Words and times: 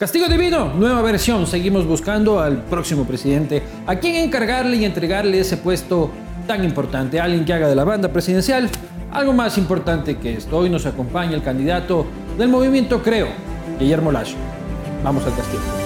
Castigo 0.00 0.28
Divino, 0.28 0.72
nueva 0.74 1.02
versión. 1.02 1.44
Seguimos 1.48 1.84
buscando 1.84 2.38
al 2.38 2.62
próximo 2.62 3.04
presidente, 3.04 3.64
a 3.84 3.96
quien 3.96 4.14
encargarle 4.14 4.76
y 4.76 4.84
entregarle 4.84 5.40
ese 5.40 5.56
puesto 5.56 6.12
tan 6.46 6.62
importante. 6.62 7.18
Alguien 7.18 7.44
que 7.44 7.52
haga 7.52 7.66
de 7.66 7.74
la 7.74 7.82
banda 7.82 8.12
presidencial 8.12 8.70
algo 9.10 9.32
más 9.32 9.58
importante 9.58 10.16
que 10.18 10.34
esto. 10.34 10.58
Hoy 10.58 10.70
nos 10.70 10.86
acompaña 10.86 11.34
el 11.34 11.42
candidato 11.42 12.06
del 12.38 12.48
movimiento 12.48 13.02
Creo, 13.02 13.26
Guillermo 13.80 14.12
Lazo. 14.12 14.36
Vamos 15.02 15.24
al 15.24 15.34
castigo. 15.34 15.77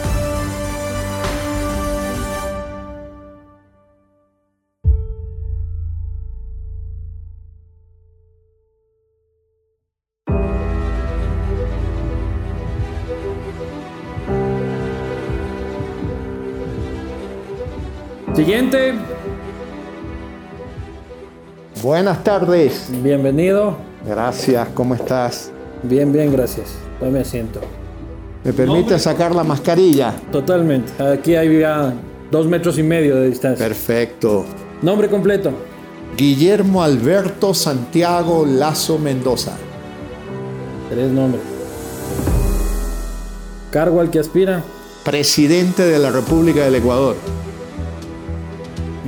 Siguiente. 18.42 18.95
Buenas 21.80 22.24
tardes. 22.24 22.88
Bienvenido. 23.01 23.77
Gracias, 24.05 24.66
¿cómo 24.74 24.96
estás? 24.96 25.52
Bien, 25.84 26.12
bien, 26.12 26.32
gracias. 26.32 26.70
Tome 26.98 27.20
asiento. 27.20 27.60
¿Me 28.42 28.52
permite 28.52 28.98
sacar 28.98 29.32
la 29.32 29.45
mascarilla? 29.45 30.12
Totalmente. 30.32 31.01
Aquí 31.01 31.37
hay 31.37 31.60
ya 31.60 31.95
dos 32.32 32.48
metros 32.48 32.78
y 32.78 32.82
medio 32.82 33.15
de 33.15 33.28
distancia. 33.28 33.65
Perfecto. 33.65 34.45
Nombre 34.82 35.09
completo. 35.09 35.52
Guillermo 36.16 36.82
Alberto 36.82 37.54
Santiago 37.54 38.45
Lazo 38.45 38.98
Mendoza. 38.98 39.52
Tres 40.90 41.12
nombres. 41.12 41.43
Cargo 43.70 44.01
al 44.01 44.10
que 44.10 44.18
aspira. 44.18 44.65
Presidente 45.04 45.84
de 45.84 46.01
la 46.01 46.10
República 46.10 46.65
del 46.65 46.74
Ecuador. 46.74 47.15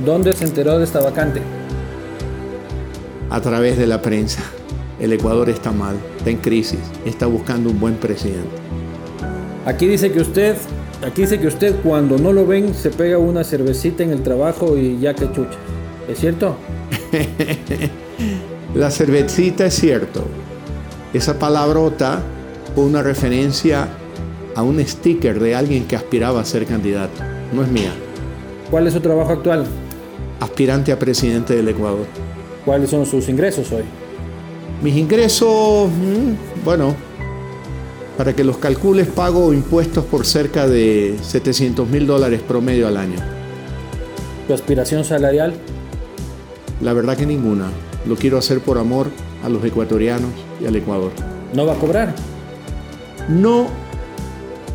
¿Dónde 0.05 0.35
se 0.35 0.45
enteró 0.45 0.77
de 0.77 0.83
esta 0.83 0.99
vacante? 0.99 1.41
A 3.31 3.41
través 3.41 3.75
de 3.75 3.87
la 3.87 4.03
prensa. 4.03 4.43
El 4.99 5.11
Ecuador 5.11 5.49
está 5.49 5.71
mal, 5.71 5.95
está 6.17 6.29
en 6.29 6.37
crisis, 6.37 6.79
está 7.05 7.25
buscando 7.25 7.71
un 7.71 7.79
buen 7.79 7.95
presidente. 7.95 8.47
Aquí 9.65 9.87
dice 9.87 10.11
que 10.11 10.21
usted, 10.21 10.57
aquí 11.05 11.21
dice 11.21 11.39
que 11.39 11.47
usted 11.47 11.75
cuando 11.81 12.19
no 12.19 12.31
lo 12.31 12.45
ven 12.45 12.75
se 12.75 12.91
pega 12.91 13.17
una 13.17 13.43
cervecita 13.43 14.03
en 14.03 14.11
el 14.11 14.21
trabajo 14.21 14.77
y 14.77 14.99
ya 14.99 15.15
que 15.15 15.25
chucha. 15.31 15.57
¿Es 16.07 16.19
cierto? 16.19 16.55
la 18.75 18.91
cervecita 18.91 19.65
es 19.65 19.73
cierto. 19.73 20.23
Esa 21.13 21.39
palabrota 21.39 22.21
fue 22.75 22.85
una 22.85 23.01
referencia 23.01 23.87
a 24.53 24.61
un 24.61 24.79
sticker 24.85 25.39
de 25.39 25.55
alguien 25.55 25.85
que 25.85 25.95
aspiraba 25.95 26.41
a 26.41 26.45
ser 26.45 26.67
candidato. 26.67 27.23
No 27.51 27.63
es 27.63 27.69
mía. 27.69 27.91
¿Cuál 28.69 28.85
es 28.85 28.93
su 28.93 28.99
trabajo 28.99 29.33
actual? 29.33 29.65
Aspirante 30.39 30.91
a 30.91 30.99
presidente 30.99 31.55
del 31.55 31.67
Ecuador. 31.69 32.05
¿Cuáles 32.65 32.89
son 32.89 33.05
sus 33.05 33.29
ingresos 33.29 33.71
hoy? 33.71 33.83
Mis 34.81 34.95
ingresos, 34.95 35.89
mm, 35.89 36.63
bueno, 36.63 36.95
para 38.17 38.33
que 38.33 38.43
los 38.43 38.57
calcules 38.57 39.07
pago 39.07 39.53
impuestos 39.53 40.05
por 40.05 40.25
cerca 40.25 40.67
de 40.67 41.15
700 41.21 41.87
mil 41.89 42.07
dólares 42.07 42.41
promedio 42.41 42.87
al 42.87 42.97
año. 42.97 43.17
¿Tu 44.47 44.53
aspiración 44.53 45.03
salarial? 45.03 45.53
La 46.81 46.93
verdad 46.93 47.17
que 47.17 47.25
ninguna. 47.25 47.69
Lo 48.07 48.15
quiero 48.15 48.37
hacer 48.37 48.59
por 48.59 48.77
amor 48.77 49.07
a 49.43 49.49
los 49.49 49.63
ecuatorianos 49.63 50.31
y 50.61 50.67
al 50.67 50.75
Ecuador. 50.75 51.11
¿No 51.53 51.65
va 51.65 51.73
a 51.73 51.77
cobrar? 51.77 52.13
No. 53.29 53.67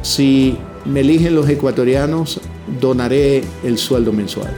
Si 0.02 0.56
me 0.84 1.00
eligen 1.00 1.34
los 1.34 1.48
ecuatorianos, 1.48 2.40
donaré 2.80 3.42
el 3.62 3.78
sueldo 3.78 4.12
mensual. 4.12 4.50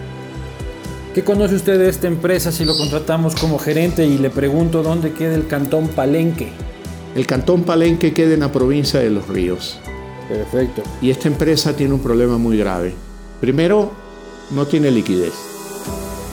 ¿Qué 1.14 1.22
conoce 1.22 1.56
usted 1.56 1.78
de 1.78 1.90
esta 1.90 2.06
empresa 2.06 2.50
si 2.50 2.64
lo 2.64 2.74
contratamos 2.74 3.34
como 3.34 3.58
gerente 3.58 4.06
y 4.06 4.16
le 4.16 4.30
pregunto 4.30 4.82
dónde 4.82 5.12
queda 5.12 5.34
el 5.34 5.46
Cantón 5.46 5.88
Palenque? 5.88 6.48
El 7.14 7.26
Cantón 7.26 7.64
Palenque 7.64 8.14
queda 8.14 8.32
en 8.32 8.40
la 8.40 8.50
provincia 8.50 8.98
de 8.98 9.10
Los 9.10 9.28
Ríos. 9.28 9.78
Perfecto. 10.26 10.82
Y 11.02 11.10
esta 11.10 11.28
empresa 11.28 11.76
tiene 11.76 11.92
un 11.92 12.00
problema 12.00 12.38
muy 12.38 12.56
grave. 12.56 12.94
Primero, 13.42 13.92
no 14.52 14.66
tiene 14.66 14.90
liquidez. 14.90 15.34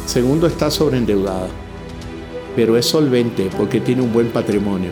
Segundo, 0.05 0.47
está 0.47 0.71
sobreendeudada. 0.71 1.49
Pero 2.55 2.77
es 2.77 2.85
solvente 2.85 3.49
porque 3.57 3.81
tiene 3.81 4.01
un 4.01 4.13
buen 4.13 4.29
patrimonio. 4.29 4.91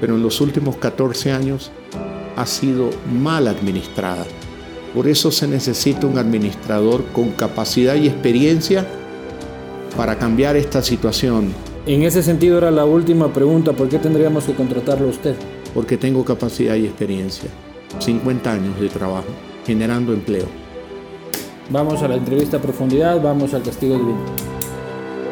Pero 0.00 0.14
en 0.14 0.22
los 0.22 0.40
últimos 0.40 0.76
14 0.76 1.30
años 1.32 1.70
ha 2.36 2.46
sido 2.46 2.88
mal 3.12 3.48
administrada. 3.48 4.24
Por 4.94 5.08
eso 5.08 5.30
se 5.30 5.46
necesita 5.46 6.06
un 6.06 6.16
administrador 6.16 7.04
con 7.12 7.32
capacidad 7.32 7.96
y 7.96 8.08
experiencia 8.08 8.86
para 9.96 10.16
cambiar 10.16 10.56
esta 10.56 10.82
situación. 10.82 11.52
En 11.86 12.02
ese 12.02 12.22
sentido 12.22 12.58
era 12.58 12.70
la 12.70 12.84
última 12.84 13.32
pregunta, 13.32 13.72
¿por 13.72 13.88
qué 13.88 13.98
tendríamos 13.98 14.44
que 14.44 14.54
contratarlo 14.54 15.06
a 15.06 15.10
usted? 15.10 15.34
Porque 15.74 15.96
tengo 15.96 16.24
capacidad 16.24 16.74
y 16.74 16.86
experiencia. 16.86 17.48
50 17.98 18.52
años 18.52 18.80
de 18.80 18.88
trabajo, 18.88 19.28
generando 19.66 20.12
empleo. 20.12 20.46
Vamos 21.70 22.02
a 22.02 22.08
la 22.08 22.16
entrevista 22.16 22.58
a 22.58 22.60
profundidad, 22.60 23.20
vamos 23.20 23.54
al 23.54 23.62
castigo 23.62 23.96
divino. 23.96 24.24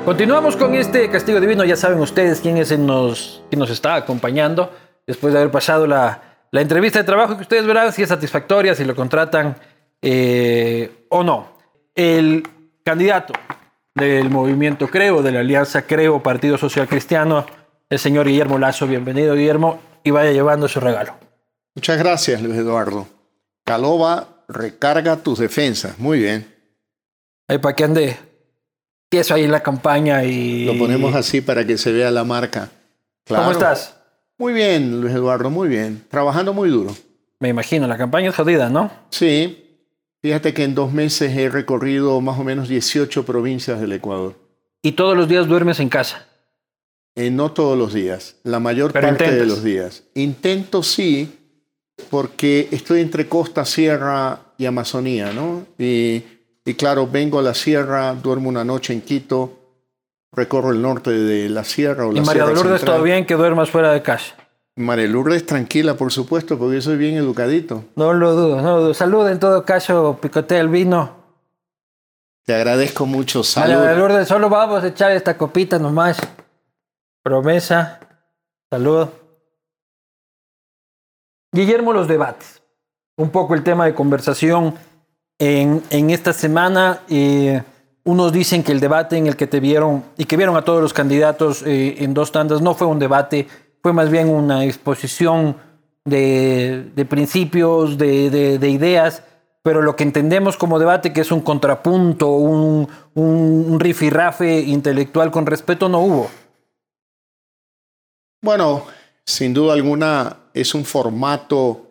Continuamos 0.05 0.57
con 0.57 0.75
este 0.75 1.11
castigo 1.11 1.41
divino, 1.41 1.65
ya 1.65 1.77
saben 1.77 1.99
ustedes 2.01 2.41
quién 2.41 2.57
es 2.57 2.71
el 2.71 2.87
nos, 2.87 3.43
quién 3.51 3.59
nos 3.59 3.71
está 3.71 3.95
acompañando 3.95 4.71
después 5.07 5.33
de 5.33 5.41
haber 5.41 5.51
pasado 5.51 5.87
la, 5.87 6.23
la 6.51 6.61
entrevista 6.61 6.99
de 6.99 7.05
trabajo 7.05 7.37
que 7.37 7.43
ustedes 7.43 7.67
verán 7.67 7.93
si 7.93 8.03
es 8.03 8.09
satisfactoria, 8.09 8.75
si 8.75 8.85
lo 8.85 8.95
contratan 8.95 9.57
eh, 10.01 11.05
o 11.11 11.23
no. 11.23 11.49
El 11.95 12.43
candidato 12.85 13.35
del 13.99 14.31
movimiento 14.31 14.89
Creo, 14.89 15.23
de 15.23 15.33
la 15.33 15.41
Alianza 15.41 15.83
Creo, 15.83 16.23
Partido 16.23 16.57
Social 16.57 16.89
Cristiano, 16.89 17.45
el 17.91 17.99
señor 17.99 18.27
Guillermo 18.27 18.59
Lazo. 18.59 18.87
Bienvenido, 18.87 19.35
Guillermo, 19.35 19.81
y 20.05 20.11
vaya 20.11 20.31
llevando 20.31 20.69
su 20.69 20.81
regalo. 20.81 21.15
Muchas 21.75 21.99
gracias, 21.99 22.41
Luis 22.41 22.57
Eduardo. 22.57 23.07
Caloba, 23.65 24.45
recarga 24.49 25.17
tus 25.17 25.41
defensas. 25.41 25.99
Muy 25.99 26.21
bien. 26.21 26.55
Ahí 27.49 27.59
para 27.59 27.75
que 27.75 27.85
ande 27.85 28.17
eso 29.11 29.35
ahí 29.35 29.45
en 29.45 29.51
la 29.51 29.63
campaña 29.63 30.23
y... 30.25 30.65
Lo 30.65 30.79
ponemos 30.79 31.15
así 31.15 31.41
para 31.41 31.67
que 31.67 31.77
se 31.77 31.93
vea 31.93 32.11
la 32.11 32.25
marca. 32.25 32.71
¿Cómo 33.27 33.51
estás? 33.51 33.97
Muy 34.39 34.53
bien, 34.53 35.01
Luis 35.01 35.13
Eduardo, 35.13 35.51
muy 35.51 35.69
bien. 35.69 36.05
Trabajando 36.09 36.53
muy 36.53 36.69
duro. 36.69 36.95
Me 37.41 37.49
imagino, 37.49 37.87
la 37.87 37.97
campaña 37.97 38.31
es 38.31 38.37
jodida, 38.37 38.69
¿no? 38.69 38.91
Sí, 39.11 39.68
Fíjate 40.21 40.53
que 40.53 40.65
en 40.65 40.75
dos 40.75 40.93
meses 40.93 41.37
he 41.37 41.49
recorrido 41.49 42.21
más 42.21 42.39
o 42.39 42.45
menos 42.45 42.69
18 42.69 43.25
provincias 43.25 43.81
del 43.81 43.93
Ecuador. 43.93 44.35
¿Y 44.83 44.93
todos 44.93 45.17
los 45.17 45.29
días 45.29 45.47
duermes 45.47 45.81
en 45.81 45.89
casa? 45.89 46.27
Eh, 47.15 47.31
no 47.31 47.53
todos 47.53 47.77
los 47.77 47.93
días, 47.93 48.37
la 48.45 48.61
mayor 48.61 48.93
parte 48.93 49.31
de 49.31 49.47
los 49.47 49.63
días. 49.65 50.05
Intento 50.15 50.83
sí, 50.83 51.31
porque 52.11 52.69
estoy 52.71 53.01
entre 53.01 53.29
costa, 53.29 53.65
sierra 53.65 54.41
y 54.57 54.67
Amazonía, 54.67 55.33
¿no? 55.33 55.67
Y, 55.79 56.23
y 56.65 56.75
claro, 56.75 57.09
vengo 57.09 57.39
a 57.39 57.43
la 57.43 57.55
sierra, 57.55 58.15
duermo 58.15 58.49
una 58.49 58.65
noche 58.65 58.93
en 58.93 59.01
Quito, 59.01 59.59
recorro 60.33 60.71
el 60.71 60.83
norte 60.83 61.11
de 61.11 61.49
la 61.49 61.65
sierra 61.65 62.07
o 62.07 62.13
la 62.13 62.21
¿Y 62.21 62.25
María 62.25 62.47
Lourdes 62.47 62.85
todo 62.85 63.03
bien 63.03 63.27
que 63.27 63.35
duermas 63.35 63.71
fuera 63.71 63.93
de 63.93 64.03
casa? 64.03 64.37
María 64.79 65.09
Lourdes, 65.09 65.45
tranquila, 65.45 65.95
por 65.95 66.13
supuesto, 66.13 66.57
porque 66.57 66.77
yo 66.77 66.83
soy 66.83 66.97
bien 66.97 67.17
educadito. 67.17 67.85
No 67.97 68.13
lo 68.13 68.35
dudo, 68.35 68.63
no 68.63 68.77
lo 68.77 68.83
dudo. 68.83 68.95
Salud 68.95 69.29
en 69.29 69.41
todo 69.41 69.65
caso, 69.65 70.19
picotea 70.21 70.61
el 70.61 70.69
vino. 70.69 71.17
Te 72.47 72.55
agradezco 72.55 73.05
mucho, 73.05 73.43
salud. 73.43 74.25
Solo 74.25 74.49
vamos 74.49 74.85
a 74.85 74.87
echar 74.87 75.11
esta 75.11 75.37
copita 75.37 75.79
nomás. 75.79 76.19
Promesa. 77.23 77.99
Salud. 78.71 79.09
Guillermo, 81.53 81.93
los 81.93 82.07
debates. 82.07 82.63
Un 83.17 83.31
poco 83.31 83.55
el 83.55 83.65
tema 83.65 83.85
de 83.85 83.95
conversación 83.95 84.75
en, 85.39 85.83
en 85.91 86.11
esta 86.11 86.33
semana. 86.33 87.01
Eh, 87.09 87.63
unos 88.05 88.33
dicen 88.33 88.63
que 88.63 88.73
el 88.73 88.81
debate 88.81 89.17
en 89.17 89.27
el 89.27 89.37
que 89.37 89.47
te 89.47 89.61
vieron 89.61 90.05
y 90.17 90.25
que 90.25 90.37
vieron 90.37 90.57
a 90.57 90.63
todos 90.63 90.81
los 90.81 90.95
candidatos 90.95 91.63
eh, 91.67 91.97
en 91.99 92.15
dos 92.15 92.33
tandas 92.33 92.63
no 92.63 92.75
fue 92.75 92.87
un 92.87 92.99
debate 92.99 93.49
fue 93.83 93.93
más 93.93 94.11
bien 94.11 94.29
una 94.29 94.65
exposición 94.65 95.57
de, 96.05 97.07
principios, 97.09 97.99
de, 97.99 98.69
ideas, 98.69 99.23
pero 99.63 99.83
lo 99.83 99.97
que 99.97 100.05
entendemos 100.05 100.57
como 100.57 100.79
debate, 100.79 101.13
que 101.13 101.21
es 101.21 101.31
un 101.31 101.41
contrapunto, 101.41 102.31
un, 102.31 102.89
un 103.15 103.81
rifirrafe 103.81 104.61
intelectual 104.61 105.31
con 105.31 105.47
respeto, 105.47 105.89
no 105.89 106.01
hubo. 106.01 106.31
Bueno, 108.41 108.85
sin 109.25 109.53
duda 109.53 109.75
alguna 109.75 110.37
es 110.55 110.75
un 110.75 110.85
formato 110.85 111.89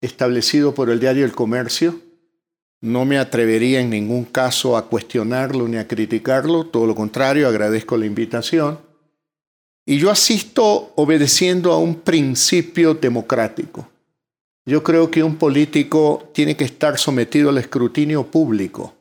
establecido 0.00 0.74
por 0.74 0.90
el 0.90 1.00
diario 1.00 1.24
El 1.24 1.32
Comercio. 1.32 2.00
No 2.80 3.04
me 3.04 3.18
atrevería 3.18 3.80
en 3.80 3.90
ningún 3.90 4.24
caso 4.24 4.76
a 4.76 4.86
cuestionarlo 4.86 5.66
ni 5.66 5.78
a 5.78 5.88
criticarlo, 5.88 6.66
todo 6.66 6.86
lo 6.86 6.94
contrario, 6.94 7.48
agradezco 7.48 7.96
la 7.96 8.06
invitación. 8.06 8.78
Y 9.88 9.96
yo 9.96 10.10
asisto 10.10 10.92
obedeciendo 10.96 11.72
a 11.72 11.78
un 11.78 11.94
principio 11.94 12.92
democrático. 12.92 13.88
Yo 14.66 14.82
creo 14.82 15.10
que 15.10 15.22
un 15.22 15.36
político 15.36 16.28
tiene 16.34 16.58
que 16.58 16.64
estar 16.64 16.98
sometido 16.98 17.48
al 17.48 17.56
escrutinio 17.56 18.26
público 18.26 18.92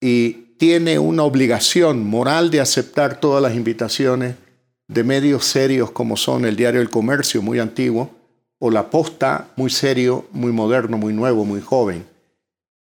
y 0.00 0.54
tiene 0.56 0.98
una 0.98 1.24
obligación 1.24 2.08
moral 2.08 2.50
de 2.50 2.62
aceptar 2.62 3.20
todas 3.20 3.42
las 3.42 3.54
invitaciones 3.54 4.36
de 4.88 5.04
medios 5.04 5.44
serios 5.44 5.90
como 5.90 6.16
son 6.16 6.46
el 6.46 6.56
Diario 6.56 6.80
El 6.80 6.88
Comercio, 6.88 7.42
muy 7.42 7.58
antiguo, 7.58 8.08
o 8.58 8.70
La 8.70 8.88
Posta, 8.88 9.48
muy 9.56 9.68
serio, 9.68 10.24
muy 10.32 10.50
moderno, 10.50 10.96
muy 10.96 11.12
nuevo, 11.12 11.44
muy 11.44 11.60
joven. 11.60 12.06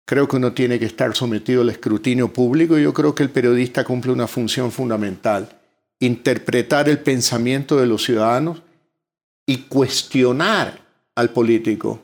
Creo 0.05 0.27
que 0.27 0.35
uno 0.35 0.51
tiene 0.51 0.79
que 0.79 0.85
estar 0.85 1.15
sometido 1.15 1.61
al 1.61 1.69
escrutinio 1.69 2.33
público 2.33 2.77
y 2.77 2.83
yo 2.83 2.93
creo 2.93 3.15
que 3.15 3.23
el 3.23 3.29
periodista 3.29 3.85
cumple 3.85 4.11
una 4.11 4.27
función 4.27 4.69
fundamental, 4.69 5.47
interpretar 6.05 6.89
el 6.89 6.99
pensamiento 6.99 7.77
de 7.77 7.87
los 7.87 8.03
ciudadanos 8.03 8.61
y 9.45 9.57
cuestionar 9.63 10.79
al 11.15 11.29
político, 11.29 12.01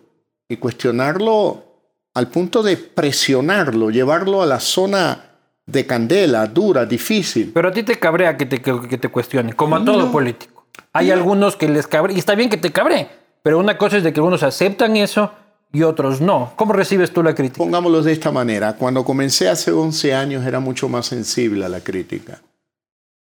y 0.48 0.58
cuestionarlo 0.58 1.66
al 2.14 2.28
punto 2.28 2.62
de 2.62 2.78
presionarlo, 2.78 3.90
llevarlo 3.90 4.42
a 4.42 4.46
la 4.46 4.60
zona 4.60 5.32
de 5.66 5.86
candela, 5.86 6.46
dura, 6.48 6.86
difícil. 6.86 7.52
Pero 7.54 7.70
a 7.70 7.72
ti 7.72 7.84
te 7.84 7.98
cabrea 8.00 8.38
que 8.38 8.46
te, 8.46 8.62
que 8.62 8.98
te 8.98 9.08
cuestionen, 9.08 9.56
como 9.56 9.78
a 9.78 9.86
todo 9.86 10.12
político. 10.12 10.66
Hay 10.94 11.12
algunos 11.12 11.56
que 11.56 11.70
les 11.70 11.88
cabre, 11.88 12.14
y 12.14 12.20
está 12.20 12.36
bien 12.36 12.50
que 12.50 12.58
te 12.58 12.72
cabre, 12.72 13.10
pero 13.44 13.60
una 13.60 13.78
cosa 13.78 13.98
es 13.98 14.04
de 14.04 14.14
que 14.14 14.20
algunos 14.20 14.44
aceptan 14.44 14.98
eso 14.98 15.32
y 15.72 15.84
otros 15.84 16.20
no. 16.20 16.52
¿Cómo 16.56 16.74
recibes 16.74 17.12
tú 17.12 17.24
la 17.24 17.34
crítica? 17.34 17.58
Pongámoslo 17.58 18.02
de 18.02 18.12
esta 18.12 18.32
manera. 18.32 18.74
Cuando 18.74 19.06
comencé 19.06 19.48
hace 19.48 19.72
11 19.72 20.14
años 20.14 20.46
era 20.46 20.60
mucho 20.60 20.90
más 20.90 21.06
sensible 21.06 21.66
a 21.66 21.70
la 21.70 21.80
crítica. 21.82 22.42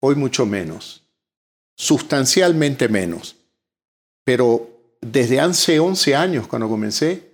Hoy 0.06 0.16
mucho 0.16 0.46
menos. 0.46 1.02
Sustancialmente 1.78 2.90
menos. 2.90 3.38
Pero 4.26 4.68
desde 5.00 5.40
hace 5.40 5.80
11 5.80 6.14
años, 6.14 6.46
cuando 6.46 6.68
comencé, 6.68 7.32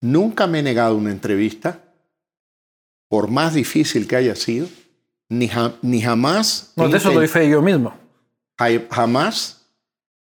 nunca 0.00 0.46
me 0.46 0.60
he 0.60 0.62
negado 0.62 0.96
una 0.96 1.10
entrevista 1.10 1.82
por 3.08 3.28
más 3.28 3.52
difícil 3.52 4.08
que 4.08 4.16
haya 4.16 4.34
sido, 4.36 4.68
ni, 5.28 5.50
ni 5.82 6.00
jamás... 6.00 6.72
No, 6.76 6.88
de 6.88 6.96
eso 6.96 7.12
doy 7.12 7.28
fe 7.28 7.46
yo 7.46 7.60
mismo. 7.60 7.92
Jamás 8.90 9.66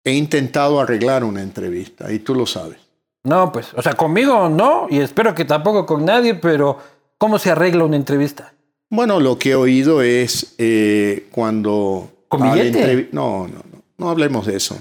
he 0.03 0.13
intentado 0.13 0.79
arreglar 0.79 1.23
una 1.23 1.41
entrevista, 1.41 2.11
y 2.11 2.19
tú 2.19 2.35
lo 2.35 2.45
sabes. 2.45 2.77
No, 3.23 3.51
pues, 3.51 3.73
o 3.73 3.81
sea, 3.81 3.93
conmigo 3.93 4.49
no, 4.49 4.85
y 4.87 4.99
espero 4.99 5.33
que 5.33 5.45
tampoco 5.45 5.87
con 5.87 6.05
nadie, 6.05 6.35
pero 6.35 6.77
¿cómo 7.17 7.39
se 7.39 7.49
arregla 7.49 7.85
una 7.85 7.95
entrevista? 7.95 8.53
Bueno, 8.91 9.21
lo 9.21 9.39
que 9.39 9.51
he 9.51 9.55
oído 9.55 10.01
es 10.01 10.53
eh, 10.57 11.27
cuando... 11.31 12.11
¿Con 12.27 12.43
billete? 12.43 13.07
No, 13.13 13.47
no, 13.47 13.63
no, 13.71 13.83
no 13.97 14.09
hablemos 14.09 14.45
de 14.45 14.57
eso. 14.57 14.77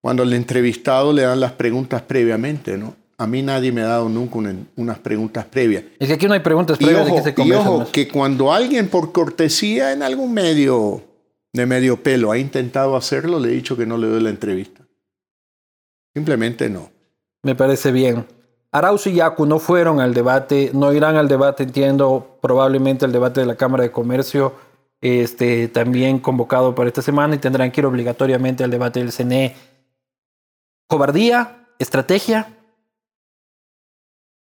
Cuando 0.00 0.24
al 0.24 0.32
entrevistado 0.32 1.12
le 1.12 1.22
dan 1.22 1.38
las 1.38 1.52
preguntas 1.52 2.02
previamente, 2.02 2.76
¿no? 2.76 2.96
A 3.16 3.28
mí 3.28 3.42
nadie 3.42 3.70
me 3.70 3.82
ha 3.82 3.86
dado 3.86 4.08
nunca 4.08 4.38
unas 4.74 4.98
preguntas 4.98 5.44
previas. 5.44 5.84
Es 6.00 6.08
que 6.08 6.14
aquí 6.14 6.26
no 6.26 6.34
hay 6.34 6.40
preguntas 6.40 6.78
previas 6.78 6.98
y 6.98 7.12
ojo, 7.12 7.14
de 7.14 7.34
que 7.34 7.42
se 7.42 7.48
Y 7.48 7.52
ojo, 7.52 7.86
que 7.92 8.08
cuando 8.08 8.52
alguien 8.52 8.88
por 8.88 9.12
cortesía 9.12 9.92
en 9.92 10.02
algún 10.02 10.34
medio 10.34 11.04
de 11.52 11.64
medio 11.64 12.02
pelo 12.02 12.32
ha 12.32 12.38
intentado 12.38 12.96
hacerlo, 12.96 13.38
le 13.38 13.50
he 13.50 13.52
dicho 13.52 13.76
que 13.76 13.86
no 13.86 13.96
le 13.96 14.08
doy 14.08 14.20
la 14.20 14.30
entrevista. 14.30 14.82
Simplemente 16.12 16.68
no. 16.68 16.90
Me 17.44 17.54
parece 17.54 17.92
bien. 17.92 18.26
Arauz 18.74 19.06
y 19.06 19.12
Yacu 19.12 19.46
no 19.46 19.60
fueron 19.60 20.00
al 20.00 20.14
debate, 20.14 20.72
no 20.74 20.92
irán 20.92 21.14
al 21.14 21.28
debate, 21.28 21.62
entiendo, 21.62 22.38
probablemente 22.42 23.04
al 23.04 23.12
debate 23.12 23.38
de 23.38 23.46
la 23.46 23.54
Cámara 23.54 23.84
de 23.84 23.92
Comercio, 23.92 24.52
este, 25.00 25.68
también 25.68 26.18
convocado 26.18 26.74
para 26.74 26.88
esta 26.88 27.00
semana 27.00 27.36
y 27.36 27.38
tendrán 27.38 27.70
que 27.70 27.80
ir 27.80 27.86
obligatoriamente 27.86 28.64
al 28.64 28.72
debate 28.72 28.98
del 28.98 29.12
CNE. 29.12 29.54
¿Cobardía? 30.88 31.68
¿Estrategia? 31.78 32.52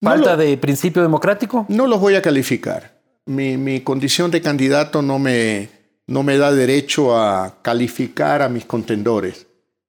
¿Falta 0.03 0.37
de 0.37 0.59
principio 0.59 1.01
democrático? 1.01 1.65
No 1.71 1.87
los 1.87 1.99
voy 1.99 2.15
a 2.15 2.21
calificar. 2.21 3.01
Mi, 3.25 3.81
condición 3.81 4.31
de 4.31 4.43
candidato 4.43 5.01
no 5.01 5.19
me, 5.19 5.71
no 6.07 6.23
me 6.23 6.37
da 6.37 6.53
derecho 6.53 7.19
a 7.19 7.63
calificar 7.63 8.43
a 8.43 8.51
mis 8.51 8.67
contendores. 8.67 9.47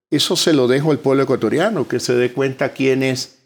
Eso 0.10 0.38
se 0.38 0.54
lo 0.54 0.70
dejo 0.70 0.92
al 0.92 1.00
pueblo 1.00 1.24
ecuatoriano, 1.24 1.90
que 1.90 2.00
se 2.00 2.14
dé 2.14 2.32
cuenta 2.32 2.70
quiénes 2.70 3.39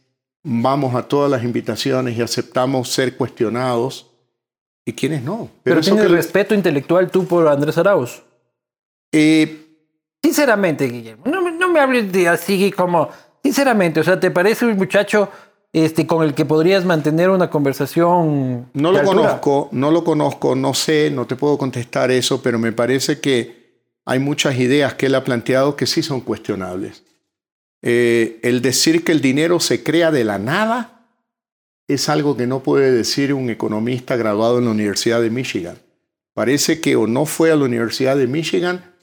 vamos 0.44 0.94
a 0.96 1.04
todas 1.04 1.32
las 1.32 1.44
invitaciones 1.44 2.18
y 2.18 2.22
aceptamos 2.22 2.90
ser 2.90 3.16
cuestionados 3.18 4.12
y 4.86 4.94
quiénes 4.94 5.24
no. 5.24 5.50
Pero, 5.64 5.82
tienes 5.82 6.12
respeto 6.12 6.54
intelectual 6.54 7.10
tú 7.10 7.26
por 7.26 7.48
Andrés 7.48 7.78
Arauz. 7.78 8.22
Eh, 9.12 9.60
Sinceramente, 10.22 10.88
Guillermo, 10.88 11.26
no, 11.26 11.52
no 11.52 11.70
me 11.70 11.80
hables 11.80 12.12
de 12.12 12.28
así 12.28 12.72
como... 12.72 13.10
Sinceramente, 13.44 14.00
o 14.00 14.04
sea, 14.04 14.18
¿te 14.18 14.32
parece 14.32 14.66
un 14.66 14.78
muchacho 14.78 15.30
este, 15.74 16.06
con 16.06 16.24
el 16.24 16.36
que 16.36 16.46
podrías 16.46 16.86
mantener 16.86 17.32
una 17.32 17.50
conversación. 17.50 18.70
No 18.74 18.92
lo 18.92 19.04
conozco, 19.04 19.70
no 19.72 19.90
lo 19.90 20.04
conozco, 20.04 20.56
no 20.56 20.76
sé, 20.76 21.10
no 21.12 21.26
te 21.26 21.36
puedo 21.36 21.58
contestar 21.58 22.12
eso, 22.12 22.42
pero 22.44 22.60
me 22.60 22.72
parece 22.72 23.20
que 23.20 23.82
hay 24.06 24.20
muchas 24.20 24.56
ideas 24.60 24.94
que 24.94 25.08
él 25.08 25.16
ha 25.16 25.24
planteado 25.24 25.76
que 25.76 25.88
sí 25.88 26.04
son 26.04 26.22
cuestionables. 26.22 27.03
Eh, 27.86 28.40
el 28.44 28.62
decir 28.62 29.04
que 29.04 29.12
el 29.12 29.20
dinero 29.20 29.60
se 29.60 29.84
crea 29.84 30.10
de 30.10 30.24
la 30.24 30.40
nada 30.40 31.06
es 31.90 32.08
algo 32.08 32.38
que 32.38 32.48
no 32.48 32.64
puede 32.64 32.92
decir 32.92 33.34
un 33.34 33.50
economista 33.50 34.16
graduado 34.16 34.58
en 34.58 34.66
la 34.66 34.72
Universidad 34.72 35.22
de 35.22 35.30
Michigan. 35.30 35.78
Parece 36.34 36.80
que 36.80 36.96
o 36.96 37.08
no 37.08 37.26
fue 37.26 37.52
a 37.52 37.58
la 37.58 37.66
Universidad 37.66 38.16
de 38.16 38.26
Michigan 38.26 38.94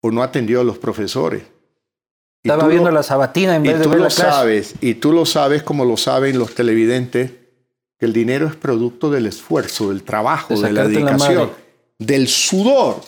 o 0.00 0.12
no 0.12 0.22
atendió 0.22 0.60
a 0.60 0.64
los 0.64 0.78
profesores. 0.78 1.42
Estaba 2.44 2.68
viendo 2.68 2.92
la 2.92 3.02
sabatina 3.02 3.56
en 3.56 3.64
vez 3.64 3.80
de 3.80 3.88
ver 3.88 3.98
lo 3.98 4.08
sabes, 4.08 4.76
Y 4.80 4.94
tú 4.94 5.12
lo 5.12 5.26
sabes 5.26 5.64
como 5.64 5.84
lo 5.84 5.96
saben 5.96 6.38
los 6.38 6.54
televidentes, 6.54 7.32
que 7.98 8.06
el 8.06 8.12
dinero 8.12 8.46
es 8.46 8.54
producto 8.54 9.10
del 9.10 9.26
esfuerzo, 9.26 9.88
del 9.88 10.04
trabajo, 10.04 10.58
de, 10.58 10.72
la 10.72 10.86
dedicación, 10.86 11.50
del 11.98 12.28
sudor 12.28 13.00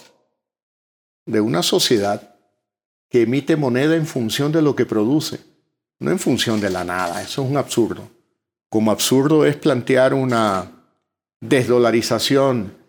de 1.25 1.41
una 1.41 1.63
sociedad 1.63 2.30
que 3.11 3.23
emite 3.23 3.57
moneda 3.57 3.97
en 3.97 4.07
función 4.07 4.53
de 4.53 4.63
lo 4.63 4.75
que 4.75 4.87
produce, 4.87 5.41
no 5.99 6.11
en 6.11 6.19
función 6.19 6.61
de 6.61 6.71
la 6.71 6.85
nada. 6.85 7.21
Eso 7.21 7.43
es 7.43 7.51
un 7.51 7.57
absurdo. 7.57 8.09
Como 8.71 8.91
absurdo 8.91 9.45
es 9.45 9.57
plantear 9.57 10.15
una 10.15 10.71
desdolarización 11.41 12.81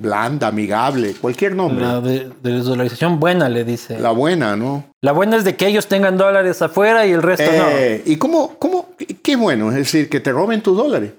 blanda, 0.00 0.48
amigable, 0.48 1.14
cualquier 1.14 1.54
nombre. 1.54 1.84
La 1.84 2.00
de, 2.00 2.32
desdolarización 2.42 3.20
buena, 3.20 3.48
le 3.48 3.64
dice. 3.64 3.98
La 3.98 4.10
buena, 4.10 4.56
¿no? 4.56 4.84
La 5.02 5.12
buena 5.12 5.36
es 5.36 5.44
de 5.44 5.56
que 5.56 5.66
ellos 5.66 5.86
tengan 5.86 6.16
dólares 6.16 6.60
afuera 6.62 7.06
y 7.06 7.12
el 7.12 7.22
resto 7.22 7.50
no. 7.52 7.68
Eh, 7.68 8.02
¿Y 8.06 8.16
cómo, 8.16 8.56
cómo, 8.58 8.88
qué 9.22 9.36
bueno? 9.36 9.70
Es 9.70 9.76
decir, 9.76 10.08
que 10.08 10.20
te 10.20 10.32
roben 10.32 10.62
tus 10.62 10.76
dólares. 10.76 11.12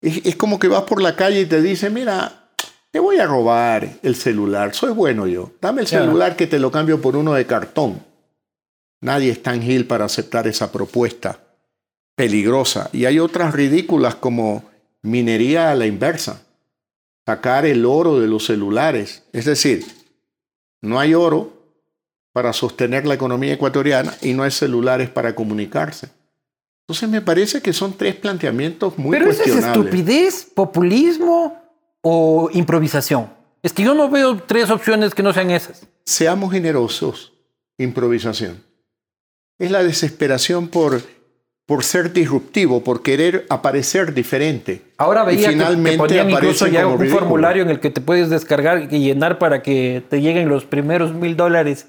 Es, 0.00 0.36
como 0.36 0.58
que 0.58 0.68
vas 0.68 0.82
por 0.82 1.02
la 1.02 1.16
calle 1.16 1.40
y 1.40 1.46
te 1.46 1.60
dicen, 1.60 1.92
mira, 1.92 2.37
te 2.90 3.00
voy 3.00 3.18
a 3.18 3.26
robar 3.26 3.98
el 4.02 4.16
celular, 4.16 4.74
soy 4.74 4.92
bueno 4.92 5.26
yo. 5.26 5.52
Dame 5.60 5.82
el 5.82 5.86
celular 5.86 6.36
que 6.36 6.46
te 6.46 6.58
lo 6.58 6.70
cambio 6.70 7.00
por 7.00 7.16
uno 7.16 7.34
de 7.34 7.46
cartón. 7.46 8.02
Nadie 9.00 9.30
es 9.30 9.42
tan 9.42 9.62
gil 9.62 9.86
para 9.86 10.06
aceptar 10.06 10.46
esa 10.46 10.72
propuesta 10.72 11.40
peligrosa. 12.14 12.90
Y 12.92 13.04
hay 13.04 13.20
otras 13.20 13.54
ridículas 13.54 14.14
como 14.14 14.64
minería 15.02 15.70
a 15.70 15.74
la 15.74 15.86
inversa 15.86 16.42
sacar 17.26 17.66
el 17.66 17.84
oro 17.84 18.18
de 18.18 18.26
los 18.26 18.46
celulares. 18.46 19.22
Es 19.32 19.44
decir, 19.44 19.84
no 20.80 20.98
hay 20.98 21.14
oro 21.14 21.52
para 22.32 22.52
sostener 22.52 23.06
la 23.06 23.14
economía 23.14 23.52
ecuatoriana 23.52 24.14
y 24.22 24.32
no 24.32 24.44
hay 24.44 24.50
celulares 24.50 25.10
para 25.10 25.34
comunicarse. 25.34 26.08
Entonces 26.84 27.08
me 27.08 27.20
parece 27.20 27.60
que 27.60 27.74
son 27.74 27.92
tres 27.92 28.14
planteamientos 28.14 28.96
muy 28.96 29.10
¿Pero 29.10 29.30
es 29.30 29.40
estupidez, 29.40 30.46
populismo 30.54 31.67
o 32.02 32.50
improvisación? 32.52 33.30
Es 33.62 33.72
que 33.72 33.82
yo 33.82 33.94
no 33.94 34.08
veo 34.08 34.36
tres 34.36 34.70
opciones 34.70 35.14
que 35.14 35.22
no 35.22 35.32
sean 35.32 35.50
esas. 35.50 35.86
Seamos 36.04 36.52
generosos. 36.52 37.32
Improvisación. 37.76 38.62
Es 39.58 39.70
la 39.70 39.82
desesperación 39.82 40.68
por 40.68 41.00
por 41.68 41.84
ser 41.84 42.14
disruptivo, 42.14 42.82
por 42.82 43.02
querer 43.02 43.44
aparecer 43.50 44.14
diferente. 44.14 44.80
Ahora 44.96 45.22
veía 45.22 45.50
que 45.50 45.76
te 45.76 45.98
ponían 45.98 46.30
incluso 46.30 46.66
ya 46.66 46.86
un 46.86 47.06
formulario 47.08 47.62
en 47.62 47.68
el 47.68 47.78
que 47.78 47.90
te 47.90 48.00
puedes 48.00 48.30
descargar 48.30 48.88
y 48.90 49.00
llenar 49.00 49.38
para 49.38 49.60
que 49.60 50.02
te 50.08 50.22
lleguen 50.22 50.48
los 50.48 50.64
primeros 50.64 51.12
mil 51.12 51.36
dólares 51.36 51.88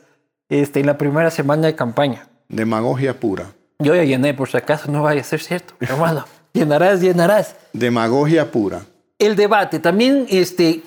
este, 0.50 0.82
en 0.82 0.86
la 0.86 0.98
primera 0.98 1.32
semana 1.32 1.68
de 1.68 1.76
campaña. 1.76 2.28
Demagogia 2.50 3.22
pura. 3.22 3.54
Yo 3.80 3.96
ya 3.96 4.04
llené, 4.04 4.34
por 4.34 4.50
si 4.50 4.58
acaso 4.58 4.92
no 4.92 5.02
vaya 5.02 5.22
a 5.22 5.24
ser 5.24 5.40
cierto, 5.40 5.74
hermano. 5.80 6.26
llenarás, 6.54 7.00
llenarás. 7.00 7.56
Demagogia 7.72 8.52
pura. 8.52 8.82
El 9.20 9.36
debate, 9.36 9.80
también, 9.80 10.26
este, 10.30 10.82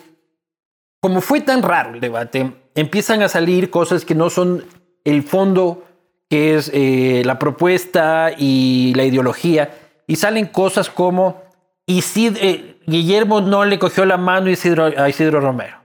como 1.01 1.21
fue 1.21 1.43
tan 1.43 1.63
raro 1.63 1.95
el 1.95 2.01
debate, 2.01 2.51
empiezan 2.75 3.23
a 3.23 3.29
salir 3.29 3.71
cosas 3.71 4.05
que 4.05 4.15
no 4.15 4.31
son 4.31 4.65
el 5.05 5.23
fondo 5.23 5.85
que 6.31 6.57
es 6.57 6.71
eh, 6.73 7.23
la 7.27 7.39
propuesta 7.39 8.31
y 8.37 8.95
la 8.97 9.05
ideología, 9.05 9.75
y 10.07 10.17
salen 10.17 10.47
cosas 10.47 10.89
como 10.89 11.43
eh, 11.87 12.77
Guillermo 12.87 13.43
no 13.43 13.67
le 13.67 13.79
cogió 13.79 14.07
la 14.07 14.17
mano 14.17 14.47
a 14.47 15.09
Isidro, 15.09 15.41
Romero. 15.41 15.77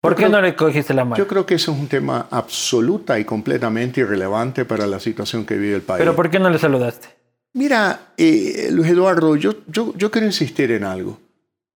¿Por 0.00 0.16
qué 0.16 0.28
no 0.28 0.40
le 0.40 0.54
cogiste 0.54 0.92
la 0.92 1.04
mano? 1.04 1.16
Yo 1.16 1.26
creo 1.26 1.46
que 1.46 1.54
eso 1.54 1.72
es 1.72 1.78
un 1.78 1.86
tema 1.86 2.26
absoluta 2.30 3.18
y 3.18 3.24
completamente 3.24 4.00
irrelevante 4.00 4.64
para 4.64 4.86
la 4.86 5.00
situación 5.00 5.46
que 5.46 5.56
vive 5.56 5.76
el 5.76 5.82
país. 5.82 6.00
¿Pero 6.00 6.14
por 6.14 6.28
qué 6.30 6.38
no 6.38 6.50
le 6.50 6.58
saludaste? 6.58 7.08
Mira, 7.54 8.08
eh, 8.16 8.68
Luis 8.72 8.90
Eduardo, 8.90 9.36
yo, 9.36 9.54
yo, 9.68 9.94
yo 9.96 10.10
quiero 10.10 10.26
insistir 10.26 10.72
en 10.72 10.84
algo. 10.84 11.20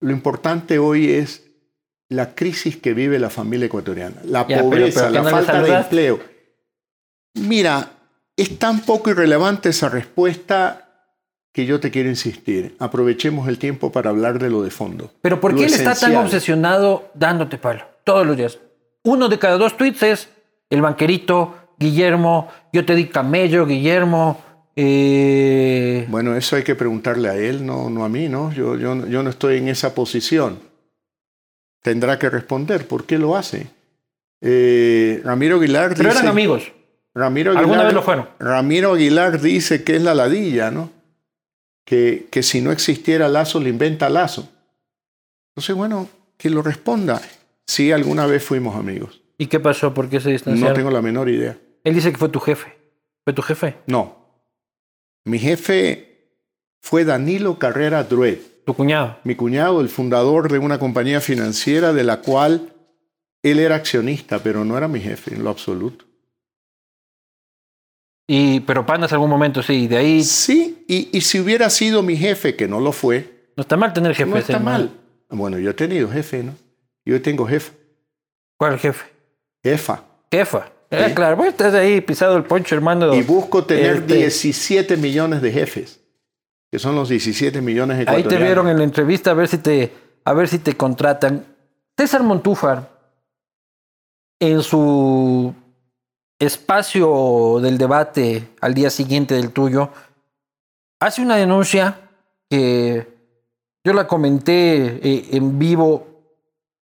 Lo 0.05 0.13
importante 0.13 0.79
hoy 0.79 1.11
es 1.11 1.45
la 2.11 2.35
crisis 2.35 2.77
que 2.77 2.93
vive 2.93 3.19
la 3.19 3.31
familia 3.31 3.65
ecuatoriana, 3.67 4.17
la 4.27 4.47
Ya, 4.47 4.61
pobreza, 4.61 5.01
pero 5.01 5.13
¿que 5.13 5.15
la 5.15 5.23
no 5.23 5.31
falta 5.31 5.63
de 5.63 5.73
empleo. 5.73 6.21
Mira, 7.33 7.89
es 8.37 8.59
tan 8.59 8.81
poco 8.81 9.09
irrelevante 9.09 9.71
esa 9.71 9.89
respuesta 9.89 11.09
que 11.55 11.65
yo 11.65 11.81
te 11.81 11.91
quiero 11.91 12.11
insistir. 12.11 12.77
Aprovechemos 12.79 13.49
el 13.49 13.57
tiempo 13.57 13.93
para 13.93 14.11
hablar 14.11 14.39
de 14.39 14.51
lo 14.51 14.63
de 14.63 14.71
fondo. 14.71 15.11
Pero 15.23 15.41
¿por 15.41 15.55
qué 15.55 15.65
él 15.65 15.73
está 15.73 15.95
tan 15.95 16.15
obsesionado 16.17 17.11
dándote 17.15 17.57
palo? 17.57 17.85
Todos 18.05 18.27
los 18.27 18.37
días. 18.37 18.59
Uno 19.05 19.31
de 19.31 19.39
cada 19.39 19.57
dos 19.57 19.75
tweets 19.79 20.03
es 20.03 20.29
el 20.69 20.83
banquerito, 20.83 21.55
Guillermo, 21.79 22.51
yo 22.75 22.85
te 22.85 22.95
di 22.95 23.07
camello, 23.07 23.65
Guillermo. 23.65 24.44
Eh, 24.77 26.07
Bueno, 26.09 26.37
eso 26.37 26.57
hay 26.57 26.63
que 26.65 26.75
preguntarle 26.75 27.29
a 27.29 27.37
él, 27.37 27.65
no, 27.65 27.91
no 27.91 28.05
a 28.05 28.09
mí, 28.09 28.29
¿no? 28.29 28.53
Yo, 28.53 28.77
yo, 28.77 28.95
no- 28.95 29.07
yo 29.07 29.23
no 29.23 29.31
estoy 29.31 29.59
en 29.59 29.69
esa 29.69 29.95
posición. 29.95 30.59
Tendrá 31.83 32.19
que 32.19 32.31
responder 32.31 32.87
por 32.89 33.05
qué 33.05 33.19
lo 33.19 33.37
hace. 33.37 33.69
Eh, 34.41 35.21
Ramiro 35.25 35.57
Aguilar 35.59 35.91
pero 35.97 36.09
dice... 36.09 36.19
eran 36.21 36.29
amigos. 36.31 36.73
Ramiro 37.15 37.51
¿Alguna 37.53 37.67
Aguilar, 37.69 37.87
vez 37.87 37.95
lo 37.95 38.03
fueron? 38.03 38.29
Ramiro 38.41 38.93
Aguilar 38.95 39.41
dice 39.41 39.85
que 39.85 39.97
es 39.97 40.03
la 40.03 40.15
ladilla, 40.15 40.71
¿no? 40.71 40.91
Que, 41.87 42.27
que 42.31 42.43
si 42.43 42.61
no 42.61 42.73
existiera 42.73 43.29
Lazo, 43.29 43.61
le 43.61 43.69
inventa 43.69 44.09
Lazo. 44.09 44.49
Entonces, 45.55 45.77
bueno, 45.77 46.09
que 46.37 46.51
lo 46.51 46.63
responda. 46.63 47.21
Sí, 47.67 47.93
alguna 47.93 48.27
vez 48.27 48.43
fuimos 48.43 48.75
amigos. 48.77 49.23
¿Y 49.39 49.47
qué 49.47 49.61
pasó? 49.61 49.95
¿Por 49.95 50.09
qué 50.09 50.19
se 50.21 50.29
No 50.29 50.33
distanciaron? 50.33 50.75
tengo 50.77 50.91
la 50.91 51.03
menor 51.03 51.29
idea. 51.29 51.57
Él 51.85 51.95
dice 51.95 52.11
que 52.11 52.19
fue 52.19 52.29
tu 52.31 52.41
jefe. 52.41 52.75
¿Fue 53.25 53.33
tu 53.33 53.43
jefe? 53.43 53.77
No. 53.87 54.24
Mi 55.25 55.39
jefe 55.39 56.39
fue 56.81 57.05
Danilo 57.05 57.59
Carrera 57.59 58.05
Druet, 58.05 58.41
¿Tu 58.65 58.75
cuñado? 58.75 59.19
mi 59.25 59.35
cuñado, 59.35 59.81
el 59.81 59.89
fundador 59.89 60.51
de 60.51 60.59
una 60.59 60.79
compañía 60.79 61.21
financiera 61.21 61.93
de 61.93 62.05
la 62.05 62.21
cual 62.21 62.75
él 63.43 63.59
era 63.59 63.77
accionista, 63.77 64.39
pero 64.43 64.65
no 64.65 64.77
era 64.77 64.89
mi 64.89 65.01
jefe 65.01 65.35
en 65.35 65.45
lo 65.45 65.51
absoluto. 65.51 66.05
Y, 68.27 68.61
pero 68.61 68.87
Panas 68.87 69.13
algún 69.13 69.29
momento 69.29 69.63
sí, 69.63 69.87
de 69.87 69.99
ahí 69.99 70.25
Sí, 70.25 70.83
y, 70.89 71.11
y 71.17 71.21
si 71.21 71.41
hubiera 71.41 71.69
sido 71.69 72.03
mi 72.03 72.17
jefe, 72.17 72.57
que 72.57 72.67
no 72.67 72.81
lo 72.81 72.93
fue, 72.93 73.51
no 73.57 73.61
está 73.63 73.77
mal 73.77 73.93
tener 73.93 74.15
jefes. 74.15 74.33
no 74.33 74.39
está 74.39 74.57
hermano. 74.57 74.79
mal. 74.85 74.91
Bueno, 75.39 75.59
yo 75.59 75.71
he 75.71 75.75
tenido 75.75 76.09
jefe, 76.11 76.43
¿no? 76.43 76.55
Yo 77.05 77.21
tengo 77.21 77.47
jefe, 77.47 77.73
¿Cuál 78.59 78.79
jefe? 78.79 79.05
jefa. 79.63 80.05
Jefa. 80.31 80.73
Sí. 81.09 81.15
claro, 81.15 81.37
vos 81.37 81.47
estás 81.47 81.75
ahí 81.75 82.01
pisado 82.01 82.37
el 82.37 82.45
poncho, 82.45 82.75
hermano. 82.75 83.15
Y 83.15 83.23
busco 83.23 83.65
tener 83.65 83.97
Este- 83.97 84.15
17 84.17 84.97
millones 84.97 85.43
de 85.43 85.53
jefes, 85.53 86.01
que 86.71 86.79
son 86.79 86.95
los 86.95 87.09
17 87.09 87.61
millones 87.61 87.97
Ahí 87.99 88.03
ecuatorianos. 88.03 88.33
te 88.39 88.45
vieron 88.45 88.69
en 88.69 88.79
la 88.79 88.85
entrevista 88.85 89.31
a 89.31 89.35
ver 89.35 89.49
si 89.49 89.59
te, 89.59 89.93
a 90.25 90.33
ver 90.33 90.49
si 90.49 90.59
te 90.59 90.77
contratan. 90.77 91.45
César 91.99 92.23
Montúfar, 92.23 92.91
en 94.41 94.63
su 94.63 95.55
espacio 96.39 97.59
del 97.63 97.79
debate 97.79 98.49
al 98.61 98.75
día 98.75 98.91
siguiente 98.91 99.35
del 99.35 99.51
tuyo, 99.53 99.91
hace 101.01 101.23
una 101.23 101.37
denuncia 101.37 102.01
que 102.51 103.07
yo 103.85 103.93
la 103.93 104.07
comenté 104.07 104.99
eh, 105.09 105.29
en 105.33 105.59
vivo 105.59 106.07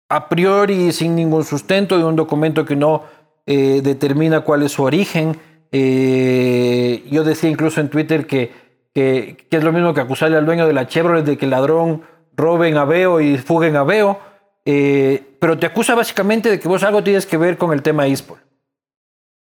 a 0.08 0.28
priori 0.28 0.92
sin 0.92 1.14
ningún 1.14 1.44
sustento 1.44 1.96
de 1.96 2.04
un 2.04 2.16
documento 2.16 2.64
que 2.64 2.76
no 2.76 3.04
eh, 3.46 3.80
determina 3.82 4.40
cuál 4.42 4.62
es 4.62 4.72
su 4.72 4.82
origen. 4.82 5.38
Eh, 5.72 7.04
yo 7.10 7.24
decía 7.24 7.50
incluso 7.50 7.80
en 7.80 7.88
Twitter 7.88 8.26
que, 8.26 8.52
que, 8.92 9.46
es 9.50 9.64
lo 9.64 9.72
mismo 9.72 9.94
que 9.94 10.00
acusarle 10.00 10.36
al 10.36 10.46
dueño 10.46 10.66
de 10.66 10.72
la 10.72 10.86
Chevrolet 10.86 11.24
de 11.24 11.38
que 11.38 11.44
el 11.46 11.50
ladrón 11.50 12.02
robe 12.36 12.68
en 12.68 12.76
Aveo 12.76 13.20
y 13.20 13.38
fugue 13.38 13.68
en 13.68 13.76
Aveo. 13.76 14.18
Eh, 14.64 15.36
pero 15.40 15.58
te 15.58 15.66
acusa 15.66 15.94
básicamente 15.94 16.50
de 16.50 16.60
que 16.60 16.68
vos 16.68 16.82
algo 16.82 17.02
tienes 17.02 17.26
que 17.26 17.36
ver 17.36 17.56
con 17.56 17.72
el 17.72 17.82
tema 17.82 18.06
ISPOL. 18.06 18.38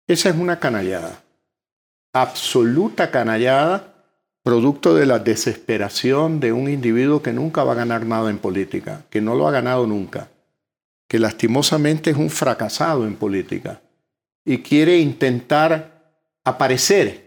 Esa 0.07 0.29
es 0.29 0.37
una 0.37 0.61
canallada, 0.61 1.23
absoluta 2.13 3.11
canallada, 3.11 3.95
producto 4.45 4.95
de 4.95 5.07
la 5.07 5.19
desesperación 5.19 6.39
de 6.39 6.53
un 6.53 6.69
individuo 6.69 7.23
que 7.23 7.33
nunca 7.33 7.65
va 7.65 7.73
a 7.73 7.77
ganar 7.77 8.07
nada 8.07 8.31
en 8.31 8.39
política, 8.39 9.03
que 9.11 9.21
no 9.21 9.35
lo 9.35 9.49
ha 9.49 9.51
ganado 9.51 9.87
nunca, 9.89 10.29
que 11.09 11.19
lastimosamente 11.19 12.11
es 12.11 12.17
un 12.17 12.31
fracasado 12.31 13.05
en 13.05 13.17
política 13.17 13.81
y 14.47 14.59
quiere 14.59 14.97
intentar 14.97 16.15
aparecer. 16.45 17.27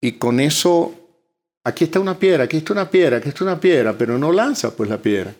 Y 0.00 0.12
con 0.12 0.40
eso, 0.40 0.94
aquí 1.64 1.84
está 1.84 2.00
una 2.00 2.18
piedra, 2.18 2.44
aquí 2.44 2.58
está 2.58 2.72
una 2.72 2.88
piedra, 2.88 3.18
aquí 3.18 3.28
está 3.28 3.44
una 3.44 3.60
piedra, 3.60 3.92
pero 3.98 4.16
no 4.16 4.32
lanza 4.32 4.74
pues 4.74 4.88
la 4.88 4.96
piedra. 4.96 5.34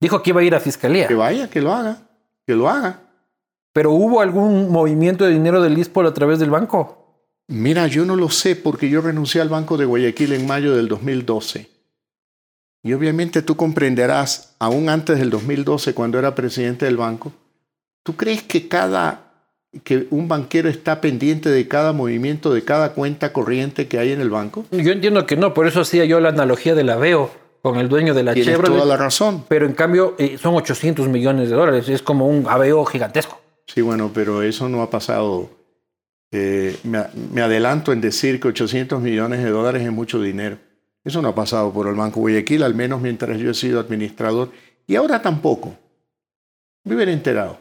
Dijo 0.00 0.22
que 0.22 0.30
iba 0.30 0.40
a 0.40 0.44
ir 0.44 0.54
a 0.54 0.60
fiscalía. 0.60 1.06
Que 1.06 1.14
vaya, 1.14 1.48
que 1.50 1.60
lo 1.60 1.72
haga, 1.72 1.98
que 2.46 2.54
lo 2.56 2.68
haga. 2.68 3.02
Pero 3.72 3.92
hubo 3.92 4.20
algún 4.20 4.70
movimiento 4.72 5.24
de 5.24 5.32
dinero 5.32 5.62
del 5.62 5.78
ISPOL 5.78 6.06
a 6.06 6.14
través 6.14 6.38
del 6.38 6.50
banco. 6.50 6.96
Mira, 7.46 7.86
yo 7.86 8.06
no 8.06 8.16
lo 8.16 8.30
sé 8.30 8.56
porque 8.56 8.88
yo 8.88 9.02
renuncié 9.02 9.40
al 9.40 9.48
Banco 9.48 9.76
de 9.76 9.84
Guayaquil 9.84 10.32
en 10.32 10.46
mayo 10.46 10.74
del 10.74 10.88
2012. 10.88 11.68
Y 12.82 12.92
obviamente 12.94 13.42
tú 13.42 13.56
comprenderás, 13.56 14.54
aún 14.58 14.88
antes 14.88 15.18
del 15.18 15.28
2012, 15.28 15.92
cuando 15.92 16.18
era 16.18 16.34
presidente 16.34 16.86
del 16.86 16.96
banco, 16.96 17.32
¿tú 18.02 18.16
crees 18.16 18.42
que 18.42 18.68
cada 18.68 19.26
que 19.84 20.08
un 20.10 20.26
banquero 20.26 20.68
está 20.68 21.00
pendiente 21.00 21.48
de 21.48 21.68
cada 21.68 21.92
movimiento, 21.92 22.52
de 22.52 22.64
cada 22.64 22.92
cuenta 22.92 23.32
corriente 23.32 23.86
que 23.86 23.98
hay 23.98 24.12
en 24.12 24.20
el 24.20 24.30
banco? 24.30 24.64
Yo 24.72 24.92
entiendo 24.92 25.26
que 25.26 25.36
no, 25.36 25.54
por 25.54 25.66
eso 25.66 25.82
hacía 25.82 26.04
yo 26.04 26.18
la 26.20 26.30
analogía 26.30 26.74
del 26.74 26.90
Aveo 26.90 27.30
con 27.62 27.78
el 27.78 27.88
dueño 27.88 28.14
de 28.14 28.22
la 28.24 28.34
Tienes 28.34 28.52
Chevrolet. 28.54 28.78
toda 28.78 28.86
la 28.86 28.96
razón. 28.96 29.44
Pero 29.48 29.66
en 29.66 29.74
cambio 29.74 30.16
eh, 30.18 30.38
son 30.38 30.54
800 30.54 31.08
millones 31.08 31.50
de 31.50 31.56
dólares. 31.56 31.88
Es 31.88 32.02
como 32.02 32.26
un 32.26 32.46
Aveo 32.48 32.84
gigantesco. 32.84 33.40
Sí, 33.66 33.80
bueno, 33.80 34.10
pero 34.12 34.42
eso 34.42 34.68
no 34.68 34.82
ha 34.82 34.90
pasado. 34.90 35.50
Eh, 36.32 36.76
me, 36.84 37.04
me 37.32 37.40
adelanto 37.40 37.92
en 37.92 38.00
decir 38.00 38.40
que 38.40 38.48
800 38.48 39.00
millones 39.00 39.42
de 39.44 39.50
dólares 39.50 39.82
es 39.82 39.92
mucho 39.92 40.20
dinero. 40.20 40.58
Eso 41.04 41.22
no 41.22 41.28
ha 41.28 41.34
pasado 41.34 41.72
por 41.72 41.86
el 41.86 41.94
Banco 41.94 42.20
Guayaquil, 42.20 42.62
al 42.62 42.74
menos 42.74 43.00
mientras 43.00 43.38
yo 43.38 43.50
he 43.50 43.54
sido 43.54 43.80
administrador. 43.80 44.50
Y 44.86 44.96
ahora 44.96 45.22
tampoco. 45.22 45.74
Me 46.84 46.94
hubiera 46.94 47.12
enterado. 47.12 47.58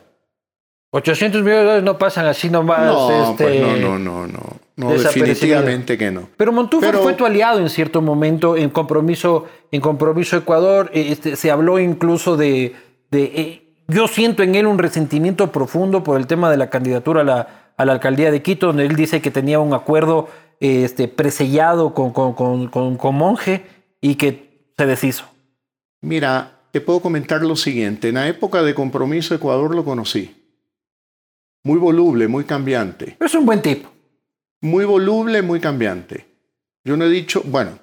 800 0.92 1.42
millones 1.42 1.60
de 1.60 1.64
dólares 1.66 1.84
no 1.84 1.98
pasan 1.98 2.26
así 2.26 2.50
nomás. 2.50 2.80
No, 2.86 3.32
este, 3.32 3.44
pues 3.44 3.80
no, 3.82 4.00
no, 4.00 4.28
no, 4.28 4.42
no. 4.76 4.90
Definitivamente 4.94 5.98
que 5.98 6.10
no. 6.10 6.30
Pero 6.36 6.52
Montúfar 6.52 6.92
Pero- 6.92 7.04
fue 7.04 7.14
tu 7.14 7.26
aliado 7.26 7.60
en 7.60 7.70
cierto 7.70 8.02
momento 8.02 8.58
en 8.58 8.70
compromiso, 8.70 9.46
en 9.72 9.82
compromiso 9.82 10.38
Ecuador. 10.38 10.90
eh, 10.94 11.08
Este, 11.12 11.36
se 11.36 11.52
habló 11.52 11.78
incluso 11.80 12.38
de, 12.38 12.76
de 13.12 13.24
eh, 13.24 13.62
yo 13.88 14.08
siento 14.08 14.42
en 14.44 14.56
él 14.56 14.66
un 14.66 14.80
resentimiento 14.80 15.52
profundo 15.52 16.04
por 16.04 16.20
el 16.20 16.26
tema 16.28 16.50
de 16.50 16.58
la 16.58 16.70
candidatura 16.70 17.22
a 17.22 17.24
la, 17.24 17.48
a 17.78 17.86
la 17.86 17.94
alcaldía 17.94 18.32
de 18.32 18.42
Quito, 18.42 18.68
donde 18.68 18.86
él 18.86 18.96
dice 18.96 19.22
que 19.22 19.30
tenía 19.32 19.60
un 19.60 19.74
acuerdo 19.74 20.28
eh, 20.60 20.84
este, 20.86 21.08
presellado 21.08 21.94
con, 21.94 22.12
con- 22.14 22.68
con 22.98 23.16
Monje 23.16 23.66
y 24.02 24.16
que 24.16 24.72
se 24.78 24.86
deshizo. 24.88 25.26
Mira, 26.02 26.52
te 26.72 26.82
puedo 26.82 27.00
comentar 27.02 27.42
lo 27.42 27.56
siguiente. 27.56 28.10
En 28.10 28.16
la 28.16 28.28
época 28.28 28.64
de 28.64 28.74
compromiso 28.74 29.36
Ecuador 29.36 29.76
lo 29.76 29.84
conocí. 29.86 30.36
Muy 31.64 31.78
voluble, 31.78 32.28
muy 32.28 32.44
cambiante. 32.46 33.16
Pero 33.18 33.28
es 33.28 33.36
un 33.36 33.46
buen 33.46 33.62
tipo. 33.62 33.90
muy 34.62 34.86
voluble, 34.86 35.42
muy 35.42 35.60
cambiante. 35.60 36.26
Yo 36.84 36.98
no 36.98 37.06
he 37.06 37.10
dicho, 37.10 37.42
bueno, 37.46 37.78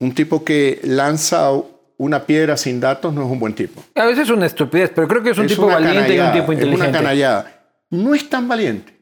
un 0.00 0.14
tipo 0.14 0.44
que 0.44 0.80
lanza 0.84 1.50
una 1.98 2.24
piedra 2.26 2.56
sin 2.56 2.80
datos 2.80 3.12
no 3.12 3.22
es 3.24 3.30
un 3.30 3.38
buen 3.38 3.54
tipo. 3.54 3.82
A 3.94 4.06
veces 4.06 4.24
es 4.24 4.30
una 4.30 4.46
estupidez, 4.46 4.90
pero 4.94 5.06
creo 5.08 5.22
que 5.22 5.30
es 5.30 5.38
un 5.38 5.44
Es 5.46 5.52
tipo 5.52 5.66
valiente 5.66 6.14
y 6.14 6.18
un 6.18 6.32
tipo 6.32 6.52
Es 6.52 6.58
inteligente. 6.58 6.74
una 6.88 6.92
canallada. 6.92 7.66
No 7.90 8.14
es 8.14 8.28
tan 8.28 8.48
valiente. 8.48 8.96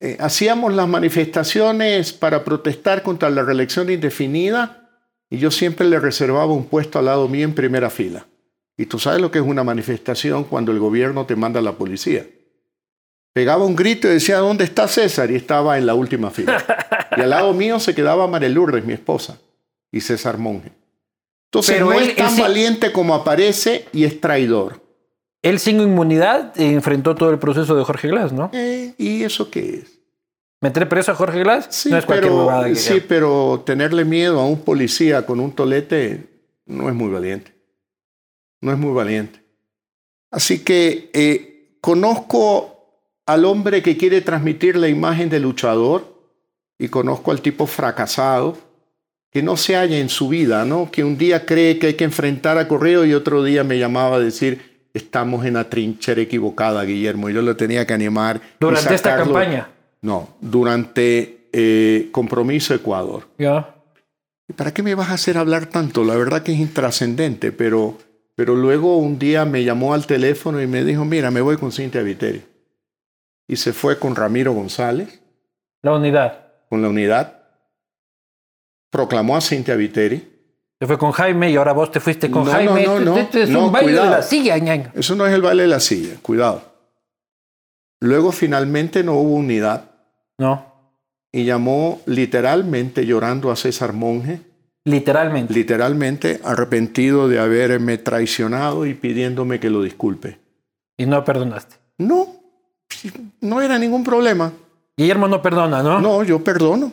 Eh, 0.00 0.16
hacíamos 0.20 0.72
las 0.74 0.88
manifestaciones 0.88 2.12
para 2.12 2.44
protestar 2.44 3.02
contra 3.02 3.30
la 3.30 3.42
reelección 3.42 3.88
indefinida 3.90 4.90
y 5.30 5.38
yo 5.38 5.50
siempre 5.50 5.86
le 5.88 5.98
reservaba 6.00 6.52
un 6.52 6.66
puesto 6.66 6.98
al 6.98 7.06
lado 7.06 7.28
mío 7.28 7.44
en 7.44 7.54
primera 7.54 7.88
fila. 7.90 8.26
Y 8.76 8.86
tú 8.86 8.98
sabes 8.98 9.20
lo 9.20 9.30
que 9.30 9.38
es 9.38 9.44
una 9.44 9.64
manifestación 9.64 10.44
cuando 10.44 10.72
el 10.72 10.78
gobierno 10.78 11.24
te 11.26 11.36
manda 11.36 11.60
a 11.60 11.62
la 11.62 11.72
policía. 11.72 12.26
Pegaba 13.32 13.64
un 13.64 13.74
grito 13.74 14.08
y 14.08 14.12
decía, 14.14 14.38
¿dónde 14.38 14.64
está 14.64 14.86
César? 14.88 15.30
Y 15.30 15.36
estaba 15.36 15.78
en 15.78 15.86
la 15.86 15.94
última 15.94 16.30
fila. 16.30 16.62
Y 17.16 17.20
al 17.20 17.30
lado 17.30 17.52
mío 17.54 17.80
se 17.80 17.94
quedaba 17.94 18.26
María 18.26 18.48
Lourdes, 18.50 18.84
mi 18.84 18.92
esposa, 18.92 19.38
y 19.90 20.00
César 20.00 20.36
Monge. 20.38 20.70
Entonces 21.50 21.74
Pero 21.74 21.86
no 21.86 21.92
él- 21.92 22.10
es 22.10 22.16
tan 22.16 22.36
valiente 22.36 22.92
como 22.92 23.14
aparece 23.14 23.86
y 23.92 24.04
es 24.04 24.20
traidor. 24.20 24.80
Él 25.42 25.58
sin 25.58 25.80
inmunidad 25.80 26.52
eh, 26.60 26.72
enfrentó 26.72 27.14
todo 27.14 27.30
el 27.30 27.38
proceso 27.38 27.74
de 27.74 27.84
Jorge 27.84 28.08
Glass, 28.08 28.32
¿no? 28.32 28.50
Eh, 28.52 28.94
¿Y 28.98 29.24
eso 29.24 29.50
qué 29.50 29.80
es? 29.82 29.98
¿Meter 30.60 30.88
preso 30.88 31.10
a 31.10 31.14
Jorge 31.16 31.40
Glass? 31.40 31.66
Sí, 31.70 31.90
no 31.90 31.98
es 31.98 32.06
cualquier 32.06 32.30
pero, 32.30 32.46
huevada 32.46 32.68
que 32.68 32.76
sí, 32.76 33.02
pero 33.06 33.62
tenerle 33.66 34.04
miedo 34.04 34.38
a 34.40 34.46
un 34.46 34.60
policía 34.60 35.26
con 35.26 35.40
un 35.40 35.50
tolete 35.52 36.28
no 36.66 36.88
es 36.88 36.94
muy 36.94 37.10
valiente. 37.10 37.52
No 38.60 38.70
es 38.72 38.78
muy 38.78 38.92
valiente. 38.94 39.42
Así 40.30 40.60
que 40.62 41.10
eh, 41.12 41.76
conozco 41.80 42.71
al 43.26 43.44
hombre 43.44 43.82
que 43.82 43.96
quiere 43.96 44.20
transmitir 44.20 44.76
la 44.76 44.88
imagen 44.88 45.28
de 45.28 45.40
luchador 45.40 46.12
y 46.78 46.88
conozco 46.88 47.30
al 47.30 47.40
tipo 47.40 47.66
fracasado 47.66 48.58
que 49.30 49.42
no 49.42 49.56
se 49.56 49.76
halla 49.76 49.98
en 49.98 50.10
su 50.10 50.28
vida, 50.28 50.64
¿no? 50.64 50.90
Que 50.90 51.04
un 51.04 51.16
día 51.16 51.46
cree 51.46 51.78
que 51.78 51.88
hay 51.88 51.94
que 51.94 52.04
enfrentar 52.04 52.58
a 52.58 52.68
Correo 52.68 53.06
y 53.06 53.14
otro 53.14 53.42
día 53.42 53.64
me 53.64 53.78
llamaba 53.78 54.16
a 54.16 54.20
decir, 54.20 54.88
estamos 54.92 55.46
en 55.46 55.54
la 55.54 55.70
trinchera 55.70 56.20
equivocada, 56.20 56.84
Guillermo. 56.84 57.30
Yo 57.30 57.40
lo 57.40 57.56
tenía 57.56 57.86
que 57.86 57.94
animar. 57.94 58.42
¿Durante 58.60 58.94
esta 58.94 59.16
campaña? 59.16 59.70
No, 60.02 60.36
durante 60.40 61.48
eh, 61.52 62.08
Compromiso 62.12 62.74
Ecuador. 62.74 63.28
Ya. 63.38 63.74
¿Para 64.54 64.74
qué 64.74 64.82
me 64.82 64.94
vas 64.94 65.08
a 65.08 65.14
hacer 65.14 65.38
hablar 65.38 65.66
tanto? 65.66 66.04
La 66.04 66.14
verdad 66.14 66.42
que 66.42 66.52
es 66.52 66.58
intrascendente, 66.58 67.52
pero, 67.52 67.96
pero 68.34 68.54
luego 68.54 68.98
un 68.98 69.18
día 69.18 69.46
me 69.46 69.64
llamó 69.64 69.94
al 69.94 70.06
teléfono 70.06 70.60
y 70.60 70.66
me 70.66 70.84
dijo, 70.84 71.06
mira, 71.06 71.30
me 71.30 71.40
voy 71.40 71.56
con 71.56 71.72
Cintia 71.72 72.02
Viteri. 72.02 72.42
Y 73.48 73.56
se 73.56 73.72
fue 73.72 73.98
con 73.98 74.16
Ramiro 74.16 74.52
González. 74.52 75.22
La 75.82 75.94
unidad. 75.94 76.52
Con 76.68 76.82
la 76.82 76.88
unidad 76.88 77.42
proclamó 78.92 79.36
a 79.36 79.40
Cintia 79.40 79.74
Viteri. 79.74 80.28
Se 80.78 80.86
fue 80.86 80.98
con 80.98 81.12
Jaime 81.12 81.50
y 81.50 81.56
ahora 81.56 81.72
vos 81.72 81.90
te 81.90 81.98
fuiste 81.98 82.30
con 82.30 82.44
no, 82.44 82.50
Jaime. 82.50 82.84
No, 82.84 83.00
no, 83.00 83.16
este, 83.16 83.46
no. 83.46 83.58
es 83.58 83.64
un 83.66 83.72
baile 83.72 83.92
de 83.92 84.10
la 84.10 84.22
silla, 84.22 84.58
ñaño. 84.58 84.92
Eso 84.94 85.16
no 85.16 85.26
es 85.26 85.32
el 85.32 85.42
baile 85.42 85.62
de 85.62 85.68
la 85.68 85.80
silla, 85.80 86.16
cuidado. 86.20 86.62
Luego 88.00 88.32
finalmente 88.32 89.02
no 89.02 89.14
hubo 89.14 89.34
unidad. 89.34 89.90
No. 90.38 90.66
Y 91.32 91.44
llamó 91.44 92.02
literalmente 92.04 93.06
llorando 93.06 93.50
a 93.50 93.56
César 93.56 93.92
Monge. 93.92 94.40
Literalmente. 94.84 95.54
Literalmente 95.54 96.40
arrepentido 96.44 97.28
de 97.28 97.38
haberme 97.38 97.96
traicionado 97.96 98.84
y 98.84 98.94
pidiéndome 98.94 99.60
que 99.60 99.70
lo 99.70 99.82
disculpe. 99.82 100.40
¿Y 100.98 101.06
no 101.06 101.24
perdonaste? 101.24 101.76
No, 101.96 102.41
no 103.40 103.60
era 103.60 103.78
ningún 103.78 104.04
problema. 104.04 104.52
Guillermo 104.96 105.28
no 105.28 105.40
perdona, 105.40 105.82
¿no? 105.82 106.00
No, 106.00 106.22
yo 106.22 106.42
perdono. 106.42 106.92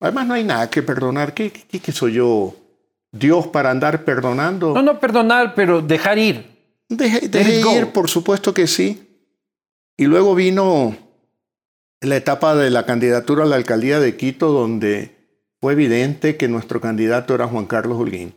Además, 0.00 0.26
no 0.26 0.34
hay 0.34 0.44
nada 0.44 0.68
que 0.70 0.82
perdonar. 0.82 1.34
¿Qué, 1.34 1.50
qué, 1.50 1.92
soy 1.92 2.14
yo? 2.14 2.54
¿Dios 3.12 3.46
para 3.48 3.70
andar 3.70 4.04
perdonando? 4.04 4.74
No, 4.74 4.82
no 4.82 4.98
perdonar, 4.98 5.54
pero 5.54 5.82
dejar 5.82 6.18
ir. 6.18 6.46
Dejé, 6.88 7.60
ir, 7.60 7.92
por 7.92 8.08
supuesto 8.08 8.52
que 8.52 8.66
sí. 8.66 9.06
Y 9.96 10.06
luego 10.06 10.34
vino 10.34 10.96
la 12.00 12.16
etapa 12.16 12.54
de 12.56 12.70
la 12.70 12.86
candidatura 12.86 13.44
a 13.44 13.46
la 13.46 13.56
alcaldía 13.56 14.00
de 14.00 14.16
Quito, 14.16 14.50
donde 14.50 15.14
fue 15.60 15.74
evidente 15.74 16.36
que 16.36 16.48
nuestro 16.48 16.80
candidato 16.80 17.34
era 17.34 17.46
Juan 17.46 17.66
Carlos 17.66 17.98
Holguín. 17.98 18.34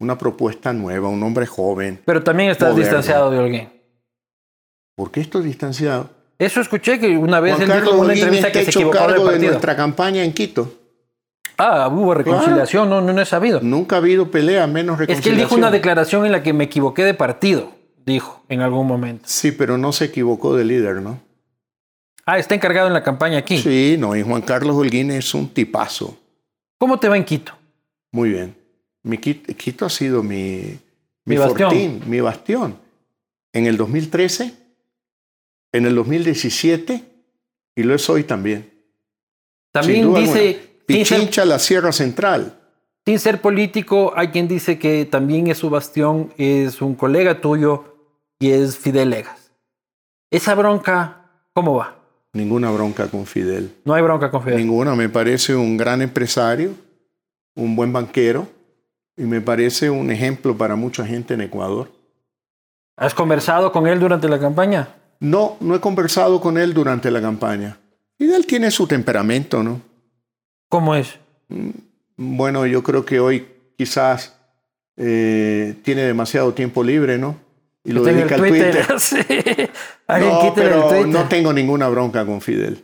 Una 0.00 0.18
propuesta 0.18 0.72
nueva, 0.72 1.08
un 1.08 1.22
hombre 1.22 1.46
joven. 1.46 2.02
Pero 2.04 2.22
también 2.22 2.50
estás 2.50 2.74
distanciado 2.74 3.30
de 3.30 3.38
Holguín. 3.38 3.68
¿Por 4.96 5.10
qué 5.10 5.20
estoy 5.20 5.44
distanciado? 5.44 6.10
Eso 6.38 6.60
escuché 6.60 6.98
que 6.98 7.16
una 7.16 7.40
vez 7.40 7.56
Juan 7.56 7.68
Carlos 7.68 7.94
una 7.94 8.12
entrevista 8.12 8.50
que 8.50 8.64
se 8.64 8.70
equivocó 8.70 9.30
de 9.30 9.38
nuestra 9.38 9.76
campaña 9.76 10.24
en 10.24 10.32
Quito. 10.32 10.72
Ah, 11.56 11.88
hubo 11.88 12.14
reconciliación, 12.14 12.90
no, 12.90 13.00
no, 13.00 13.20
he 13.20 13.24
sabido. 13.24 13.60
Nunca 13.62 13.96
ha 13.96 13.98
habido 13.98 14.30
pelea, 14.30 14.66
menos 14.66 14.98
reconciliación. 14.98 15.18
Es 15.18 15.24
que 15.24 15.30
él 15.30 15.36
dijo 15.36 15.54
una 15.54 15.70
declaración 15.70 16.26
en 16.26 16.32
la 16.32 16.42
que 16.42 16.52
me 16.52 16.64
equivoqué 16.64 17.04
de 17.04 17.14
partido, 17.14 17.70
dijo 18.04 18.42
en 18.48 18.60
algún 18.60 18.86
momento. 18.86 19.24
Sí, 19.26 19.52
pero 19.52 19.78
no 19.78 19.92
se 19.92 20.06
equivocó 20.06 20.56
de 20.56 20.64
líder, 20.64 20.96
¿no? 20.96 21.20
Ah, 22.26 22.38
está 22.38 22.54
encargado 22.54 22.88
en 22.88 22.94
la 22.94 23.04
campaña 23.04 23.38
aquí. 23.38 23.58
Sí, 23.58 23.96
no, 23.98 24.16
y 24.16 24.22
Juan 24.22 24.42
Carlos 24.42 24.74
Holguín 24.74 25.10
es 25.12 25.32
un 25.34 25.48
tipazo. 25.48 26.16
¿Cómo 26.78 26.98
te 26.98 27.08
va 27.08 27.16
en 27.16 27.24
Quito? 27.24 27.52
Muy 28.10 28.30
bien. 28.30 28.56
Mi 29.02 29.18
Quito, 29.18 29.84
ha 29.84 29.90
sido 29.90 30.22
mi, 30.22 30.78
mi, 31.24 31.36
fortín, 31.36 32.02
mi 32.06 32.20
bastión. 32.20 32.78
En 33.52 33.66
el 33.66 33.76
2013, 33.76 34.54
en 35.74 35.86
el 35.86 35.96
2017 35.96 37.04
y 37.74 37.82
lo 37.82 37.96
es 37.96 38.08
hoy 38.08 38.22
también. 38.22 38.72
También 39.72 40.14
dice 40.14 40.78
Pichincha, 40.86 41.44
la 41.44 41.58
Sierra 41.58 41.90
Central. 41.90 42.60
Sin 43.04 43.18
ser 43.18 43.40
político, 43.40 44.12
hay 44.14 44.28
quien 44.28 44.46
dice 44.46 44.78
que 44.78 45.04
también 45.04 45.48
es 45.48 45.58
su 45.58 45.68
bastión, 45.68 46.32
es 46.38 46.80
un 46.80 46.94
colega 46.94 47.40
tuyo 47.40 47.96
y 48.38 48.52
es 48.52 48.78
Fidel 48.78 49.10
Legas. 49.10 49.50
Esa 50.30 50.54
bronca, 50.54 51.26
¿cómo 51.52 51.74
va? 51.74 51.96
Ninguna 52.32 52.70
bronca 52.70 53.08
con 53.08 53.26
Fidel. 53.26 53.74
No 53.84 53.94
hay 53.94 54.02
bronca 54.02 54.30
con 54.30 54.44
Fidel. 54.44 54.58
Ninguna. 54.58 54.94
Me 54.94 55.08
parece 55.08 55.56
un 55.56 55.76
gran 55.76 56.02
empresario, 56.02 56.70
un 57.56 57.74
buen 57.74 57.92
banquero 57.92 58.46
y 59.16 59.24
me 59.24 59.40
parece 59.40 59.90
un 59.90 60.12
ejemplo 60.12 60.56
para 60.56 60.76
mucha 60.76 61.04
gente 61.04 61.34
en 61.34 61.40
Ecuador. 61.40 61.90
¿Has 62.96 63.12
conversado 63.12 63.72
con 63.72 63.88
él 63.88 63.98
durante 63.98 64.28
la 64.28 64.38
campaña? 64.38 64.88
No, 65.20 65.56
no 65.60 65.74
he 65.74 65.80
conversado 65.80 66.40
con 66.40 66.58
él 66.58 66.74
durante 66.74 67.10
la 67.10 67.20
campaña. 67.20 67.78
Fidel 68.18 68.46
tiene 68.46 68.70
su 68.70 68.86
temperamento, 68.86 69.62
¿no? 69.62 69.80
¿Cómo 70.68 70.94
es? 70.94 71.18
Mm, 71.48 71.70
bueno, 72.16 72.66
yo 72.66 72.82
creo 72.82 73.04
que 73.04 73.20
hoy 73.20 73.46
quizás 73.76 74.36
eh, 74.96 75.76
tiene 75.82 76.02
demasiado 76.02 76.52
tiempo 76.52 76.82
libre, 76.84 77.18
¿no? 77.18 77.36
Y 77.82 77.92
lo 77.92 78.02
dedica 78.02 78.36
al 78.36 78.40
Twitter. 78.40 78.86
no, 80.08 80.52
pero 80.54 81.06
no 81.06 81.28
tengo 81.28 81.52
ninguna 81.52 81.88
bronca 81.88 82.24
con 82.24 82.40
Fidel. 82.40 82.82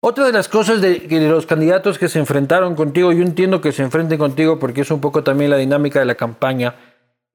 Otra 0.00 0.26
de 0.26 0.32
las 0.32 0.48
cosas 0.48 0.80
de, 0.80 1.06
los 1.08 1.46
candidatos 1.46 1.98
que 1.98 2.08
se 2.08 2.18
enfrentaron 2.18 2.74
contigo, 2.74 3.12
yo 3.12 3.22
entiendo 3.22 3.60
que 3.60 3.72
se 3.72 3.82
enfrenten 3.82 4.18
contigo 4.18 4.58
porque 4.58 4.82
es 4.82 4.90
un 4.90 5.00
poco 5.00 5.24
también 5.24 5.50
la 5.50 5.56
dinámica 5.56 5.98
de 5.98 6.04
la 6.04 6.14
campaña. 6.14 6.74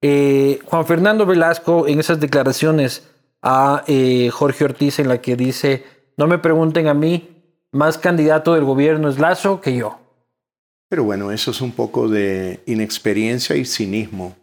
Eh, 0.01 0.59
Juan 0.65 0.85
Fernando 0.85 1.25
Velasco, 1.25 1.87
en 1.87 1.99
esas 1.99 2.19
declaraciones 2.19 3.07
a 3.41 3.83
eh, 3.87 4.29
Jorge 4.31 4.65
Ortiz, 4.65 4.99
en 4.99 5.07
la 5.07 5.21
que 5.21 5.35
dice: 5.35 5.83
No 6.17 6.27
me 6.27 6.39
pregunten 6.39 6.87
a 6.87 6.93
mí, 6.93 7.29
más 7.71 7.97
candidato 7.97 8.53
del 8.53 8.63
gobierno 8.63 9.09
es 9.09 9.19
Lazo 9.19 9.61
que 9.61 9.75
yo. 9.75 9.99
Pero 10.89 11.03
bueno, 11.03 11.31
eso 11.31 11.51
es 11.51 11.61
un 11.61 11.71
poco 11.71 12.07
de 12.07 12.61
inexperiencia 12.65 13.55
y 13.55 13.65
cinismo. 13.65 14.35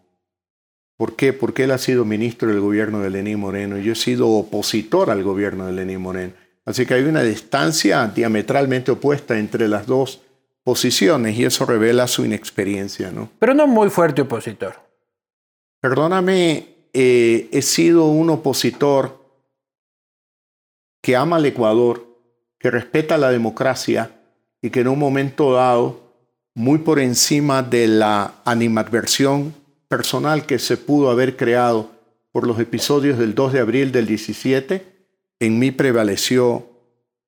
¿Por 0.96 1.16
qué? 1.16 1.32
Porque 1.32 1.64
él 1.64 1.72
ha 1.72 1.78
sido 1.78 2.04
ministro 2.04 2.48
del 2.48 2.60
gobierno 2.60 3.00
de 3.00 3.10
Lenín 3.10 3.40
Moreno 3.40 3.78
y 3.78 3.82
yo 3.82 3.92
he 3.92 3.96
sido 3.96 4.28
opositor 4.30 5.10
al 5.10 5.22
gobierno 5.22 5.66
de 5.66 5.72
Lenín 5.72 6.00
Moreno. 6.00 6.32
Así 6.64 6.86
que 6.86 6.94
hay 6.94 7.04
una 7.04 7.22
distancia 7.22 8.06
diametralmente 8.08 8.92
opuesta 8.92 9.38
entre 9.38 9.68
las 9.68 9.86
dos 9.86 10.22
posiciones 10.64 11.36
y 11.36 11.44
eso 11.44 11.66
revela 11.66 12.06
su 12.06 12.24
inexperiencia, 12.24 13.10
¿no? 13.12 13.28
Pero 13.38 13.54
no 13.54 13.66
muy 13.66 13.90
fuerte 13.90 14.22
opositor. 14.22 14.74
Perdóname, 15.80 16.75
eh, 16.98 17.50
he 17.52 17.60
sido 17.60 18.06
un 18.06 18.30
opositor 18.30 19.22
que 21.02 21.14
ama 21.14 21.36
al 21.36 21.44
Ecuador, 21.44 22.06
que 22.58 22.70
respeta 22.70 23.18
la 23.18 23.30
democracia 23.30 24.12
y 24.62 24.70
que 24.70 24.80
en 24.80 24.88
un 24.88 24.98
momento 24.98 25.52
dado, 25.52 26.00
muy 26.54 26.78
por 26.78 26.98
encima 26.98 27.62
de 27.62 27.86
la 27.86 28.36
animadversión 28.46 29.54
personal 29.88 30.46
que 30.46 30.58
se 30.58 30.78
pudo 30.78 31.10
haber 31.10 31.36
creado 31.36 31.90
por 32.32 32.46
los 32.46 32.58
episodios 32.60 33.18
del 33.18 33.34
2 33.34 33.52
de 33.52 33.60
abril 33.60 33.92
del 33.92 34.06
17, 34.06 34.86
en 35.40 35.58
mí 35.58 35.72
prevaleció 35.72 36.66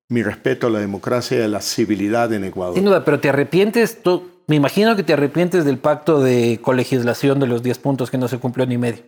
mi 0.07 0.23
respeto 0.23 0.65
a 0.65 0.71
la 0.71 0.79
democracia 0.79 1.37
y 1.37 1.43
a 1.43 1.47
la 1.47 1.61
civilidad 1.61 2.33
en 2.33 2.45
Ecuador. 2.45 2.73
Sin 2.73 2.85
duda, 2.85 3.05
pero 3.05 3.19
te 3.19 3.29
arrepientes, 3.29 3.99
me 4.47 4.55
imagino 4.55 4.95
que 4.95 5.03
te 5.03 5.13
arrepientes 5.13 5.63
del 5.63 5.77
pacto 5.77 6.21
de 6.21 6.59
colegislación 6.59 7.39
de 7.39 7.45
los 7.45 7.61
10 7.61 7.77
puntos 7.77 8.09
que 8.09 8.17
no 8.17 8.27
se 8.27 8.39
cumplió 8.39 8.65
ni 8.65 8.79
medio. 8.79 9.03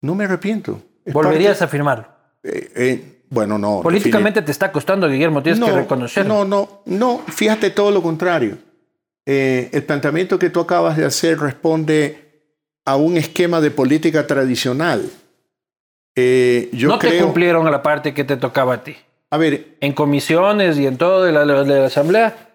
No 0.00 0.14
me 0.14 0.24
arrepiento. 0.24 0.80
¿Volverías 1.06 1.62
a 1.62 1.68
firmarlo? 1.68 2.06
Eh, 2.42 2.72
eh, 2.76 3.16
bueno, 3.28 3.58
no. 3.58 3.80
Políticamente 3.82 4.42
te 4.42 4.52
está 4.52 4.70
costando, 4.70 5.08
Guillermo, 5.08 5.42
tienes 5.42 5.62
que 5.62 5.72
reconocerlo. 5.72 6.34
No, 6.34 6.44
no, 6.44 6.82
no, 6.86 7.18
fíjate 7.26 7.70
todo 7.70 7.90
lo 7.90 8.02
contrario. 8.02 8.58
Eh, 9.24 9.70
el 9.72 9.82
planteamiento 9.82 10.38
que 10.38 10.50
tú 10.50 10.60
acabas 10.60 10.96
de 10.96 11.04
hacer 11.04 11.40
responde 11.40 12.44
a 12.84 12.96
un 12.96 13.16
esquema 13.16 13.60
de 13.60 13.72
política 13.72 14.26
tradicional. 14.26 15.10
Eh, 16.14 16.70
yo 16.72 16.88
no 16.88 16.98
te 16.98 17.18
cumplieron 17.20 17.66
a 17.66 17.70
la 17.70 17.82
parte 17.82 18.14
que 18.14 18.22
te 18.22 18.36
tocaba 18.36 18.74
a 18.74 18.84
ti. 18.84 18.96
A 19.30 19.38
ver. 19.38 19.76
En 19.80 19.92
comisiones 19.92 20.78
y 20.78 20.86
en 20.86 20.96
todo 20.96 21.24
de 21.24 21.32
la, 21.32 21.44
de 21.44 21.80
la 21.80 21.86
asamblea, 21.86 22.52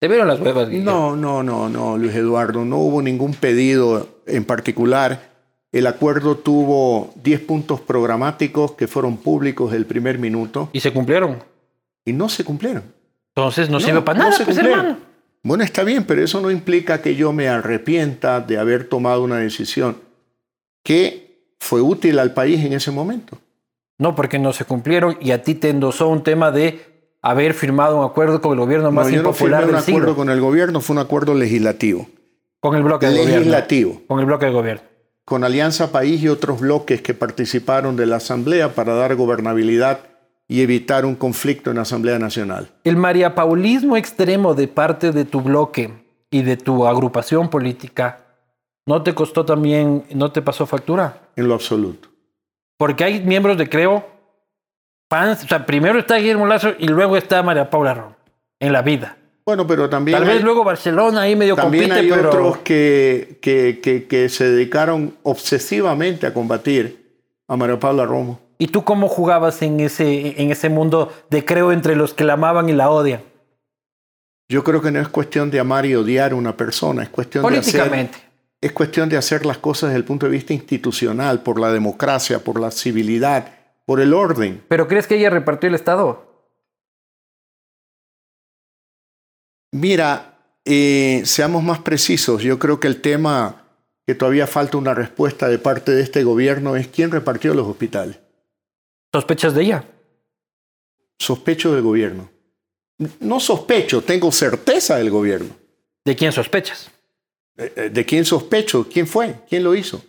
te 0.00 0.08
vieron 0.08 0.26
las 0.26 0.40
huevas. 0.40 0.68
No, 0.68 1.14
no, 1.14 1.44
no, 1.44 1.68
no, 1.68 1.96
Luis 1.96 2.14
Eduardo. 2.16 2.64
No 2.64 2.78
hubo 2.78 3.00
ningún 3.00 3.32
pedido 3.32 4.20
en 4.26 4.44
particular 4.44 5.33
el 5.74 5.88
acuerdo 5.88 6.36
tuvo 6.36 7.12
10 7.16 7.40
puntos 7.40 7.80
programáticos 7.80 8.72
que 8.72 8.86
fueron 8.86 9.16
públicos 9.16 9.74
el 9.74 9.86
primer 9.86 10.20
minuto. 10.20 10.70
¿Y 10.72 10.78
se 10.78 10.92
cumplieron? 10.92 11.42
Y 12.04 12.12
no 12.12 12.28
se 12.28 12.44
cumplieron. 12.44 12.84
Entonces 13.34 13.68
no, 13.68 13.80
sirve 13.80 14.00
para 14.02 14.20
nada, 14.20 14.36
pues, 14.44 14.56
hermano. 14.56 14.98
Bueno, 15.42 15.64
está 15.64 15.82
bien, 15.82 16.04
pero 16.04 16.22
eso 16.22 16.40
no 16.40 16.52
implica 16.52 17.02
que 17.02 17.16
yo 17.16 17.32
me 17.32 17.48
arrepienta 17.48 18.40
de 18.40 18.56
haber 18.56 18.88
tomado 18.88 19.24
una 19.24 19.38
decisión 19.38 19.96
que 20.84 21.42
fue 21.58 21.80
útil 21.80 22.20
al 22.20 22.34
país 22.34 22.64
en 22.64 22.72
ese 22.72 22.92
momento. 22.92 23.36
No, 23.98 24.14
porque 24.14 24.38
no 24.38 24.52
se 24.52 24.64
cumplieron 24.64 25.16
y 25.20 25.32
a 25.32 25.42
ti 25.42 25.56
te 25.56 25.70
endosó 25.70 26.06
un 26.06 26.22
tema 26.22 26.52
de 26.52 27.18
haber 27.20 27.52
firmado 27.52 27.98
un 27.98 28.04
acuerdo 28.04 28.40
con 28.40 28.52
el 28.52 28.60
gobierno 28.60 28.92
más 28.92 29.08
no, 29.08 29.16
impopular 29.16 29.66
yo 29.66 29.72
no 29.72 29.82
firmé 29.82 29.96
un 29.96 30.02
acuerdo 30.02 30.16
con 30.16 30.30
el 30.30 30.40
gobierno, 30.40 30.80
fue 30.80 30.94
un 30.94 31.02
acuerdo 31.02 31.34
legislativo. 31.34 32.06
Con 32.60 32.76
el 32.76 32.84
bloque 32.84 33.06
del 33.06 33.26
legislativo. 33.26 34.02
Con 34.06 34.20
el 34.20 34.26
bloque 34.26 34.46
del 34.46 34.54
gobierno 34.54 34.93
con 35.24 35.44
Alianza 35.44 35.90
País 35.90 36.22
y 36.22 36.28
otros 36.28 36.60
bloques 36.60 37.00
que 37.00 37.14
participaron 37.14 37.96
de 37.96 38.06
la 38.06 38.16
Asamblea 38.16 38.74
para 38.74 38.94
dar 38.94 39.14
gobernabilidad 39.16 40.00
y 40.46 40.60
evitar 40.60 41.06
un 41.06 41.14
conflicto 41.14 41.70
en 41.70 41.76
la 41.76 41.82
Asamblea 41.82 42.18
Nacional. 42.18 42.70
El 42.84 42.96
mariapaulismo 42.96 43.96
extremo 43.96 44.54
de 44.54 44.68
parte 44.68 45.12
de 45.12 45.24
tu 45.24 45.40
bloque 45.40 45.92
y 46.30 46.42
de 46.42 46.56
tu 46.56 46.86
agrupación 46.86 47.48
política 47.48 48.20
no 48.86 49.02
te 49.02 49.14
costó 49.14 49.46
también, 49.46 50.04
no 50.14 50.30
te 50.30 50.42
pasó 50.42 50.66
factura. 50.66 51.30
En 51.36 51.48
lo 51.48 51.54
absoluto. 51.54 52.08
Porque 52.76 53.04
hay 53.04 53.22
miembros 53.22 53.56
de 53.56 53.68
Creo, 53.68 54.06
fans, 55.08 55.44
o 55.44 55.48
sea, 55.48 55.64
primero 55.64 55.98
está 55.98 56.16
Guillermo 56.16 56.46
Lazo 56.46 56.74
y 56.78 56.88
luego 56.88 57.16
está 57.16 57.42
María 57.42 57.70
Paula 57.70 57.94
Ron 57.94 58.16
en 58.60 58.72
la 58.72 58.82
vida. 58.82 59.16
Bueno, 59.46 59.66
pero 59.66 59.90
también. 59.90 60.18
Tal 60.18 60.28
hay, 60.28 60.36
vez 60.36 60.44
luego 60.44 60.64
Barcelona 60.64 61.22
ahí 61.22 61.36
medio 61.36 61.54
también 61.54 61.90
compite, 61.90 62.00
hay 62.00 62.10
pero 62.10 62.28
otros 62.30 62.58
que, 62.58 63.38
que, 63.42 63.80
que, 63.82 64.04
que 64.06 64.28
se 64.28 64.50
dedicaron 64.50 65.14
obsesivamente 65.22 66.26
a 66.26 66.32
combatir 66.32 67.04
a 67.46 67.56
María 67.56 67.78
Paula 67.78 68.06
Romo. 68.06 68.40
¿Y 68.56 68.68
tú 68.68 68.84
cómo 68.84 69.08
jugabas 69.08 69.60
en 69.62 69.80
ese, 69.80 70.40
en 70.40 70.50
ese 70.50 70.68
mundo 70.68 71.12
de 71.28 71.44
Creo 71.44 71.72
entre 71.72 71.96
los 71.96 72.14
que 72.14 72.24
la 72.24 72.34
amaban 72.34 72.68
y 72.68 72.72
la 72.72 72.88
odian? 72.88 73.20
Yo 74.48 74.62
creo 74.62 74.80
que 74.80 74.90
no 74.90 75.00
es 75.00 75.08
cuestión 75.08 75.50
de 75.50 75.60
amar 75.60 75.84
y 75.86 75.94
odiar 75.94 76.32
a 76.32 76.34
una 76.34 76.56
persona, 76.56 77.02
es 77.02 77.08
cuestión 77.08 77.42
de 77.50 77.58
hacer, 77.58 77.80
Políticamente. 77.80 78.18
es 78.60 78.72
cuestión 78.72 79.08
de 79.08 79.16
hacer 79.16 79.44
las 79.44 79.58
cosas 79.58 79.90
desde 79.90 79.98
el 79.98 80.04
punto 80.04 80.26
de 80.26 80.32
vista 80.32 80.52
institucional, 80.52 81.42
por 81.42 81.58
la 81.58 81.72
democracia, 81.72 82.38
por 82.38 82.60
la 82.60 82.70
civilidad, 82.70 83.52
por 83.84 84.00
el 84.00 84.14
orden. 84.14 84.62
¿Pero 84.68 84.86
crees 84.86 85.06
que 85.06 85.16
ella 85.16 85.30
repartió 85.30 85.68
el 85.68 85.74
Estado? 85.74 86.23
Mira, 89.74 90.38
eh, 90.64 91.22
seamos 91.24 91.64
más 91.64 91.80
precisos. 91.80 92.44
Yo 92.44 92.60
creo 92.60 92.78
que 92.78 92.86
el 92.86 93.00
tema 93.00 93.64
que 94.06 94.14
todavía 94.14 94.46
falta 94.46 94.78
una 94.78 94.94
respuesta 94.94 95.48
de 95.48 95.58
parte 95.58 95.90
de 95.90 96.00
este 96.00 96.22
gobierno 96.22 96.76
es 96.76 96.86
quién 96.86 97.10
repartió 97.10 97.52
los 97.54 97.66
hospitales. 97.66 98.20
¿Sospechas 99.12 99.52
de 99.52 99.62
ella? 99.62 99.84
Sospecho 101.18 101.74
del 101.74 101.82
gobierno. 101.82 102.30
No 103.18 103.40
sospecho, 103.40 104.02
tengo 104.02 104.30
certeza 104.30 104.96
del 104.96 105.10
gobierno. 105.10 105.56
¿De 106.04 106.14
quién 106.14 106.30
sospechas? 106.30 106.88
Eh, 107.56 107.72
eh, 107.74 107.90
¿De 107.92 108.04
quién 108.04 108.24
sospecho? 108.24 108.88
¿Quién 108.88 109.08
fue? 109.08 109.40
¿Quién 109.48 109.64
lo 109.64 109.74
hizo? 109.74 110.04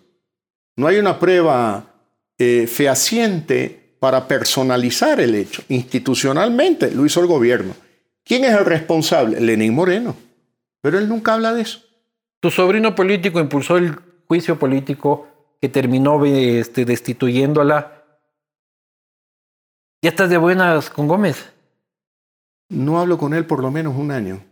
No 0.75 0.85
hay 0.85 0.97
una 0.97 1.19
prueba 1.19 1.91
eh, 2.37 2.67
fehaciente 2.67 3.95
para 3.99 4.27
personalizar 4.27 5.19
el 5.19 5.33
hecho. 5.33 5.63
Institucionalmente 5.69 6.91
lo 6.91 7.03
hizo 7.03 7.19
el 7.19 7.25
gobierno. 7.25 7.75
¿Quién 8.25 8.43
es 8.43 8.51
el 8.51 8.65
responsable? 8.65 9.39
Lenín 9.39 9.73
Moreno. 9.73 10.15
Pero 10.81 10.97
él 10.97 11.07
nunca 11.07 11.35
habla 11.35 11.53
de 11.53 11.61
eso. 11.61 11.79
Tu 12.39 12.51
sobrino 12.51 12.95
político 12.95 13.39
impulsó 13.39 13.77
el 13.77 13.95
juicio 14.27 14.59
político 14.59 15.27
que 15.61 15.69
terminó 15.69 16.23
este, 16.25 16.85
destituyéndola. 16.85 18.03
¿Ya 20.01 20.09
estás 20.09 20.29
de 20.29 20.37
buenas 20.37 20.89
con 20.89 21.07
Gómez? 21.07 21.51
No 22.69 22.99
hablo 22.99 23.17
con 23.17 23.33
él 23.33 23.45
por 23.45 23.61
lo 23.61 23.71
menos 23.71 23.95
un 23.95 24.11
año. 24.11 24.43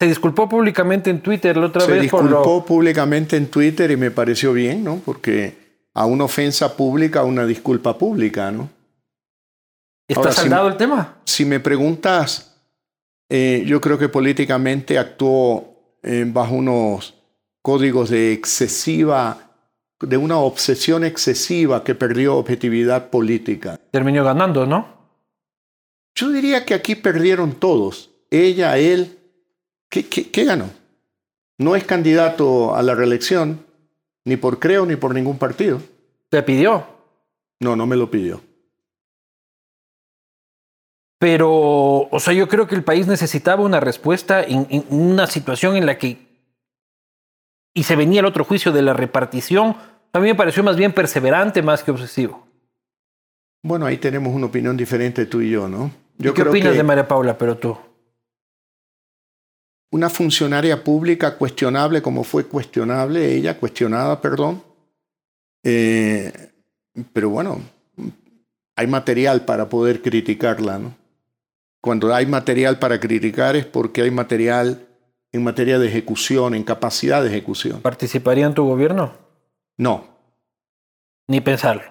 Se 0.00 0.06
disculpó 0.06 0.48
públicamente 0.48 1.10
en 1.10 1.20
Twitter 1.20 1.56
la 1.56 1.66
otra 1.66 1.82
Se 1.82 1.92
vez 1.92 2.10
por 2.10 2.22
disculpó 2.22 2.56
lo... 2.56 2.64
públicamente 2.64 3.36
en 3.36 3.48
Twitter 3.48 3.90
y 3.90 3.96
me 3.96 4.10
pareció 4.10 4.52
bien, 4.52 4.82
¿no? 4.82 5.00
Porque 5.04 5.86
a 5.94 6.06
una 6.06 6.24
ofensa 6.24 6.76
pública, 6.76 7.22
una 7.22 7.46
disculpa 7.46 7.96
pública, 7.96 8.50
¿no? 8.50 8.68
¿Está 10.08 10.20
Ahora, 10.20 10.32
saldado 10.32 10.68
el 10.68 10.76
tema? 10.76 11.18
Si 11.24 11.44
me 11.44 11.60
preguntas, 11.60 12.51
eh, 13.34 13.64
yo 13.64 13.80
creo 13.80 13.96
que 13.96 14.10
políticamente 14.10 14.98
actuó 14.98 15.96
eh, 16.02 16.26
bajo 16.26 16.54
unos 16.54 17.14
códigos 17.62 18.10
de 18.10 18.34
excesiva, 18.34 19.54
de 19.98 20.18
una 20.18 20.36
obsesión 20.36 21.02
excesiva 21.02 21.82
que 21.82 21.94
perdió 21.94 22.36
objetividad 22.36 23.08
política. 23.08 23.80
Terminó 23.90 24.22
ganando, 24.22 24.66
¿no? 24.66 24.86
Yo 26.14 26.28
diría 26.28 26.66
que 26.66 26.74
aquí 26.74 26.94
perdieron 26.94 27.54
todos, 27.54 28.10
ella, 28.30 28.76
él. 28.76 29.18
¿Qué, 29.88 30.06
qué, 30.06 30.30
qué 30.30 30.44
ganó? 30.44 30.68
No 31.56 31.74
es 31.74 31.84
candidato 31.84 32.76
a 32.76 32.82
la 32.82 32.94
reelección, 32.94 33.64
ni 34.26 34.36
por 34.36 34.58
Creo, 34.58 34.84
ni 34.84 34.96
por 34.96 35.14
ningún 35.14 35.38
partido. 35.38 35.80
Te 36.28 36.42
pidió. 36.42 36.86
No, 37.60 37.76
no 37.76 37.86
me 37.86 37.96
lo 37.96 38.10
pidió. 38.10 38.42
Pero, 41.22 42.08
o 42.10 42.18
sea, 42.18 42.34
yo 42.34 42.48
creo 42.48 42.66
que 42.66 42.74
el 42.74 42.82
país 42.82 43.06
necesitaba 43.06 43.62
una 43.62 43.78
respuesta 43.78 44.42
en, 44.42 44.66
en 44.70 44.84
una 44.90 45.28
situación 45.28 45.76
en 45.76 45.86
la 45.86 45.96
que... 45.96 46.18
Y 47.74 47.84
se 47.84 47.94
venía 47.94 48.18
el 48.18 48.26
otro 48.26 48.42
juicio 48.44 48.72
de 48.72 48.82
la 48.82 48.92
repartición. 48.92 49.76
A 50.12 50.18
mí 50.18 50.26
me 50.26 50.34
pareció 50.34 50.64
más 50.64 50.76
bien 50.76 50.92
perseverante 50.92 51.62
más 51.62 51.84
que 51.84 51.92
obsesivo. 51.92 52.44
Bueno, 53.62 53.86
ahí 53.86 53.98
tenemos 53.98 54.34
una 54.34 54.46
opinión 54.46 54.76
diferente 54.76 55.26
tú 55.26 55.40
y 55.40 55.50
yo, 55.50 55.68
¿no? 55.68 55.92
Yo 56.18 56.34
¿Qué 56.34 56.40
creo 56.40 56.50
opinas 56.50 56.72
que 56.72 56.78
de 56.78 56.82
María 56.82 57.06
Paula, 57.06 57.38
pero 57.38 57.56
tú? 57.56 57.78
una 59.92 60.10
funcionaria 60.10 60.82
pública 60.82 61.38
cuestionable 61.38 62.02
como 62.02 62.24
fue 62.24 62.46
cuestionable 62.46 63.32
ella, 63.32 63.60
cuestionada, 63.60 64.20
perdón. 64.20 64.60
Eh, 65.62 66.32
pero 67.12 67.28
bueno, 67.28 67.60
hay 68.74 68.88
material 68.88 69.44
para 69.44 69.68
poder 69.68 70.02
criticarla, 70.02 70.80
¿no? 70.80 71.01
Cuando 71.82 72.14
hay 72.14 72.24
material 72.26 72.78
para 72.78 72.98
criticar 73.00 73.56
es 73.56 73.66
porque 73.66 74.00
hay 74.02 74.10
material 74.10 74.86
en 75.32 75.42
materia 75.44 75.78
de 75.78 75.88
ejecución, 75.88 76.54
en 76.54 76.62
capacidad 76.62 77.22
de 77.22 77.28
ejecución. 77.28 77.80
¿Participaría 77.82 78.46
en 78.46 78.54
tu 78.54 78.64
gobierno? 78.64 79.12
No, 79.76 80.06
Ni 81.28 81.40
pensarlo. 81.40 81.82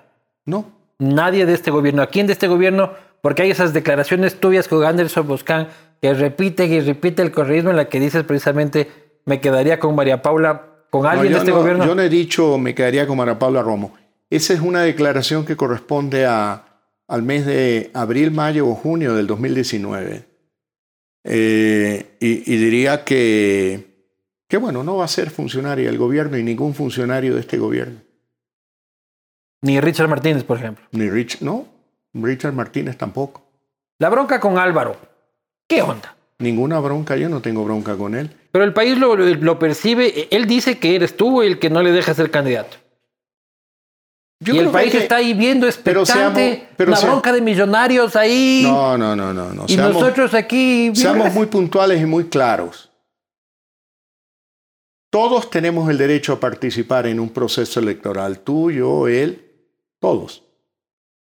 no. 0.46 0.80
Nadie 1.00 1.48
de 1.48 1.54
este 1.54 1.72
gobierno. 1.72 2.04
¿A 2.04 2.08
quién 2.08 2.28
de 2.28 2.34
este 2.34 2.48
gobierno? 2.48 2.94
Porque 3.22 3.42
hay 3.42 3.50
esas 3.52 3.74
declaraciones 3.74 4.40
tuyas 4.40 4.68
con 4.68 4.84
Anderson 4.86 5.28
Boscan 5.28 5.68
que 6.00 6.14
repite 6.14 6.66
y 6.66 6.80
repite 6.80 7.24
el 7.24 7.32
correísmo 7.32 7.72
en 7.72 7.76
la 7.78 7.90
que 7.90 8.00
dices 8.00 8.24
precisamente 8.24 8.88
me 9.26 9.42
quedaría 9.42 9.80
con 9.80 9.96
María 9.96 10.22
Paula, 10.22 10.68
con 10.92 11.08
alguien 11.08 11.34
de 11.34 11.40
este 11.40 11.50
no- 11.52 11.58
gobierno. 11.58 11.86
Yo 11.88 11.96
no 11.96 12.04
he 12.04 12.10
dicho 12.10 12.58
me 12.60 12.76
quedaría 12.76 13.08
con 13.08 13.18
María 13.18 13.40
Paula 13.40 13.64
Romo. 13.64 13.94
Esa 14.30 14.54
es 14.54 14.60
una 14.62 14.82
declaración 14.84 15.44
que 15.44 15.56
corresponde 15.58 16.26
a, 16.28 16.66
al 17.12 17.24
mes 17.24 17.46
de 17.46 17.92
abril, 17.94 18.32
mayo 18.32 18.66
o 18.70 18.74
junio 18.74 19.14
del 19.14 19.28
2019. 19.28 20.24
Eh, 21.26 22.16
y, 22.22 22.54
y 22.54 22.58
diría 22.58 23.04
que, 23.04 24.08
que, 24.48 24.56
bueno, 24.56 24.82
no 24.82 24.96
va 24.96 25.04
a 25.04 25.10
ser 25.10 25.30
funcionario 25.30 25.88
del 25.88 25.98
gobierno 25.98 26.38
y 26.38 26.44
ningún 26.44 26.74
funcionario 26.74 27.36
de 27.36 27.42
este 27.42 27.58
gobierno. 27.58 28.00
Ni 29.62 29.82
Richard 29.82 30.08
Martínez, 30.08 30.46
por 30.46 30.58
ejemplo. 30.58 30.86
Ni 30.94 31.10
Rich, 31.10 31.42
no, 31.42 31.68
Richard 32.14 32.54
Martínez 32.54 32.98
tampoco. 32.98 33.44
La 34.00 34.08
bronca 34.10 34.40
con 34.40 34.58
Álvaro. 34.58 34.96
¿Qué 35.68 35.82
onda? 35.82 36.16
Ninguna 36.40 36.80
bronca, 36.80 37.18
yo 37.18 37.28
no 37.28 37.42
tengo 37.42 37.66
bronca 37.66 37.98
con 37.98 38.16
él. 38.16 38.32
Pero 38.54 38.64
el 38.64 38.72
país 38.72 38.98
lo, 38.98 39.18
lo 39.18 39.60
percibe. 39.60 40.30
Él 40.32 40.48
dice 40.48 40.80
que 40.80 40.96
eres 40.96 41.18
tú 41.18 41.42
el 41.42 41.60
que 41.60 41.70
no 41.70 41.84
le 41.84 41.92
deja 41.92 42.14
ser 42.14 42.32
candidato. 42.32 42.78
Yo 44.44 44.56
y 44.56 44.58
el 44.58 44.64
creo 44.64 44.72
país 44.72 44.92
que- 44.92 44.98
está 44.98 45.18
ahí 45.18 45.34
viendo 45.36 45.68
expectante. 45.68 46.68
una 46.80 46.96
sea- 46.98 47.10
bronca 47.10 47.32
de 47.32 47.42
millonarios 47.42 48.16
ahí. 48.16 48.64
No, 48.66 48.98
no, 48.98 49.16
no, 49.16 49.32
no. 49.34 49.54
no. 49.54 49.66
y 49.68 49.76
Seamos- 49.76 49.94
nosotros 50.02 50.34
aquí. 50.34 50.92
Seamos 50.96 51.32
muy 51.34 51.46
puntuales 51.46 52.02
y 52.02 52.06
muy 52.08 52.26
claros. 52.26 52.90
Todos 55.12 55.50
tenemos 55.50 55.90
el 55.90 55.98
derecho 55.98 56.34
a 56.34 56.40
participar 56.40 57.06
en 57.06 57.20
un 57.20 57.30
proceso 57.30 57.80
electoral. 57.80 58.40
Tú, 58.40 58.72
yo, 58.72 59.08
él, 59.08 59.52
todos. 60.00 60.44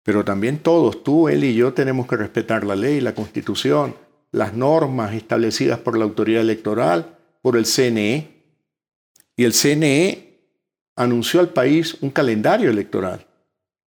Pero 0.04 0.24
también 0.24 0.58
todos, 0.58 1.02
tú, 1.02 1.28
él 1.28 1.44
y 1.44 1.54
yo, 1.54 1.72
tenemos 1.72 2.06
que 2.06 2.16
respetar 2.16 2.64
la 2.64 2.76
ley, 2.76 3.00
la 3.00 3.14
constitución, 3.14 3.96
las 4.30 4.54
normas 4.54 5.12
establecidas 5.14 5.78
por 5.78 5.98
la 5.98 6.04
autoridad 6.04 6.40
electoral, 6.42 7.16
por 7.42 7.56
el 7.56 7.66
CNE. 7.66 8.30
Y 9.36 9.44
el 9.44 9.52
CNE 9.52 10.23
anunció 10.96 11.40
al 11.40 11.48
país 11.48 11.96
un 12.00 12.10
calendario 12.10 12.70
electoral. 12.70 13.26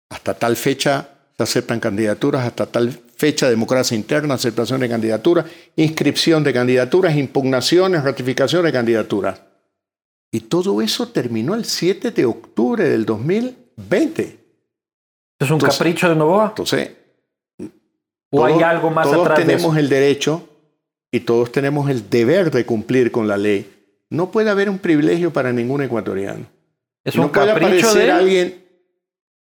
Hasta 0.09 0.33
tal 0.33 0.55
fecha 0.55 1.09
se 1.35 1.43
aceptan 1.43 1.79
candidaturas, 1.79 2.45
hasta 2.45 2.65
tal 2.65 2.91
fecha 2.91 3.49
democracia 3.49 3.95
interna, 3.95 4.35
aceptación 4.35 4.79
de 4.81 4.89
candidaturas, 4.89 5.45
inscripción 5.75 6.43
de 6.43 6.53
candidaturas, 6.53 7.15
impugnaciones, 7.15 8.03
ratificación 8.03 8.63
de 8.63 8.71
candidaturas. 8.71 9.41
Y 10.31 10.41
todo 10.41 10.81
eso 10.81 11.07
terminó 11.09 11.55
el 11.55 11.65
7 11.65 12.11
de 12.11 12.25
octubre 12.25 12.83
del 12.87 13.05
2020. 13.05 14.23
¿Es 15.39 15.49
un 15.49 15.53
Entonces- 15.55 15.77
capricho 15.77 16.09
de 16.09 16.15
Novoa? 16.15 16.47
Entonces, 16.49 16.91
¿O 18.31 18.43
hay 18.45 18.61
algo 18.61 18.89
más 18.89 19.07
todos 19.09 19.21
atrás 19.25 19.39
de 19.39 19.45
tenemos 19.45 19.71
eso? 19.73 19.79
el 19.79 19.89
derecho 19.89 20.49
y 21.11 21.21
todos 21.21 21.51
tenemos 21.51 21.89
el 21.89 22.09
deber 22.09 22.51
de 22.51 22.65
cumplir 22.65 23.11
con 23.11 23.27
la 23.27 23.37
ley. 23.37 23.71
No 24.09 24.31
puede 24.31 24.49
haber 24.49 24.69
un 24.69 24.79
privilegio 24.79 25.31
para 25.31 25.53
ningún 25.53 25.81
ecuatoriano. 25.81 26.45
Es 27.07 27.15
no 27.15 27.23
un 27.23 27.29
puede 27.29 27.53
capricho 27.53 27.93
de 27.93 28.03
él. 28.03 28.11
alguien. 28.11 28.65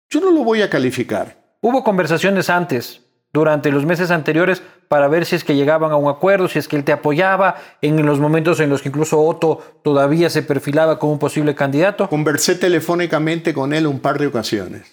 Yo 0.09 0.19
no 0.19 0.31
lo 0.31 0.43
voy 0.43 0.63
a 0.63 0.69
calificar. 0.71 1.37
Hubo 1.61 1.83
conversaciones 1.83 2.49
antes, 2.49 3.01
durante 3.31 3.71
los 3.71 3.85
meses 3.85 4.09
anteriores, 4.09 4.63
para 4.87 5.07
ver 5.07 5.27
si 5.27 5.35
es 5.35 5.43
que 5.43 5.55
llegaban 5.55 5.91
a 5.91 5.95
un 5.95 6.09
acuerdo, 6.09 6.47
si 6.47 6.57
es 6.57 6.67
que 6.67 6.75
él 6.75 6.83
te 6.83 6.91
apoyaba, 6.91 7.55
en 7.83 8.03
los 8.03 8.19
momentos 8.19 8.59
en 8.59 8.71
los 8.71 8.81
que 8.81 8.89
incluso 8.89 9.21
Otto 9.21 9.79
todavía 9.83 10.31
se 10.31 10.41
perfilaba 10.41 10.97
como 10.97 11.13
un 11.13 11.19
posible 11.19 11.53
candidato. 11.53 12.09
Conversé 12.09 12.55
telefónicamente 12.55 13.53
con 13.53 13.71
él 13.71 13.85
un 13.85 13.99
par 13.99 14.17
de 14.17 14.25
ocasiones. 14.27 14.91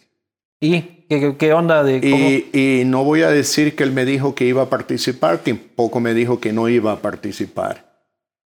Y 0.60 1.06
¿Qué, 1.08 1.36
qué 1.38 1.52
onda 1.54 1.82
de 1.82 2.00
cómo? 2.02 2.14
Y, 2.14 2.50
y 2.52 2.84
no 2.84 3.04
voy 3.04 3.22
a 3.22 3.30
decir 3.30 3.74
que 3.74 3.84
él 3.84 3.92
me 3.92 4.04
dijo 4.04 4.34
que 4.34 4.44
iba 4.44 4.62
a 4.62 4.68
participar, 4.68 5.38
tampoco 5.38 5.98
me 5.98 6.12
dijo 6.12 6.40
que 6.40 6.52
no 6.52 6.68
iba 6.68 6.92
a 6.92 6.96
participar. 7.00 7.89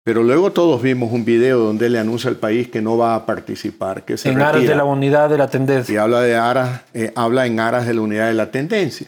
Pero 0.03 0.23
luego 0.23 0.51
todos 0.53 0.81
vimos 0.81 1.13
un 1.13 1.25
video 1.25 1.59
donde 1.59 1.91
le 1.91 1.99
anuncia 1.99 2.31
al 2.31 2.37
país 2.37 2.69
que 2.69 2.81
no 2.81 2.97
va 2.97 3.15
a 3.15 3.27
participar, 3.27 4.05
que 4.05 4.17
se 4.17 4.31
en 4.31 4.41
aras 4.41 4.55
retira. 4.55 4.71
de 4.71 4.77
la 4.77 4.85
unidad 4.85 5.29
de 5.29 5.37
la 5.37 5.45
y 5.45 5.49
tendencia. 5.49 6.03
habla, 6.03 6.23
de 6.23 6.37
aras, 6.37 6.83
eh, 6.95 7.13
habla 7.15 7.47
en 7.47 7.61
aras 7.61 7.87
de 7.87 7.95
la 7.95 8.01
unidad 8.01 8.29
de 8.29 8.35
la 8.35 8.51
tendencia. 8.51 9.07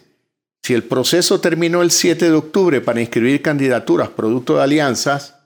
Si 0.62 0.74
el 0.74 0.84
proceso 0.84 1.40
terminó 1.40 1.82
el 1.82 1.90
7 1.90 2.26
de 2.26 2.36
octubre 2.36 2.80
para 2.80 3.00
inscribir 3.00 3.40
candidaturas 3.40 4.10
producto 4.10 4.56
de 4.56 4.62
alianzas, 4.62 5.36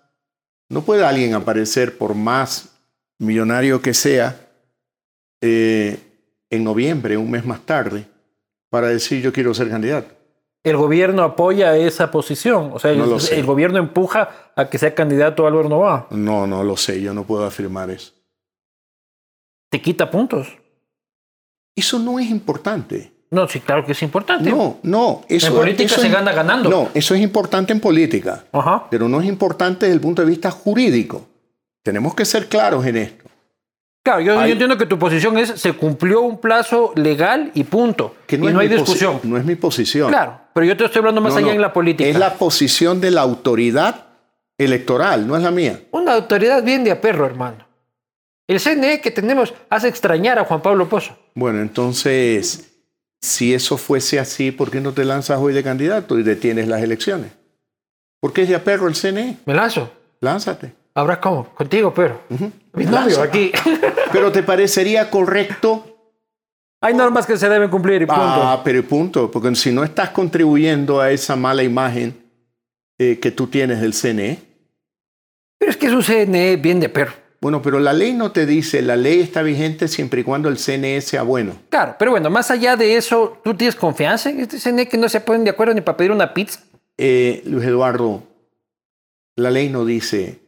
no 0.69 0.83
puede 0.83 1.05
alguien 1.05 1.35
aparecer, 1.35 1.97
por 1.97 2.15
más 2.15 2.71
millonario 3.19 3.81
que 3.81 3.95
sea, 3.95 4.37
eh, 5.41 5.99
en 6.51 6.65
noviembre, 6.65 7.17
un 7.17 7.31
mes 7.31 7.47
más 7.47 7.61
tarde, 7.61 8.07
para 8.69 8.89
decir 8.89 9.23
yo 9.23 9.33
quiero 9.33 9.55
ser 9.55 9.69
candidato. 9.69 10.16
El 10.67 10.77
gobierno 10.77 11.23
apoya 11.23 11.77
esa 11.77 12.11
posición. 12.11 12.73
O 12.75 12.81
sea, 12.81 12.93
No 12.93 13.19
el, 13.31 13.47
gobierno 13.47 13.79
empuja 13.79 14.31
a 14.57 14.69
que 14.69 14.79
sea 14.79 14.97
candidato 14.97 15.47
Álvaro 15.47 15.69
Novoa. 15.69 16.09
No, 16.11 16.45
no 16.49 16.65
lo 16.65 16.77
sé, 16.77 17.01
yo 17.01 17.15
no 17.15 17.23
puedo 17.23 17.45
afirmar 17.47 17.89
eso. 17.89 18.13
Te 19.71 19.81
quita 19.81 20.11
puntos. 20.11 20.49
Eso 21.77 22.01
no 22.01 22.19
es 22.19 22.29
importante. 22.29 23.13
No, 23.31 23.47
sí, 23.47 23.61
claro 23.61 23.87
que 23.87 23.93
es 23.93 24.03
importante. 24.03 24.51
No, 24.51 24.79
no. 24.83 25.23
Eso, 25.29 25.47
En 25.49 25.55
política 25.55 25.85
eso 25.85 26.01
se 26.01 26.09
es- 26.09 26.13
gana 26.13 26.33
ganando. 26.33 26.69
No, 26.69 26.89
eso 26.95 27.15
es 27.15 27.21
importante 27.21 27.73
en 27.73 27.79
política. 27.79 28.45
Ajá. 28.51 28.89
pero 28.91 29.09
no 29.09 29.21
es 29.21 29.29
importante 29.29 29.87
desde 29.87 29.95
el 29.95 30.01
punto 30.01 30.23
de 30.23 30.29
vista 30.29 30.51
jurídico. 30.51 31.29
Tenemos 31.85 32.13
que 32.17 32.25
ser 32.25 32.49
claros 32.49 32.85
en 32.87 32.97
esto. 32.97 33.25
Claro, 34.03 34.21
yo, 34.21 34.43
entiendo 34.43 34.77
que 34.77 34.87
tu 34.87 34.99
posición 34.99 35.39
es 35.39 35.61
se 35.61 35.75
cumplió 35.75 36.23
un 36.23 36.41
plazo 36.41 36.93
legal 36.97 37.53
y 37.55 37.63
punto. 37.63 38.17
Que 38.27 38.35
y 38.35 38.39
no 38.39 38.59
hay 38.59 38.67
discusión. 38.67 39.21
No 39.23 39.37
es 39.37 39.45
mi 39.45 39.55
posición. 39.55 40.09
Claro, 40.09 40.41
pero 40.57 40.69
yo 40.69 40.75
te 40.75 40.87
estoy 40.87 41.01
hablando 41.01 41.21
más 41.21 41.35
No, 41.35 41.39
allá 41.41 41.49
no. 41.49 41.53
en 41.53 41.61
la 41.61 41.71
política. 41.75 42.09
Es 42.09 42.17
la 42.19 42.33
posición 42.33 42.99
de 42.99 43.11
la 43.11 43.21
autoridad 43.21 44.07
electoral, 44.57 45.27
no 45.27 45.37
es 45.37 45.43
la 45.43 45.51
mía. 45.51 45.83
Una 45.91 46.15
autoridad 46.15 46.63
bien 46.65 46.83
de 46.83 46.93
a 46.93 46.99
perro, 46.99 47.27
hermano. 47.27 47.67
El 48.49 48.59
CNE 48.59 49.03
que 49.03 49.11
tenemos 49.11 49.53
hace 49.69 49.89
extrañar 49.89 50.39
a 50.39 50.47
Juan 50.47 50.63
Pablo 50.63 50.89
Pozo. 50.89 51.15
Bueno, 51.35 51.61
entonces, 51.61 52.71
si 53.21 53.53
eso 53.53 53.77
fuese 53.77 54.19
así, 54.19 54.51
¿por 54.51 54.71
qué 54.71 54.81
no 54.81 54.93
te 54.93 55.05
lanzas 55.05 55.39
hoy 55.41 55.53
de 55.53 55.63
candidato 55.63 56.19
y 56.19 56.23
detienes 56.23 56.69
las 56.69 56.83
elecciones? 56.83 57.33
¿Por 58.19 58.33
qué 58.33 58.45
es 58.45 58.49
de 58.49 58.55
a 58.55 58.65
perro 58.65 58.89
el 58.89 58.95
CNE? 58.95 59.37
Me 59.45 59.53
lanzo. 59.53 59.91
Lánzate. 60.23 60.73
Habrá 60.95 61.21
cómo, 61.21 61.51
contigo, 61.55 61.93
pero. 61.93 62.23
Ujú. 62.31 62.51
Mi 62.73 62.87
novio 62.87 63.21
aquí. 63.21 63.53
Pero 64.11 64.33
¿te 64.33 64.43
parecería 64.43 65.11
correcto? 65.11 65.96
Hay 66.87 66.95
normas 66.95 67.27
que 67.27 67.37
se 67.37 67.49
deben 67.49 67.69
cumplir 67.69 68.03
y 68.03 68.07
punto. 68.07 68.23
Ah, 68.23 68.61
pero 68.63 68.79
y 68.79 68.83
punto. 68.83 69.29
Porque 69.29 69.53
si 69.57 69.73
no 69.73 69.83
estás 69.83 70.11
contribuyendo 70.11 71.01
a 71.01 71.11
esa 71.11 71.35
mala 71.35 71.65
imagen 71.65 72.17
eh, 72.97 73.19
que 73.19 73.33
tú 73.33 73.49
tienes 73.49 73.81
del 73.81 73.93
CNE, 73.93 74.39
Pero 75.59 75.73
es 75.73 75.77
que 75.77 75.87
es 75.87 75.93
un 75.93 76.05
CNE 76.05 76.55
bien 76.55 76.79
de 76.79 76.89
perro. 76.89 77.13
Bueno, 77.41 77.61
pero 77.61 77.81
la 77.81 77.93
ley 77.93 78.13
no 78.13 78.31
te 78.31 78.47
dice, 78.47 78.83
la 78.83 78.95
ley 78.95 79.19
está 79.19 79.43
vigente 79.43 79.89
siempre 79.89 80.21
y 80.21 80.25
cuando 80.25 80.49
el 80.49 80.59
CNE 80.59 81.01
sea 81.01 81.23
bueno. 81.23 81.57
Claro, 81.71 81.97
pero 81.99 82.13
bueno, 82.13 82.31
más 82.31 82.53
allá 82.53 82.77
de 82.77 82.97
eso, 82.97 83.41
¿tú 83.43 83.55
tienes 83.55 83.75
confianza 83.75 84.31
en 84.31 84.39
este 84.39 84.61
CNE 84.61 84.87
que 84.87 84.97
no 84.97 85.09
se 85.09 85.21
ponen 85.21 85.43
de 85.43 85.51
acuerdo 85.51 85.75
ni 85.75 85.81
para 85.81 85.97
pedir 85.97 86.13
una 86.13 86.33
pizza? 86.33 86.61
Eh, 86.97 87.43
Luis 87.47 87.67
Eduardo, 87.67 88.23
la 89.35 89.51
ley 89.51 89.71
no 89.71 89.85
dice 89.85 90.39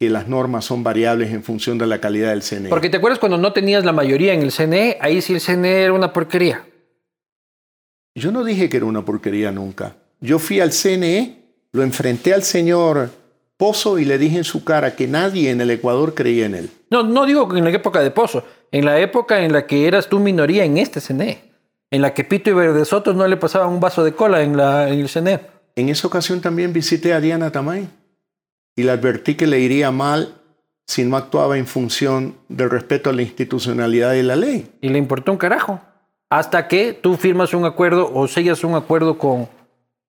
que 0.00 0.08
las 0.08 0.28
normas 0.28 0.64
son 0.64 0.82
variables 0.82 1.30
en 1.30 1.44
función 1.44 1.76
de 1.76 1.86
la 1.86 2.00
calidad 2.00 2.30
del 2.30 2.42
CNE. 2.42 2.70
Porque 2.70 2.88
te 2.88 2.96
acuerdas 2.96 3.18
cuando 3.18 3.36
no 3.36 3.52
tenías 3.52 3.84
la 3.84 3.92
mayoría 3.92 4.32
en 4.32 4.40
el 4.40 4.50
CNE, 4.50 4.96
ahí 4.98 5.20
sí 5.20 5.34
el 5.34 5.42
CNE 5.42 5.82
era 5.82 5.92
una 5.92 6.14
porquería. 6.14 6.64
Yo 8.14 8.32
no 8.32 8.42
dije 8.42 8.70
que 8.70 8.78
era 8.78 8.86
una 8.86 9.04
porquería 9.04 9.52
nunca. 9.52 9.96
Yo 10.20 10.38
fui 10.38 10.58
al 10.58 10.72
CNE, 10.72 11.42
lo 11.72 11.82
enfrenté 11.82 12.32
al 12.32 12.44
señor 12.44 13.10
Pozo 13.58 13.98
y 13.98 14.06
le 14.06 14.16
dije 14.16 14.38
en 14.38 14.44
su 14.44 14.64
cara 14.64 14.96
que 14.96 15.06
nadie 15.06 15.50
en 15.50 15.60
el 15.60 15.70
Ecuador 15.70 16.14
creía 16.14 16.46
en 16.46 16.54
él. 16.54 16.70
No, 16.88 17.02
no 17.02 17.26
digo 17.26 17.46
que 17.46 17.58
en 17.58 17.64
la 17.64 17.70
época 17.70 18.00
de 18.00 18.10
Pozo, 18.10 18.42
en 18.72 18.86
la 18.86 18.98
época 19.00 19.44
en 19.44 19.52
la 19.52 19.66
que 19.66 19.86
eras 19.86 20.08
tú 20.08 20.18
minoría 20.18 20.64
en 20.64 20.78
este 20.78 21.02
CNE, 21.02 21.42
en 21.90 22.00
la 22.00 22.14
que 22.14 22.24
Pito 22.24 22.48
y 22.48 22.54
Verde 22.54 22.86
Soto 22.86 23.12
no 23.12 23.28
le 23.28 23.36
pasaban 23.36 23.68
un 23.68 23.80
vaso 23.80 24.02
de 24.02 24.14
cola 24.14 24.42
en, 24.42 24.56
la, 24.56 24.88
en 24.88 24.98
el 24.98 25.10
CNE. 25.10 25.40
En 25.76 25.90
esa 25.90 26.06
ocasión 26.06 26.40
también 26.40 26.72
visité 26.72 27.12
a 27.12 27.20
Diana 27.20 27.52
Tamay 27.52 27.99
y 28.80 28.82
le 28.82 28.92
advertí 28.92 29.34
que 29.34 29.46
le 29.46 29.60
iría 29.60 29.90
mal 29.90 30.34
si 30.86 31.04
no 31.04 31.16
actuaba 31.16 31.58
en 31.58 31.66
función 31.66 32.34
del 32.48 32.70
respeto 32.70 33.10
a 33.10 33.12
la 33.12 33.22
institucionalidad 33.22 34.14
y 34.14 34.22
la 34.22 34.36
ley. 34.36 34.70
Y 34.80 34.88
le 34.88 34.98
importó 34.98 35.30
un 35.32 35.38
carajo. 35.38 35.80
Hasta 36.30 36.66
que 36.66 36.94
tú 36.94 37.16
firmas 37.16 37.52
un 37.54 37.64
acuerdo 37.64 38.10
o 38.12 38.26
sellas 38.26 38.64
un 38.64 38.74
acuerdo 38.74 39.18
con, 39.18 39.48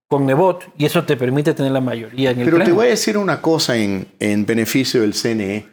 con 0.08 0.26
Nebot 0.26 0.72
y 0.78 0.86
eso 0.86 1.04
te 1.04 1.18
permite 1.18 1.54
tener 1.54 1.72
la 1.74 1.82
mayoría 1.82 2.32
en 2.32 2.40
el 2.40 2.46
Pero 2.46 2.64
te 2.64 2.72
voy 2.72 2.88
a 2.88 2.90
decir 2.90 3.18
una 3.18 3.42
cosa 3.42 3.76
en, 3.76 4.08
en 4.20 4.46
beneficio 4.46 5.02
del 5.02 5.14
CNE. 5.14 5.68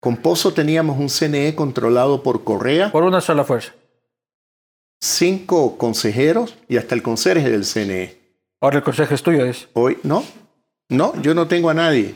Con 0.00 0.16
Pozo 0.18 0.52
teníamos 0.52 0.98
un 0.98 1.08
CNE 1.08 1.54
controlado 1.54 2.22
por 2.22 2.44
Correa, 2.44 2.92
Por 2.92 3.04
una 3.04 3.20
sola 3.20 3.42
fuerza. 3.44 3.72
cinco 5.00 5.78
consejeros 5.78 6.56
y 6.68 6.76
hasta 6.76 6.94
el 6.94 7.02
conserje 7.02 7.50
del 7.50 7.64
CNE. 7.64 8.18
Ahora 8.60 8.78
el 8.78 8.82
consejo 8.82 9.14
es 9.14 9.22
tuyo. 9.22 9.44
Es. 9.44 9.68
Hoy, 9.72 9.98
no, 10.02 10.22
no, 10.88 11.20
yo 11.22 11.34
no 11.34 11.46
tengo 11.48 11.70
a 11.70 11.74
nadie. 11.74 12.14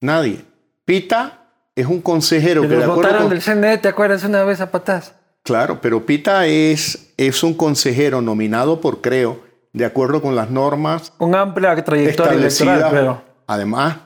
Nadie. 0.00 0.44
Pita 0.84 1.44
es 1.74 1.86
un 1.86 2.00
consejero 2.00 2.62
Que 2.62 2.68
que 2.68 2.76
de 2.76 2.82
acuerdo 2.84 3.02
votaron 3.02 3.22
con- 3.22 3.30
del 3.30 3.42
CNE, 3.42 3.78
¿te 3.78 3.88
acuerdas 3.88 4.24
una 4.24 4.44
vez 4.44 4.60
a 4.60 4.70
patas? 4.70 5.14
Claro, 5.42 5.80
pero 5.80 6.04
Pita 6.06 6.46
es, 6.46 7.12
es 7.16 7.42
un 7.42 7.54
consejero 7.54 8.20
nominado 8.20 8.80
por 8.80 9.00
Creo, 9.00 9.40
de 9.72 9.84
acuerdo 9.84 10.20
con 10.22 10.34
las 10.34 10.50
normas 10.50 11.12
Con 11.18 11.34
amplia 11.34 11.74
trayectoria 11.84 12.32
electoral, 12.32 12.86
pero 12.90 13.22
Además, 13.46 13.96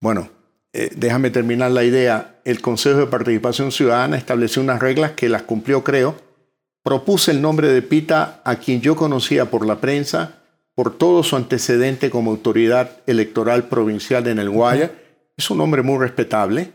bueno, 0.00 0.28
eh, 0.74 0.90
déjame 0.94 1.30
terminar 1.30 1.70
la 1.70 1.82
idea. 1.84 2.34
El 2.44 2.60
Consejo 2.60 2.98
de 2.98 3.06
Participación 3.06 3.72
Ciudadana 3.72 4.18
estableció 4.18 4.60
unas 4.60 4.80
reglas 4.80 5.12
que 5.12 5.30
las 5.30 5.42
cumplió, 5.42 5.82
creo. 5.82 6.14
Propuse 6.82 7.30
el 7.30 7.40
nombre 7.40 7.68
de 7.68 7.80
Pita 7.80 8.42
a 8.44 8.56
quien 8.56 8.82
yo 8.82 8.94
conocía 8.94 9.46
por 9.46 9.64
la 9.66 9.76
prensa, 9.80 10.34
por 10.76 10.96
todo 10.96 11.24
su 11.24 11.34
antecedente 11.34 12.08
como 12.10 12.30
autoridad 12.30 12.98
electoral 13.08 13.64
provincial 13.64 14.28
en 14.28 14.38
el 14.38 14.50
Guaya. 14.50 14.92
Es 15.36 15.50
un 15.50 15.60
hombre 15.60 15.82
muy 15.82 15.98
respetable, 15.98 16.68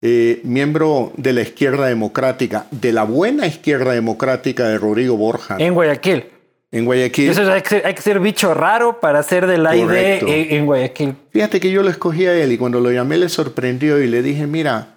eh, 0.00 0.40
miembro 0.44 1.12
de 1.16 1.32
la 1.34 1.42
izquierda 1.42 1.86
democrática, 1.88 2.66
de 2.70 2.92
la 2.92 3.02
buena 3.02 3.46
izquierda 3.46 3.92
democrática 3.92 4.68
de 4.68 4.78
Rodrigo 4.78 5.16
Borja 5.16 5.56
en 5.58 5.74
Guayaquil. 5.74 6.24
en 6.70 6.84
Guayaquil. 6.84 7.30
Eso 7.30 7.42
es- 7.42 7.48
hay, 7.48 7.62
que 7.62 7.68
ser, 7.68 7.86
hay 7.86 7.94
que 7.94 8.02
ser 8.02 8.20
bicho 8.20 8.54
raro 8.54 9.00
para 9.00 9.22
ser 9.22 9.46
del 9.48 9.64
Correcto. 9.64 10.26
en, 10.28 10.52
en 10.54 10.66
Guayaquil. 10.66 11.16
Fíjate 11.30 11.58
que 11.60 11.70
yo 11.72 11.82
lo 11.82 11.90
escogí 11.90 12.26
a 12.26 12.34
él 12.40 12.52
y 12.52 12.58
cuando 12.58 12.80
lo 12.80 12.90
llamé 12.92 13.18
le 13.18 13.28
sorprendió 13.28 14.00
y 14.00 14.06
le 14.06 14.22
dije, 14.22 14.46
mira, 14.46 14.94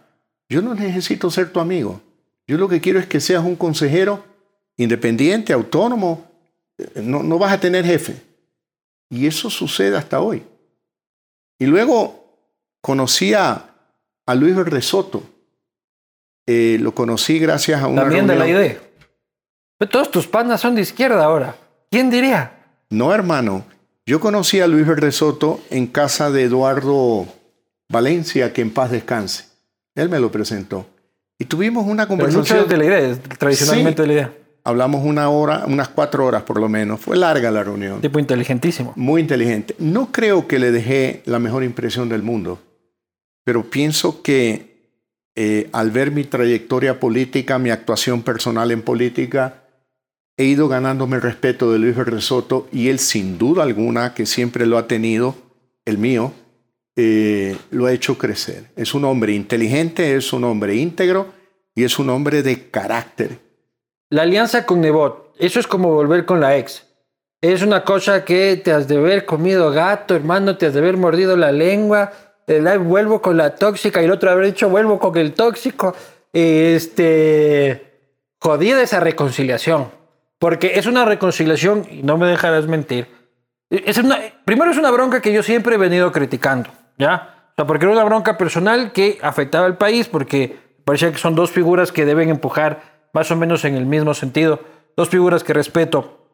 yo 0.49 0.61
no 0.61 0.75
necesito 0.75 1.29
ser 1.31 1.49
tu 1.51 1.59
amigo. 1.59 2.01
Yo 2.47 2.57
lo 2.57 2.69
que 2.69 2.81
quiero 2.81 2.99
es 2.99 3.07
que 3.07 3.19
seas 3.19 3.43
un 3.43 3.55
consejero 3.55 4.23
independiente, 4.77 5.53
autónomo. 5.53 6.25
No, 6.95 7.23
no 7.23 7.39
vas 7.39 7.51
a 7.53 7.59
tener 7.59 7.83
jefe. 7.85 8.15
Y 9.09 9.27
eso 9.27 9.49
sucede 9.49 9.95
hasta 9.97 10.19
hoy. 10.19 10.43
Y 11.59 11.65
luego 11.65 12.25
conocí 12.81 13.33
a, 13.33 13.73
a 14.25 14.35
Luis 14.35 14.55
Verde 14.55 14.81
Soto. 14.81 15.23
Eh, 16.45 16.77
lo 16.79 16.93
conocí 16.93 17.39
gracias 17.39 17.81
a 17.81 17.87
una 17.87 18.03
También 18.03 18.27
del 18.27 18.37
reunión- 18.39 18.61
AID. 18.61 18.77
Pero 19.77 19.89
todos 19.91 20.11
tus 20.11 20.27
panas 20.27 20.61
son 20.61 20.75
de 20.75 20.81
izquierda 20.81 21.23
ahora. 21.23 21.55
¿Quién 21.91 22.09
diría? 22.09 22.53
No, 22.89 23.13
hermano. 23.13 23.65
Yo 24.05 24.19
conocí 24.19 24.59
a 24.61 24.67
Luis 24.67 24.87
Verde 24.87 25.11
Soto 25.11 25.59
en 25.69 25.87
casa 25.87 26.31
de 26.31 26.43
Eduardo 26.43 27.27
Valencia, 27.89 28.53
que 28.53 28.61
en 28.61 28.73
paz 28.73 28.91
descanse. 28.91 29.45
Él 29.95 30.09
me 30.09 30.19
lo 30.19 30.31
presentó. 30.31 30.85
Y 31.37 31.45
tuvimos 31.45 31.85
una 31.85 32.07
Pero 32.07 32.17
conversación. 32.17 32.59
es 32.63 32.69
de 32.69 32.77
la 32.77 32.85
idea, 32.85 33.15
tradicionalmente 33.37 34.01
Sí. 34.03 34.07
de 34.07 34.07
la 34.07 34.13
idea. 34.13 34.33
Hablamos 34.67 35.05
una 35.05 35.29
hora, 35.29 35.63
unas 35.65 35.87
cuatro 35.87 36.25
horas 36.25 36.43
por 36.43 36.59
lo 36.59 36.67
menos. 36.67 36.99
Fue 36.99 37.15
larga 37.15 37.49
la 37.51 37.63
reunión. 37.63 38.01
Tipo 38.01 38.19
inteligentísimo. 38.19 38.91
Muy 38.97 39.21
inteligente. 39.21 39.73
No 39.79 40.11
creo 40.11 40.45
que 40.45 40.59
le 40.59 40.73
dejé 40.73 41.21
la 41.23 41.39
mejor 41.39 41.63
impresión 41.63 42.09
del 42.09 42.21
mundo, 42.21 42.59
pero 43.45 43.69
pienso 43.69 44.21
que 44.21 44.91
eh, 45.37 45.69
al 45.71 45.91
ver 45.91 46.11
mi 46.11 46.25
trayectoria 46.25 46.99
política, 46.99 47.57
mi 47.59 47.69
actuación 47.69 48.23
personal 48.23 48.69
en 48.71 48.81
política, 48.81 49.63
he 50.35 50.43
ido 50.43 50.67
ganándome 50.67 51.15
el 51.15 51.21
respeto 51.21 51.71
de 51.71 51.79
Luis 51.79 51.95
Verde 51.95 52.19
Soto 52.19 52.67
y 52.69 52.89
él 52.89 52.99
sin 52.99 53.37
duda 53.37 53.63
alguna, 53.63 54.13
que 54.13 54.25
siempre 54.25 54.65
lo 54.65 54.77
ha 54.77 54.85
tenido, 54.85 55.33
el 55.85 55.97
mío, 55.97 56.33
eh, 56.97 57.55
lo 57.71 57.85
ha 57.85 57.93
hecho 57.93 58.17
crecer. 58.17 58.65
Es 58.75 58.93
un 58.93 59.05
hombre 59.05 59.31
inteligente, 59.31 60.17
es 60.17 60.33
un 60.33 60.43
hombre 60.43 60.75
íntegro 60.75 61.27
y 61.73 61.85
es 61.85 61.99
un 61.99 62.09
hombre 62.09 62.43
de 62.43 62.69
carácter. 62.69 63.46
La 64.09 64.21
alianza 64.21 64.65
con 64.65 64.79
Nebot, 64.79 65.33
eso 65.37 65.59
es 65.59 65.67
como 65.67 65.93
volver 65.93 66.25
con 66.25 66.39
la 66.39 66.55
ex. 66.57 66.85
Es 67.41 67.61
una 67.61 67.83
cosa 67.83 68.25
que 68.25 68.55
te 68.57 68.71
has 68.71 68.87
de 68.87 68.97
haber 68.97 69.25
comido 69.25 69.69
gato, 69.71 70.15
hermano, 70.15 70.57
te 70.57 70.65
has 70.65 70.73
de 70.73 70.79
haber 70.79 70.97
mordido 70.97 71.37
la 71.37 71.51
lengua. 71.51 72.11
El 72.47 72.79
vuelvo 72.79 73.21
con 73.21 73.37
la 73.37 73.55
tóxica 73.55 74.01
y 74.01 74.05
el 74.05 74.11
otro 74.11 74.31
haber 74.31 74.45
dicho 74.45 74.69
vuelvo 74.69 74.97
con 74.97 75.17
el 75.17 75.33
tóxico. 75.33 75.93
Este. 76.33 77.99
jodida 78.39 78.81
esa 78.81 78.99
reconciliación. 79.01 79.91
Porque 80.39 80.73
es 80.75 80.85
una 80.85 81.03
reconciliación, 81.03 81.85
y 81.89 82.03
no 82.03 82.17
me 82.17 82.27
dejarás 82.27 82.67
mentir. 82.67 83.07
Primero 84.45 84.71
es 84.71 84.77
una 84.77 84.91
bronca 84.91 85.21
que 85.21 85.33
yo 85.33 85.43
siempre 85.43 85.75
he 85.75 85.77
venido 85.77 86.11
criticando, 86.11 86.69
¿ya? 86.97 87.51
Porque 87.55 87.85
era 87.85 87.93
una 87.93 88.03
bronca 88.03 88.37
personal 88.37 88.93
que 88.93 89.17
afectaba 89.21 89.65
al 89.65 89.77
país, 89.77 90.07
porque 90.07 90.57
parecía 90.85 91.11
que 91.11 91.17
son 91.17 91.35
dos 91.35 91.51
figuras 91.51 91.91
que 91.91 92.05
deben 92.05 92.29
empujar 92.29 92.96
más 93.13 93.29
o 93.31 93.35
menos 93.35 93.63
en 93.65 93.75
el 93.75 93.85
mismo 93.85 94.13
sentido. 94.13 94.59
Dos 94.95 95.09
figuras 95.09 95.43
que 95.43 95.53
respeto 95.53 96.25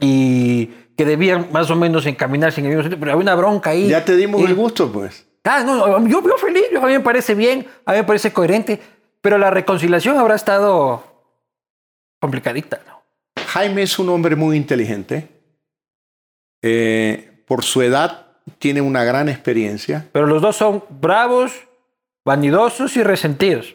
y 0.00 0.66
que 0.96 1.04
debían 1.04 1.48
más 1.52 1.70
o 1.70 1.76
menos 1.76 2.06
encaminarse 2.06 2.60
en 2.60 2.66
el 2.66 2.70
mismo 2.70 2.82
sentido, 2.84 3.00
pero 3.00 3.12
había 3.12 3.22
una 3.22 3.34
bronca 3.34 3.70
ahí. 3.70 3.88
Ya 3.88 4.04
te 4.04 4.16
dimos 4.16 4.40
Y- 4.40 4.44
el 4.44 4.54
gusto, 4.54 4.90
pues. 4.92 5.26
Ah, 5.44 5.62
no, 5.64 6.06
yo 6.06 6.22
veo 6.22 6.36
feliz, 6.38 6.64
a 6.76 6.86
mí 6.86 6.92
me 6.92 7.00
parece 7.00 7.34
bien, 7.34 7.66
a 7.84 7.90
mí 7.92 7.98
me 7.98 8.04
parece 8.04 8.32
coherente, 8.32 8.80
pero 9.20 9.38
la 9.38 9.50
reconciliación 9.50 10.16
habrá 10.16 10.36
estado 10.36 11.02
complicadita, 12.20 12.80
¿no? 12.86 13.02
Jaime 13.48 13.82
es 13.82 13.98
un 13.98 14.08
hombre 14.10 14.36
muy 14.36 14.56
inteligente. 14.56 15.28
Eh, 16.62 17.42
por 17.46 17.64
su 17.64 17.82
edad 17.82 18.26
tiene 18.58 18.80
una 18.80 19.02
gran 19.02 19.28
experiencia. 19.28 20.08
Pero 20.12 20.26
los 20.26 20.40
dos 20.40 20.56
son 20.56 20.84
bravos, 20.88 21.52
vanidosos 22.24 22.96
y 22.96 23.02
resentidos. 23.02 23.74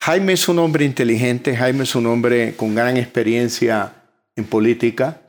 Jaime 0.00 0.34
es 0.34 0.48
un 0.48 0.58
hombre 0.58 0.84
inteligente, 0.84 1.56
Jaime 1.56 1.84
es 1.84 1.94
un 1.94 2.06
hombre 2.06 2.54
con 2.56 2.74
gran 2.74 2.96
experiencia 2.96 3.92
en 4.36 4.44
política 4.44 5.20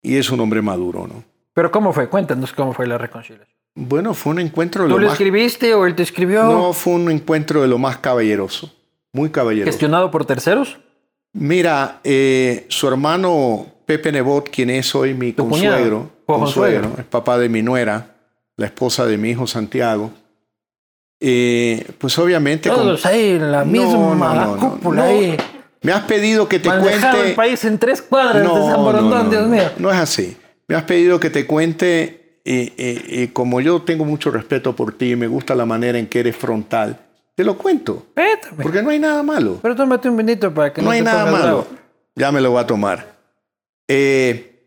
y 0.00 0.16
es 0.16 0.30
un 0.30 0.40
hombre 0.40 0.62
maduro, 0.62 1.06
¿no? 1.06 1.24
Pero 1.54 1.70
¿cómo 1.70 1.92
fue? 1.92 2.08
Cuéntanos 2.08 2.52
cómo 2.52 2.72
fue 2.72 2.86
la 2.86 2.96
reconciliación. 2.96 3.56
Bueno, 3.74 4.14
fue 4.14 4.32
un 4.32 4.40
encuentro 4.40 4.84
de 4.84 4.90
¿Tú 4.90 4.98
lo 4.98 5.06
más... 5.06 5.14
escribiste 5.14 5.74
o 5.74 5.86
él 5.86 5.94
te 5.94 6.02
escribió? 6.02 6.44
No, 6.44 6.72
fue 6.72 6.94
un 6.94 7.10
encuentro 7.10 7.62
de 7.62 7.68
lo 7.68 7.78
más 7.78 7.98
caballeroso, 7.98 8.74
muy 9.12 9.30
caballeroso. 9.30 9.70
¿Gestionado 9.70 10.10
por 10.10 10.24
terceros? 10.24 10.78
Mira, 11.32 12.00
eh, 12.04 12.66
su 12.68 12.88
hermano 12.88 13.66
Pepe 13.86 14.12
Nebot, 14.12 14.50
quien 14.50 14.70
es 14.70 14.94
hoy 14.94 15.14
mi 15.14 15.32
consuegro, 15.32 16.10
consuegro. 16.26 16.92
es 16.98 17.04
papá 17.04 17.38
de 17.38 17.48
mi 17.48 17.62
nuera, 17.62 18.14
la 18.56 18.66
esposa 18.66 19.06
de 19.06 19.16
mi 19.16 19.30
hijo 19.30 19.46
Santiago, 19.46 20.10
eh, 21.24 21.86
pues 21.98 22.18
obviamente... 22.18 22.68
con- 22.68 22.78
Todos 22.78 23.06
ahí 23.06 23.30
en 23.30 23.52
la 23.52 23.64
misma 23.64 23.92
no, 23.92 24.14
no, 24.16 24.56
no, 24.56 24.70
cúpula 24.70 25.04
ahí. 25.04 25.36
Me 25.82 25.92
has 25.92 26.02
pedido 26.02 26.48
que 26.48 26.58
te 26.58 26.68
cuente... 26.68 27.28
el 27.28 27.34
país 27.34 27.64
en 27.64 27.78
tres 27.78 28.02
cuadras 28.02 28.42
de 28.42 28.48
San 28.48 28.82
Borondón, 28.82 29.30
Dios 29.30 29.46
mío. 29.48 29.70
no 29.78 29.90
es 29.90 29.96
así. 29.96 30.36
Me 30.68 30.74
has 30.76 30.82
pedido 30.84 31.20
que 31.20 31.30
te 31.30 31.46
cuente, 31.46 32.40
eh, 32.44 32.72
eh, 32.76 33.02
eh, 33.08 33.30
como 33.32 33.60
yo 33.60 33.82
tengo 33.82 34.04
mucho 34.04 34.30
respeto 34.30 34.74
por 34.74 34.92
ti 34.96 35.12
y 35.12 35.16
me 35.16 35.26
gusta 35.28 35.54
la 35.54 35.64
manera 35.66 35.98
en 35.98 36.06
que 36.08 36.20
eres 36.20 36.36
frontal, 36.36 36.98
te 37.34 37.44
lo 37.44 37.56
cuento, 37.56 38.06
porque 38.62 38.82
no 38.82 38.90
hay 38.90 38.98
nada 38.98 39.22
malo. 39.22 39.58
Pero 39.62 39.74
tómate 39.76 40.08
un 40.08 40.16
vinito 40.16 40.52
para 40.52 40.72
que 40.72 40.80
no, 40.82 40.86
no 40.86 40.90
hay 40.92 41.00
te 41.00 41.04
nada 41.04 41.24
malo. 41.24 41.42
bravo. 41.44 41.66
Ya 42.14 42.30
me 42.32 42.40
lo 42.40 42.50
voy 42.50 42.60
a 42.62 42.66
tomar. 42.66 43.16
Eh, 43.88 44.64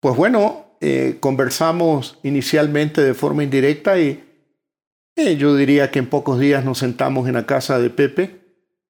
pues 0.00 0.16
bueno, 0.16 0.66
eh, 0.80 1.16
conversamos 1.20 2.18
inicialmente 2.22 3.02
de 3.02 3.12
forma 3.14 3.42
indirecta 3.42 3.98
y 3.98 4.24
eh, 5.26 5.36
yo 5.36 5.54
diría 5.54 5.90
que 5.90 5.98
en 5.98 6.08
pocos 6.08 6.38
días 6.38 6.64
nos 6.64 6.78
sentamos 6.78 7.28
en 7.28 7.34
la 7.34 7.46
casa 7.46 7.78
de 7.78 7.90
Pepe 7.90 8.40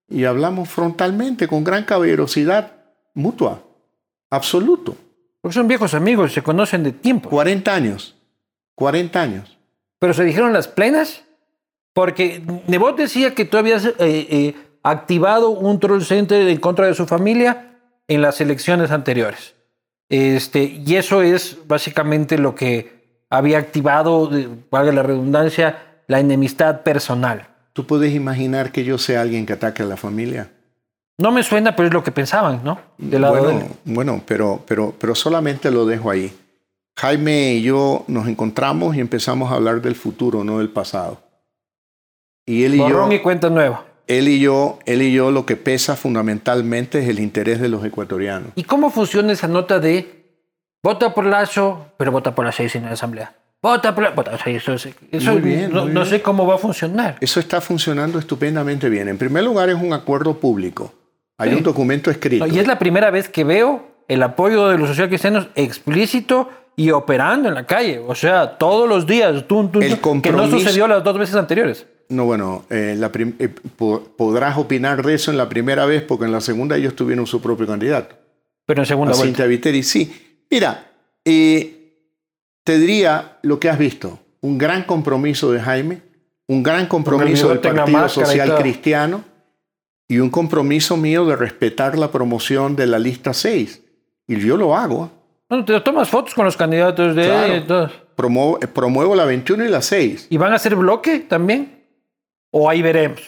y 0.09 0.25
hablamos 0.25 0.69
frontalmente, 0.69 1.49
con 1.49 1.65
gran 1.65 1.85
caballerosidad 1.85 2.73
mutua, 3.15 3.63
absoluto. 4.31 4.97
Porque 5.41 5.55
son 5.55 5.69
viejos 5.69 5.95
amigos, 5.95 6.33
se 6.33 6.43
conocen 6.43 6.83
de 6.83 6.93
tiempo. 6.93 7.31
40 7.31 7.75
años, 7.75 8.17
40 8.75 9.21
años. 9.21 9.59
Pero 9.99 10.15
se 10.15 10.25
dijeron 10.25 10.53
las 10.53 10.69
plenas. 10.69 11.25
Porque 11.93 12.43
Nebot 12.69 12.97
decía 12.97 13.35
que 13.35 13.45
tú 13.45 13.57
habías 13.57 13.85
eh, 13.85 13.95
eh, 13.99 14.55
activado 14.83 15.51
un 15.51 15.81
troll 15.81 16.03
center 16.03 16.49
en 16.49 16.59
contra 16.59 16.87
de 16.87 16.95
su 16.95 17.07
familia 17.07 17.79
en 18.07 18.23
las 18.23 18.41
elecciones 18.41 18.91
anteriores. 18.91 19.55
Este, 20.09 20.65
y 20.65 20.97
eso 20.97 21.23
es 21.23 21.59
básicamente 21.67 22.39
lo 22.39 22.55
que 22.55 23.25
había 23.29 23.59
activado, 23.59 24.31
valga 24.71 24.93
la 24.93 25.03
redundancia, 25.03 25.90
la 26.11 26.19
enemistad 26.19 26.83
personal. 26.83 27.47
¿Tú 27.73 27.87
puedes 27.87 28.13
imaginar 28.13 28.73
que 28.73 28.83
yo 28.83 28.99
sea 28.99 29.21
alguien 29.21 29.47
que 29.47 29.53
ataque 29.53 29.85
a 29.85 29.87
la 29.87 29.97
familia? 29.97 30.51
No 31.19 31.31
me 31.31 31.45
suena, 31.45 31.77
pero 31.77 31.87
es 31.87 31.95
lo 31.95 32.03
que 32.03 32.11
pensaban, 32.11 32.63
¿no? 32.65 32.81
De 32.99 33.17
bueno, 33.21 33.51
él. 33.51 33.65
bueno, 33.85 34.21
pero, 34.27 34.61
pero, 34.67 34.93
pero 34.99 35.15
solamente 35.15 35.71
lo 35.71 35.87
dejo 35.87 36.11
ahí. 36.11 36.37
Jaime 36.99 37.53
y 37.53 37.63
yo 37.63 38.05
nos 38.09 38.27
encontramos 38.27 38.97
y 38.97 39.01
empezamos 39.01 39.53
a 39.53 39.55
hablar 39.55 39.83
del 39.83 39.95
futuro, 39.95 40.43
no 40.43 40.59
del 40.59 40.71
pasado. 40.71 41.21
Y 42.45 42.65
él 42.65 42.75
y 42.75 42.79
Borrón 42.79 43.11
yo, 43.11 43.17
y 43.17 43.21
cuenta 43.21 43.49
nueva. 43.49 43.85
él 44.09 44.27
y 44.27 44.41
yo, 44.41 44.81
él 44.87 45.03
y 45.03 45.13
yo, 45.13 45.31
lo 45.31 45.47
que 45.47 45.55
pesa 45.55 45.95
fundamentalmente 45.95 46.99
es 46.99 47.09
el 47.09 47.21
interés 47.21 47.61
de 47.61 47.69
los 47.69 47.85
ecuatorianos. 47.85 48.51
¿Y 48.57 48.65
cómo 48.65 48.91
funciona 48.91 49.33
esa 49.33 49.47
nota 49.47 49.79
de 49.79 50.43
vota 50.83 51.15
por 51.15 51.25
Lazo, 51.25 51.87
pero 51.97 52.11
vota 52.11 52.35
por 52.35 52.47
la 52.47 52.51
seis 52.51 52.75
en 52.75 52.87
la 52.87 52.95
asamblea? 52.95 53.37
Vota. 53.63 53.91
Vota, 53.91 54.33
o 54.35 54.39
sea, 54.39 54.53
eso, 54.53 54.73
es- 54.75 54.89
eso 55.11 55.33
Muy 55.33 55.41
bien, 55.43 55.71
no, 55.73 56.05
sé 56.05 56.23
cómo 56.23 56.47
va 56.47 56.55
a 56.55 56.59
funcionar. 56.59 57.17
Eso 57.21 57.41
está 57.41 57.61
funcionando 57.61 58.19
estupendamente 58.19 58.89
bien. 58.89 59.09
En 59.09 59.19
primer 59.19 59.45
lugar, 59.45 59.69
es 59.69 59.77
un 59.77 59.93
acuerdo 59.93 60.39
público. 60.39 60.95
Hay 61.39 61.55
un 61.55 61.63
documento 61.63 62.11
escrito. 62.11 62.47
No, 62.47 62.55
y 62.55 62.59
es 62.59 62.67
la 62.67 62.79
primera 62.79 63.11
vez 63.11 63.29
que 63.29 63.45
veo 63.45 63.87
el 64.09 64.23
apoyo 64.23 64.69
de 64.69 64.77
los 64.79 64.89
socialcristianos 64.89 65.49
explícito 65.55 66.51
y 66.77 66.91
operando 66.91 67.49
en 67.49 67.55
la 67.55 67.67
calle. 67.67 67.99
O 68.07 68.15
sea, 68.15 68.59
todos 68.59 68.89
los 68.89 69.07
días. 69.07 69.47
tun, 69.47 69.71
tun, 69.73 69.83
El 69.83 69.99
que 70.23 70.33
no 70.33 70.49
sucedió 70.51 70.87
las 70.89 71.03
dos 71.05 71.19
veces 71.19 71.35
anteriores. 71.37 71.87
No, 72.09 72.25
bueno, 72.25 72.65
eh, 72.71 72.95
la 72.99 73.11
eh, 73.15 73.49
po- 73.77 74.03
podrás 74.17 74.59
opinar 74.59 75.05
de 75.05 75.15
eso 75.15 75.31
en 75.31 75.37
la 75.39 75.49
primera 75.49 75.87
vez 75.87 76.03
porque 76.03 76.25
en 76.25 76.33
la 76.33 76.41
segunda 76.41 76.77
ellos 76.77 76.97
tuvieron 76.97 77.27
su 77.27 77.41
propio 77.41 77.67
candidato. 77.67 78.17
Pero 78.67 78.83
en 78.83 78.87
segunda 78.87 79.13
a 79.13 79.17
vuelta. 79.17 79.27
Cintia 79.29 79.47
Viteri, 79.47 79.83
sí. 79.83 80.45
Mira, 80.51 80.87
eh, 81.25 81.80
te 82.65 82.79
diría 82.79 83.39
lo 83.43 83.59
que 83.61 83.69
has 83.69 83.79
visto. 83.79 84.19
Un 84.41 84.59
gran 84.59 84.85
compromiso 84.85 85.53
de 85.53 85.61
Jaime, 85.61 86.03
un 86.47 86.63
gran 86.63 86.87
compromiso 86.87 87.49
del 87.49 87.61
Partido 87.61 88.09
Social 88.09 88.49
todo. 88.49 88.59
Cristiano 88.59 89.25
y 90.09 90.19
un 90.19 90.31
compromiso 90.31 90.97
mío 90.97 91.25
de 91.27 91.37
respetar 91.37 91.97
la 91.99 92.11
promoción 92.11 92.75
de 92.77 92.87
la 92.87 92.99
lista 92.99 93.33
6. 93.33 93.83
Y 94.27 94.41
yo 94.41 94.57
lo 94.57 94.77
hago. 94.77 95.11
Bueno, 95.49 95.65
te 95.65 95.81
tomas 95.81 96.09
fotos 96.09 96.35
con 96.35 96.45
los 96.45 96.57
candidatos 96.57 97.15
de 97.15 97.25
Claro. 97.25 97.57
y 97.57 97.61
todos. 97.63 97.93
Promuevo, 98.15 98.59
eh, 98.63 98.67
promuevo 98.67 99.15
la 99.15 99.25
21 99.25 99.65
y 99.65 99.69
la 99.69 99.83
6. 99.83 100.27
¿Y 100.31 100.37
van 100.37 100.53
a 100.53 100.57
hacer 100.57 100.77
bloque 100.77 101.21
también? 101.21 101.85
¿O 102.51 102.69
ahí 102.69 102.83
veremos? 102.83 103.21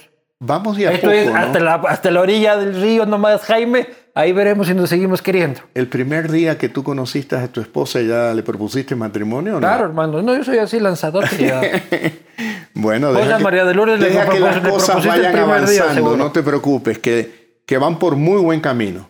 Vamos 0.44 0.76
de 0.76 0.88
a 0.88 0.92
Esto 0.92 1.06
poco, 1.06 1.18
es 1.18 1.26
¿no? 1.30 1.36
hasta, 1.36 1.60
la, 1.60 1.74
hasta 1.74 2.10
la 2.10 2.20
orilla 2.20 2.56
del 2.56 2.80
río 2.80 3.06
nomás, 3.06 3.42
Jaime. 3.42 3.86
Ahí 4.14 4.32
veremos 4.32 4.66
si 4.66 4.74
nos 4.74 4.90
seguimos 4.90 5.22
queriendo. 5.22 5.60
El 5.72 5.86
primer 5.88 6.30
día 6.30 6.58
que 6.58 6.68
tú 6.68 6.82
conociste 6.82 7.36
a 7.36 7.46
tu 7.48 7.60
esposa, 7.60 8.00
¿ya 8.00 8.34
le 8.34 8.42
propusiste 8.42 8.94
matrimonio 8.96 9.52
o 9.52 9.54
no? 9.54 9.60
Claro, 9.60 9.84
hermano. 9.86 10.20
No, 10.20 10.34
yo 10.36 10.42
soy 10.44 10.58
así 10.58 10.80
lanzador. 10.80 11.28
ya. 11.38 11.60
Bueno, 12.74 13.12
deja 13.12 13.34
a 13.34 13.38
que- 13.38 13.44
María 13.44 13.64
de 13.66 13.74
Lourdes 13.74 14.00
le 14.00 14.08
deja 14.08 14.28
que 14.28 14.40
las 14.40 14.58
cosas 14.60 15.06
vayan 15.06 15.32
día, 15.34 15.42
avanzando, 15.44 16.16
no 16.16 16.32
te 16.32 16.42
preocupes, 16.42 16.98
que, 16.98 17.60
que 17.66 17.76
van 17.78 17.98
por 17.98 18.16
muy 18.16 18.40
buen 18.40 18.60
camino. 18.60 19.08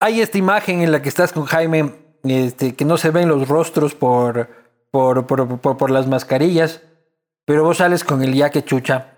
Hay 0.00 0.20
esta 0.20 0.36
imagen 0.36 0.82
en 0.82 0.92
la 0.92 1.00
que 1.00 1.08
estás 1.08 1.32
con 1.32 1.44
Jaime, 1.44 1.94
este, 2.24 2.74
que 2.74 2.84
no 2.84 2.96
se 2.98 3.10
ven 3.10 3.28
los 3.28 3.48
rostros 3.48 3.94
por, 3.94 4.48
por, 4.90 5.26
por, 5.26 5.60
por- 5.60 5.76
por 5.76 5.90
las 5.90 6.06
mascarillas, 6.08 6.82
pero 7.46 7.62
vos 7.62 7.78
sales 7.78 8.04
con 8.04 8.22
el 8.22 8.34
yaque 8.34 8.64
chucha 8.64 9.13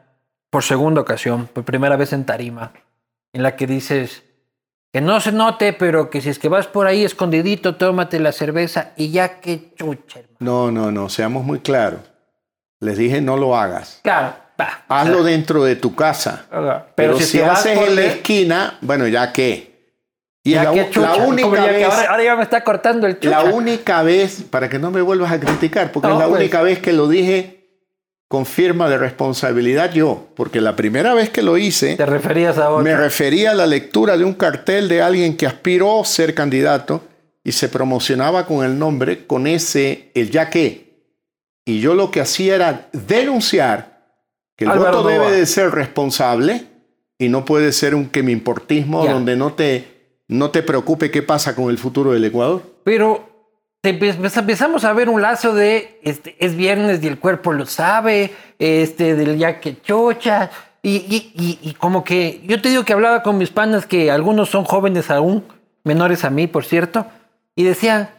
por 0.57 0.65
segunda 0.65 1.03
ocasión, 1.03 1.51
por 1.53 1.65
primera 1.65 1.97
vez 1.97 2.15
en 2.15 2.25
tarima, 2.25 2.73
en 3.35 3.43
la 3.43 3.57
que 3.57 3.67
dices 3.67 4.23
que 4.91 5.03
no 5.03 5.21
se 5.21 5.31
note, 5.31 5.75
pero 5.75 6.09
que 6.09 6.23
si 6.23 6.31
es 6.31 6.39
que 6.39 6.49
vas 6.49 6.67
por 6.67 6.87
ahí 6.87 7.05
escondidito, 7.05 7.77
tómate 7.77 8.19
la 8.21 8.33
cerveza 8.33 8.93
y 8.97 9.11
ya 9.11 9.39
que 9.41 9.75
chucha, 9.75 10.21
hermano. 10.21 10.37
No, 10.41 10.71
no, 10.71 10.91
no, 10.91 11.11
seamos 11.11 11.45
muy 11.45 11.61
claros. 11.61 12.01
Les 12.81 12.97
dije 12.97 13.21
no 13.21 13.37
lo 13.37 13.55
hagas. 13.55 14.01
Claro. 14.03 14.33
Hazlo 14.89 15.25
dentro 15.25 15.63
de 15.63 15.77
tu 15.77 15.95
casa. 15.95 16.47
Pero, 16.49 16.87
Pero, 16.95 17.19
si, 17.19 17.25
si, 17.25 17.39
que 17.41 17.45
haces 17.45 17.79
en 17.79 17.95
la 17.95 18.05
esquina, 18.07 18.79
bueno, 18.81 19.07
ya 19.09 19.35
qué. 19.35 19.93
Y 20.43 20.53
ya 20.53 20.65
la, 20.65 20.73
que 20.73 20.89
chucha, 20.89 21.17
única 21.17 21.55
ya 21.55 21.67
que 21.67 21.73
vez, 21.73 21.85
ahora, 21.85 22.11
ahora 22.13 22.25
ya 22.25 22.37
me 22.37 22.43
está 22.45 22.65
cortando 22.65 23.07
el 23.07 23.19
chucha. 23.21 23.43
la 23.43 23.53
única 23.53 24.03
vez, 24.03 24.43
para 24.49 24.71
que 24.71 24.79
no 24.79 24.91
me 24.91 25.03
vuelvas 25.03 25.33
a 25.33 25.39
criticar, 25.39 25.93
porque 25.93 26.09
No, 26.09 26.15
es 26.15 26.21
la 26.21 26.29
pues. 26.29 26.41
única 26.41 26.63
vez 26.63 26.79
que 26.79 26.95
lo 26.95 27.09
dije 27.09 27.56
con 28.29 28.45
firma 28.45 28.89
de 28.89 28.99
responsabilidad 28.99 29.93
yo, 29.93 30.27
porque 30.35 30.61
la 30.61 30.75
primera 30.75 31.15
vez 31.15 31.31
que 31.31 31.43
lo 31.43 31.59
hice, 31.59 31.97
Te 31.97 32.07
referías 32.07 32.59
a. 32.59 32.71
Me 32.79 32.97
refería 32.97 33.53
a 33.53 33.55
la 33.55 33.67
lectura 33.67 34.17
de 34.17 34.25
un 34.25 34.35
cartel 34.35 34.89
de 34.89 35.03
alguien 35.03 35.37
que 35.37 35.47
aspiró 35.47 36.01
a 36.01 36.05
ser 36.05 36.35
candidato 36.35 37.03
y 37.45 37.53
se 37.53 37.69
promocionaba 37.69 38.47
con 38.47 38.65
el 38.65 38.79
nombre, 38.79 39.27
con 39.27 39.47
ese, 39.47 40.11
el 40.15 40.31
ya 40.31 40.51
que. 40.51 40.87
Y 41.65 41.81
yo 41.81 41.95
lo 41.95 42.11
que 42.11 42.21
hacía 42.21 42.57
era 42.57 42.89
denunciar 42.93 43.97
que 44.57 44.65
el 44.65 44.71
Álvaro 44.71 44.99
voto 44.99 45.09
debe 45.09 45.31
de 45.31 45.47
ser 45.47 45.71
responsable 45.71 46.67
y 47.19 47.29
no 47.29 47.45
puede 47.45 47.73
ser 47.73 47.95
un 47.95 48.09
que 48.09 48.23
me 48.23 48.33
importismo 48.33 49.07
donde 49.07 49.37
no 49.37 49.53
te, 49.53 50.15
no 50.29 50.51
te 50.51 50.63
preocupe 50.63 51.11
qué 51.11 51.23
pasa 51.23 51.55
con 51.55 51.71
el 51.71 51.79
futuro 51.79 52.13
del 52.13 52.25
Ecuador. 52.25 52.63
Pero 52.85 53.36
empezamos 53.91 54.85
a 54.85 54.93
ver 54.93 55.09
un 55.09 55.23
lazo 55.23 55.55
de 55.55 56.01
este, 56.03 56.37
es 56.39 56.57
viernes 56.57 57.03
y 57.03 57.07
el 57.07 57.19
cuerpo 57.19 57.53
lo 57.53 57.67
sabe, 57.67 58.33
este, 58.59 59.15
del 59.15 59.39
ya 59.39 59.61
que 59.61 59.81
chocha. 59.81 60.51
Y- 60.83 61.59
y 61.63 61.75
como 61.75 62.05
que 62.05 62.41
yo 62.45 62.63
te 62.63 62.69
digo 62.69 62.85
que 62.85 62.93
hablaba 62.93 63.23
con 63.25 63.39
mis 63.39 63.51
panas 63.51 63.87
que 63.87 64.11
algunos 64.11 64.51
son 64.51 64.65
jóvenes 64.65 65.11
aún, 65.11 65.45
menores 65.83 66.25
a 66.25 66.31
mí, 66.31 66.47
por 66.47 66.65
cierto, 66.65 67.07
y 67.57 67.65
decían, 67.65 68.11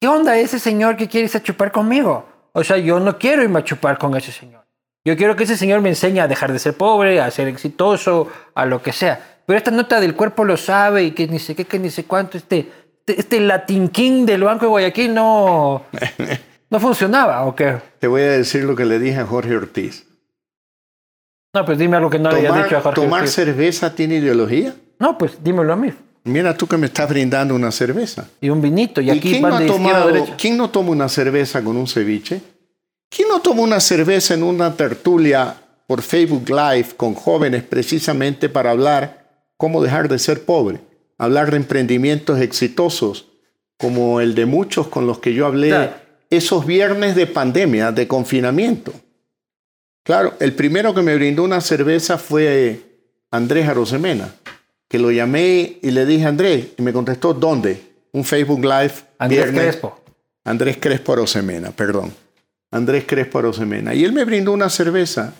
¿qué 0.00 0.08
onda 0.08 0.38
ese 0.38 0.58
señor 0.58 0.96
que 0.96 1.06
quiere 1.08 1.24
irse 1.24 1.38
a 1.38 1.42
chupar 1.42 1.70
conmigo? 1.70 2.26
O 2.52 2.64
sea, 2.64 2.78
yo 2.78 2.98
no 2.98 3.18
quiero 3.18 3.42
irme 3.42 3.58
a 3.58 3.64
chupar 3.64 3.98
con 3.98 4.16
ese 4.16 4.32
señor. 4.32 4.64
Yo 5.04 5.16
quiero 5.16 5.36
que 5.36 5.44
ese 5.44 5.56
señor 5.56 5.80
me 5.80 5.90
enseñe 5.90 6.20
a 6.20 6.28
dejar 6.28 6.52
de 6.52 6.58
ser 6.58 6.74
pobre, 6.74 7.20
a 7.20 7.30
ser 7.30 7.46
exitoso, 7.48 8.28
a 8.54 8.64
lo 8.64 8.82
que 8.82 8.92
sea. 8.92 9.40
Pero 9.46 9.56
esta 9.58 9.70
nota 9.70 10.00
del 10.00 10.14
cuerpo 10.14 10.44
lo 10.44 10.56
sabe 10.56 11.04
y 11.04 11.10
que 11.12 11.26
ni 11.28 11.38
sé 11.38 11.54
qué, 11.54 11.64
que 11.66 11.78
ni 11.78 11.90
sé 11.90 12.04
cuánto, 12.04 12.36
este, 12.38 12.70
este, 13.08 13.20
este 13.20 13.40
Latin 13.40 13.88
King 13.88 14.26
del 14.26 14.42
Banco 14.44 14.66
de 14.66 14.70
Guayaquil 14.70 15.14
no, 15.14 15.82
no 16.70 16.80
funcionaba, 16.80 17.44
¿o 17.46 17.54
qué? 17.54 17.76
Te 17.98 18.06
voy 18.06 18.22
a 18.22 18.30
decir 18.32 18.64
lo 18.64 18.76
que 18.76 18.84
le 18.84 18.98
dije 18.98 19.18
a 19.18 19.26
Jorge 19.26 19.56
Ortiz. 19.56 20.04
No, 21.54 21.64
pues 21.64 21.78
dime 21.78 21.96
algo 21.96 22.10
que 22.10 22.18
no 22.18 22.30
le 22.30 22.38
hayas 22.40 22.64
dicho 22.64 22.76
a 22.76 22.80
Jorge. 22.80 23.00
tomar 23.00 23.20
Ortiz. 23.20 23.34
cerveza 23.34 23.94
tiene 23.94 24.16
ideología. 24.16 24.74
No, 24.98 25.16
pues 25.16 25.42
dímelo 25.42 25.72
a 25.72 25.76
mí. 25.76 25.92
Mira 26.24 26.54
tú 26.54 26.66
que 26.66 26.76
me 26.76 26.86
estás 26.86 27.08
brindando 27.08 27.54
una 27.54 27.70
cerveza. 27.72 28.28
Y 28.40 28.50
un 28.50 28.60
vinito, 28.60 29.00
y 29.00 29.06
¿Y 29.06 29.10
aquí 29.10 29.30
quién 29.30 29.42
no, 29.42 29.48
van 29.48 29.56
ha 29.56 29.60
de 29.60 29.66
tomado, 29.66 30.06
derecha. 30.08 30.34
quién 30.36 30.56
no 30.58 30.68
toma 30.68 30.90
una 30.90 31.08
cerveza 31.08 31.62
con 31.64 31.76
un 31.76 31.86
ceviche? 31.86 32.42
¿Quién 33.08 33.28
no 33.28 33.40
toma 33.40 33.62
una 33.62 33.80
cerveza 33.80 34.34
en 34.34 34.42
una 34.42 34.74
tertulia 34.74 35.54
por 35.86 36.02
Facebook 36.02 36.50
Live 36.50 36.88
con 36.98 37.14
jóvenes 37.14 37.62
precisamente 37.62 38.50
para 38.50 38.72
hablar 38.72 39.24
cómo 39.56 39.82
dejar 39.82 40.08
de 40.08 40.18
ser 40.18 40.44
pobre? 40.44 40.80
Hablar 41.18 41.50
de 41.50 41.56
emprendimientos 41.56 42.40
exitosos 42.40 43.26
como 43.76 44.20
el 44.20 44.34
de 44.34 44.46
muchos 44.46 44.88
con 44.88 45.06
los 45.06 45.18
que 45.18 45.34
yo 45.34 45.46
hablé 45.46 45.68
Claro. 45.68 45.92
esos 46.30 46.64
viernes 46.66 47.14
de 47.16 47.26
pandemia, 47.26 47.92
de 47.92 48.06
confinamiento. 48.08 48.92
Claro, 50.04 50.34
el 50.40 50.52
primero 50.54 50.94
que 50.94 51.02
me 51.02 51.14
brindó 51.14 51.44
una 51.44 51.60
cerveza 51.60 52.18
fue 52.18 52.80
Andrés 53.30 53.68
Arosemena, 53.68 54.32
que 54.88 54.98
lo 54.98 55.10
llamé 55.10 55.78
y 55.82 55.90
le 55.90 56.06
dije, 56.06 56.24
Andrés, 56.24 56.68
y 56.78 56.82
me 56.82 56.92
contestó, 56.92 57.34
¿dónde? 57.34 57.82
Un 58.12 58.24
Facebook 58.24 58.60
Live. 58.64 58.92
Andrés 59.18 59.42
viernes. 59.44 59.62
Crespo. 59.64 60.00
Andrés 60.44 60.78
Crespo 60.80 61.12
Arosemena, 61.12 61.70
perdón. 61.72 62.12
Andrés 62.70 63.04
Crespo 63.06 63.38
Arosemena. 63.40 63.92
Y 63.94 64.04
él 64.04 64.12
me 64.12 64.24
brindó 64.24 64.52
una 64.52 64.70
cerveza 64.70 65.34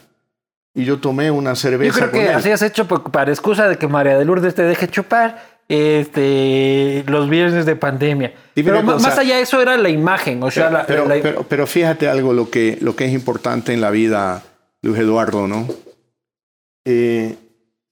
y 0.75 0.85
yo 0.85 0.99
tomé 0.99 1.31
una 1.31 1.51
Yo 1.53 1.57
cerveza 1.57 1.95
creo 1.99 2.11
con 2.11 2.21
que 2.21 2.27
él. 2.27 2.35
así 2.35 2.51
has 2.51 2.61
hecho 2.63 2.87
por- 2.87 3.11
para 3.11 3.31
excusa 3.31 3.69
de 3.69 3.77
que 3.79 3.89
María 3.89 4.19
de 4.19 4.25
Lourdes 4.27 4.55
te 4.55 4.63
deje 4.65 4.87
chupar 4.89 5.58
este, 5.69 7.05
los 7.07 7.29
viernes 7.29 7.67
de 7.67 7.77
pandemia. 7.77 8.33
Dime 8.57 8.71
Pero 8.73 8.83
más 8.83 9.19
allá 9.19 9.37
de 9.37 9.43
eso 9.43 9.61
era 9.61 9.77
la 9.77 9.91
imagen. 9.91 10.43
O 10.43 10.51
sea, 10.51 10.65
Pero, 10.69 10.79
la- 10.79 10.87
pero, 10.87 11.09
la- 11.09 11.23
pero- 11.23 11.43
pero 11.49 11.67
fíjate 11.67 12.09
algo, 12.09 12.33
lo 12.33 12.51
que, 12.51 12.79
lo 12.81 12.97
que 12.97 13.05
es 13.05 13.13
importante 13.13 13.73
en 13.73 13.81
la 13.81 13.91
vida, 13.91 14.43
Luis 14.83 14.99
Eduardo, 14.99 15.47
¿no? 15.47 15.69
Eh, 16.87 17.37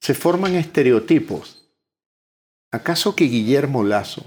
se 0.00 0.14
forman 0.14 0.54
estereotipos. 0.54 1.68
¿Acaso 2.72 3.14
que 3.14 3.24
Guillermo 3.24 3.84
Lazo 3.84 4.24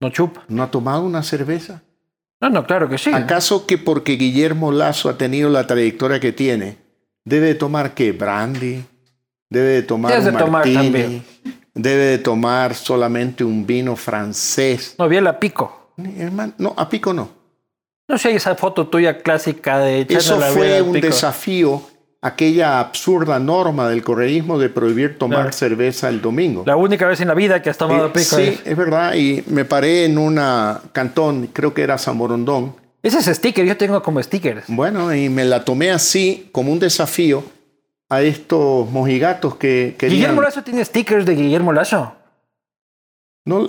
no 0.00 0.10
chupa. 0.10 0.44
no 0.48 0.62
ha 0.62 0.70
tomado 0.70 1.02
una 1.04 1.22
cerveza? 1.22 1.82
No, 2.40 2.50
no, 2.50 2.64
claro 2.66 2.88
que 2.88 2.98
sí. 2.98 3.10
¿Acaso 3.12 3.66
que 3.66 3.78
porque 3.78 4.12
Guillermo 4.12 4.72
Lazo 4.72 5.08
ha 5.08 5.16
tenido 5.18 5.48
la 5.50 5.66
trayectoria 5.66 6.20
que 6.20 6.32
tiene, 6.32 6.76
debe 7.24 7.46
de 7.48 7.54
tomar 7.54 7.94
qué? 7.94 8.12
Brandy, 8.12 8.84
debe 9.50 9.68
de 9.68 9.82
tomar 9.82 10.12
Debes 10.12 10.26
un 10.26 10.32
de 10.32 10.38
tomar 10.38 10.52
martini, 10.66 10.76
también. 10.76 11.24
Debe 11.74 12.04
de 12.04 12.18
tomar 12.18 12.74
solamente 12.74 13.44
un 13.44 13.66
vino 13.66 13.96
francés. 13.96 14.94
No, 14.98 15.08
bien 15.08 15.24
la 15.24 15.38
pico. 15.38 15.90
Hermano, 16.18 16.52
no, 16.58 16.74
a 16.76 16.88
pico 16.88 17.12
no. 17.12 17.28
No 18.08 18.18
sé, 18.18 18.34
esa 18.34 18.54
foto 18.54 18.86
tuya 18.88 19.18
clásica 19.18 19.78
de 19.78 20.06
Eso 20.08 20.38
la 20.38 20.46
fue 20.48 20.82
un 20.82 20.92
pico. 20.92 21.06
desafío, 21.06 21.82
aquella 22.20 22.80
absurda 22.80 23.38
norma 23.38 23.88
del 23.88 24.02
correísmo 24.02 24.58
de 24.58 24.68
prohibir 24.68 25.18
tomar 25.18 25.40
Claro. 25.42 25.52
cerveza 25.52 26.08
el 26.08 26.20
domingo. 26.20 26.64
La 26.66 26.76
única 26.76 27.06
vez 27.06 27.20
en 27.20 27.28
la 27.28 27.34
vida 27.34 27.62
que 27.62 27.70
has 27.70 27.78
tomado 27.78 28.06
Eh, 28.06 28.10
pico. 28.10 28.36
sí, 28.36 28.42
es- 28.42 28.60
es 28.66 28.76
verdad, 28.76 29.14
y 29.14 29.42
me 29.46 29.64
paré 29.64 30.04
en 30.04 30.18
una 30.18 30.80
cantón, 30.92 31.48
creo 31.52 31.72
que 31.74 31.82
era 31.82 31.96
San 31.98 32.18
Borondón, 32.18 32.74
Ese 33.02 33.18
es 33.18 33.36
sticker, 33.36 33.66
yo 33.66 33.76
tengo 33.76 34.02
como 34.02 34.22
stickers. 34.22 34.64
Bueno, 34.68 35.14
y 35.14 35.28
me 35.28 35.44
la 35.44 35.62
tomé 35.62 35.90
así, 35.90 36.48
como 36.52 36.72
un 36.72 36.78
desafío 36.78 37.44
a 38.16 38.22
estos 38.22 38.90
mojigatos 38.90 39.56
que 39.56 39.94
querían... 39.98 40.16
Guillermo 40.20 40.42
Lazo 40.42 40.62
tiene 40.62 40.84
stickers 40.84 41.26
de 41.26 41.34
Guillermo 41.34 41.72
Lazo. 41.72 42.14
No, 43.46 43.66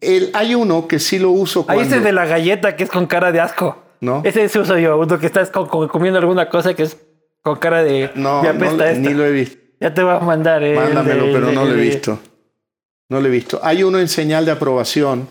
el- 0.00 0.30
hay 0.34 0.54
uno 0.54 0.86
que 0.86 0.98
sí 0.98 1.18
lo 1.18 1.30
uso 1.30 1.60
Ahí 1.68 1.76
cuando... 1.78 1.96
ese 1.96 2.04
de 2.04 2.12
la 2.12 2.26
galleta 2.26 2.76
que 2.76 2.84
es 2.84 2.90
con 2.90 3.06
cara 3.06 3.32
de 3.32 3.40
asco. 3.40 3.78
¿No? 4.00 4.20
Ese 4.24 4.48
sí 4.48 4.58
uso 4.58 4.76
yo, 4.78 4.98
uno 4.98 5.18
que 5.18 5.26
estás 5.26 5.50
co- 5.50 5.66
co- 5.66 5.88
comiendo 5.88 6.18
alguna 6.18 6.48
cosa 6.50 6.74
que 6.74 6.82
es 6.82 6.98
con 7.42 7.56
cara 7.58 7.82
de... 7.82 8.10
No, 8.14 8.42
no, 8.42 8.52
ni 8.96 9.14
lo 9.14 9.24
he 9.24 9.30
visto. 9.32 9.56
Ya 9.80 9.92
te 9.94 10.02
voy 10.02 10.14
a 10.14 10.18
mandar. 10.20 10.62
eh, 10.62 10.72
el 10.72 10.78
Mándamelo, 10.94 11.26
de- 11.26 11.32
pero 11.32 11.52
no 11.52 11.64
lo 11.64 11.72
he 11.72 11.80
visto. 11.80 12.18
No 13.08 13.20
lo 13.20 13.26
he 13.28 13.30
visto. 13.30 13.60
Hay 13.62 13.82
uno 13.82 13.98
en 13.98 14.08
señal 14.08 14.44
de 14.44 14.52
aprobación 14.52 15.28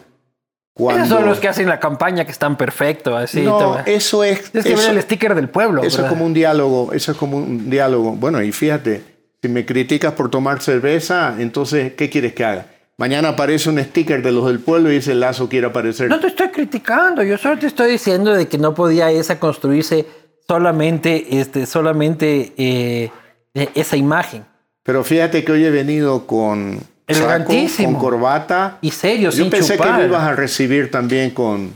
cuando... 0.74 1.04
Esos 1.04 1.18
son 1.18 1.28
los 1.28 1.40
que 1.40 1.48
hacen 1.48 1.68
la 1.68 1.80
campaña 1.80 2.26
que 2.26 2.32
están 2.32 2.58
perfectos, 2.58 3.14
así. 3.16 3.42
No, 3.42 3.78
eso 3.86 4.24
es... 4.24 4.52
Tienes 4.52 4.66
que 4.66 4.74
eso- 4.74 4.88
ver 4.88 4.98
el 4.98 5.04
sticker 5.04 5.36
del 5.36 5.50
pueblo. 5.50 5.84
Eso 5.84 6.04
es 6.04 6.10
como 6.10 6.26
un 6.26 6.34
diálogo, 6.34 6.94
eso 6.94 7.12
es 7.12 7.18
como 7.18 7.38
un 7.38 7.70
diálogo. 7.70 8.12
Bueno, 8.14 8.42
y 8.42 8.52
fíjate, 8.52 9.04
si 9.42 9.50
me 9.50 9.66
criticas 9.66 10.14
por 10.14 10.30
tomar 10.30 10.62
cerveza, 10.62 11.36
entonces, 11.40 11.94
¿qué 11.94 12.10
quieres 12.10 12.34
que 12.34 12.46
haga? 12.46 12.66
Mañana 12.98 13.30
aparece 13.30 13.70
un 13.70 13.80
sticker 13.84 14.22
de 14.22 14.32
los 14.32 14.46
del 14.46 14.60
pueblo 14.60 14.92
y 14.92 14.96
dice 14.96 15.16
Lazo 15.16 15.50
quiere 15.50 15.68
aparecer. 15.68 16.10
No 16.10 16.20
te 16.20 16.28
estoy 16.28 16.50
criticando, 16.50 17.24
yo 17.24 17.38
solo 17.38 17.58
te 17.58 17.66
estoy 17.68 17.92
diciendo 17.92 18.34
de 18.34 18.48
que 18.48 18.58
no 18.60 18.76
podía 18.76 19.10
esa 19.10 19.40
construirse 19.40 20.06
solamente, 20.48 21.40
este, 21.40 21.66
solamente 21.66 22.54
eh, 22.56 23.12
eh, 23.56 23.70
esa 23.74 23.98
imagen. 23.98 24.46
Pero 24.84 25.04
fíjate 25.04 25.44
que 25.44 25.52
hoy 25.52 25.66
he 25.66 25.72
venido 25.72 26.28
con 26.28 26.80
Elegantísimo. 27.08 27.92
con 27.94 28.02
corbata. 28.02 28.78
Y 28.82 28.92
serio, 28.92 29.30
Yo 29.30 29.44
sin 29.44 29.50
pensé 29.50 29.74
chupar. 29.74 29.96
que 29.96 30.02
me 30.04 30.08
ibas 30.08 30.24
a 30.24 30.36
recibir 30.36 30.90
también 30.92 31.32
con, 31.32 31.74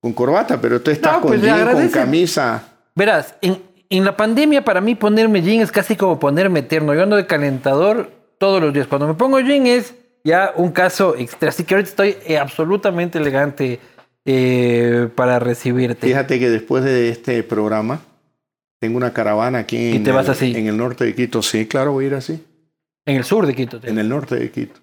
con 0.00 0.12
corbata, 0.12 0.60
pero 0.60 0.80
tú 0.80 0.90
estás 0.90 1.14
No, 1.14 1.20
con 1.22 1.30
pues, 1.30 1.42
jean, 1.42 1.72
con 1.72 1.88
camisa. 1.88 2.62
Verás, 2.94 3.34
en, 3.40 3.60
en 3.90 4.04
la 4.04 4.16
pandemia 4.16 4.64
para 4.64 4.80
mí 4.80 4.94
ponerme 4.94 5.42
jean 5.42 5.60
es 5.60 5.72
casi 5.72 5.96
como 5.96 6.18
ponerme 6.20 6.60
eterno. 6.60 6.94
Yo 6.94 7.02
ando 7.02 7.16
de 7.16 7.26
calentador 7.26 8.10
todos 8.38 8.60
los 8.62 8.72
días. 8.72 8.86
Cuando 8.86 9.08
me 9.08 9.14
pongo 9.14 9.40
jean 9.40 9.66
es 9.66 9.94
ya 10.24 10.52
un 10.56 10.72
caso 10.72 11.16
extra. 11.16 11.48
Así 11.48 11.64
que 11.64 11.74
ahorita 11.74 11.90
estoy 11.90 12.16
eh, 12.26 12.38
absolutamente 12.38 13.18
elegante 13.18 13.80
eh, 14.24 15.08
para 15.14 15.38
recibirte. 15.38 16.06
Fíjate 16.06 16.38
que 16.38 16.50
después 16.50 16.84
de 16.84 17.08
este 17.08 17.42
programa 17.42 18.00
tengo 18.80 18.96
una 18.96 19.12
caravana 19.12 19.60
aquí 19.60 19.76
Y 19.76 19.96
en, 19.96 20.04
te 20.04 20.12
vas 20.12 20.26
el, 20.26 20.32
así. 20.32 20.54
en 20.56 20.66
el 20.68 20.76
norte 20.76 21.04
de 21.04 21.14
Quito. 21.14 21.42
Sí, 21.42 21.66
claro, 21.66 21.92
voy 21.92 22.04
a 22.04 22.08
ir 22.08 22.14
así. 22.14 22.44
En 23.08 23.16
el 23.16 23.24
sur 23.24 23.46
de 23.46 23.54
Quito. 23.54 23.80
te- 23.80 23.88
En 23.88 23.98
el 23.98 24.08
norte 24.08 24.36
de 24.36 24.50
Quito. 24.50 24.78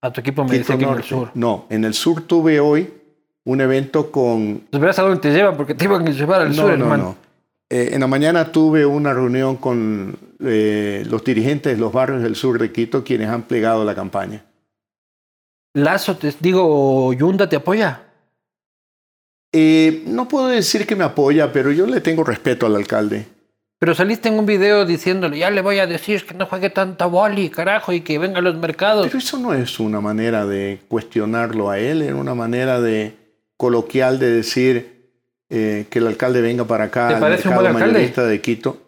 A 0.00 0.12
tu 0.12 0.20
equipo 0.20 0.42
me 0.44 0.50
Quito 0.50 0.58
dice 0.72 0.78
que 0.78 0.84
en 0.84 0.96
el 0.98 1.02
sur. 1.04 1.30
No, 1.34 1.66
en 1.70 1.84
el 1.84 1.94
sur 1.94 2.22
tuve 2.22 2.58
hoy 2.60 2.90
un 3.44 3.60
evento 3.60 4.10
con... 4.10 4.62
Pues 4.70 4.80
verás 4.80 4.98
a 4.98 5.02
dónde 5.02 5.20
te 5.20 5.30
llevan 5.32 5.56
porque 5.56 5.74
te 5.74 5.84
iban 5.84 6.06
a 6.06 6.10
llevar 6.10 6.40
al 6.42 6.48
no, 6.48 6.54
sur, 6.54 6.64
no, 6.66 6.72
hermano. 6.72 7.02
no. 7.04 7.16
Eh, 7.70 7.90
en 7.92 8.00
la 8.00 8.06
mañana 8.06 8.50
tuve 8.50 8.84
una 8.86 9.12
reunión 9.14 9.56
con 9.56 10.16
eh, 10.40 11.04
los 11.08 11.22
dirigentes 11.22 11.74
de 11.74 11.78
los 11.80 11.92
barrios 11.92 12.22
del 12.22 12.34
sur 12.34 12.58
de 12.58 12.72
Quito, 12.72 13.04
quienes 13.04 13.28
han 13.28 13.42
plegado 13.42 13.84
la 13.84 13.94
campaña. 13.94 14.44
Lazo, 15.74 16.16
te 16.16 16.34
digo, 16.40 17.12
Yunda 17.12 17.48
te 17.48 17.56
apoya. 17.56 18.02
Eh, 19.52 20.02
no 20.06 20.26
puedo 20.28 20.48
decir 20.48 20.86
que 20.86 20.96
me 20.96 21.04
apoya, 21.04 21.52
pero 21.52 21.70
yo 21.70 21.86
le 21.86 22.00
tengo 22.00 22.24
respeto 22.24 22.66
al 22.66 22.74
alcalde. 22.76 23.26
Pero 23.78 23.94
saliste 23.94 24.28
en 24.28 24.38
un 24.38 24.46
video 24.46 24.84
diciéndole, 24.84 25.38
ya 25.38 25.50
le 25.50 25.62
voy 25.62 25.78
a 25.78 25.86
decir 25.86 26.26
que 26.26 26.34
no 26.34 26.46
juegue 26.46 26.68
tanta 26.68 27.06
boli, 27.06 27.48
carajo, 27.48 27.92
y 27.92 28.00
que 28.00 28.18
venga 28.18 28.38
a 28.38 28.42
los 28.42 28.56
mercados. 28.56 29.06
Pero 29.06 29.18
eso 29.18 29.38
no 29.38 29.54
es 29.54 29.78
una 29.78 30.00
manera 30.00 30.46
de 30.46 30.80
cuestionarlo 30.88 31.70
a 31.70 31.78
él, 31.78 32.02
es 32.02 32.12
una 32.12 32.34
manera 32.34 32.80
de 32.80 33.14
coloquial 33.56 34.18
de 34.18 34.30
decir 34.30 34.98
eh, 35.48 35.86
que 35.90 36.00
el 36.00 36.08
alcalde 36.08 36.40
venga 36.40 36.64
para 36.64 36.84
acá 36.84 37.08
¿Te 37.08 37.14
al 37.14 37.20
parece 37.20 37.48
un 37.48 37.54
mercado 37.54 37.62
buen 37.62 37.76
alcalde? 37.76 37.92
mayorista 37.94 38.26
de 38.26 38.40
Quito. 38.40 38.82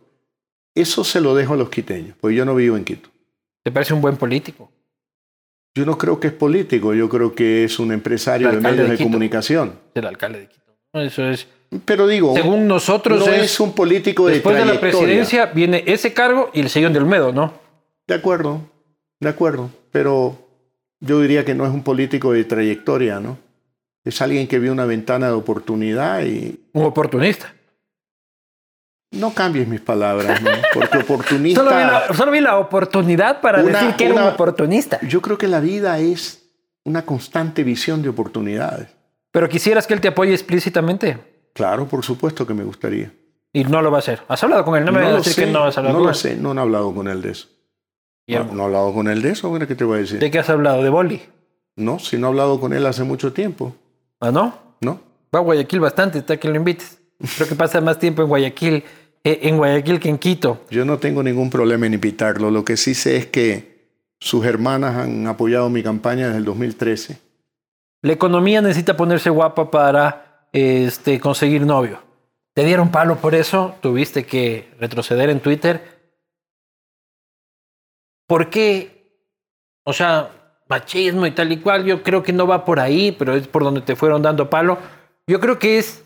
Eso 0.74 1.04
se 1.04 1.20
lo 1.20 1.34
dejo 1.34 1.54
a 1.54 1.56
los 1.56 1.70
quiteños, 1.70 2.16
porque 2.20 2.36
yo 2.36 2.44
no 2.44 2.54
vivo 2.56 2.76
en 2.76 2.84
Quito. 2.84 3.10
¿Te 3.62 3.70
parece 3.70 3.94
un 3.94 4.00
buen 4.00 4.16
político? 4.16 4.72
Yo 5.74 5.86
no 5.86 5.96
creo 5.98 6.18
que 6.18 6.28
es 6.28 6.32
político, 6.32 6.94
yo 6.94 7.08
creo 7.08 7.32
que 7.32 7.62
es 7.62 7.78
un 7.78 7.92
empresario 7.92 8.50
de 8.50 8.60
medios 8.60 8.88
de 8.88 8.96
de, 8.96 9.02
comunicación. 9.04 9.74
El 9.94 10.06
alcalde 10.06 10.40
de 10.40 10.48
Quito. 10.48 10.76
Eso 10.94 11.24
es. 11.28 11.46
Pero 11.84 12.06
digo, 12.08 12.34
Según 12.34 12.66
nosotros, 12.66 13.20
no 13.26 13.32
es, 13.32 13.42
es 13.44 13.60
un 13.60 13.72
político 13.74 14.26
de 14.26 14.34
después 14.34 14.56
de 14.56 14.64
la 14.64 14.72
trayectoria. 14.78 14.98
presidencia 15.06 15.46
viene 15.46 15.84
ese 15.86 16.12
cargo 16.12 16.50
y 16.52 16.60
el 16.60 16.68
sillón 16.68 16.92
de 16.92 16.98
Olmedo, 16.98 17.32
¿no? 17.32 17.52
De 18.08 18.14
acuerdo, 18.14 18.60
de 19.20 19.28
acuerdo, 19.28 19.70
pero 19.92 20.36
yo 21.00 21.20
diría 21.20 21.44
que 21.44 21.54
no 21.54 21.64
es 21.64 21.70
un 21.72 21.84
político 21.84 22.32
de 22.32 22.42
trayectoria, 22.44 23.20
¿no? 23.20 23.38
Es 24.04 24.20
alguien 24.20 24.48
que 24.48 24.58
vio 24.58 24.72
una 24.72 24.84
ventana 24.84 25.26
de 25.28 25.32
oportunidad 25.34 26.24
y 26.24 26.58
Un 26.72 26.84
oportunista. 26.86 27.54
no 29.12 29.32
cambies 29.34 29.68
mis 29.68 29.80
palabras, 29.80 30.40
¿no? 30.42 30.50
Porque 30.72 30.98
oportunista... 30.98 31.60
Solo 31.64 31.76
vi, 31.76 31.82
la, 31.84 32.14
solo 32.14 32.30
vi 32.32 32.40
la 32.40 32.58
oportunidad 32.58 33.40
para 33.40 33.62
Una- 33.62 33.78
decir 33.78 33.94
que 33.96 34.06
era 34.06 34.14
un 34.14 34.22
oportunista. 34.32 34.98
Yo 35.06 35.20
creo 35.20 35.36
que 35.38 35.46
la 35.48 35.60
vida 35.60 35.98
es 36.00 36.42
una 36.84 37.02
constante 37.04 37.62
visión 37.62 38.02
de 38.02 38.08
oportunidades. 38.08 38.88
Pero 39.32 39.48
quisieras 39.48 39.86
que 39.86 39.94
él 39.94 40.00
te 40.00 40.08
apoye 40.08 40.32
explícitamente. 40.32 41.18
Claro, 41.54 41.86
por 41.86 42.04
supuesto 42.04 42.46
que 42.46 42.54
me 42.54 42.64
gustaría. 42.64 43.12
Y 43.52 43.64
no 43.64 43.82
lo 43.82 43.90
va 43.90 43.98
a 43.98 44.00
hacer. 44.00 44.22
¿Has 44.28 44.42
hablado 44.44 44.64
con 44.64 44.76
él? 44.76 44.84
No 44.84 44.92
me 44.92 45.00
no 45.00 45.04
vas 45.06 45.14
a 45.14 45.16
decir 45.18 45.32
sé, 45.32 45.44
que 45.44 45.50
no 45.50 45.64
has 45.64 45.76
hablado 45.76 45.94
no 45.94 45.98
con 46.00 46.06
lo 46.06 46.10
él. 46.12 46.16
sé, 46.16 46.36
no 46.36 46.54
he 46.54 46.60
hablado 46.60 46.94
con 46.94 47.08
él 47.08 47.22
de 47.22 47.30
eso. 47.30 47.48
No, 48.28 48.44
no 48.44 48.62
he 48.62 48.66
hablado 48.66 48.94
con 48.94 49.08
él 49.08 49.22
de 49.22 49.30
eso, 49.30 49.52
¿qué 49.58 49.74
te 49.74 49.82
voy 49.84 49.98
a 49.98 50.00
decir? 50.02 50.20
¿De 50.20 50.30
qué 50.30 50.38
has 50.38 50.48
hablado? 50.48 50.82
¿De 50.84 50.90
boli? 50.90 51.20
No, 51.74 51.98
si 51.98 52.16
no 52.16 52.28
he 52.28 52.30
hablado 52.30 52.60
con 52.60 52.72
él 52.72 52.86
hace 52.86 53.02
mucho 53.02 53.32
tiempo. 53.32 53.74
¿Ah, 54.20 54.30
no? 54.30 54.54
No. 54.80 55.00
Va 55.34 55.40
a 55.40 55.42
Guayaquil 55.42 55.80
bastante, 55.80 56.18
está 56.18 56.36
que 56.36 56.48
lo 56.48 56.56
invites. 56.56 56.98
Creo 57.36 57.48
que 57.48 57.54
pasa 57.56 57.80
más 57.80 57.98
tiempo 57.98 58.22
en 58.22 58.28
Guayaquil, 58.28 58.84
eh, 59.24 59.40
en 59.42 59.56
Guayaquil 59.56 59.98
que 59.98 60.08
en 60.08 60.18
Quito. 60.18 60.60
Yo 60.70 60.84
no 60.84 60.98
tengo 60.98 61.22
ningún 61.22 61.50
problema 61.50 61.86
en 61.86 61.94
invitarlo. 61.94 62.50
Lo 62.50 62.64
que 62.64 62.76
sí 62.76 62.94
sé 62.94 63.16
es 63.16 63.26
que 63.26 63.88
sus 64.20 64.44
hermanas 64.44 64.96
han 64.96 65.26
apoyado 65.26 65.68
mi 65.70 65.82
campaña 65.82 66.26
desde 66.26 66.38
el 66.38 66.44
2013. 66.44 67.18
La 68.02 68.12
economía 68.12 68.62
necesita 68.62 68.96
ponerse 68.96 69.28
guapa 69.30 69.70
para 69.70 70.29
este, 70.52 71.20
conseguir 71.20 71.62
novio. 71.62 72.02
Te 72.54 72.64
dieron 72.64 72.90
palo 72.90 73.16
por 73.16 73.34
eso, 73.34 73.76
tuviste 73.80 74.26
que 74.26 74.74
retroceder 74.78 75.30
en 75.30 75.40
Twitter. 75.40 76.00
¿Por 78.26 78.50
qué? 78.50 79.00
O 79.84 79.92
sea, 79.92 80.30
machismo 80.68 81.26
y 81.26 81.32
tal 81.32 81.52
y 81.52 81.58
cual, 81.58 81.84
yo 81.84 82.02
creo 82.02 82.22
que 82.22 82.32
no 82.32 82.46
va 82.46 82.64
por 82.64 82.80
ahí, 82.80 83.12
pero 83.12 83.34
es 83.34 83.48
por 83.48 83.64
donde 83.64 83.80
te 83.80 83.96
fueron 83.96 84.22
dando 84.22 84.50
palo. 84.50 84.78
Yo 85.26 85.40
creo 85.40 85.58
que 85.58 85.78
es 85.78 86.04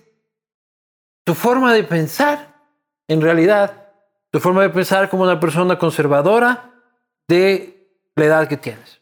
tu 1.24 1.34
forma 1.34 1.72
de 1.72 1.84
pensar, 1.84 2.55
en 3.09 3.20
realidad, 3.20 3.88
tu 4.30 4.40
forma 4.40 4.62
de 4.62 4.70
pensar 4.70 5.09
como 5.09 5.22
una 5.22 5.40
persona 5.40 5.78
conservadora 5.78 6.72
de 7.28 7.88
la 8.16 8.24
edad 8.24 8.49
que 8.49 8.57
tienes. 8.57 9.01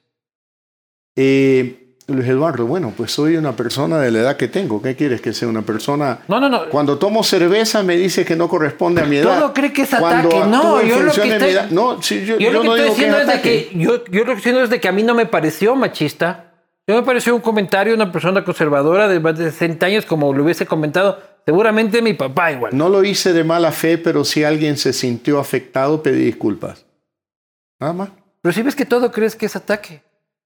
Eh, 1.16 1.81
Luis 2.08 2.28
Eduardo, 2.28 2.66
bueno, 2.66 2.92
pues 2.96 3.12
soy 3.12 3.36
una 3.36 3.54
persona 3.54 3.98
de 3.98 4.10
la 4.10 4.20
edad 4.20 4.36
que 4.36 4.48
tengo. 4.48 4.82
¿Qué 4.82 4.96
quieres 4.96 5.20
que 5.20 5.32
sea 5.32 5.48
una 5.48 5.62
persona? 5.62 6.20
No, 6.28 6.40
no, 6.40 6.48
no. 6.48 6.68
Cuando 6.68 6.98
tomo 6.98 7.22
cerveza 7.22 7.82
me 7.82 7.96
dice 7.96 8.24
que 8.24 8.36
no 8.36 8.48
corresponde 8.48 9.02
a 9.02 9.04
mi 9.04 9.16
edad. 9.16 9.38
Todo 9.38 9.54
cree 9.54 9.72
que 9.72 9.82
es 9.82 9.94
ataque. 9.94 10.40
No, 10.48 10.82
yo 10.82 11.00
lo 11.00 11.12
que 11.12 11.36
estoy, 11.36 11.54
no, 11.70 12.02
sí, 12.02 12.24
yo, 12.24 12.38
yo, 12.38 12.50
yo 12.50 12.52
lo 12.52 12.62
que 12.62 12.66
no 12.66 12.76
estoy 12.76 12.84
digo 12.84 12.96
que 12.96 13.00
diciendo 13.00 13.16
es 13.18 13.28
es 13.28 13.34
de 13.34 13.40
que 13.40 13.70
yo, 13.74 14.04
yo 14.04 14.24
lo 14.24 14.32
que 14.32 14.32
estoy 14.32 14.34
diciendo 14.34 14.62
es 14.62 14.70
de 14.70 14.80
que 14.80 14.88
a 14.88 14.92
mí 14.92 15.02
no 15.02 15.14
me 15.14 15.26
pareció 15.26 15.76
machista. 15.76 16.52
Yo 16.86 16.96
me 16.96 17.02
pareció 17.02 17.34
un 17.34 17.40
comentario 17.40 17.92
de 17.92 18.02
una 18.02 18.10
persona 18.10 18.44
conservadora 18.44 19.06
de 19.06 19.20
más 19.20 19.38
de 19.38 19.50
60 19.50 19.86
años, 19.86 20.04
como 20.04 20.32
lo 20.32 20.42
hubiese 20.42 20.66
comentado 20.66 21.20
seguramente 21.46 22.02
mi 22.02 22.14
papá 22.14 22.52
igual. 22.52 22.76
No 22.76 22.88
lo 22.88 23.04
hice 23.04 23.32
de 23.32 23.44
mala 23.44 23.70
fe, 23.70 23.98
pero 23.98 24.24
si 24.24 24.42
alguien 24.44 24.76
se 24.76 24.92
sintió 24.92 25.38
afectado, 25.38 26.02
pedí 26.02 26.24
disculpas. 26.24 26.84
Nada 27.78 27.92
más. 27.92 28.08
Pero 28.40 28.52
si 28.52 28.62
ves 28.62 28.74
que 28.74 28.84
todo 28.84 29.12
crees 29.12 29.36
que 29.36 29.46
es 29.46 29.54
ataque. 29.54 30.02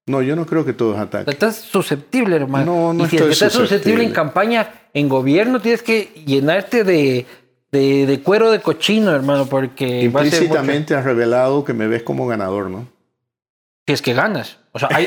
No, 0.07 0.23
yo 0.23 0.37
no 0.37 0.47
creo 0.47 0.65
que 0.65 0.73
todo 0.73 0.95
es 0.95 1.01
ataque. 1.01 1.31
Estás 1.31 1.57
susceptible, 1.57 2.37
hermano. 2.37 2.65
No, 2.65 2.93
no 2.93 3.05
y 3.05 3.09
si 3.09 3.17
estoy 3.17 3.33
estás 3.33 3.53
susceptible 3.53 4.05
en 4.05 4.11
susceptible. 4.11 4.13
campaña, 4.15 4.73
en 4.95 5.09
gobierno, 5.09 5.61
tienes 5.61 5.83
que 5.83 6.13
llenarte 6.25 6.85
de, 6.85 7.27
de, 7.73 8.07
de 8.07 8.21
cuero 8.21 8.51
de 8.53 8.61
cochino, 8.61 9.11
hermano, 9.13 9.47
porque 9.47 10.09
mucho- 10.09 10.25
Implícitamente 10.25 10.95
has 10.95 11.05
revelado 11.05 11.65
que 11.65 11.73
me 11.73 11.89
ves 11.89 12.05
como 12.05 12.27
ganador, 12.29 12.71
¿no? 12.71 12.87
Si 13.87 13.93
es 13.95 14.01
que 14.03 14.15
ganas. 14.15 14.59
O 14.73 14.79
sea, 14.79 14.89
hay, 14.93 15.07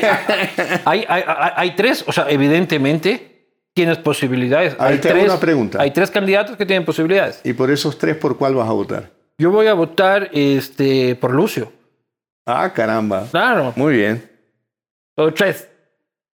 hay, 0.84 1.04
hay, 1.06 1.76
tres, 1.76 2.04
o 2.06 2.12
sea, 2.12 2.26
evidentemente 2.28 3.46
tienes 3.72 3.98
posibilidades. 3.98 4.74
Ahí 4.78 4.94
hay 4.94 4.98
te 4.98 5.08
hago 5.10 5.18
tres, 5.20 5.30
una 5.30 5.40
pregunta. 5.40 5.80
Hay 5.80 5.92
tres 5.92 6.10
candidatos 6.10 6.56
que 6.56 6.66
tienen 6.66 6.84
posibilidades. 6.84 7.40
Y 7.44 7.52
por 7.54 7.70
esos 7.70 7.96
tres, 7.98 8.16
¿por 8.16 8.36
cuál 8.36 8.54
vas 8.54 8.68
a 8.68 8.72
votar? 8.72 9.10
Yo 9.38 9.50
voy 9.50 9.66
a 9.68 9.74
votar 9.74 10.28
este, 10.32 11.14
por 11.16 11.32
Lucio. 11.34 11.72
Ah, 12.46 12.70
caramba. 12.74 13.26
Claro, 13.30 13.72
Muy 13.76 13.96
bien. 13.96 14.28
O 15.24 15.32
tres. 15.32 15.68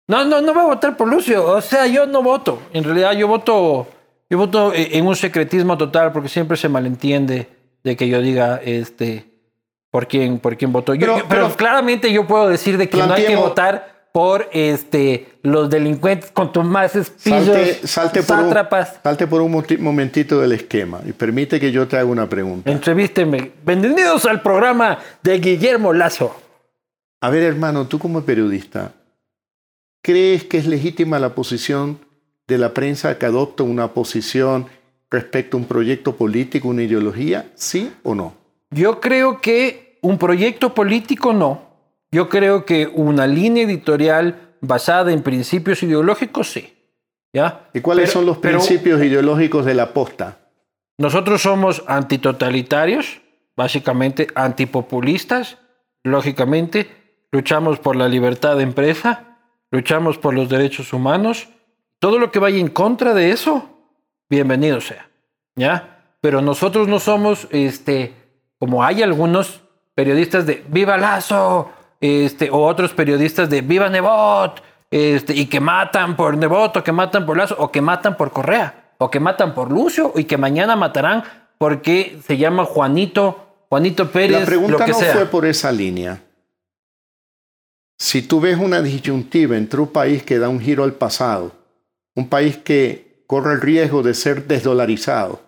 No, 0.09 0.25
no, 0.25 0.41
no 0.41 0.55
voy 0.55 0.63
a 0.63 0.67
votar 0.67 0.97
por 0.97 1.09
Lucio. 1.09 1.45
O 1.45 1.61
sea, 1.61 1.87
yo 1.87 2.07
no 2.07 2.23
voto. 2.23 2.63
En 2.73 2.85
realidad, 2.85 3.13
yo 3.13 3.27
voto, 3.29 3.89
yo 4.31 4.39
voto 4.39 4.73
eh, 4.73 4.91
en 4.93 5.07
un 5.07 5.17
secretismo 5.17 5.77
total 5.77 6.13
porque 6.13 6.29
siempre 6.29 6.57
se 6.57 6.69
malentiende 6.69 7.49
de 7.83 7.97
que 7.97 8.09
yo 8.09 8.21
diga 8.21 8.61
este, 8.65 9.27
por 9.91 10.07
quién, 10.07 10.39
por 10.39 10.57
quién 10.57 10.73
voto. 10.73 10.95
Yo- 10.95 11.01
Pero- 11.01 11.19
yo- 11.19 11.25
pero, 11.29 11.45
pero- 11.47 11.57
claramente 11.57 12.13
yo 12.13 12.27
puedo 12.27 12.49
decir 12.49 12.79
de 12.79 12.89
que 12.89 12.99
no 12.99 13.13
hay 13.15 13.25
que 13.27 13.37
votar 13.37 13.97
por 14.13 14.49
este, 14.53 15.27
los 15.43 15.69
delincuentes 15.69 16.31
contumaces, 16.31 17.11
pillos, 17.11 17.45
Salte, 17.45 17.87
salte, 17.87 18.23
por 18.23 18.37
un, 18.39 18.43
sátrapas. 18.45 18.95
salte 19.03 19.27
por 19.27 19.43
un 19.43 19.63
momentito 19.81 20.41
del 20.41 20.53
esquema 20.53 21.01
y 21.05 21.13
permite 21.13 21.61
que 21.61 21.71
yo 21.71 21.87
te 21.87 21.97
haga 21.99 22.07
una 22.07 22.27
pregunta. 22.27 22.71
Entrevísteme. 22.71 23.51
Bienvenidos 23.67 24.25
al 24.25 24.41
programa 24.41 24.99
de 25.23 25.39
Guillermo 25.39 25.93
Lazo. 25.93 26.35
A 27.21 27.31
ver, 27.31 27.43
hermano, 27.43 27.87
tú 27.87 27.99
como 27.99 28.23
periodista, 28.23 28.93
¿crees 30.03 30.45
que 30.45 30.59
es 30.59 30.67
legítima 30.67 31.19
la 31.19 31.35
posición 31.35 31.99
de 32.47 32.59
la 32.59 32.75
prensa 32.75 33.19
que 33.19 33.27
adopta 33.27 33.63
una 33.63 33.93
posición 33.95 34.67
respecto 35.11 35.57
a 35.57 35.61
un 35.61 35.67
proyecto 35.67 36.17
político, 36.17 36.69
una 36.69 36.83
ideología? 36.83 37.51
¿Sí 37.55 37.93
o 38.03 38.15
no? 38.15 38.35
Yo 38.71 39.01
creo 39.01 39.41
que 39.41 39.99
un 40.03 40.19
proyecto 40.19 40.75
político 40.75 41.33
no. 41.33 41.63
Yo 42.13 42.29
creo 42.29 42.65
que 42.65 42.87
una 42.87 43.27
línea 43.27 43.65
editorial 43.65 44.57
basada 44.61 45.13
en 45.13 45.23
principios 45.23 45.83
ideológicos 45.83 46.51
sí. 46.51 46.73
¿Ya? 47.33 47.69
¿Y 47.75 47.81
cuáles 47.81 48.05
Pero- 48.11 48.13
son 48.13 48.27
los 48.27 48.39
pero 48.39 48.59
principios 48.59 49.03
ideológicos 49.03 49.65
de 49.65 49.75
la 49.75 49.93
posta? 49.93 50.39
Nosotros 50.99 51.43
somos 51.43 51.83
antitotalitarios, 51.87 53.21
básicamente 53.57 54.29
antipopulistas, 54.35 55.59
lógicamente. 56.05 57.06
Luchamos 57.37 57.79
por 57.79 57.97
la 57.97 58.09
libertad 58.09 58.57
de 58.57 58.63
empresa, 58.63 59.37
luchamos 59.71 60.17
por 60.17 60.33
los 60.33 60.49
derechos 60.49 60.95
humanos. 60.95 61.49
Todo 61.99 62.19
lo 62.19 62.33
que 62.33 62.39
vaya 62.39 62.57
en 62.57 62.69
contra 62.69 63.13
de 63.13 63.31
eso, 63.31 63.69
bienvenido 64.31 64.81
sea. 64.81 65.11
¿Ya? 65.55 65.99
Pero 66.23 66.41
nosotros 66.41 66.89
no 66.89 66.99
somos, 66.99 67.47
este, 67.51 68.15
como 68.59 68.83
hay 68.83 69.03
algunos 69.03 69.61
periodistas 69.95 70.47
de 70.47 70.65
Viva 70.69 70.97
Lazo, 70.97 71.73
este, 72.01 72.49
o 72.49 72.65
otros 72.65 72.95
periodistas 72.95 73.51
de 73.51 73.61
Viva 73.61 73.91
Nebot, 73.91 74.63
este, 74.91 75.35
y 75.35 75.45
que 75.45 75.61
matan 75.61 76.17
por 76.17 76.39
Nebot, 76.39 76.79
o 76.79 76.83
que 76.83 76.93
matan 76.93 77.27
por 77.27 77.37
Lazo, 77.37 77.55
o 77.59 77.71
que 77.71 77.83
matan 77.83 78.17
por 78.17 78.31
Correa, 78.31 78.95
o 78.97 79.11
que 79.11 79.21
matan 79.21 79.55
por 79.55 79.71
Lucio, 79.71 80.15
y 80.17 80.25
que 80.25 80.39
mañana 80.39 80.75
matarán 80.75 81.23
porque 81.59 82.19
se 82.27 82.39
llama 82.39 82.65
Juanito, 82.65 83.67
Juanito 83.69 84.11
Pérez, 84.11 84.41
La 84.41 84.47
pregunta 84.47 84.73
lo 84.73 84.79
que 84.87 84.93
no 84.93 84.99
sea. 84.99 85.13
fue 85.13 85.27
por 85.27 85.45
esa 85.45 85.71
línea. 85.71 86.23
Si 87.99 88.23
tú 88.23 88.41
ves 88.41 88.59
una 88.59 88.83
disyuntiva 88.83 89.57
entre 89.57 89.81
un 89.81 89.89
país 89.89 90.23
que 90.23 90.39
da 90.39 90.49
un 90.49 90.61
giro 90.61 90.85
al 90.85 90.93
pasado, 90.95 91.53
un 92.15 92.29
país 92.29 92.57
que 92.59 93.23
corre 93.27 93.55
el 93.55 93.61
riesgo 93.61 94.03
de 94.03 94.15
ser 94.15 94.47
desdolarizado, 94.47 95.41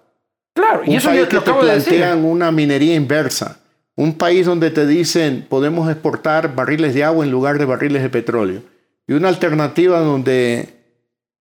Claro, 0.54 0.82
y 0.84 0.90
un 0.90 0.96
eso 0.96 1.08
país 1.10 1.20
yo 1.20 1.28
que 1.28 1.38
te 1.38 1.52
de 1.52 1.58
plantean 1.58 2.24
una 2.24 2.50
minería 2.50 2.94
inversa, 2.94 3.60
un 3.96 4.14
país 4.14 4.46
donde 4.46 4.70
te 4.70 4.86
dicen 4.86 5.46
podemos 5.48 5.90
exportar 5.90 6.54
barriles 6.54 6.94
de 6.94 7.04
agua 7.04 7.24
en 7.24 7.30
lugar 7.30 7.58
de 7.58 7.64
barriles 7.64 8.02
de 8.02 8.08
petróleo, 8.08 8.62
y 9.06 9.12
una 9.12 9.28
alternativa 9.28 10.00
donde 10.00 10.74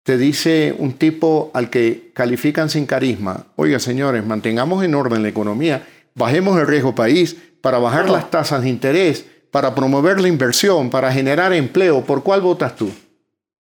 te 0.02 0.16
dice 0.16 0.74
un 0.78 0.92
tipo 0.94 1.50
al 1.54 1.70
que 1.70 2.10
califican 2.14 2.68
sin 2.70 2.86
carisma, 2.86 3.46
oiga 3.56 3.78
señores, 3.78 4.24
mantengamos 4.24 4.84
en 4.84 4.94
orden 4.94 5.22
la 5.22 5.28
economía, 5.28 5.86
bajemos 6.14 6.58
el 6.58 6.66
riesgo 6.66 6.94
país 6.94 7.36
para 7.60 7.78
bajar 7.78 8.06
No. 8.06 8.12
las 8.12 8.30
tasas 8.30 8.62
de 8.62 8.68
interés, 8.68 9.26
para 9.50 9.74
promover 9.74 10.20
la 10.20 10.28
inversión, 10.28 10.90
para 10.90 11.12
generar 11.12 11.52
empleo, 11.52 12.02
¿por 12.04 12.22
cuál 12.22 12.40
votas 12.40 12.76
tú? 12.76 12.90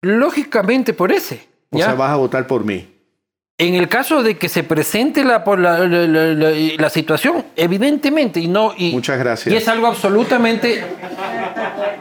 Lógicamente 0.02 0.92
por 0.92 1.12
ese. 1.12 1.46
O 1.70 1.78
¿ya? 1.78 1.86
sea, 1.86 1.94
vas 1.94 2.10
a 2.10 2.16
votar 2.16 2.46
por 2.46 2.64
mí. 2.64 2.94
En 3.60 3.74
el 3.74 3.88
caso 3.88 4.22
de 4.22 4.36
que 4.38 4.48
se 4.48 4.62
presente 4.62 5.24
la, 5.24 5.42
la, 5.44 5.78
la- 5.88 6.52
la- 6.78 6.90
situación, 6.90 7.44
evidentemente, 7.56 8.38
y 8.38 8.46
no. 8.46 8.72
Y, 8.76 8.92
Muchas 8.92 9.18
gracias. 9.18 9.52
Y 9.52 9.56
es 9.56 9.66
algo 9.66 9.88
absolutamente. 9.88 10.84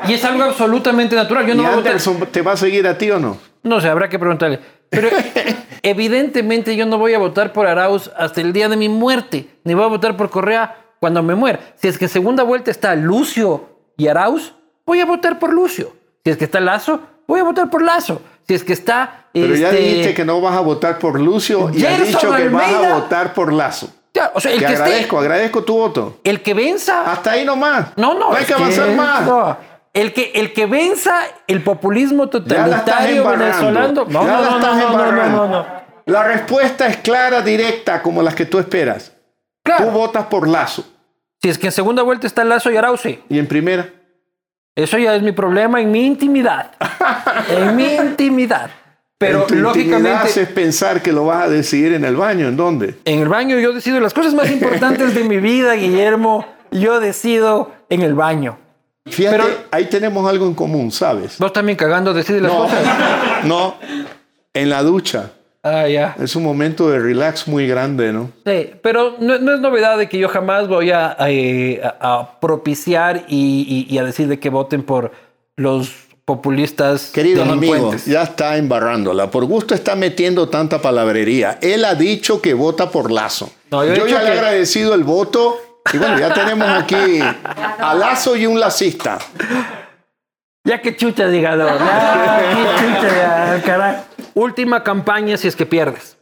Y 0.08 0.14
es 0.14 0.24
algo 0.24 0.44
absolutamente 0.44 1.16
natural. 1.16 1.48
Yo 1.48 1.56
no 1.56 1.64
¿Y 1.64 1.66
voy 1.66 1.74
a 1.74 1.78
votar- 1.78 1.88
Anderson 1.94 2.28
te 2.32 2.42
va 2.44 2.52
a 2.52 2.58
seguir 2.58 2.86
a 2.88 2.96
ti 2.96 3.10
o 3.10 3.20
no? 3.20 3.38
No 3.64 3.82
sé, 3.82 3.88
habrá 3.88 4.08
que 4.08 4.20
preguntarle. 4.20 4.60
Pero 4.90 5.10
evidentemente 5.82 6.76
yo 6.76 6.86
no 6.86 7.00
voy 7.00 7.14
a 7.16 7.20
votar 7.20 7.52
por 7.54 7.66
Arauz 7.66 8.12
hasta 8.16 8.40
el 8.42 8.54
día 8.54 8.70
de 8.70 8.78
mi 8.78 8.88
muerte, 8.90 9.48
ni 9.64 9.74
voy 9.74 9.86
a 9.86 9.88
votar 9.88 10.16
por 10.16 10.30
Correa 10.30 10.76
cuando 11.00 11.24
me 11.24 11.34
muera. 11.34 11.60
Si 11.76 11.88
es 11.88 11.98
que 11.98 12.06
en 12.06 12.10
segunda 12.10 12.44
vuelta 12.44 12.70
está 12.70 12.96
Lucio 12.96 13.77
y 13.98 14.08
Arauz, 14.08 14.54
voy 14.86 15.00
a 15.02 15.06
votar 15.06 15.40
por 15.40 15.52
Lucio. 15.54 15.94
Si 16.24 16.32
es 16.32 16.38
que 16.38 16.46
está 16.46 16.60
Lazo, 16.60 17.02
voy 17.28 17.40
a 17.40 17.44
votar 17.44 17.70
por 17.70 17.82
Lazo. 17.82 18.22
Si 18.48 18.54
es 18.54 18.64
que 18.64 18.74
está... 18.74 19.26
Pero 19.34 19.54
ya 19.56 19.70
este, 19.70 19.82
dijiste 19.82 20.14
que 20.14 20.26
no 20.26 20.40
vas 20.42 20.56
a 20.56 20.62
votar 20.62 20.98
por 21.00 21.20
Lucio 21.20 21.70
y 21.74 21.86
has 21.86 22.08
dicho 22.08 22.34
que 22.34 22.50
vas 22.50 22.74
a 22.74 22.94
votar 22.96 23.34
por 23.34 23.52
Lazo. 23.54 23.90
ya, 24.14 24.32
o 24.34 24.40
sea, 24.40 24.52
el 24.52 24.60
Te 24.60 24.66
que 24.66 24.74
esté- 24.74 24.84
agradezco, 24.84 25.20
agradezco 25.20 25.64
tu 25.64 25.74
voto. 25.78 26.20
el 26.24 26.42
que 26.42 26.54
venza... 26.54 27.12
Hasta 27.12 27.32
ahí 27.32 27.46
nomás. 27.46 27.88
No, 27.98 28.14
no. 28.14 28.34
hay 28.34 28.42
es 28.44 28.48
que 28.48 28.54
avanzar 28.54 28.90
más. 28.92 29.26
no. 29.26 29.58
El 29.94 30.14
que, 30.14 30.32
el 30.36 30.54
que 30.54 30.66
venza 30.68 31.22
el 31.48 31.64
populismo 31.64 32.28
totalitario 32.28 33.28
venezolano... 33.28 34.06
No, 34.08 34.24
Ya 34.26 34.42
no, 34.42 34.60
no, 34.60 34.60
no, 34.60 34.90
no, 34.92 35.12
no, 35.12 35.28
no, 35.30 35.48
no. 35.48 35.66
La 36.06 36.24
respuesta 36.24 36.88
es 36.88 36.98
clara, 36.98 37.42
directa, 37.42 38.02
como 38.02 38.22
las 38.22 38.34
que 38.36 38.46
tú 38.46 38.60
esperas. 38.60 39.12
Claro. 39.64 39.86
Tú 39.86 39.92
votas 39.92 40.26
por 40.28 40.48
Lazo. 40.48 40.86
Si 41.42 41.50
es 41.50 41.58
que 41.58 41.68
en 41.68 41.72
segunda 41.72 42.04
vuelta 42.04 42.28
está 42.28 42.44
Lazo 42.44 42.72
y 42.72 42.78
Arauz, 42.78 43.02
sí. 43.02 43.20
Y 43.30 43.38
en 43.40 43.48
primera, 43.48 43.90
Eso 44.76 44.98
ya 44.98 45.16
es 45.16 45.22
mi 45.24 45.32
problema 45.32 45.82
en 45.82 45.92
mi 45.92 46.06
intimidad. 46.06 46.72
en 47.50 47.76
mi 47.76 47.94
intimidad. 47.96 48.70
Pero 49.20 49.42
en 49.42 49.48
tu 49.48 49.56
lógicamente, 49.56 50.12
haces 50.12 50.48
pensar 50.50 51.02
que 51.02 51.12
lo 51.12 51.26
vas 51.26 51.46
a 51.46 51.50
decidir 51.50 51.94
en 51.94 52.06
el 52.06 52.16
baño. 52.16 52.48
¿En 52.48 52.56
dónde? 52.58 52.98
en 53.06 53.20
el 53.20 53.28
baño 53.28 53.58
yo 53.60 53.74
decido 53.74 54.00
las 54.00 54.14
cosas 54.14 54.34
más 54.36 54.52
importantes 54.52 55.16
de 55.16 55.24
mi 55.24 55.38
vida, 55.38 55.74
Guillermo. 55.74 56.46
Yo 56.72 57.00
decido 57.00 57.72
en 57.90 58.02
el 58.02 58.14
baño. 58.14 58.60
Fíjate, 59.08 59.42
ahí 59.72 59.86
tenemos 59.86 60.30
algo 60.30 60.46
en 60.46 60.54
común, 60.54 60.92
¿sabes? 60.92 61.38
Vos 61.40 61.54
también 61.54 61.78
cagando 61.78 62.14
decir 62.14 62.42
las 62.42 62.52
No, 62.52 62.64
cosas. 62.64 62.84
no, 63.46 63.76
en 64.54 64.70
la 64.70 64.84
ducha. 64.84 65.32
Ah, 65.70 65.88
ya. 65.88 66.16
Es 66.20 66.36
un 66.36 66.44
momento 66.44 66.90
de 66.90 67.00
relax 67.00 67.48
muy 67.48 67.68
grande, 67.68 68.14
¿no? 68.14 68.32
Sí, 68.46 68.72
pero 68.82 69.16
no, 69.20 69.38
no 69.40 69.54
es 69.56 69.60
novedad 69.60 69.98
de 69.98 70.08
que 70.08 70.18
yo 70.18 70.30
jamás 70.30 70.68
voy 70.68 70.92
a, 70.92 71.16
eh, 71.28 71.82
a- 71.84 72.20
a 72.20 72.40
propiciar 72.40 73.24
y, 73.28 73.86
y- 73.90 73.94
y 73.94 73.98
a 73.98 74.04
decir 74.04 74.28
de 74.28 74.40
que 74.40 74.50
voten 74.50 74.84
por 74.84 75.12
los 75.58 75.92
populistas 76.26 77.12
Queridos 77.14 77.48
amigos, 77.48 77.62
delincuentes. 77.78 78.06
ya 78.06 78.24
está 78.24 78.58
embarrándola. 78.58 79.32
Por 79.32 79.46
gusto 79.46 79.74
está 79.74 79.96
metiendo 79.96 80.50
tanta 80.50 80.82
palabrería. 80.82 81.58
Él 81.62 81.84
ha 81.86 81.96
dicho 81.96 82.42
que 82.42 82.54
vota 82.54 82.90
por 82.92 83.12
Lazo. 83.12 83.50
No, 83.72 83.84
yo 83.86 84.06
ya 84.08 84.22
le 84.24 84.30
he 84.30 84.34
agradecido 84.34 84.94
el 84.94 85.04
voto. 85.04 85.58
Y 85.94 85.98
bueno, 85.98 86.20
ya 86.20 86.34
tenemos 86.34 86.68
aquí 86.68 87.20
a 87.80 87.94
Lazo 87.96 88.36
y 88.36 88.46
un 88.46 88.60
lacista. 88.60 89.18
Ya 90.66 90.82
que 90.82 90.98
chucha 90.98 91.28
diga, 91.30 91.56
no, 91.56 91.66
ya 91.66 92.40
que 92.76 92.84
chucha, 92.84 93.16
ya, 93.16 93.62
caray. 93.66 93.96
Última 94.38 94.84
campaña 94.84 95.36
si 95.36 95.48
es 95.48 95.56
que 95.56 95.66
pierdes. 95.66 96.16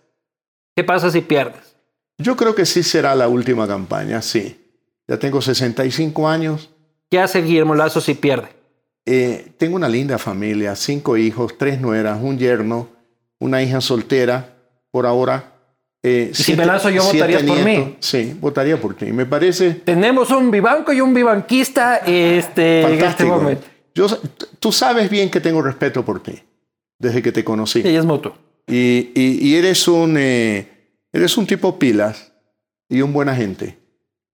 ¿Qué 0.74 0.86
pasa 0.86 1.12
si 1.12 1.20
pierdes? 1.20 1.76
Yo 2.18 2.38
creo 2.38 2.56
que 2.56 2.66
sí 2.66 2.82
será 2.82 3.14
la 3.14 3.28
última 3.28 3.68
campaña, 3.68 4.22
sí. 4.22 4.58
Ya 5.06 5.20
tengo 5.20 5.42
65 5.42 6.30
años. 6.30 6.70
¿Qué 7.12 7.20
hace 7.20 7.42
Guillermo 7.42 7.76
Lazo 7.76 8.00
si 8.00 8.14
pierde? 8.14 8.48
Eh, 9.06 9.52
tengo 9.58 9.76
una 9.76 9.90
linda 9.90 10.18
familia, 10.18 10.78
cinco 10.78 11.18
hijos, 11.18 11.58
tres 11.58 11.82
nueras, 11.82 12.18
un 12.22 12.38
yerno, 12.40 12.88
una 13.38 13.62
hija 13.62 13.82
soltera, 13.82 14.56
por 14.92 15.06
ahora. 15.06 15.52
Eh, 16.02 16.32
si 16.34 16.56
me 16.56 16.66
lanzo 16.66 16.90
yo, 16.90 17.04
votarías 17.04 17.44
por 17.44 17.58
mí. 17.58 17.64
nietos. 17.66 17.96
Sí, 18.00 18.34
votaría 18.40 18.80
por 18.80 18.96
ti. 18.96 19.08
Me 19.08 19.26
parece 19.26 19.72
Tenemos 19.74 20.32
un 20.32 20.52
vivanco 20.52 20.94
y 20.94 21.02
un 21.02 21.14
vivanquista 21.14 21.98
este, 21.98 22.30
en 22.30 22.38
este 22.38 22.84
fantástico. 22.84 23.30
momento. 23.30 23.68
Yo, 23.94 24.08
tú 24.60 24.72
sabes 24.72 25.10
bien 25.10 25.30
que 25.30 25.42
tengo 25.42 25.62
respeto 25.62 26.06
por 26.06 26.24
ti, 26.24 26.42
desde 27.06 27.22
que 27.22 27.32
te 27.32 27.44
conocí. 27.44 27.82
Y 27.82 27.96
es 27.96 28.06
mutuo. 28.06 28.36
Y, 28.68 29.12
y- 29.16 29.40
y 29.48 29.56
eres, 29.56 29.88
un, 29.88 30.16
eh, 30.18 30.68
eres 31.14 31.38
un 31.38 31.46
tipo 31.48 31.78
pilas 31.80 32.34
y 32.90 33.02
un 33.02 33.14
buena 33.14 33.36
gente. 33.36 33.78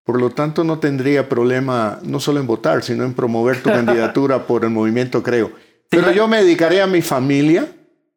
Por 0.04 0.20
lo 0.20 0.32
tanto, 0.32 0.64
no 0.64 0.80
tendría 0.80 1.30
problema 1.30 2.00
no 2.04 2.20
solo 2.20 2.40
en 2.40 2.48
votar, 2.48 2.82
sino 2.84 3.04
en 3.04 3.14
promover 3.14 3.62
tu 3.62 3.70
candidatura 3.72 4.48
por 4.48 4.64
el 4.64 4.72
movimiento 4.72 5.22
Creo. 5.22 5.52
Pero 5.90 6.12
yo 6.12 6.28
me 6.28 6.38
dedicaré 6.42 6.82
a 6.82 6.88
mi 6.88 7.02
familia. 7.02 7.68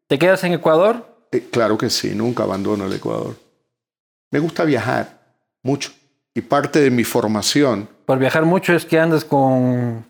¿Te 0.07 0.19
quedas 0.19 0.45
en 0.45 0.53
Ecuador? 0.53 1.27
Eh, 1.33 1.45
claro 1.51 1.77
que 1.77 1.91
sí, 1.91 2.15
nunca 2.15 2.45
abandono 2.45 2.87
el 2.87 2.93
Ecuador. 2.93 3.35
Me 4.31 4.39
gusta 4.39 4.65
viajar 4.65 5.35
mucho. 5.63 5.91
Y 6.37 6.41
parte 6.41 6.81
de 6.81 6.91
mi 6.91 7.05
formación 7.05 7.89
Por 8.07 8.19
viajar 8.19 8.45
mucho 8.45 8.73
es 8.75 8.85
que 8.85 8.99
andas 8.99 9.25
con, 9.25 10.05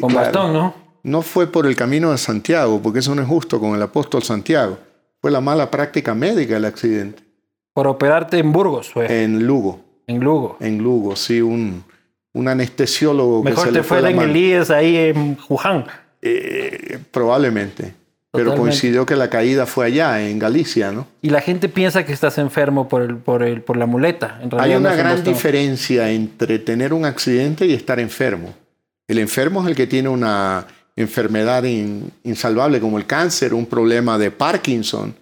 con 0.00 0.10
claro. 0.10 0.14
bastón, 0.24 0.52
¿no? 0.54 0.74
No 1.02 1.22
fue 1.22 1.46
por 1.46 1.66
el 1.66 1.76
camino 1.76 2.12
de 2.12 2.18
Santiago, 2.18 2.80
porque 2.82 3.00
eso 3.00 3.14
no 3.14 3.22
es 3.22 3.28
justo 3.28 3.60
con 3.60 3.74
el 3.74 3.82
apóstol 3.82 4.22
Santiago. 4.22 4.78
Fue 5.20 5.30
la 5.30 5.40
mala 5.40 5.70
práctica 5.70 6.14
médica 6.14 6.56
el 6.56 6.64
accidente. 6.64 7.22
Por 7.72 7.86
operarte 7.86 8.38
en 8.38 8.52
Burgos, 8.52 8.90
fue. 8.90 9.22
En 9.22 9.46
Lugo. 9.46 9.80
en 10.06 10.20
Lugo. 10.20 10.56
en 10.60 10.78
Lugo, 10.78 11.16
sí, 11.16 11.40
un, 11.40 11.84
un 12.32 12.48
anestesiólogo 12.48 13.42
que 13.42 13.50
Mejor 13.50 13.66
se 13.66 13.72
te 13.72 13.82
fue 13.82 14.00
fue 14.00 14.02
la 14.02 14.10
en 14.10 14.30
el 14.30 14.36
IES 14.36 14.70
ahí 14.70 14.96
en 14.96 15.38
Wuhan. 15.48 15.86
Eh, 16.22 16.98
probablemente. 17.10 17.94
Pero 18.30 18.54
coincidió 18.54 19.06
que 19.06 19.16
la 19.16 19.30
caída 19.30 19.64
fue 19.64 19.86
allá, 19.86 20.28
en 20.28 20.38
Galicia, 20.38 20.92
¿no? 20.92 21.06
Y 21.22 21.30
la 21.30 21.40
gente 21.40 21.68
piensa 21.68 22.04
que 22.04 22.12
estás 22.12 22.36
enfermo 22.38 22.86
por, 22.86 23.02
el, 23.02 23.16
por, 23.16 23.42
el, 23.42 23.62
por 23.62 23.76
la 23.76 23.86
muleta. 23.86 24.38
En 24.42 24.52
Hay 24.52 24.70
realidad 24.70 24.80
una 24.80 24.94
gran 24.94 25.24
diferencia 25.24 26.10
entre 26.10 26.58
tener 26.58 26.92
un 26.92 27.06
accidente 27.06 27.66
y 27.66 27.72
estar 27.72 27.98
enfermo. 27.98 28.54
El 29.08 29.18
enfermo 29.18 29.62
es 29.62 29.68
el 29.68 29.74
que 29.74 29.86
tiene 29.86 30.10
una 30.10 30.66
enfermedad 31.02 31.62
in- 31.64 32.10
insalvable 32.24 32.80
como 32.80 32.98
el 32.98 33.06
cáncer, 33.06 33.54
un 33.54 33.66
problema 33.66 34.18
de 34.18 34.30
Parkinson. 34.30 35.14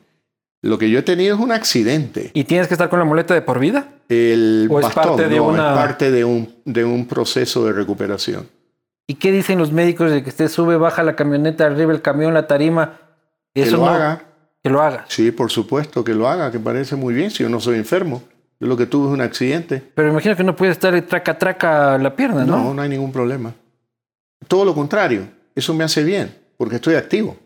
Lo 0.62 0.78
que 0.78 0.90
yo 0.90 0.98
he 0.98 1.02
tenido 1.02 1.34
es 1.36 1.40
un 1.40 1.52
accidente. 1.52 2.30
¿Y 2.34 2.44
tienes 2.44 2.66
que 2.66 2.74
estar 2.74 2.88
con 2.88 2.98
la 2.98 3.04
muleta 3.04 3.34
de 3.34 3.42
por 3.42 3.58
vida? 3.60 3.88
El 4.08 4.68
¿O 4.70 4.78
es 4.80 4.84
bastón 4.86 5.02
parte 5.16 5.28
de 5.28 5.36
no, 5.36 5.48
una- 5.48 5.70
es 5.72 5.76
parte 5.78 6.10
de 6.10 6.24
un, 6.24 6.54
de 6.64 6.84
un 6.84 7.06
proceso 7.06 7.64
de 7.66 7.72
recuperación. 7.72 8.48
¿Y 9.06 9.14
qué 9.14 9.30
dicen 9.30 9.58
los 9.58 9.70
médicos 9.70 10.10
de 10.10 10.22
que 10.24 10.30
usted 10.30 10.48
sube, 10.48 10.76
baja 10.76 11.02
la 11.04 11.14
camioneta, 11.14 11.66
arriba 11.66 11.92
el 11.92 12.02
camión, 12.02 12.34
la 12.34 12.46
tarima? 12.48 12.98
Que 13.54 13.62
Eso 13.62 13.76
lo 13.76 13.84
no- 13.84 13.88
haga. 13.90 14.22
Que 14.64 14.70
lo 14.70 14.82
hagas. 14.82 15.04
Sí, 15.08 15.30
por 15.30 15.50
supuesto 15.52 16.02
que 16.02 16.12
lo 16.14 16.28
haga, 16.28 16.50
que 16.50 16.58
parece 16.58 16.96
muy 16.96 17.14
bien 17.14 17.30
si 17.30 17.44
yo 17.44 17.48
no 17.48 17.60
soy 17.60 17.76
enfermo. 17.76 18.24
Yo 18.58 18.66
lo 18.66 18.76
que 18.76 18.86
tuve 18.86 19.06
es 19.08 19.12
un 19.12 19.20
accidente. 19.20 19.80
Pero 19.94 20.08
imagino 20.08 20.34
que 20.34 20.42
no 20.42 20.56
puede 20.56 20.72
estar 20.72 21.00
traca 21.02 21.38
traca 21.38 21.98
la 21.98 22.16
pierna, 22.16 22.44
¿no? 22.44 22.56
No, 22.56 22.74
no 22.74 22.82
hay 22.82 22.88
ningún 22.88 23.12
problema. 23.12 23.52
Todo 24.48 24.64
lo 24.64 24.74
contrario, 24.74 25.28
eso 25.56 25.74
me 25.74 25.84
hace 25.84 26.04
bien, 26.04 26.38
porque 26.56 26.76
estoy 26.76 26.94
activo. 26.94 27.36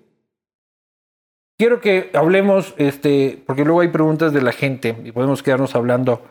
Quiero 1.56 1.80
que 1.80 2.11
hablemos, 2.14 2.74
este, 2.76 3.42
porque 3.46 3.64
luego 3.64 3.80
hay 3.80 3.88
preguntas 3.88 4.32
de 4.32 4.42
la 4.42 4.52
gente 4.52 4.96
y 5.04 5.12
podemos 5.12 5.42
quedarnos 5.42 5.74
hablando 5.74 6.22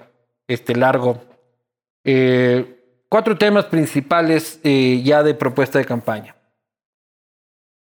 este, 0.48 0.76
largo. 0.76 1.22
Eh, 2.04 3.04
cuatro 3.10 3.38
temas 3.38 3.66
principales 3.66 4.60
eh, 4.64 5.02
ya 5.04 5.24
de 5.24 5.36
propuesta 5.36 5.80
de 5.80 5.86
campaña. 5.86 6.36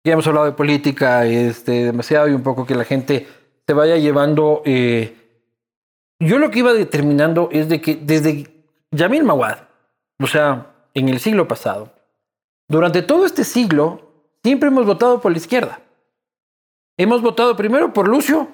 Ya 0.04 0.14
hemos 0.14 0.26
hablado 0.26 0.46
de 0.46 0.52
política 0.52 1.24
este, 1.26 1.84
demasiado 1.84 2.28
y 2.28 2.32
un 2.32 2.42
poco 2.42 2.66
que 2.66 2.74
la 2.74 2.84
gente 2.84 3.26
se 3.66 3.72
vaya 3.72 3.96
llevando. 3.96 4.62
eh, 4.64 5.14
yo 6.18 6.38
lo 6.38 6.50
que 6.50 6.60
iba 6.60 6.72
determinando 6.72 7.48
es 7.52 7.68
de 7.68 7.80
que 7.80 7.96
desde 7.96 8.64
Yamil 8.90 9.24
Mawad, 9.24 9.58
o 10.18 10.26
sea, 10.26 10.74
en 10.94 11.08
el 11.08 11.20
siglo 11.20 11.46
pasado, 11.46 11.92
durante 12.68 13.02
todo 13.02 13.26
este 13.26 13.44
siglo, 13.44 14.12
siempre 14.42 14.68
hemos 14.68 14.86
votado 14.86 15.20
por 15.20 15.32
la 15.32 15.38
izquierda. 15.38 15.80
Hemos 16.96 17.22
votado 17.22 17.56
primero 17.56 17.92
por 17.92 18.08
Lucio, 18.08 18.48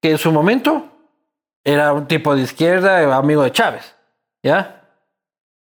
que 0.00 0.10
en 0.10 0.18
su 0.18 0.30
momento 0.30 0.90
era 1.64 1.92
un 1.92 2.06
tipo 2.06 2.34
de 2.34 2.42
izquierda, 2.42 3.16
amigo 3.16 3.42
de 3.42 3.52
Chávez, 3.52 3.96
¿ya? 4.42 4.88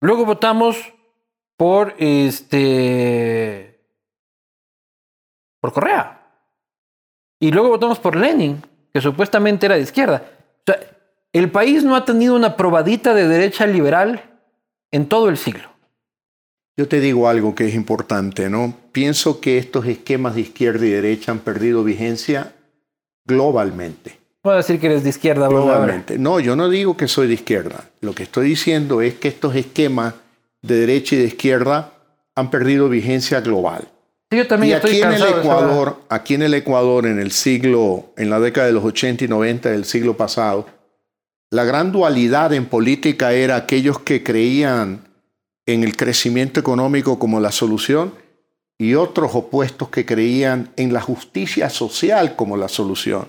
Luego 0.02 0.26
votamos 0.26 0.94
por 1.58 1.96
este 1.98 3.84
por 5.60 5.74
Correa. 5.74 6.14
Y 7.40 7.52
luego 7.52 7.70
votamos 7.70 8.00
por 8.00 8.16
Lenin, 8.16 8.64
que 8.94 9.02
supuestamente 9.02 9.66
era 9.66 9.76
de 9.76 9.82
izquierda. 9.82 10.24
O 10.60 10.64
sea, 10.66 10.80
el 11.34 11.52
país 11.52 11.84
no 11.84 11.96
ha 11.96 12.06
tenido 12.06 12.36
una 12.36 12.56
probadita 12.56 13.14
de 13.14 13.28
derecha 13.28 13.66
liberal 13.66 14.40
en 14.92 15.08
todo 15.10 15.30
el 15.30 15.38
siglo. 15.38 15.70
Yo 16.78 16.88
te 16.88 17.00
digo 17.00 17.28
algo 17.28 17.56
que 17.56 17.68
es 17.68 17.74
importante, 17.74 18.50
¿no? 18.50 18.76
Pienso 18.92 19.42
que 19.42 19.58
estos 19.58 19.88
esquemas 19.88 20.36
de 20.36 20.42
izquierda 20.42 20.86
y 20.86 20.92
derecha 20.92 21.32
han 21.32 21.40
perdido 21.40 21.84
vigencia 21.84 22.54
globalmente. 23.26 24.20
A 24.44 24.56
decir 24.56 24.80
que 24.80 24.86
eres 24.86 25.04
de 25.04 25.10
izquierda. 25.10 25.48
Globalmente. 25.48 26.18
No, 26.18 26.40
yo 26.40 26.56
no 26.56 26.70
digo 26.70 26.96
que 26.96 27.08
soy 27.08 27.28
de 27.28 27.34
izquierda. 27.34 27.90
Lo 28.00 28.14
que 28.14 28.24
estoy 28.24 28.50
diciendo 28.50 29.02
es 29.02 29.16
que 29.16 29.28
estos 29.28 29.56
esquemas 29.56 30.14
de 30.62 30.76
derecha 30.76 31.16
y 31.16 31.20
de 31.20 31.26
izquierda 31.26 31.94
han 32.36 32.52
perdido 32.52 32.88
vigencia 32.88 33.42
global. 33.42 33.88
Sí, 34.30 34.38
yo 34.38 34.48
también 34.48 34.74
Y 34.74 34.76
estoy 34.76 34.92
aquí 34.92 35.02
en 35.02 35.14
el. 35.14 35.40
Ecuador, 35.40 35.98
aquí 36.10 36.36
en 36.36 36.44
el 36.44 36.54
Ecuador, 36.54 37.08
en 37.08 37.20
el 37.20 37.32
siglo, 37.32 38.12
en 38.16 38.30
la 38.30 38.40
década 38.40 38.68
de 38.68 38.74
los 38.74 38.84
80 38.84 39.26
y 39.26 39.28
90 39.28 39.72
del 39.72 39.86
siglo 39.86 40.16
pasado, 40.16 40.68
la 41.50 41.64
gran 41.64 41.92
dualidad 41.92 42.54
en 42.54 42.66
política 42.66 43.34
era 43.34 43.56
aquellos 43.56 44.00
que 44.00 44.24
creían 44.24 45.07
en 45.68 45.84
el 45.84 45.96
crecimiento 45.96 46.60
económico 46.60 47.20
como 47.20 47.40
la 47.40 47.52
solución 47.52 48.14
y 48.80 48.96
otros 48.96 49.36
opuestos 49.36 49.90
que 49.90 50.06
creían 50.06 50.72
en 50.78 50.94
la 50.94 51.02
justicia 51.02 51.70
social 51.70 52.36
como 52.36 52.58
la 52.58 52.70
solución. 52.70 53.28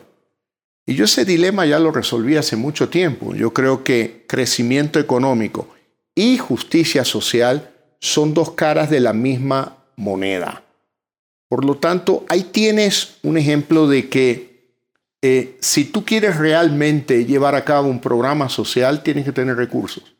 Y 0.86 0.94
yo 0.94 1.04
ese 1.04 1.24
dilema 1.24 1.66
ya 1.66 1.78
lo 1.78 1.90
resolví 1.90 2.36
hace 2.36 2.56
mucho 2.56 2.88
tiempo. 2.88 3.34
Yo 3.34 3.52
creo 3.52 3.84
que 3.84 4.24
crecimiento 4.26 4.98
económico 4.98 5.68
y 6.14 6.38
justicia 6.38 7.04
social 7.04 7.74
son 8.00 8.32
dos 8.32 8.52
caras 8.52 8.88
de 8.88 9.00
la 9.00 9.12
misma 9.12 9.76
moneda. 9.96 10.62
Por 11.48 11.64
lo 11.64 11.76
tanto, 11.76 12.24
ahí 12.28 12.44
tienes 12.44 13.16
un 13.22 13.36
ejemplo 13.36 13.88
de 13.88 14.08
que 14.08 14.48
eh, 15.22 15.56
si 15.60 15.84
tú 15.84 16.04
quieres 16.04 16.36
realmente 16.36 17.24
llevar 17.24 17.54
a 17.54 17.64
cabo 17.64 17.88
un 17.88 18.00
programa 18.00 18.48
social, 18.48 19.02
tienes 19.02 19.24
que 19.24 19.32
tener 19.32 19.56
recursos. 19.56 20.14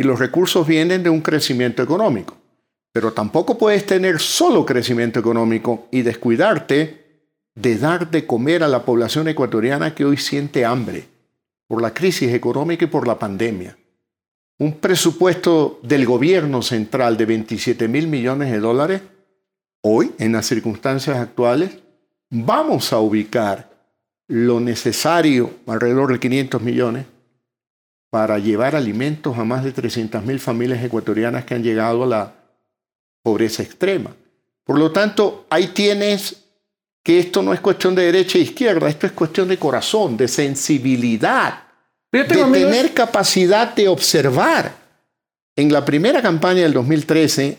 Y 0.00 0.02
los 0.02 0.18
recursos 0.18 0.66
vienen 0.66 1.02
de 1.02 1.10
un 1.10 1.20
crecimiento 1.20 1.82
económico. 1.82 2.34
Pero 2.90 3.12
tampoco 3.12 3.58
puedes 3.58 3.84
tener 3.84 4.18
solo 4.18 4.64
crecimiento 4.64 5.20
económico 5.20 5.88
y 5.90 6.00
descuidarte 6.00 7.26
de 7.54 7.76
dar 7.76 8.10
de 8.10 8.26
comer 8.26 8.62
a 8.62 8.68
la 8.68 8.82
población 8.82 9.28
ecuatoriana 9.28 9.94
que 9.94 10.06
hoy 10.06 10.16
siente 10.16 10.64
hambre 10.64 11.04
por 11.66 11.82
la 11.82 11.92
crisis 11.92 12.32
económica 12.32 12.86
y 12.86 12.88
por 12.88 13.06
la 13.06 13.18
pandemia. 13.18 13.76
Un 14.58 14.78
presupuesto 14.78 15.80
del 15.82 16.06
gobierno 16.06 16.62
central 16.62 17.18
de 17.18 17.26
27 17.26 17.86
mil 17.86 18.06
millones 18.06 18.50
de 18.50 18.58
dólares 18.58 19.02
hoy, 19.82 20.12
en 20.18 20.32
las 20.32 20.46
circunstancias 20.46 21.18
actuales, 21.18 21.72
vamos 22.30 22.94
a 22.94 23.00
ubicar 23.00 23.68
lo 24.28 24.60
necesario, 24.60 25.50
alrededor 25.66 26.10
de 26.10 26.20
500 26.20 26.62
millones, 26.62 27.04
para 28.10 28.38
llevar 28.38 28.74
alimentos 28.74 29.38
a 29.38 29.44
más 29.44 29.64
de 29.64 29.72
300.000 29.72 30.38
familias 30.38 30.82
ecuatorianas 30.82 31.44
que 31.44 31.54
han 31.54 31.62
llegado 31.62 32.02
a 32.02 32.06
la 32.06 32.34
pobreza 33.22 33.62
extrema. 33.62 34.10
Por 34.64 34.78
lo 34.78 34.90
tanto, 34.90 35.46
ahí 35.48 35.68
tienes 35.68 36.36
que 37.02 37.18
esto 37.18 37.42
no 37.42 37.54
es 37.54 37.60
cuestión 37.60 37.94
de 37.94 38.02
derecha 38.02 38.38
e 38.38 38.42
izquierda, 38.42 38.88
esto 38.88 39.06
es 39.06 39.12
cuestión 39.12 39.48
de 39.48 39.56
corazón, 39.56 40.16
de 40.16 40.28
sensibilidad, 40.28 41.64
de 42.12 42.24
tener 42.24 42.92
capacidad 42.92 43.74
de 43.74 43.88
observar. 43.88 44.74
En 45.56 45.72
la 45.72 45.84
primera 45.84 46.20
campaña 46.20 46.62
del 46.62 46.72
2013, 46.72 47.58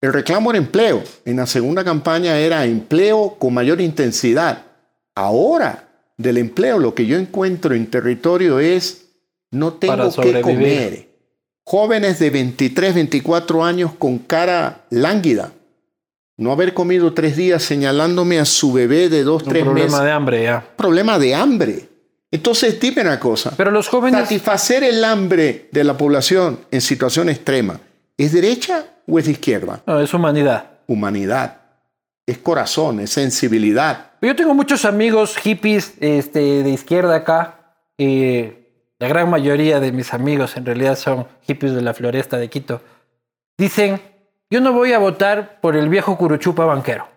el 0.00 0.12
reclamo 0.12 0.50
era 0.50 0.58
empleo, 0.58 1.02
en 1.24 1.36
la 1.36 1.46
segunda 1.46 1.82
campaña 1.84 2.38
era 2.38 2.64
empleo 2.66 3.36
con 3.38 3.54
mayor 3.54 3.80
intensidad. 3.80 4.64
Ahora, 5.14 5.88
del 6.16 6.38
empleo, 6.38 6.78
lo 6.78 6.94
que 6.94 7.06
yo 7.06 7.18
encuentro 7.18 7.74
en 7.74 7.90
territorio 7.90 8.58
es 8.58 9.01
no 9.52 9.74
tengo 9.74 10.10
que 10.10 10.40
comer. 10.40 11.08
Jóvenes 11.64 12.18
de 12.18 12.30
23, 12.30 12.94
24 12.94 13.64
años 13.64 13.92
con 13.96 14.18
cara 14.18 14.80
lánguida. 14.90 15.52
No 16.36 16.50
haber 16.50 16.74
comido 16.74 17.12
tres 17.12 17.36
días 17.36 17.62
señalándome 17.62 18.40
a 18.40 18.44
su 18.44 18.72
bebé 18.72 19.08
de 19.08 19.22
dos, 19.22 19.44
tres 19.44 19.64
meses. 19.64 19.92
Problema 19.92 20.04
de 20.04 20.10
hambre, 20.10 20.42
ya. 20.42 20.64
Problema 20.76 21.18
de 21.18 21.34
hambre. 21.34 21.88
Entonces, 22.32 22.80
dime 22.80 23.02
una 23.02 23.20
cosa. 23.20 23.52
Pero 23.56 23.70
los 23.70 23.88
jóvenes. 23.88 24.22
Satisfacer 24.22 24.82
el 24.82 25.04
hambre 25.04 25.68
de 25.70 25.84
la 25.84 25.96
población 25.96 26.60
en 26.70 26.80
situación 26.80 27.28
extrema, 27.28 27.78
¿es 28.16 28.32
derecha 28.32 28.86
o 29.06 29.18
es 29.18 29.26
de 29.26 29.32
izquierda? 29.32 29.82
No, 29.86 30.00
es 30.00 30.12
humanidad. 30.14 30.64
Humanidad. 30.86 31.58
Es 32.26 32.38
corazón, 32.38 33.00
es 33.00 33.10
sensibilidad. 33.10 34.12
Yo 34.22 34.34
tengo 34.34 34.54
muchos 34.54 34.84
amigos 34.84 35.36
hippies 35.36 35.94
este, 36.00 36.62
de 36.62 36.70
izquierda 36.70 37.16
acá. 37.16 37.76
Eh, 37.98 38.61
la 39.02 39.08
gran 39.08 39.28
mayoría 39.28 39.80
de 39.80 39.90
mis 39.90 40.14
amigos 40.14 40.56
en 40.56 40.64
realidad 40.64 40.96
son 40.96 41.26
hippies 41.40 41.74
de 41.74 41.82
la 41.82 41.92
floresta 41.92 42.36
de 42.36 42.48
Quito, 42.48 42.82
dicen, 43.58 44.00
yo 44.48 44.60
no 44.60 44.72
voy 44.72 44.92
a 44.92 45.00
votar 45.00 45.58
por 45.60 45.74
el 45.74 45.88
viejo 45.88 46.16
curuchupa 46.16 46.66
banquero. 46.66 47.08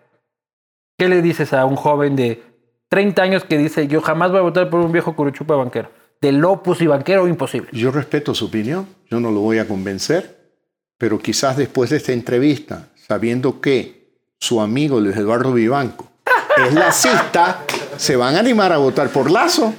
¿Qué 0.98 1.08
le 1.08 1.22
dices 1.22 1.52
a 1.52 1.64
un 1.64 1.76
joven 1.76 2.16
de 2.16 2.42
30 2.88 3.22
años 3.22 3.44
que 3.44 3.56
dice, 3.56 3.86
yo 3.86 4.00
jamás 4.00 4.32
voy 4.32 4.40
a 4.40 4.42
votar 4.42 4.68
por 4.68 4.80
un 4.80 4.90
viejo 4.90 5.14
curuchupa 5.14 5.54
banquero? 5.54 5.92
Del 6.20 6.44
opus 6.44 6.80
y 6.80 6.88
banquero, 6.88 7.28
imposible. 7.28 7.68
Yo 7.70 7.92
respeto 7.92 8.34
su 8.34 8.46
opinión, 8.46 8.88
yo 9.08 9.20
no 9.20 9.30
lo 9.30 9.38
voy 9.38 9.58
a 9.58 9.68
convencer, 9.68 10.56
pero 10.98 11.20
quizás 11.20 11.56
después 11.56 11.90
de 11.90 11.98
esta 11.98 12.10
entrevista, 12.10 12.88
sabiendo 12.96 13.60
que 13.60 14.10
su 14.40 14.60
amigo 14.60 14.98
Luis 14.98 15.16
Eduardo 15.16 15.52
Vivanco 15.52 16.08
es 16.66 16.74
lacista, 16.74 17.64
se 17.96 18.16
van 18.16 18.34
a 18.34 18.40
animar 18.40 18.72
a 18.72 18.78
votar 18.78 19.10
por 19.10 19.30
Lazo. 19.30 19.72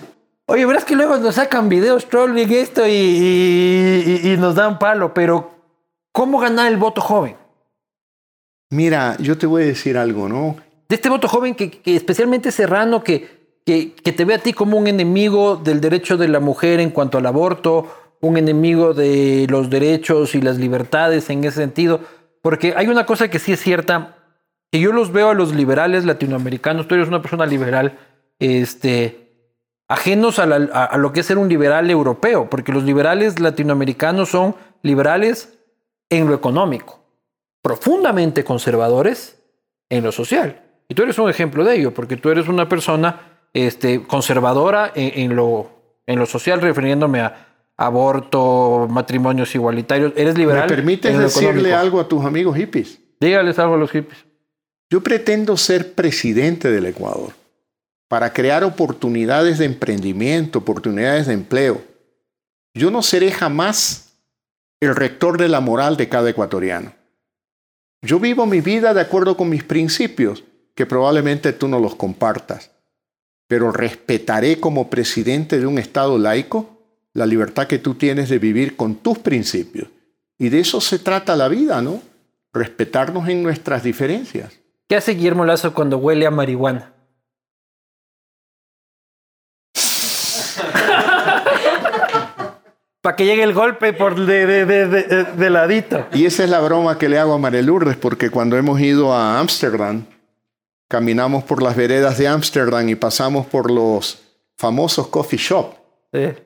Oye, 0.49 0.65
verás 0.65 0.85
que 0.85 0.95
luego 0.95 1.17
nos 1.17 1.35
sacan 1.35 1.67
videos 1.67 2.07
trolling 2.07 2.49
esto 2.53 2.87
y, 2.87 4.35
nos 4.39 4.55
dan 4.55 4.79
palo, 4.79 5.13
pero 5.13 5.51
¿cómo 6.13 6.39
ganar 6.39 6.71
el 6.71 6.77
voto 6.77 7.01
joven? 7.01 7.35
Mira, 8.69 9.17
yo 9.19 9.37
te 9.37 9.45
voy 9.45 9.63
a 9.63 9.65
decir 9.65 9.97
algo, 9.97 10.29
¿no? 10.29 10.55
De 10.87 10.95
este 10.95 11.09
voto 11.09 11.27
joven 11.27 11.53
que, 11.53 11.81
especialmente 11.83 12.53
Serrano, 12.53 13.03
que, 13.03 13.59
que, 13.65 13.93
que, 13.93 14.13
te 14.13 14.23
ve 14.23 14.35
a 14.35 14.39
ti 14.39 14.53
como 14.53 14.77
un 14.77 14.87
enemigo 14.87 15.57
del 15.57 15.81
derecho 15.81 16.15
de 16.15 16.29
la 16.29 16.39
mujer 16.39 16.79
en 16.79 16.91
cuanto 16.91 17.17
al 17.17 17.25
aborto, 17.25 17.93
un 18.21 18.37
enemigo 18.37 18.93
de 18.93 19.47
los 19.49 19.69
derechos 19.69 20.33
y 20.33 20.41
las 20.41 20.57
libertades 20.57 21.29
en 21.29 21.43
ese 21.43 21.57
sentido. 21.57 21.99
Porque 22.41 22.73
hay 22.77 22.87
una 22.87 23.05
cosa 23.05 23.29
que 23.29 23.39
sí 23.39 23.51
es 23.51 23.59
cierta, 23.59 24.15
que 24.71 24.79
yo 24.79 24.93
los 24.93 25.11
veo 25.11 25.29
a 25.29 25.33
los 25.33 25.53
liberales 25.53 26.05
latinoamericanos, 26.05 26.87
tú 26.87 26.95
eres 26.95 27.09
una 27.09 27.21
persona 27.21 27.45
liberal, 27.45 27.99
este, 28.39 29.26
ajenos 29.87 30.39
a, 30.39 30.97
lo 30.97 31.13
que 31.13 31.21
es 31.21 31.25
ser 31.25 31.37
un 31.37 31.49
liberal 31.49 31.89
europeo, 31.89 32.49
porque 32.49 32.71
los 32.71 32.83
liberales 32.83 33.39
latinoamericanos 33.39 34.29
son 34.29 34.55
liberales 34.83 35.57
en 36.09 36.27
lo 36.27 36.33
económico, 36.33 36.99
profundamente 37.61 38.43
conservadores 38.43 39.39
en 39.89 40.03
lo 40.03 40.11
social. 40.11 40.61
Y 40.89 40.95
tú 40.95 41.03
eres 41.03 41.17
un 41.17 41.29
ejemplo 41.29 41.63
de 41.63 41.75
ello, 41.75 41.93
porque 41.93 42.17
tú 42.17 42.29
eres 42.29 42.47
una 42.47 42.69
persona 42.69 43.39
este, 43.53 44.03
conservadora 44.03 44.91
en, 44.95 45.35
lo, 45.35 45.69
en 46.05 46.19
lo 46.19 46.25
social, 46.25 46.61
refiriéndome 46.61 47.21
a 47.21 47.47
aborto, 47.77 48.87
matrimonios 48.89 49.53
igualitarios. 49.55 50.13
Eres 50.15 50.37
liberal. 50.37 50.69
¿Me 50.69 50.75
permites 50.75 51.17
decirle 51.17 51.73
algo 51.73 51.99
a 51.99 52.07
tus 52.07 52.25
amigos 52.25 52.55
hippies? 52.55 52.99
Dígales 53.19 53.59
algo 53.59 53.75
a 53.75 53.77
los 53.77 53.91
hippies. 53.91 54.25
Yo 54.89 55.01
pretendo 55.01 55.57
ser 55.57 55.93
presidente 55.93 56.71
del 56.71 56.85
Ecuador 56.85 57.33
para 58.07 58.33
crear 58.33 58.63
oportunidades 58.63 59.57
de 59.57 59.65
emprendimiento, 59.65 60.59
oportunidades 60.59 61.27
de 61.27 61.33
empleo. 61.33 61.81
Yo 62.73 62.91
no 62.91 63.01
seré 63.01 63.31
jamás 63.31 64.13
el 64.79 64.95
rector 64.95 65.37
de 65.37 65.49
la 65.49 65.59
moral 65.59 65.97
de 65.97 66.07
cada 66.07 66.29
ecuatoriano. 66.29 66.93
Yo 68.01 68.19
vivo 68.19 68.45
mi 68.45 68.61
vida 68.61 68.93
de 68.93 69.01
acuerdo 69.01 69.35
con 69.35 69.49
mis 69.49 69.63
principios, 69.63 70.43
que 70.75 70.85
probablemente 70.85 71.53
tú 71.53 71.67
no 71.67 71.79
los 71.79 71.95
compartas, 71.95 72.71
pero 73.47 73.71
respetaré 73.71 74.59
como 74.59 74.89
presidente 74.89 75.59
de 75.59 75.65
un 75.65 75.79
Estado 75.79 76.17
laico 76.17 76.77
la 77.13 77.25
libertad 77.25 77.65
que 77.65 77.79
tú 77.79 77.95
tienes 77.95 78.29
de 78.29 78.37
vivir 78.37 78.75
con 78.75 78.95
tus 78.95 79.17
principios. 79.17 79.87
Y 80.37 80.49
de 80.49 80.59
eso 80.59 80.79
se 80.79 80.99
trata 80.99 81.35
la 81.35 81.47
vida, 81.47 81.81
¿no? 81.81 81.99
Respetarnos 82.53 83.27
en 83.27 83.41
nuestras 83.41 83.81
diferencias. 83.81 84.53
¿Qué 84.87 84.95
hace 84.95 85.15
Guillermo 85.15 85.43
Lazo 85.43 85.73
cuando 85.73 85.97
huele 85.97 86.27
a 86.27 86.31
marihuana? 86.31 86.93
Para 93.07 93.15
que 93.15 93.23
llegue 93.23 93.41
el 93.43 93.53
golpe 93.53 93.93
por 93.93 94.19
de, 94.25 94.65
de, 94.65 95.49
ladito. 95.49 96.07
Y 96.11 96.25
esa 96.25 96.43
es 96.43 96.49
la 96.49 96.59
broma 96.59 96.97
que 96.97 97.07
le 97.07 97.17
hago 97.17 97.35
a 97.35 97.37
María 97.37 97.61
Lourdes, 97.61 97.95
porque 97.95 98.29
cuando 98.29 98.57
hemos 98.57 98.81
ido 98.81 99.13
a 99.13 99.39
Ámsterdam, 99.39 100.03
caminamos 100.89 101.45
por 101.45 101.63
las 101.63 101.77
veredas 101.77 102.17
de 102.17 102.27
Ámsterdam 102.27 102.89
y 102.89 102.95
pasamos 102.95 103.45
por 103.45 103.71
los 103.71 104.19
famosos 104.57 105.07
coffee 105.07 105.39
shop. 105.39 105.73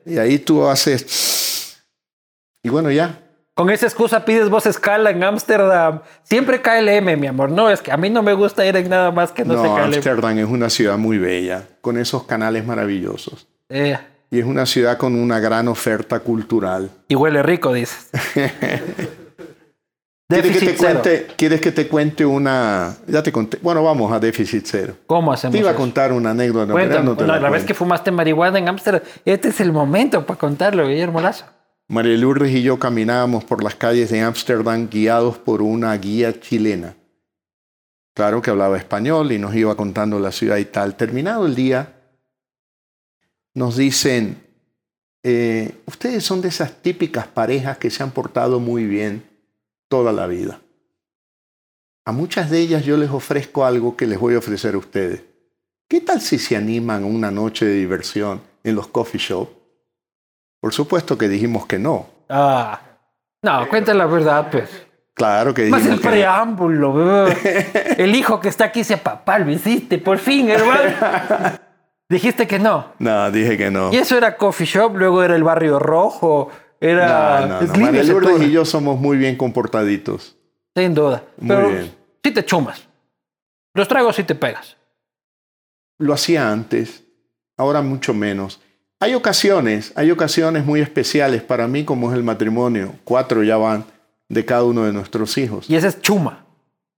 Y 0.05 0.19
ahí 0.19 0.37
tú 0.37 0.67
haces... 0.67 1.83
Y 2.61 2.69
bueno, 2.69 2.91
ya. 2.91 3.17
Con 3.55 3.71
esa 3.71 3.87
excusa 3.87 4.23
pides 4.23 4.47
voz 4.47 4.67
escala 4.67 5.09
en 5.09 5.23
Ámsterdam. 5.23 6.01
Siempre 6.21 6.61
KLM, 6.61 7.19
mi 7.19 7.25
amor. 7.25 7.49
No, 7.49 7.71
es 7.71 7.81
que 7.81 7.91
a 7.91 7.97
mí 7.97 8.11
no 8.11 8.21
me 8.21 8.33
gusta 8.33 8.63
ir 8.67 8.75
en 8.75 8.87
nada 8.87 9.09
más 9.09 9.31
que 9.31 9.43
no, 9.43 9.55
no 9.55 9.63
sé 9.63 9.81
Ámsterdam 9.81 10.37
es 10.37 10.45
una 10.45 10.69
ciudad 10.69 10.99
muy 10.99 11.17
bella, 11.17 11.63
con 11.81 11.97
esos 11.97 12.25
canales 12.25 12.63
maravillosos. 12.63 13.47
Eh. 13.67 13.97
Y 14.33 14.39
es 14.39 14.45
una 14.45 14.65
ciudad 14.65 14.97
con 14.97 15.13
una 15.15 15.39
gran 15.41 15.67
oferta 15.67 16.21
cultural. 16.21 16.89
Y 17.09 17.15
huele 17.15 17.43
rico, 17.43 17.73
dices. 17.73 18.09
¿Quieres 20.29 20.57
que, 20.57 20.65
te 20.65 20.75
cuente, 20.77 21.27
¿Quieres 21.35 21.59
que 21.59 21.71
te 21.73 21.87
cuente 21.89 22.25
una...? 22.25 22.95
Ya 23.07 23.21
te 23.21 23.33
conté. 23.33 23.59
Bueno, 23.61 23.83
vamos 23.83 24.09
a 24.13 24.19
déficit 24.19 24.65
cero. 24.65 24.95
¿Cómo 25.05 25.33
hacemos 25.33 25.51
Te 25.51 25.59
iba 25.59 25.71
a 25.71 25.75
contar 25.75 26.13
una 26.13 26.31
anécdota. 26.31 27.01
no 27.01 27.17
te 27.17 27.27
la, 27.27 27.49
vez 27.49 27.65
que 27.65 27.73
fumaste 27.73 28.11
marihuana 28.11 28.57
en 28.57 28.69
Ámsterdam, 28.69 29.01
este 29.25 29.49
es 29.49 29.59
el 29.59 29.73
momento 29.73 30.25
para 30.25 30.39
contarlo, 30.39 30.87
Guillermo 30.87 31.19
Lazo. 31.19 31.43
María 31.89 32.15
Lourdes 32.15 32.51
y 32.51 32.63
yo 32.63 32.79
caminábamos 32.79 33.43
por 33.43 33.61
las 33.61 33.75
calles 33.75 34.09
de 34.09 34.21
Ámsterdam 34.21 34.87
guiados 34.89 35.37
por 35.37 35.61
una 35.61 35.93
guía 35.97 36.39
chilena. 36.39 36.95
Claro 38.13 38.41
que 38.41 38.49
hablaba 38.49 38.77
español 38.77 39.33
y 39.33 39.39
nos 39.39 39.53
iba 39.55 39.75
contando 39.75 40.17
la 40.19 40.31
ciudad 40.31 40.55
y 40.55 40.65
tal. 40.65 40.95
Terminado 40.95 41.45
el 41.45 41.55
día, 41.55 42.00
nos 43.53 43.77
dicen, 43.77 44.41
eh, 45.23 45.81
ustedes 45.85 46.23
son 46.23 46.41
de 46.41 46.47
esas 46.47 46.81
típicas 46.81 47.27
parejas 47.27 47.77
que 47.77 47.89
se 47.89 48.03
han 48.03 48.11
portado 48.11 48.59
muy 48.59 48.85
bien 48.85 49.23
toda 49.87 50.11
la 50.11 50.27
vida. 50.27 50.61
A 52.05 52.11
muchas 52.11 52.49
de 52.49 52.59
ellas 52.59 52.83
yo 52.83 52.97
les 52.97 53.09
ofrezco 53.11 53.65
algo 53.65 53.95
que 53.95 54.07
les 54.07 54.19
voy 54.19 54.35
a 54.35 54.39
ofrecer 54.39 54.73
a 54.73 54.79
ustedes. 54.79 55.21
¿Qué 55.87 56.01
tal 56.01 56.21
si 56.21 56.39
se 56.39 56.55
animan 56.55 57.03
a 57.03 57.05
una 57.05 57.29
noche 57.29 57.65
de 57.65 57.75
diversión 57.75 58.41
en 58.63 58.75
los 58.75 58.87
coffee 58.87 59.19
shops? 59.19 59.51
Por 60.59 60.73
supuesto 60.73 61.17
que 61.17 61.27
dijimos 61.27 61.65
que 61.65 61.77
no. 61.77 62.07
Ah, 62.29 62.79
no, 63.43 63.67
cuenta 63.69 63.93
la 63.93 64.05
verdad, 64.05 64.49
pues. 64.49 64.69
Claro 65.13 65.53
que 65.53 65.63
dijimos 65.63 65.83
Más 65.83 65.91
el 65.91 65.99
preámbulo, 65.99 67.27
El 67.97 68.15
hijo 68.15 68.39
que 68.39 68.47
está 68.49 68.65
aquí 68.65 68.83
se 68.83 68.97
papá, 68.97 69.37
lo 69.39 69.51
hiciste, 69.51 69.97
por 69.97 70.17
fin, 70.17 70.49
hermano. 70.49 71.59
Dijiste 72.11 72.45
que 72.45 72.59
no. 72.59 72.91
No, 72.99 73.31
dije 73.31 73.57
que 73.57 73.71
no. 73.71 73.93
Y 73.93 73.95
eso 73.95 74.17
era 74.17 74.35
coffee 74.35 74.67
shop, 74.67 74.97
luego 74.97 75.23
era 75.23 75.33
el 75.33 75.45
barrio 75.45 75.79
rojo, 75.79 76.51
era. 76.81 77.47
No, 77.47 77.61
no, 77.61 77.61
no. 77.61 77.79
María 77.79 78.03
Lourdes 78.03 78.41
y 78.41 78.51
yo 78.51 78.65
somos 78.65 78.99
muy 78.99 79.15
bien 79.15 79.37
comportaditos. 79.37 80.35
Sin 80.75 80.93
duda. 80.93 81.23
Muy 81.37 81.55
bien. 81.55 81.95
Sí 82.21 82.31
te 82.31 82.43
chumas. 82.43 82.85
Los 83.73 83.87
tragos 83.87 84.17
sí 84.17 84.25
te 84.25 84.35
pegas. 84.35 84.75
Lo 85.99 86.11
hacía 86.11 86.51
antes, 86.51 87.05
ahora 87.55 87.81
mucho 87.81 88.13
menos. 88.13 88.59
Hay 88.99 89.13
ocasiones, 89.13 89.93
hay 89.95 90.11
ocasiones 90.11 90.65
muy 90.65 90.81
especiales 90.81 91.41
para 91.41 91.65
mí, 91.69 91.85
como 91.85 92.11
es 92.11 92.17
el 92.17 92.23
matrimonio. 92.23 92.93
Cuatro 93.05 93.41
ya 93.41 93.55
van 93.55 93.85
de 94.27 94.43
cada 94.43 94.65
uno 94.65 94.83
de 94.83 94.91
nuestros 94.91 95.37
hijos. 95.37 95.69
Y 95.69 95.77
esa 95.77 95.87
es 95.87 96.01
chuma. 96.01 96.45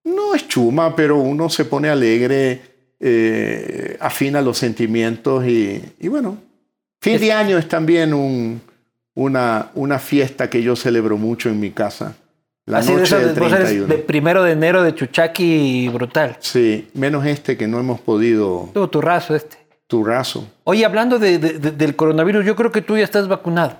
No 0.04 0.34
es 0.34 0.48
chuma, 0.48 0.96
pero 0.96 1.18
uno 1.18 1.50
se 1.50 1.66
pone 1.66 1.90
alegre 1.90 2.73
eh, 3.06 3.98
afina 4.00 4.42
los 4.42 4.58
sentimientos 4.58 5.46
y, 5.46 5.82
bueno, 6.08 6.38
fin 7.02 7.20
de 7.20 7.34
año 7.34 7.58
es 7.58 7.68
también 7.68 8.14
un, 8.14 8.62
una, 9.14 9.72
una 9.76 10.00
fiesta 10.00 10.50
que 10.50 10.64
yo 10.64 10.76
celebro 10.78 11.18
mucho 11.18 11.50
en 11.50 11.60
mi 11.60 11.72
casa. 11.72 12.16
La 12.66 12.78
Así 12.78 12.92
de 12.94 13.00
noche 13.00 13.18
eso, 13.18 13.28
del 13.28 13.36
vos 13.40 13.52
eres 13.52 13.66
31. 13.68 13.88
de 13.88 13.98
primero 14.00 14.42
de 14.44 14.54
enero 14.54 14.84
de 14.84 14.96
Chuchaki 14.96 15.90
brutal. 15.90 16.38
Sí, 16.40 16.88
menos 16.94 17.26
este 17.26 17.58
que 17.58 17.68
no 17.68 17.78
hemos 17.78 18.00
podido 18.00 18.70
tu 18.90 19.02
raso 19.02 19.36
este. 19.36 19.58
tu 19.88 20.06
raso. 20.06 20.48
Oye, 20.64 20.86
hablando 20.86 21.20
de- 21.20 21.40
de- 21.40 21.60
de- 21.60 21.72
del 21.72 21.98
coronavirus, 21.98 22.46
yo 22.46 22.56
creo 22.56 22.72
que 22.72 22.82
tú 22.82 22.98
ya 22.98 23.04
estás 23.04 23.28
vacunado. 23.28 23.78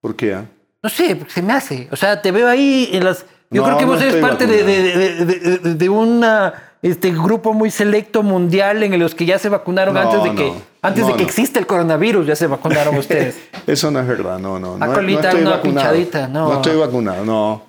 ¿Por 0.00 0.16
qué? 0.16 0.32
ah? 0.32 0.46
No 0.82 0.88
sé, 0.88 1.20
se 1.28 1.42
me 1.42 1.52
hace. 1.52 1.88
O 1.92 1.96
sea, 1.96 2.22
te 2.22 2.32
veo 2.32 2.48
ahí 2.48 2.88
en 2.92 3.04
las. 3.04 3.26
Yo 3.50 3.60
No, 3.60 3.66
creo 3.66 3.78
que 3.78 3.84
no 3.84 3.92
vos 3.92 4.00
eres 4.00 4.16
parte 4.16 4.46
de, 4.46 4.64
de, 4.64 4.82
de, 5.26 5.58
de- 5.58 5.74
de 5.74 5.88
una 5.90 6.71
este 6.82 7.12
grupo 7.12 7.52
muy 7.52 7.70
selecto 7.70 8.22
mundial 8.24 8.82
en 8.82 8.98
los 8.98 9.14
que 9.14 9.24
ya 9.24 9.38
se 9.38 9.48
vacunaron 9.48 9.94
No, 9.94 10.00
antes 10.00 10.22
de 10.24 10.34
que 10.34 10.52
antes 10.82 11.04
No, 11.04 11.10
de 11.10 11.16
que 11.16 11.22
exista 11.22 11.60
el 11.60 11.66
coronavirus, 11.66 12.26
ya 12.26 12.36
se 12.36 12.48
vacunaron 12.48 12.96
ustedes. 12.98 13.36
Eso 13.66 13.90
no 13.92 14.00
es 14.00 14.06
verdad, 14.06 14.38
no, 14.40 14.58
no. 14.58 14.76
No, 14.76 14.92
colita, 14.92 15.28
estoy 15.28 15.42
una 15.42 15.62
pinchadita, 15.62 16.26
no. 16.26 16.48
No 16.48 16.54
estoy 16.56 16.76
vacunado, 16.76 17.24
no. 17.24 17.62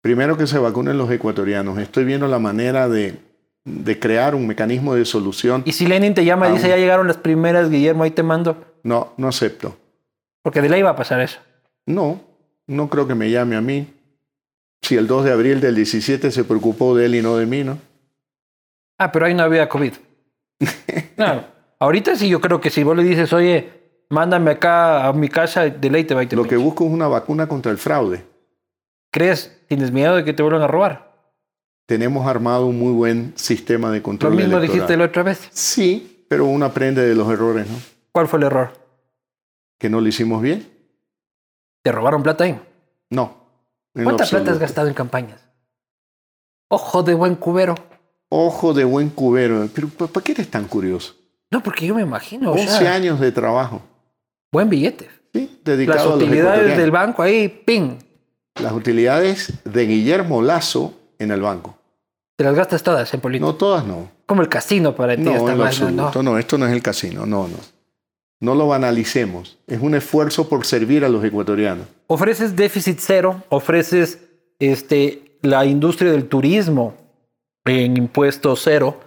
Primero 0.00 0.36
que 0.36 0.46
se 0.46 0.58
vacunen 0.58 0.96
los 0.96 1.10
ecuatorianos. 1.10 1.78
Estoy 1.78 2.04
viendo 2.04 2.28
la 2.28 2.38
manera 2.38 2.88
de, 2.88 3.18
de 3.64 3.98
crear 3.98 4.34
un 4.36 4.46
mecanismo 4.46 4.94
de 4.94 5.04
solución. 5.04 5.62
y 5.66 5.72
si 5.72 5.86
Lenin 5.86 6.14
te 6.14 6.24
llama 6.24 6.48
y 6.48 6.52
dice, 6.52 6.68
ya 6.68 6.76
llegaron 6.76 7.08
las 7.08 7.16
primeras, 7.16 7.68
Guillermo, 7.68 8.04
ahí 8.04 8.12
te 8.12 8.22
mando. 8.22 8.56
No, 8.84 9.12
no 9.16 9.28
acepto. 9.28 9.76
Porque 10.42 10.62
de 10.62 10.68
ley 10.70 10.82
va 10.82 10.90
a 10.90 10.96
pasar 10.96 11.20
eso. 11.20 11.40
No, 11.84 12.20
no 12.66 12.88
creo 12.88 13.06
que 13.08 13.14
me 13.14 13.30
llame 13.30 13.56
a 13.56 13.60
mí. 13.60 13.92
Si 14.80 14.96
el 14.96 15.06
2 15.06 15.24
de 15.24 15.32
abril 15.32 15.60
del 15.60 15.74
17 15.74 16.30
se 16.30 16.44
preocupó 16.44 16.96
de 16.96 17.06
él 17.06 17.16
y 17.16 17.22
no 17.22 17.36
de 17.36 17.44
mí, 17.44 17.64
¿no? 17.64 17.76
Ah, 19.00 19.10
pero 19.10 19.24
ahí 19.24 19.34
no 19.34 19.42
había 19.42 19.68
COVID. 19.68 19.94
Claro. 21.16 21.44
Ahorita 21.78 22.16
sí, 22.16 22.28
yo 22.28 22.40
creo 22.40 22.60
que 22.60 22.70
si 22.70 22.82
vos 22.82 22.96
le 22.96 23.02
dices, 23.02 23.32
oye, 23.32 23.70
mándame 24.10 24.52
acá 24.52 25.06
a 25.06 25.12
mi 25.12 25.28
casa, 25.28 25.64
de 25.68 25.90
ley 25.90 26.04
te 26.04 26.14
va 26.14 26.22
y 26.22 26.26
te 26.26 26.36
Lo 26.36 26.44
que 26.44 26.56
busco 26.56 26.84
es 26.84 26.90
una 26.90 27.08
vacuna 27.08 27.46
contra 27.46 27.72
el 27.72 27.78
fraude. 27.78 28.24
¿Crees? 29.10 29.64
¿Tienes 29.68 29.90
miedo 29.92 30.16
de 30.16 30.24
que 30.24 30.32
te 30.32 30.42
vuelvan 30.42 30.62
a 30.62 30.66
robar? 30.66 31.12
Tenemos 31.86 32.26
armado 32.26 32.66
un 32.66 32.78
muy 32.78 32.92
buen 32.92 33.32
sistema 33.36 33.90
de 33.90 33.98
Lo 33.98 34.02
control 34.02 34.34
mismo 34.34 34.56
electoral. 34.58 34.72
dijiste 34.72 34.96
la 34.96 35.04
otra 35.04 35.22
vez. 35.22 35.48
Sí, 35.52 36.24
pero 36.28 36.44
uno 36.44 36.64
aprende 36.66 37.06
de 37.06 37.14
los 37.14 37.28
errores, 37.30 37.68
¿no? 37.68 37.76
¿Cuál 38.12 38.28
fue 38.28 38.38
el 38.38 38.44
error? 38.46 38.72
Que 39.78 39.90
no 39.90 40.00
lo 40.00 40.08
hicimos 40.08 40.40
bien. 40.42 40.70
¿Te 41.82 41.92
robaron 41.92 42.22
plata 42.22 42.44
ahí? 42.44 42.58
No. 43.10 43.36
lo 43.94 44.04
¿Cuánta 44.04 44.26
plata 44.26 44.50
has 44.52 44.58
gastado 44.58 44.88
en 44.88 44.94
campañas? 44.94 45.40
Ojo 46.68 47.02
de 47.02 47.14
buen 47.14 47.34
cubero. 47.34 47.74
Ojo 48.30 48.72
de 48.72 48.84
buen 48.84 49.10
cubero. 49.10 49.68
Pero 49.74 49.88
¿por 49.88 50.08
por 50.08 50.22
qué 50.22 50.32
eres 50.32 50.48
tan 50.48 50.64
curioso? 50.64 51.14
No, 51.50 51.62
porque 51.62 51.86
yo 51.86 51.94
me 51.94 52.02
imagino. 52.02 52.52
o 52.52 52.54
11 52.54 52.66
sea, 52.66 52.94
años 52.94 53.20
de 53.20 53.32
trabajo. 53.32 53.82
buen 54.52 54.70
billete. 54.70 55.10
¿sí? 55.34 55.50
Las 55.64 55.76
Dedicado 55.76 56.00
a 56.00 56.16
los 56.16 56.22
utilidades 56.22 56.76
del 56.76 56.90
banco 56.90 57.22
ahí, 57.22 57.48
ping. 57.48 57.98
Las 58.62 58.72
utilidades 58.72 59.52
de 59.64 59.86
Guillermo 59.86 60.42
Lazo 60.42 60.94
en 61.18 61.32
el 61.32 61.40
banco. 61.40 61.76
Te 62.36 62.44
las 62.44 62.54
gastas 62.54 62.82
todas 62.82 63.12
en 63.12 63.20
política. 63.20 63.46
No, 63.46 63.54
todas 63.54 63.84
no. 63.84 64.10
Como 64.26 64.42
el 64.42 64.48
casino 64.48 64.94
para 64.94 65.16
ti. 65.16 65.22
No, 65.22 65.32
esta 65.32 65.52
en 65.52 65.58
lo 65.58 65.64
absoluto. 65.64 66.22
¿no? 66.22 66.32
No, 66.32 66.38
esto 66.38 66.56
no 66.56 66.66
es 66.66 66.72
el 66.72 66.82
casino. 66.82 67.26
No, 67.26 67.48
no. 67.48 67.56
No 68.40 68.54
lo 68.54 68.68
banalicemos. 68.68 69.58
Es 69.66 69.80
un 69.80 69.94
esfuerzo 69.94 70.48
por 70.48 70.64
servir 70.64 71.04
a 71.04 71.08
los 71.08 71.22
ecuatorianos. 71.24 71.86
Ofreces 72.06 72.56
déficit 72.56 72.98
cero, 73.00 73.42
ofreces 73.50 74.18
este, 74.58 75.36
la 75.42 75.66
industria 75.66 76.12
del 76.12 76.28
turismo 76.28 76.94
en 77.64 77.96
impuesto 77.96 78.54
cero. 78.56 79.00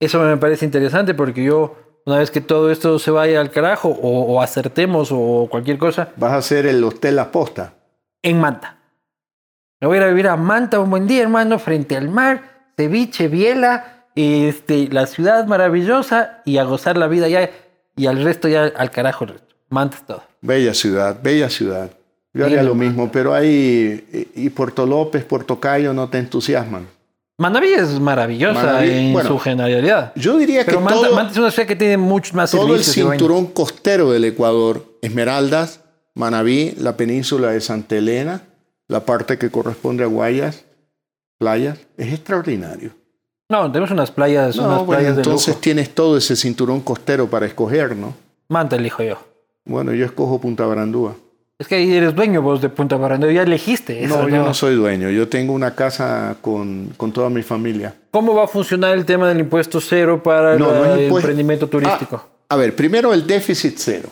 Eso 0.00 0.20
me 0.20 0.36
parece 0.36 0.64
interesante 0.64 1.14
porque 1.14 1.44
yo, 1.44 1.76
una 2.04 2.18
vez 2.18 2.30
que 2.30 2.40
todo 2.40 2.70
esto 2.70 2.98
se 2.98 3.10
vaya 3.10 3.40
al 3.40 3.50
carajo 3.50 3.88
o, 3.88 4.34
o 4.34 4.42
acertemos 4.42 5.08
o 5.12 5.48
cualquier 5.50 5.78
cosa, 5.78 6.10
Vas 6.16 6.32
a 6.32 6.36
hacer 6.36 6.66
el 6.66 6.82
Hostel 6.84 7.16
La 7.16 7.30
Posta. 7.32 7.74
en 8.22 8.38
Manta. 8.40 8.78
Me 9.80 9.86
voy 9.86 9.96
a 9.96 10.00
ir 10.00 10.04
a 10.04 10.08
vivir 10.08 10.28
a 10.28 10.36
Manta 10.36 10.80
un 10.80 10.90
buen 10.90 11.06
día, 11.06 11.22
hermano, 11.22 11.58
frente 11.58 11.96
al 11.96 12.08
mar, 12.08 12.70
ceviche, 12.76 13.28
biela, 13.28 14.04
este, 14.14 14.88
la 14.88 15.06
ciudad 15.06 15.46
maravillosa 15.46 16.42
y 16.46 16.56
a 16.58 16.64
gozar 16.64 16.96
la 16.96 17.08
vida 17.08 17.28
ya. 17.28 17.50
Y 17.94 18.06
al 18.06 18.22
resto 18.22 18.48
ya 18.48 18.64
al 18.64 18.90
carajo 18.90 19.24
el 19.24 19.30
resto. 19.32 19.54
Manta 19.68 19.96
es 19.96 20.06
todo. 20.06 20.22
Bella 20.40 20.74
ciudad, 20.74 21.18
bella 21.22 21.50
ciudad. 21.50 21.90
Yo 22.32 22.44
haría 22.44 22.62
lo 22.62 22.74
mismo, 22.74 23.10
pero 23.10 23.32
ahí 23.34 24.30
y 24.34 24.50
Puerto 24.50 24.84
López, 24.86 25.24
Puerto 25.24 25.58
Cayo 25.58 25.92
no 25.94 26.08
te 26.10 26.18
entusiasman. 26.18 26.86
Manaví 27.38 27.72
es 27.74 28.00
maravillosa 28.00 28.54
Manaví, 28.62 28.90
en 28.90 29.12
bueno, 29.12 29.28
su 29.28 29.38
generalidad. 29.38 30.12
Yo 30.16 30.38
diría 30.38 30.64
Pero 30.64 30.78
que 30.78 30.84
Manta, 30.84 31.00
todo, 31.00 31.14
Manta 31.14 31.32
es 31.32 31.38
una 31.38 31.50
ciudad 31.50 31.68
que 31.68 31.76
tiene 31.76 31.98
muchos 31.98 32.32
más 32.34 32.50
todo 32.50 32.74
el 32.74 32.82
cinturón 32.82 33.46
costero 33.46 34.10
del 34.10 34.24
Ecuador, 34.24 34.84
Esmeraldas, 35.02 35.80
Manabí, 36.14 36.72
la 36.78 36.96
península 36.96 37.50
de 37.50 37.60
Santa 37.60 37.96
Elena, 37.96 38.42
la 38.88 39.04
parte 39.04 39.36
que 39.36 39.50
corresponde 39.50 40.02
a 40.02 40.06
Guayas, 40.06 40.64
playas, 41.38 41.78
es 41.98 42.12
extraordinario. 42.14 42.92
No, 43.50 43.70
tenemos 43.70 43.90
unas 43.90 44.10
playas, 44.10 44.56
No, 44.56 44.62
unas 44.64 44.76
bueno, 44.78 44.90
playas 44.92 45.16
de 45.16 45.22
entonces 45.22 45.48
lujo. 45.48 45.60
tienes 45.60 45.94
todo 45.94 46.16
ese 46.16 46.36
cinturón 46.36 46.80
costero 46.80 47.28
para 47.28 47.44
escoger, 47.46 47.94
¿no? 47.94 48.14
Manta 48.48 48.76
elijo 48.76 49.02
yo. 49.02 49.18
Bueno, 49.66 49.92
yo 49.92 50.06
escojo 50.06 50.40
Punta 50.40 50.64
Barandúa. 50.64 51.14
Es 51.58 51.68
que 51.68 51.76
ahí 51.76 51.90
eres 51.94 52.14
dueño 52.14 52.42
vos 52.42 52.60
de 52.60 52.68
Punta 52.68 52.96
Barandeo, 52.96 53.30
ya 53.30 53.42
elegiste. 53.42 54.04
eso, 54.04 54.22
No, 54.22 54.28
yo 54.28 54.44
no 54.44 54.52
soy 54.52 54.74
dueño. 54.74 55.08
Yo 55.10 55.26
tengo 55.28 55.54
una 55.54 55.74
casa 55.74 56.36
con, 56.42 56.92
con 56.98 57.12
toda 57.12 57.30
mi 57.30 57.42
familia. 57.42 57.94
¿Cómo 58.10 58.34
va 58.34 58.44
a 58.44 58.48
funcionar 58.48 58.94
el 58.94 59.06
tema 59.06 59.28
del 59.28 59.40
impuesto 59.40 59.80
cero 59.80 60.22
para 60.22 60.56
No, 60.58 60.84
el 60.94 61.08
no 61.08 61.16
emprendimiento 61.16 61.66
turístico? 61.66 62.16
Ah, 62.16 62.54
a 62.54 62.56
ver, 62.56 62.76
primero 62.76 63.14
el 63.14 63.26
déficit 63.26 63.76
cero. 63.78 64.10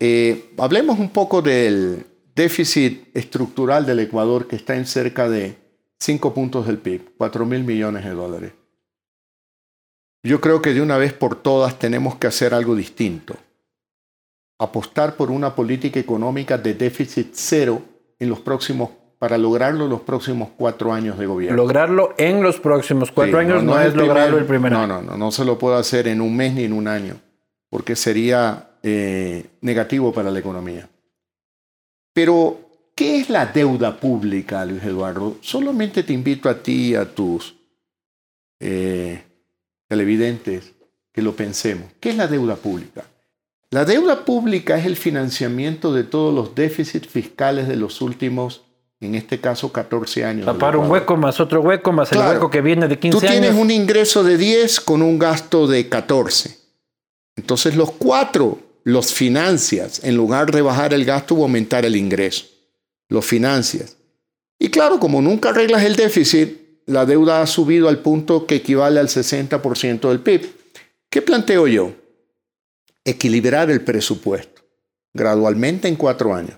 Eh, 0.00 0.50
hablemos 0.58 0.98
un 0.98 1.10
poco 1.10 1.40
del 1.40 2.04
déficit 2.34 3.16
estructural 3.16 3.86
del 3.86 4.00
Ecuador 4.00 4.46
que 4.46 4.56
está 4.56 4.76
en 4.76 4.86
cerca 4.86 5.28
de 5.28 5.56
5 6.00 6.34
puntos 6.34 6.66
del 6.66 6.78
PIB, 6.78 7.12
4 7.16 7.46
mil 7.46 7.64
millones 7.64 8.04
de 8.04 8.10
dólares. 8.10 8.52
Yo 10.22 10.40
creo 10.40 10.60
que 10.60 10.74
de 10.74 10.82
una 10.82 10.98
vez 10.98 11.12
por 11.12 11.36
todas 11.36 11.78
tenemos 11.78 12.16
que 12.16 12.26
hacer 12.26 12.52
algo 12.52 12.74
distinto. 12.74 13.36
Apostar 14.58 15.16
por 15.16 15.30
una 15.30 15.54
política 15.54 16.00
económica 16.00 16.56
de 16.56 16.74
déficit 16.74 17.30
cero 17.32 17.82
en 18.18 18.28
los 18.28 18.40
próximos, 18.40 18.90
para 19.18 19.36
lograrlo 19.36 19.84
en 19.84 19.90
los 19.90 20.00
próximos 20.02 20.50
cuatro 20.56 20.92
años 20.92 21.18
de 21.18 21.26
gobierno. 21.26 21.56
Lograrlo 21.56 22.14
en 22.18 22.42
los 22.42 22.60
próximos 22.60 23.10
cuatro 23.12 23.38
Sí, 23.38 23.46
años 23.46 23.62
no, 23.62 23.78
es 23.80 23.94
lograrlo 23.94 24.38
el 24.38 24.46
primer 24.46 24.72
no, 24.72 24.82
año. 24.82 25.02
No, 25.02 25.02
no, 25.02 25.16
no 25.16 25.30
se 25.30 25.44
lo 25.44 25.58
puedo 25.58 25.76
hacer 25.76 26.08
en 26.08 26.20
un 26.20 26.34
mes 26.36 26.54
ni 26.54 26.64
en 26.64 26.72
un 26.72 26.88
año, 26.88 27.16
porque 27.68 27.96
sería 27.96 28.70
eh, 28.82 29.46
negativo 29.60 30.12
para 30.12 30.30
la 30.30 30.38
economía. 30.38 30.88
Pero, 32.12 32.60
¿qué 32.94 33.18
es 33.18 33.28
la 33.28 33.46
deuda 33.46 33.96
pública, 33.98 34.64
Luis 34.64 34.82
Eduardo? 34.84 35.36
Solamente 35.40 36.02
te 36.02 36.12
invito 36.12 36.48
a 36.48 36.62
ti 36.62 36.90
y 36.90 36.94
a 36.94 37.04
tus 37.04 37.56
eh, 38.58 39.22
televidentes 39.88 40.72
que 41.12 41.20
lo 41.20 41.34
pensemos. 41.34 41.86
¿Qué 42.00 42.10
es 42.10 42.16
la 42.16 42.26
deuda 42.26 42.56
pública? 42.56 43.04
La 43.76 43.84
deuda 43.84 44.24
pública 44.24 44.78
es 44.78 44.86
el 44.86 44.96
financiamiento 44.96 45.92
de 45.92 46.02
todos 46.02 46.32
los 46.32 46.54
déficits 46.54 47.08
fiscales 47.08 47.68
de 47.68 47.76
los 47.76 48.00
últimos, 48.00 48.62
en 49.00 49.14
este 49.14 49.38
caso, 49.38 49.70
14 49.70 50.24
años. 50.24 50.46
Tapar 50.46 50.78
un 50.78 50.90
hueco 50.90 51.18
más 51.18 51.40
otro 51.40 51.60
hueco 51.60 51.92
más 51.92 52.10
el 52.12 52.20
hueco 52.20 52.48
que 52.48 52.62
viene 52.62 52.88
de 52.88 52.98
15 52.98 53.18
Tú 53.18 53.20
tienes 53.20 53.50
años. 53.50 53.60
un 53.60 53.70
ingreso 53.70 54.24
de 54.24 54.38
10 54.38 54.80
con 54.80 55.02
un 55.02 55.18
gasto 55.18 55.66
de 55.66 55.90
14. 55.90 56.56
Entonces 57.36 57.76
los 57.76 57.90
cuatro 57.90 58.60
los 58.82 59.12
financias 59.12 60.02
en 60.04 60.16
lugar 60.16 60.52
de 60.52 60.62
bajar 60.62 60.94
el 60.94 61.04
gasto 61.04 61.34
o 61.34 61.42
aumentar 61.42 61.84
el 61.84 61.96
ingreso. 61.96 62.46
Los 63.10 63.26
financias. 63.26 63.98
Y 64.58 64.70
claro, 64.70 64.98
como 64.98 65.20
nunca 65.20 65.50
arreglas 65.50 65.82
el 65.82 65.96
déficit, 65.96 66.80
la 66.86 67.04
deuda 67.04 67.42
ha 67.42 67.46
subido 67.46 67.90
al 67.90 67.98
punto 67.98 68.46
que 68.46 68.54
equivale 68.54 69.00
al 69.00 69.08
60% 69.08 70.08
del 70.08 70.20
PIB. 70.20 70.50
¿Qué 71.10 71.20
planteo 71.20 71.66
yo? 71.66 71.92
Equilibrar 73.08 73.70
el 73.70 73.82
presupuesto 73.82 74.62
gradualmente 75.14 75.88
en 75.88 75.96
cuatro 75.96 76.34
años, 76.34 76.56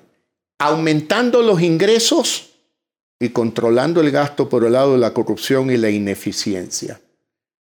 aumentando 0.58 1.42
los 1.42 1.60
ingresos 1.62 2.54
y 3.20 3.28
controlando 3.28 4.00
el 4.00 4.10
gasto 4.10 4.48
por 4.48 4.64
el 4.64 4.72
lado 4.72 4.92
de 4.94 4.98
la 4.98 5.12
corrupción 5.14 5.70
y 5.70 5.76
la 5.76 5.90
ineficiencia. 5.90 7.00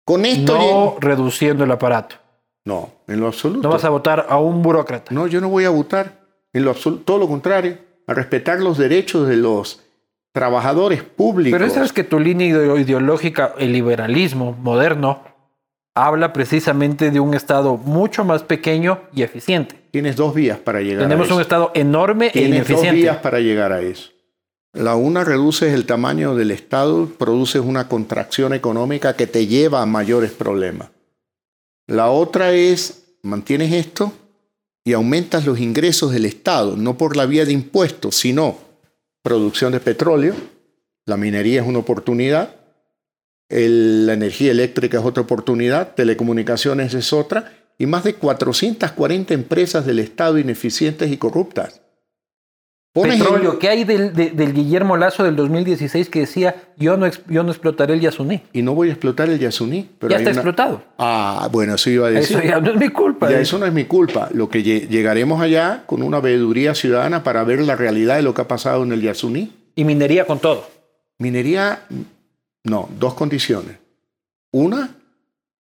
Con 0.06 0.26
esto... 0.26 0.56
no 0.58 0.98
reduciendo 1.00 1.64
el 1.64 1.72
aparato. 1.72 2.18
No, 2.66 2.92
en 3.08 3.20
lo 3.20 3.28
absoluto. 3.28 3.68
No 3.68 3.74
vas 3.74 3.84
a 3.86 3.90
votar 3.90 4.28
a 4.30 4.38
un 4.38 4.62
burócrata. 4.62 5.14
No, 5.14 5.28
yo 5.28 5.42
no 5.42 5.50
voy 5.50 5.66
a 5.66 5.70
votar. 5.70 6.22
En 6.54 6.64
lo 6.66 6.72
absoluto, 6.72 7.04
todo 7.06 7.18
lo 7.18 7.28
contrario, 7.28 7.78
a 8.06 8.14
respetar 8.14 8.60
los 8.60 8.78
derechos 8.78 9.28
de 9.28 9.38
los 9.38 9.82
trabajadores 10.34 11.04
públicos. 11.04 11.58
Pero 11.60 11.74
sabes 11.74 11.94
que 11.94 12.04
tu 12.04 12.20
línea 12.20 12.48
ideo- 12.48 12.78
ideológica, 12.80 13.54
el 13.58 13.72
liberalismo 13.74 14.52
moderno, 14.54 15.24
habla 15.96 16.34
precisamente 16.34 17.12
de 17.12 17.20
un 17.20 17.34
Estado 17.34 17.78
mucho 17.78 18.24
más 18.24 18.44
pequeño 18.44 19.02
y 19.14 19.24
eficiente. 19.24 19.76
Tienes 19.92 20.16
dos 20.16 20.34
vías 20.34 20.58
para 20.58 20.82
llegar 20.82 21.04
Tenemos 21.04 21.30
a 21.30 21.34
un 21.36 21.40
eso. 21.40 21.42
Estado 21.42 21.72
enorme 21.76 22.28
e 22.28 22.32
Tienes 22.32 22.60
dos 22.62 22.70
ineficiente. 22.70 23.02
vías 23.02 23.18
para 23.18 23.40
llegar 23.40 23.72
a 23.72 23.82
eso. 23.82 24.10
La 24.74 24.96
una 24.96 25.24
reduces 25.24 25.72
el 25.72 25.86
tamaño 25.86 26.34
del 26.34 26.50
Estado, 26.50 27.06
produces 27.06 27.62
una 27.62 27.88
contracción 27.88 28.54
económica 28.54 29.16
que 29.16 29.28
te 29.28 29.46
lleva 29.46 29.84
a 29.84 29.86
mayores 29.86 30.32
problemas. 30.32 30.90
La 31.86 32.10
otra 32.10 32.54
es, 32.54 33.18
mantienes 33.22 33.72
esto 33.72 34.14
y 34.84 34.94
aumentas 34.94 35.46
los 35.46 35.60
ingresos 35.60 36.12
del 36.12 36.26
Estado, 36.26 36.76
no 36.76 36.98
por 36.98 37.16
la 37.16 37.28
vía 37.28 37.46
de 37.46 37.54
impuestos, 37.54 38.16
sino 38.16 38.58
producción 39.22 39.74
de 39.74 39.80
petróleo, 39.80 40.34
la 41.06 41.18
minería 41.18 41.62
es 41.62 41.68
una 41.68 41.80
oportunidad, 41.80 42.56
el- 43.54 44.06
la 44.08 44.14
energía 44.14 44.52
eléctrica 44.52 45.00
es 45.00 45.06
otra 45.06 45.24
oportunidad, 45.24 45.94
telecomunicaciones 45.96 46.94
es 46.94 47.14
otra, 47.14 47.52
y 47.78 47.86
más 47.86 48.04
de 48.04 48.16
440 48.16 49.34
empresas 49.34 49.86
del 49.86 50.00
Estado 50.00 50.38
ineficientes 50.40 51.12
y 51.12 51.18
corruptas. 51.18 51.82
Pones 52.94 53.16
en- 53.16 53.22
Petróleo, 53.24 53.58
¿qué 53.58 53.70
hay 53.70 53.86
del, 53.86 54.14
de- 54.14 54.30
del 54.30 54.54
Guillermo 54.54 54.98
Lazo 54.98 55.24
del 55.24 55.36
2016 55.36 56.10
que 56.10 56.20
decía 56.20 56.56
yo 56.78 56.96
no, 56.96 57.08
yo 57.28 57.42
no 57.42 57.50
explotaré 57.50 57.96
el 57.96 58.02
Yasuní? 58.02 58.44
y 58.54 58.62
no 58.62 58.76
voy 58.76 58.90
a 58.90 58.92
explotar 58.92 59.30
el 59.32 59.40
Yasuní. 59.40 59.90
Pero 59.98 60.12
Ya 60.12 60.18
está 60.18 60.30
una- 60.30 60.40
explotado. 60.40 60.84
Ah, 61.00 61.50
bueno, 61.52 61.74
eso 61.74 61.90
iba 61.90 62.06
a 62.08 62.12
decir. 62.12 62.38
Eso 62.38 62.48
ya 62.48 62.60
no 62.60 62.70
es 62.70 62.78
mi 62.78 62.90
culpa. 62.90 63.32
Ya 63.32 63.40
¿eh? 63.40 63.42
eso 63.42 63.58
no 63.58 63.66
es 63.66 63.74
mi 63.74 63.86
culpa. 63.86 64.30
Lo 64.32 64.48
que 64.48 64.64
lle- 64.64 64.88
llegaremos 64.88 65.42
allá 65.42 65.84
con 65.88 66.04
una 66.04 66.20
veeduría 66.20 66.76
ciudadana 66.76 67.24
para 67.24 67.44
ver 67.44 67.62
la 67.64 67.76
realidad 67.76 68.18
de 68.18 68.22
lo 68.22 68.36
que 68.36 68.44
ha 68.44 68.48
pasado 68.48 68.84
en 68.84 68.92
el 68.92 69.02
Yasuní. 69.02 69.52
Y 69.76 69.86
minería 69.86 70.28
con 70.28 70.38
todo. 70.38 70.68
Minería, 71.18 71.80
no, 72.64 72.90
dos 73.00 73.14
condiciones. 73.14 73.78
Una, 74.52 74.96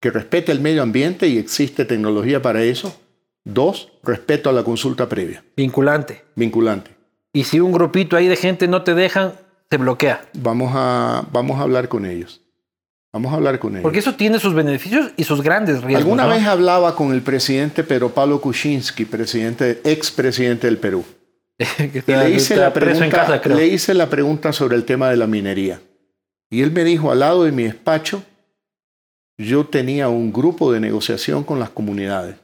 que 0.00 0.10
respete 0.10 0.52
el 0.52 0.60
medio 0.60 0.82
ambiente 0.82 1.28
y 1.28 1.38
existe 1.38 1.84
tecnología 1.84 2.40
para 2.42 2.62
eso. 2.62 3.00
Dos, 3.44 3.92
respeto 4.02 4.50
a 4.50 4.52
la 4.52 4.64
consulta 4.64 5.08
previa, 5.08 5.44
Vinculante. 5.56 6.24
vinculante. 6.34 6.90
Y 7.32 7.44
si 7.44 7.60
un 7.60 7.70
grupito 7.70 8.16
ahí 8.16 8.26
de 8.26 8.36
gente 8.36 8.66
no 8.66 8.82
te 8.82 8.94
dejan, 8.94 9.34
se 9.70 9.76
bloquea. 9.76 10.24
Vamos 10.34 10.72
a, 10.74 11.24
vamos 11.30 11.58
a 11.58 11.62
hablar 11.62 11.88
con 11.88 12.06
ellos. 12.06 12.40
Vamos 13.12 13.32
a 13.32 13.36
hablar 13.36 13.58
con 13.58 13.72
ellos. 13.72 13.82
Porque 13.82 14.00
eso 14.00 14.14
tiene 14.14 14.38
sus 14.38 14.52
beneficios 14.52 15.10
y 15.16 15.24
sus 15.24 15.42
grandes 15.42 15.82
riesgos. 15.82 16.02
Alguna 16.02 16.24
¿no? 16.24 16.30
vez 16.30 16.44
hablaba 16.44 16.96
con 16.96 17.12
el 17.12 17.22
presidente 17.22 17.84
Pedro 17.84 18.10
Pablo 18.10 18.40
Kuczynski, 18.40 19.04
presidente, 19.04 19.80
expresidente 19.84 20.66
del 20.66 20.78
Perú. 20.78 21.04
que 21.56 21.98
está- 21.98 22.24
le 22.24 22.30
hice, 22.30 22.56
la 22.56 22.72
pregunta, 22.72 23.08
casa, 23.08 23.40
le 23.54 23.66
hice 23.66 23.94
la 23.94 24.10
pregunta 24.10 24.52
sobre 24.52 24.76
el 24.76 24.84
tema 24.84 25.08
de 25.08 25.16
la 25.16 25.26
minería. 25.26 25.80
Y 26.50 26.62
él 26.62 26.70
me 26.70 26.84
dijo, 26.84 27.10
al 27.10 27.20
lado 27.20 27.44
de 27.44 27.52
mi 27.52 27.64
despacho, 27.64 28.22
yo 29.38 29.66
tenía 29.66 30.08
un 30.08 30.32
grupo 30.32 30.72
de 30.72 30.80
negociación 30.80 31.44
con 31.44 31.58
las 31.58 31.70
comunidades, 31.70 32.36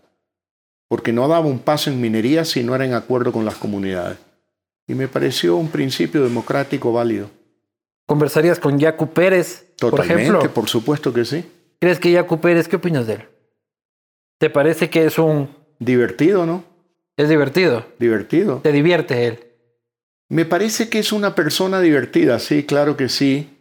porque 0.88 1.12
no 1.12 1.28
daba 1.28 1.46
un 1.46 1.60
paso 1.60 1.90
en 1.90 2.00
minería 2.00 2.44
si 2.44 2.62
no 2.62 2.74
era 2.74 2.84
en 2.84 2.94
acuerdo 2.94 3.32
con 3.32 3.44
las 3.44 3.54
comunidades. 3.54 4.18
Y 4.86 4.94
me 4.94 5.08
pareció 5.08 5.56
un 5.56 5.70
principio 5.70 6.22
democrático 6.22 6.92
válido. 6.92 7.30
¿Conversarías 8.06 8.58
con 8.58 8.78
Yacu 8.78 9.08
Pérez, 9.08 9.64
por 9.78 9.90
Totalmente, 9.90 10.22
ejemplo? 10.22 10.52
por 10.52 10.68
supuesto 10.68 11.12
que 11.12 11.24
sí. 11.24 11.44
¿Crees 11.80 11.98
que 11.98 12.10
Yacu 12.10 12.40
Pérez, 12.40 12.68
qué 12.68 12.76
opinas 12.76 13.06
de 13.06 13.14
él? 13.14 13.28
¿Te 14.38 14.50
parece 14.50 14.90
que 14.90 15.06
es 15.06 15.18
un... 15.18 15.48
Divertido, 15.78 16.44
¿no? 16.46 16.64
es 17.16 17.28
divertido? 17.28 17.86
Divertido. 17.98 18.60
¿Te 18.62 18.72
divierte 18.72 19.26
él? 19.26 19.38
Me 20.28 20.44
parece 20.44 20.88
que 20.88 20.98
es 20.98 21.12
una 21.12 21.34
persona 21.34 21.80
divertida, 21.80 22.38
sí, 22.38 22.64
claro 22.64 22.96
que 22.96 23.08
sí. 23.08 23.51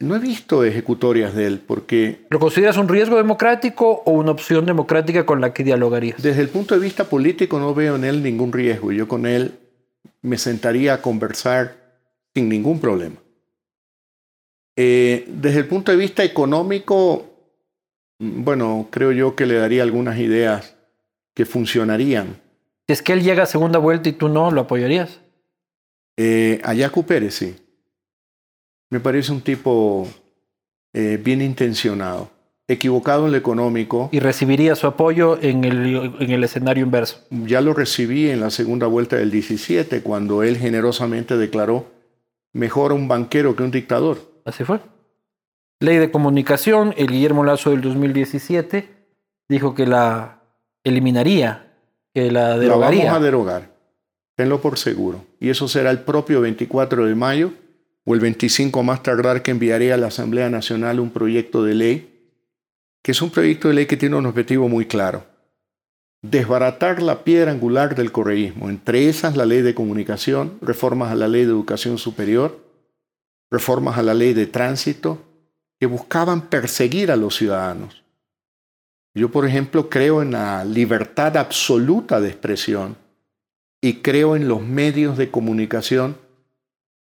No 0.00 0.16
he 0.16 0.18
visto 0.18 0.64
ejecutorias 0.64 1.34
de 1.34 1.46
él, 1.46 1.60
porque 1.60 2.26
¿Lo 2.28 2.40
consideras 2.40 2.76
un 2.76 2.88
riesgo 2.88 3.16
democrático 3.16 4.02
o 4.04 4.12
una 4.12 4.32
opción 4.32 4.66
democrática 4.66 5.24
con 5.24 5.40
la 5.40 5.52
que 5.52 5.64
dialogarías? 5.64 6.20
Desde 6.20 6.42
el 6.42 6.48
punto 6.48 6.74
de 6.74 6.80
vista 6.80 7.04
político 7.04 7.58
no 7.58 7.74
veo 7.74 7.96
en 7.96 8.04
él 8.04 8.22
ningún 8.22 8.52
riesgo. 8.52 8.90
Yo 8.92 9.06
con 9.06 9.24
él 9.24 9.52
me 10.22 10.36
sentaría 10.36 10.94
a 10.94 11.02
conversar 11.02 11.76
sin 12.34 12.48
ningún 12.48 12.80
problema. 12.80 13.16
Eh, 14.76 15.26
desde 15.28 15.60
el 15.60 15.66
punto 15.66 15.92
de 15.92 15.98
vista 15.98 16.24
económico, 16.24 17.26
bueno, 18.18 18.88
creo 18.90 19.12
yo 19.12 19.36
que 19.36 19.46
le 19.46 19.54
daría 19.54 19.84
algunas 19.84 20.18
ideas 20.18 20.76
que 21.34 21.44
funcionarían. 21.44 22.40
Si 22.86 22.92
es 22.92 23.02
que 23.02 23.12
él 23.12 23.22
llega 23.22 23.44
a 23.44 23.46
segunda 23.46 23.78
vuelta 23.78 24.08
y 24.08 24.12
tú 24.12 24.28
no, 24.28 24.50
¿lo 24.50 24.62
apoyarías? 24.62 25.20
Eh, 26.16 26.60
a 26.64 26.74
Yacu 26.74 27.04
Pérez, 27.04 27.34
sí. 27.34 27.56
Me 28.90 29.00
parece 29.00 29.32
un 29.32 29.40
tipo 29.40 30.06
eh, 30.92 31.20
bien 31.22 31.42
intencionado, 31.42 32.30
equivocado 32.68 33.26
en 33.26 33.32
lo 33.32 33.38
económico. 33.38 34.08
¿Y 34.12 34.20
recibirías 34.20 34.78
su 34.78 34.86
apoyo 34.86 35.38
en 35.40 35.64
el, 35.64 36.14
en 36.20 36.30
el 36.30 36.44
escenario 36.44 36.84
inverso? 36.84 37.20
Ya 37.30 37.60
lo 37.60 37.74
recibí 37.74 38.30
en 38.30 38.40
la 38.40 38.50
segunda 38.50 38.86
vuelta 38.86 39.16
del 39.16 39.30
17, 39.30 40.02
cuando 40.02 40.42
él 40.42 40.56
generosamente 40.58 41.36
declaró 41.36 41.86
mejor 42.52 42.92
un 42.92 43.08
banquero 43.08 43.56
que 43.56 43.62
un 43.64 43.70
dictador. 43.70 44.18
Así 44.44 44.62
fue. 44.64 44.80
Ley 45.80 45.98
de 45.98 46.10
comunicación, 46.10 46.94
el 46.96 47.08
Guillermo 47.08 47.42
Lazo 47.44 47.70
del 47.70 47.80
2017 47.80 48.88
dijo 49.48 49.74
que 49.74 49.86
la 49.86 50.40
eliminaría, 50.84 51.72
que 52.14 52.30
la 52.30 52.50
La 52.50 52.58
derogaría. 52.58 53.04
vamos 53.06 53.18
a 53.18 53.24
derogar. 53.24 53.74
Tenlo 54.36 54.60
por 54.60 54.78
seguro. 54.78 55.24
Y 55.40 55.50
eso 55.50 55.66
será 55.68 55.90
el 55.90 56.00
propio 56.00 56.40
24 56.40 57.06
de 57.06 57.14
mayo 57.14 57.52
o 58.04 58.14
el 58.14 58.20
25 58.20 58.82
más 58.82 59.02
tardar 59.02 59.42
que 59.42 59.50
enviaré 59.50 59.92
a 59.92 59.96
la 59.96 60.08
Asamblea 60.08 60.50
Nacional 60.50 61.00
un 61.00 61.10
proyecto 61.10 61.64
de 61.64 61.74
ley, 61.74 62.30
que 63.02 63.12
es 63.12 63.22
un 63.22 63.30
proyecto 63.30 63.68
de 63.68 63.74
ley 63.74 63.86
que 63.86 63.96
tiene 63.96 64.16
un 64.16 64.26
objetivo 64.26 64.68
muy 64.68 64.86
claro. 64.86 65.24
Desbaratar 66.22 67.02
la 67.02 67.24
piedra 67.24 67.52
angular 67.52 67.94
del 67.94 68.12
correísmo, 68.12 68.70
entre 68.70 69.08
esas 69.08 69.36
la 69.36 69.44
ley 69.44 69.62
de 69.62 69.74
comunicación, 69.74 70.58
reformas 70.60 71.12
a 71.12 71.14
la 71.14 71.28
ley 71.28 71.44
de 71.44 71.50
educación 71.50 71.98
superior, 71.98 72.60
reformas 73.50 73.98
a 73.98 74.02
la 74.02 74.14
ley 74.14 74.32
de 74.32 74.46
tránsito, 74.46 75.22
que 75.78 75.86
buscaban 75.86 76.48
perseguir 76.48 77.10
a 77.10 77.16
los 77.16 77.36
ciudadanos. 77.36 78.04
Yo, 79.14 79.30
por 79.30 79.46
ejemplo, 79.46 79.88
creo 79.88 80.22
en 80.22 80.32
la 80.32 80.64
libertad 80.64 81.36
absoluta 81.36 82.20
de 82.20 82.28
expresión 82.28 82.96
y 83.80 83.96
creo 83.96 84.34
en 84.34 84.48
los 84.48 84.62
medios 84.62 85.16
de 85.16 85.30
comunicación 85.30 86.16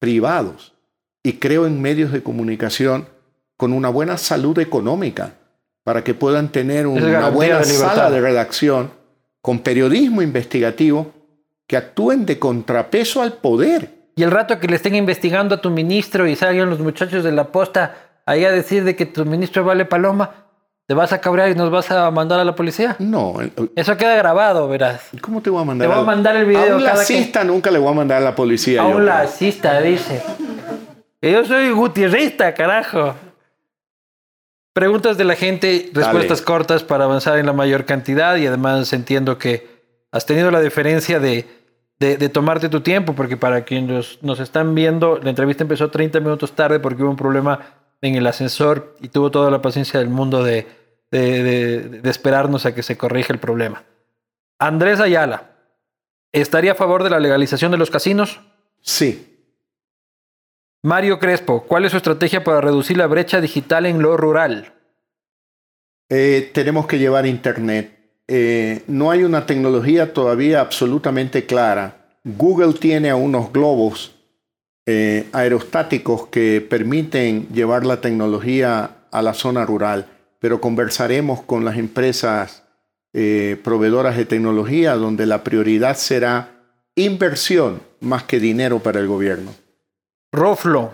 privados 0.00 0.73
y 1.24 1.34
creo 1.34 1.66
en 1.66 1.82
medios 1.82 2.12
de 2.12 2.22
comunicación 2.22 3.08
con 3.56 3.72
una 3.72 3.88
buena 3.88 4.18
salud 4.18 4.56
económica 4.60 5.32
para 5.82 6.04
que 6.04 6.14
puedan 6.14 6.50
tener 6.50 6.86
una 6.86 7.30
buena 7.30 7.58
de 7.58 7.64
sala 7.64 8.10
de 8.10 8.20
redacción 8.20 8.90
con 9.40 9.58
periodismo 9.60 10.22
investigativo 10.22 11.12
que 11.66 11.76
actúen 11.76 12.26
de 12.26 12.38
contrapeso 12.38 13.22
al 13.22 13.32
poder. 13.34 13.90
Y 14.16 14.22
el 14.22 14.30
rato 14.30 14.60
que 14.60 14.68
le 14.68 14.76
estén 14.76 14.94
investigando 14.94 15.56
a 15.56 15.60
tu 15.60 15.70
ministro 15.70 16.28
y 16.28 16.36
salgan 16.36 16.70
los 16.70 16.78
muchachos 16.78 17.24
de 17.24 17.32
la 17.32 17.48
posta 17.48 17.96
ahí 18.26 18.44
a 18.44 18.52
decir 18.52 18.84
de 18.84 18.94
que 18.94 19.06
tu 19.06 19.24
ministro 19.24 19.64
vale 19.64 19.86
paloma, 19.86 20.44
te 20.86 20.92
vas 20.92 21.12
a 21.14 21.20
cabrear 21.20 21.50
y 21.50 21.54
nos 21.54 21.70
vas 21.70 21.90
a 21.90 22.10
mandar 22.10 22.38
a 22.40 22.44
la 22.44 22.54
policía. 22.54 22.96
No, 22.98 23.36
Eso 23.74 23.96
queda 23.96 24.14
grabado, 24.16 24.68
verás. 24.68 25.08
¿cómo 25.22 25.40
te 25.40 25.48
voy 25.48 25.62
a 25.62 25.64
mandar? 25.64 25.88
Te 25.88 25.94
voy 25.94 26.02
a 26.02 26.06
mandar 26.06 26.36
el 26.36 26.44
video 26.44 26.74
A 26.74 26.76
un 26.76 26.82
cada 26.82 26.96
lacista 26.96 27.44
nunca 27.44 27.70
le 27.70 27.78
voy 27.78 27.90
a 27.90 27.94
mandar 27.94 28.18
a 28.18 28.24
la 28.24 28.34
policía. 28.34 28.82
A 28.82 28.84
yo, 28.84 28.90
un 28.90 28.94
pues. 28.96 29.06
lacista, 29.06 29.80
dice. 29.80 30.22
Yo 31.32 31.44
soy 31.44 31.70
gutierrista, 31.70 32.52
carajo. 32.54 33.14
Preguntas 34.72 35.16
de 35.16 35.24
la 35.24 35.36
gente, 35.36 35.90
respuestas 35.92 36.38
Dale. 36.38 36.44
cortas 36.44 36.82
para 36.82 37.04
avanzar 37.04 37.38
en 37.38 37.46
la 37.46 37.52
mayor 37.52 37.84
cantidad 37.84 38.36
y 38.36 38.46
además 38.46 38.92
entiendo 38.92 39.38
que 39.38 39.68
has 40.10 40.26
tenido 40.26 40.50
la 40.50 40.60
deferencia 40.60 41.20
de, 41.20 41.46
de, 42.00 42.16
de 42.16 42.28
tomarte 42.28 42.68
tu 42.68 42.80
tiempo 42.80 43.14
porque 43.14 43.36
para 43.36 43.64
quienes 43.64 44.18
nos 44.22 44.40
están 44.40 44.74
viendo, 44.74 45.18
la 45.22 45.30
entrevista 45.30 45.62
empezó 45.62 45.90
30 45.90 46.18
minutos 46.20 46.52
tarde 46.52 46.80
porque 46.80 47.02
hubo 47.02 47.10
un 47.10 47.16
problema 47.16 47.60
en 48.02 48.16
el 48.16 48.26
ascensor 48.26 48.96
y 49.00 49.08
tuvo 49.08 49.30
toda 49.30 49.50
la 49.50 49.62
paciencia 49.62 50.00
del 50.00 50.08
mundo 50.08 50.42
de, 50.42 50.66
de, 51.12 51.42
de- 51.42 51.80
de 52.00 52.10
esperarnos 52.10 52.66
a 52.66 52.74
que 52.74 52.82
se 52.82 52.98
corrija 52.98 53.32
el 53.32 53.38
problema. 53.38 53.84
Andrés 54.58 54.98
Ayala, 55.00 55.52
¿estaría 56.32 56.72
a 56.72 56.76
favor 56.76 57.04
de 57.04 57.10
la 57.10 57.20
legalización 57.20 57.70
de 57.70 57.78
los 57.78 57.90
casinos? 57.90 58.40
Sí, 58.82 59.33
Mario 60.84 61.18
Crespo, 61.18 61.64
¿cuál 61.66 61.86
es 61.86 61.92
su 61.92 61.96
estrategia 61.96 62.44
para 62.44 62.60
reducir 62.60 62.98
la 62.98 63.06
brecha 63.06 63.40
digital 63.40 63.86
en 63.86 64.02
lo 64.02 64.18
rural? 64.18 64.74
Eh, 66.10 66.50
tenemos 66.52 66.86
que 66.86 66.98
llevar 66.98 67.24
Internet. 67.24 68.20
Eh, 68.28 68.82
no 68.86 69.10
hay 69.10 69.24
una 69.24 69.46
tecnología 69.46 70.12
todavía 70.12 70.60
absolutamente 70.60 71.46
clara. 71.46 72.18
Google 72.22 72.74
tiene 72.74 73.14
unos 73.14 73.50
globos 73.50 74.14
eh, 74.84 75.26
aerostáticos 75.32 76.26
que 76.26 76.60
permiten 76.60 77.48
llevar 77.48 77.86
la 77.86 78.02
tecnología 78.02 79.06
a 79.10 79.22
la 79.22 79.32
zona 79.32 79.64
rural, 79.64 80.04
pero 80.38 80.60
conversaremos 80.60 81.40
con 81.40 81.64
las 81.64 81.78
empresas 81.78 82.62
proveedoras 83.62 84.18
de 84.18 84.26
tecnología 84.26 84.96
donde 84.96 85.24
la 85.24 85.44
prioridad 85.44 85.96
será 85.96 86.50
inversión 86.94 87.80
más 88.00 88.24
que 88.24 88.38
dinero 88.38 88.80
para 88.80 89.00
el 89.00 89.06
gobierno. 89.06 89.63
Roflo, 90.34 90.92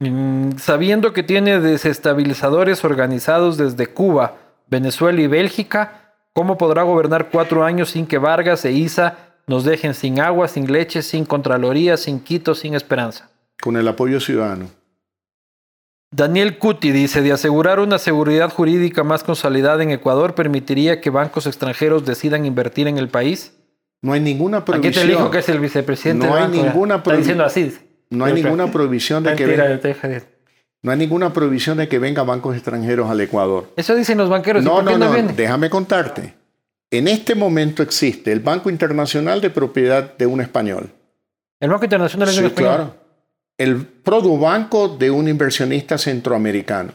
mm, 0.00 0.58
sabiendo 0.58 1.12
que 1.12 1.22
tiene 1.22 1.60
desestabilizadores 1.60 2.84
organizados 2.84 3.56
desde 3.56 3.86
Cuba, 3.86 4.36
Venezuela 4.68 5.20
y 5.20 5.26
Bélgica, 5.26 6.14
¿cómo 6.32 6.58
podrá 6.58 6.82
gobernar 6.82 7.30
cuatro 7.30 7.64
años 7.64 7.90
sin 7.90 8.06
que 8.06 8.18
Vargas 8.18 8.64
e 8.64 8.72
Isa 8.72 9.18
nos 9.46 9.64
dejen 9.64 9.94
sin 9.94 10.20
agua, 10.20 10.48
sin 10.48 10.70
leche, 10.70 11.02
sin 11.02 11.24
Contraloría, 11.24 11.96
sin 11.96 12.20
Quito, 12.20 12.54
sin 12.54 12.74
esperanza? 12.74 13.30
Con 13.60 13.76
el 13.76 13.88
apoyo 13.88 14.20
ciudadano. 14.20 14.68
Daniel 16.10 16.58
Cuti 16.58 16.92
dice, 16.92 17.20
de 17.20 17.32
asegurar 17.32 17.80
una 17.80 17.98
seguridad 17.98 18.50
jurídica 18.50 19.02
más 19.02 19.24
consolidada 19.24 19.82
en 19.82 19.90
Ecuador, 19.90 20.34
¿permitiría 20.34 21.00
que 21.00 21.10
bancos 21.10 21.46
extranjeros 21.46 22.04
decidan 22.04 22.46
invertir 22.46 22.86
en 22.86 22.96
el 22.98 23.08
país? 23.08 23.52
No 24.02 24.12
hay 24.12 24.20
ninguna 24.20 24.58
Aquí 24.58 24.66
prohibición. 24.66 25.06
te 25.06 25.10
dijo 25.10 25.30
que 25.30 25.38
es 25.38 25.48
el 25.48 25.58
vicepresidente 25.58 26.26
No 26.26 26.34
hay 26.34 26.44
banco, 26.44 26.62
ninguna 26.62 26.96
Está 26.96 27.16
diciendo 27.16 27.44
así. 27.44 27.76
No 28.10 28.24
hay 28.24 28.34
ninguna 28.34 28.70
prohibición 28.70 29.22
de 29.24 29.34
que 29.36 29.46
venga, 29.46 29.68
de- 29.68 30.22
no 30.82 30.92
hay 30.92 30.98
ninguna 30.98 31.32
prohibición 31.32 31.78
de 31.78 31.88
que 31.88 31.98
vengan 31.98 32.26
bancos 32.26 32.54
extranjeros 32.54 33.10
al 33.10 33.20
Ecuador. 33.20 33.72
Eso 33.76 33.94
dicen 33.94 34.18
los 34.18 34.28
banqueros. 34.28 34.62
¿y 34.62 34.66
No, 34.66 34.82
no, 34.82 34.96
no, 34.96 35.12
déjame 35.34 35.68
contarte. 35.70 36.34
En 36.90 37.08
este 37.08 37.34
momento 37.34 37.82
existe 37.82 38.30
el 38.30 38.40
Banco 38.40 38.70
Internacional 38.70 39.40
de 39.40 39.50
propiedad 39.50 40.16
de 40.16 40.26
un 40.26 40.40
español. 40.40 40.90
El 41.58 41.70
Banco 41.70 41.84
Internacional 41.84 42.28
es 42.28 42.34
Sí, 42.36 42.44
español. 42.44 42.74
claro. 42.74 42.94
El 43.58 43.84
Produbanco 43.86 44.88
de 44.88 45.10
un 45.10 45.28
inversionista 45.28 45.98
centroamericano. 45.98 46.92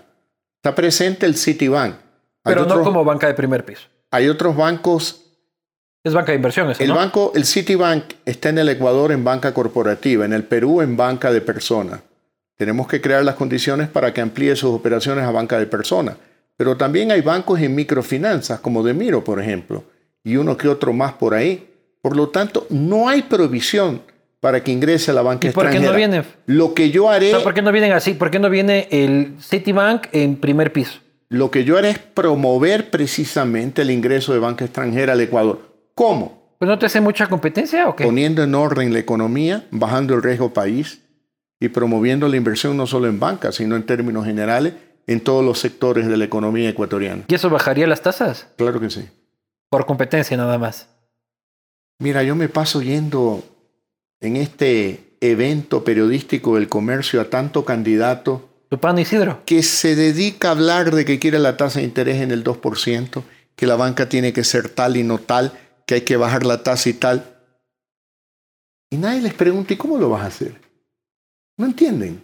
Está 0.57 0.74
presente 0.76 1.26
el 1.26 1.36
Citibank. 1.36 1.95
Hay, 2.43 2.53
Pero 2.55 2.66
no 2.66 2.84
como 2.84 3.03
banca 3.03 3.28
de 3.28 3.34
primer 3.34 3.66
piso. 3.66 3.82
hay 4.12 4.30
otros 4.30 4.55
bancos. 4.55 5.20
Es 6.04 6.14
banca 6.14 6.32
de 6.32 6.38
inversiones, 6.38 6.80
El 6.80 6.88
¿no? 6.89 6.95
banco, 6.95 7.32
el 7.36 7.45
Citibank 7.45 8.06
está 8.26 8.49
en 8.49 8.58
el 8.58 8.70
Ecuador 8.70 9.12
en 9.12 9.24
banca 9.24 9.54
corporativa, 9.54 10.26
en 10.26 10.34
el 10.34 10.43
Perú 10.43 10.82
en 10.82 10.97
banca 10.97 11.32
de 11.32 11.41
persona. 11.41 12.02
Tenemos 12.58 12.88
que 12.88 13.02
crear 13.02 13.24
las 13.24 13.36
condiciones 13.36 13.88
para 13.88 14.12
que 14.12 14.22
amplíe 14.22 14.56
sus 14.56 14.72
operaciones 14.72 15.24
a 15.26 15.32
banca 15.32 15.60
de 15.60 15.68
persona. 15.68 16.18
Pero 16.58 16.76
también 16.76 17.12
hay 17.12 17.22
bancos 17.22 17.60
en 17.60 17.76
microfinanzas, 17.76 18.60
como 18.62 18.82
de 18.84 18.93
Miro, 18.95 19.24
por 19.24 19.39
ejemplo, 19.39 19.84
y 20.24 20.38
uno 20.38 20.58
que 20.58 20.68
otro 20.68 20.91
más 20.91 21.14
por 21.14 21.36
ahí. 21.36 21.68
Por 22.02 22.16
lo 22.16 22.30
tanto, 22.30 22.66
no 22.72 23.08
hay 23.08 23.22
provisión 23.24 24.02
para 24.39 24.64
que 24.64 24.72
ingrese 24.72 25.12
a 25.12 25.14
la 25.14 25.22
banca 25.22 25.47
¿Y 25.47 25.52
por 25.52 25.70
qué 25.70 25.78
extranjera. 25.78 25.91
no 25.91 25.97
viene? 25.97 26.24
Lo 26.47 26.74
que 26.74 26.89
yo 26.89 27.10
haré, 27.12 27.28
O 27.28 27.38
sea, 27.38 27.43
¿Por 27.43 27.54
qué 27.54 27.62
no 27.62 27.72
vienen 27.72 27.91
así? 27.91 28.16
¿Por 28.16 28.32
qué 28.32 28.39
no 28.39 28.49
viene 28.49 28.88
el 28.89 29.36
Citibank 29.39 30.08
en 30.14 30.36
primer 30.38 30.74
piso? 30.74 30.99
lo 31.30 31.49
que 31.49 31.64
yo 31.64 31.78
haré 31.78 31.91
es 31.91 31.99
promover 31.99 32.89
precisamente 32.89 33.84
el 33.84 33.91
ingreso 33.91 34.34
de 34.34 34.39
banca 34.39 34.66
extranjera 34.66 35.14
al 35.14 35.22
Ecuador. 35.22 35.70
¿Cómo? 35.96 36.56
¿Pues 36.58 36.70
no 36.70 36.78
te 36.78 36.86
hace 36.86 37.02
mucha 37.02 37.28
competencia 37.28 37.89
o 37.89 37.96
qué? 37.96 38.04
Poniendo 38.04 38.44
en 38.44 38.54
orden 38.54 38.94
la 38.94 39.00
economía, 39.00 39.66
bajando 39.72 40.14
el 40.14 40.22
riesgo 40.22 40.54
país 40.54 41.02
y 41.60 41.70
promoviendo 41.70 42.28
la 42.28 42.38
inversión 42.38 42.78
no 42.78 42.88
solo 42.88 43.08
en 43.08 43.20
banca, 43.20 43.52
sino 43.52 43.76
en 43.76 43.84
términos 43.84 44.26
generales 44.26 44.74
en 45.08 45.20
todos 45.22 45.44
los 45.44 45.60
sectores 45.60 46.08
de 46.08 46.18
la 46.18 46.26
economía 46.26 46.70
ecuatoriana. 46.70 47.24
¿Y 47.28 47.36
eso 47.36 47.50
bajaría 47.50 47.88
las 47.88 48.02
tasas? 48.02 48.48
Claro 48.58 48.80
que 48.80 48.89
sí. 48.89 49.10
Por 49.70 49.86
competencia 49.86 50.38
nada 50.38 50.58
más. 50.58 50.88
Mira, 52.00 52.24
yo 52.24 52.36
me 52.36 52.50
paso 52.50 52.82
yendo 52.82 53.44
en 54.20 54.36
este 54.36 55.16
evento 55.22 55.84
periodístico 55.84 56.56
del 56.56 56.68
comercio 56.68 57.22
a 57.22 57.26
tanto 57.26 57.64
candidato 57.64 58.50
¿Tu 58.70 58.80
pan 58.80 58.98
Isidro? 58.98 59.42
que 59.46 59.64
se 59.64 59.96
dedica 59.96 60.48
a 60.48 60.52
hablar 60.52 60.96
de 60.96 61.06
que 61.06 61.20
quiere 61.20 61.39
la 61.39 61.58
tasa 61.58 61.80
de 61.80 61.86
interés 61.86 62.22
en 62.22 62.32
el 62.32 62.44
2%, 62.44 63.24
que 63.56 63.68
la 63.68 63.76
banca 63.76 64.10
tiene 64.10 64.34
que 64.34 64.44
ser 64.44 64.70
tal 64.70 64.98
y 64.98 65.04
no 65.04 65.18
tal, 65.18 65.52
que 65.86 65.96
hay 65.96 66.02
que 66.02 66.18
bajar 66.18 66.46
la 66.46 66.64
tasa 66.64 66.90
y 66.90 66.94
tal. 66.94 67.26
Y 68.90 68.98
nadie 68.98 69.22
les 69.22 69.34
pregunta, 69.34 69.74
¿y 69.74 69.78
cómo 69.78 69.98
lo 69.98 70.10
vas 70.10 70.24
a 70.24 70.28
hacer? 70.28 70.60
No 71.58 71.66
entienden. 71.66 72.24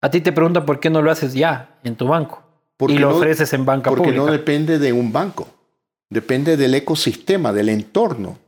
A 0.00 0.10
ti 0.10 0.20
te 0.20 0.32
preguntan 0.32 0.64
por 0.64 0.80
qué 0.80 0.90
no 0.90 1.02
lo 1.02 1.10
haces 1.10 1.34
ya 1.34 1.78
en 1.84 1.96
tu 1.96 2.06
banco. 2.06 2.42
Porque 2.76 2.94
y 2.94 2.98
lo 2.98 3.10
no- 3.10 3.16
ofreces 3.16 3.52
en 3.52 3.64
banca 3.64 3.90
Porque 3.90 4.04
pública. 4.04 4.24
no 4.24 4.30
depende 4.30 4.78
de 4.78 4.92
un 4.92 5.12
banco, 5.12 5.48
depende 6.08 6.56
del 6.56 6.74
ecosistema, 6.74 7.52
del 7.52 7.68
entorno. 7.68 8.38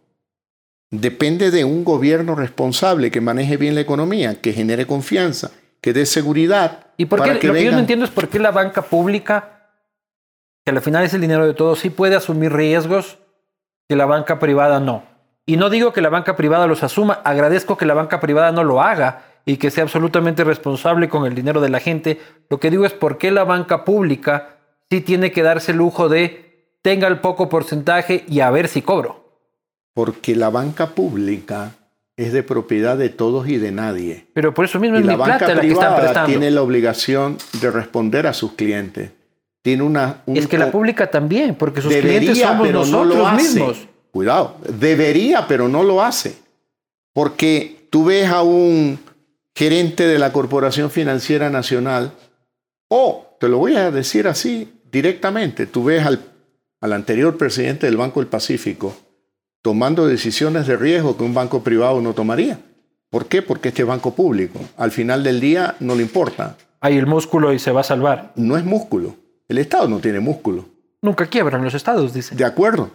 Depende 0.92 1.50
de 1.50 1.64
un 1.64 1.84
gobierno 1.84 2.34
responsable 2.34 3.10
que 3.10 3.20
maneje 3.20 3.56
bien 3.56 3.74
la 3.74 3.80
economía, 3.80 4.40
que 4.40 4.52
genere 4.52 4.86
confianza, 4.86 5.50
que 5.80 5.92
dé 5.92 6.04
seguridad. 6.06 6.88
¿Y 6.96 7.06
por 7.06 7.22
qué? 7.22 7.34
Lo 7.34 7.54
que 7.54 7.64
yo 7.64 7.72
no 7.72 7.78
entiendo 7.78 8.04
es 8.04 8.10
por 8.10 8.28
qué 8.28 8.38
la 8.38 8.50
banca 8.50 8.82
pública, 8.82 9.70
que 10.64 10.70
al 10.72 10.80
final 10.80 11.04
es 11.04 11.14
el 11.14 11.20
dinero 11.20 11.46
de 11.46 11.54
todos, 11.54 11.78
sí 11.80 11.90
puede 11.90 12.16
asumir 12.16 12.52
riesgos 12.52 13.18
que 13.90 13.96
la 13.96 14.06
banca 14.06 14.38
privada 14.38 14.78
no. 14.78 15.02
Y 15.46 15.56
no 15.56 15.68
digo 15.68 15.92
que 15.92 16.00
la 16.00 16.10
banca 16.10 16.36
privada 16.36 16.68
los 16.68 16.84
asuma, 16.84 17.14
agradezco 17.24 17.76
que 17.76 17.86
la 17.86 17.94
banca 17.94 18.20
privada 18.20 18.52
no 18.52 18.62
lo 18.62 18.80
haga 18.80 19.24
y 19.44 19.56
que 19.56 19.72
sea 19.72 19.82
absolutamente 19.82 20.44
responsable 20.44 21.08
con 21.08 21.26
el 21.26 21.34
dinero 21.34 21.60
de 21.60 21.70
la 21.70 21.80
gente. 21.80 22.20
Lo 22.48 22.60
que 22.60 22.70
digo 22.70 22.86
es 22.86 22.92
por 22.92 23.18
qué 23.18 23.32
la 23.32 23.42
banca 23.42 23.84
pública 23.84 24.58
sí 24.88 25.00
tiene 25.00 25.32
que 25.32 25.42
darse 25.42 25.72
el 25.72 25.78
lujo 25.78 26.08
de 26.08 26.76
tenga 26.82 27.08
el 27.08 27.18
poco 27.18 27.48
porcentaje 27.48 28.24
y 28.28 28.38
a 28.38 28.50
ver 28.52 28.68
si 28.68 28.80
cobro. 28.80 29.24
Porque 29.92 30.36
la 30.36 30.50
banca 30.50 30.90
pública 30.90 31.72
es 32.16 32.32
de 32.32 32.44
propiedad 32.44 32.96
de 32.96 33.08
todos 33.08 33.48
y 33.48 33.58
de 33.58 33.72
nadie. 33.72 34.28
Pero 34.34 34.54
por 34.54 34.66
eso 34.66 34.78
mismo 34.78 34.98
Y 34.98 35.00
es 35.00 35.04
mi 35.06 35.10
la 35.10 35.16
banca 35.16 35.38
plata 35.38 35.54
la 35.56 35.60
que 35.62 35.72
están 35.72 35.96
prestando. 35.96 36.28
tiene 36.28 36.52
la 36.52 36.62
obligación 36.62 37.38
de 37.60 37.72
responder 37.72 38.28
a 38.28 38.34
sus 38.34 38.52
clientes. 38.52 39.10
Tiene 39.62 39.82
una... 39.82 40.22
un 40.26 40.36
Es 40.36 40.46
que 40.46 40.58
la 40.58 40.70
pública 40.70 41.10
también, 41.10 41.54
porque 41.54 41.82
sus 41.82 41.92
debería, 41.92 42.18
clientes 42.20 42.42
somos 42.42 42.66
pero 42.66 42.84
no 42.86 43.04
nosotros 43.04 43.18
lo 43.18 43.26
hace. 43.26 43.42
mismos. 43.42 43.88
Cuidado, 44.10 44.56
debería, 44.68 45.46
pero 45.46 45.68
no 45.68 45.82
lo 45.82 46.02
hace. 46.02 46.36
Porque 47.12 47.86
tú 47.90 48.04
ves 48.04 48.28
a 48.28 48.42
un 48.42 48.98
gerente 49.54 50.06
de 50.06 50.18
la 50.18 50.32
Corporación 50.32 50.90
Financiera 50.90 51.50
Nacional, 51.50 52.12
o 52.88 53.36
te 53.38 53.48
lo 53.48 53.58
voy 53.58 53.76
a 53.76 53.90
decir 53.90 54.26
así 54.26 54.72
directamente, 54.90 55.66
tú 55.66 55.84
ves 55.84 56.04
al, 56.04 56.20
al 56.80 56.92
anterior 56.92 57.36
presidente 57.36 57.86
del 57.86 57.96
Banco 57.96 58.20
del 58.20 58.28
Pacífico 58.28 58.96
tomando 59.62 60.06
decisiones 60.06 60.66
de 60.66 60.76
riesgo 60.76 61.16
que 61.16 61.24
un 61.24 61.34
banco 61.34 61.62
privado 61.62 62.00
no 62.00 62.14
tomaría. 62.14 62.58
¿Por 63.10 63.26
qué? 63.26 63.42
Porque 63.42 63.68
este 63.68 63.82
es 63.82 63.88
banco 63.88 64.14
público. 64.14 64.58
Al 64.76 64.90
final 64.90 65.22
del 65.22 65.40
día 65.40 65.76
no 65.80 65.94
le 65.94 66.02
importa. 66.02 66.56
Hay 66.80 66.96
el 66.96 67.06
músculo 67.06 67.52
y 67.52 67.58
se 67.58 67.72
va 67.72 67.80
a 67.80 67.84
salvar. 67.84 68.32
No 68.36 68.56
es 68.56 68.64
músculo. 68.64 69.16
El 69.50 69.58
Estado 69.58 69.88
no 69.88 69.98
tiene 69.98 70.20
músculo. 70.20 70.64
Nunca 71.02 71.26
quiebran 71.26 71.64
los 71.64 71.74
estados, 71.74 72.14
dicen. 72.14 72.38
De 72.38 72.44
acuerdo, 72.44 72.88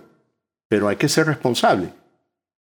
pero 0.69 0.87
hay 0.87 0.95
que 0.95 1.09
ser 1.09 1.27
responsable. 1.27 1.89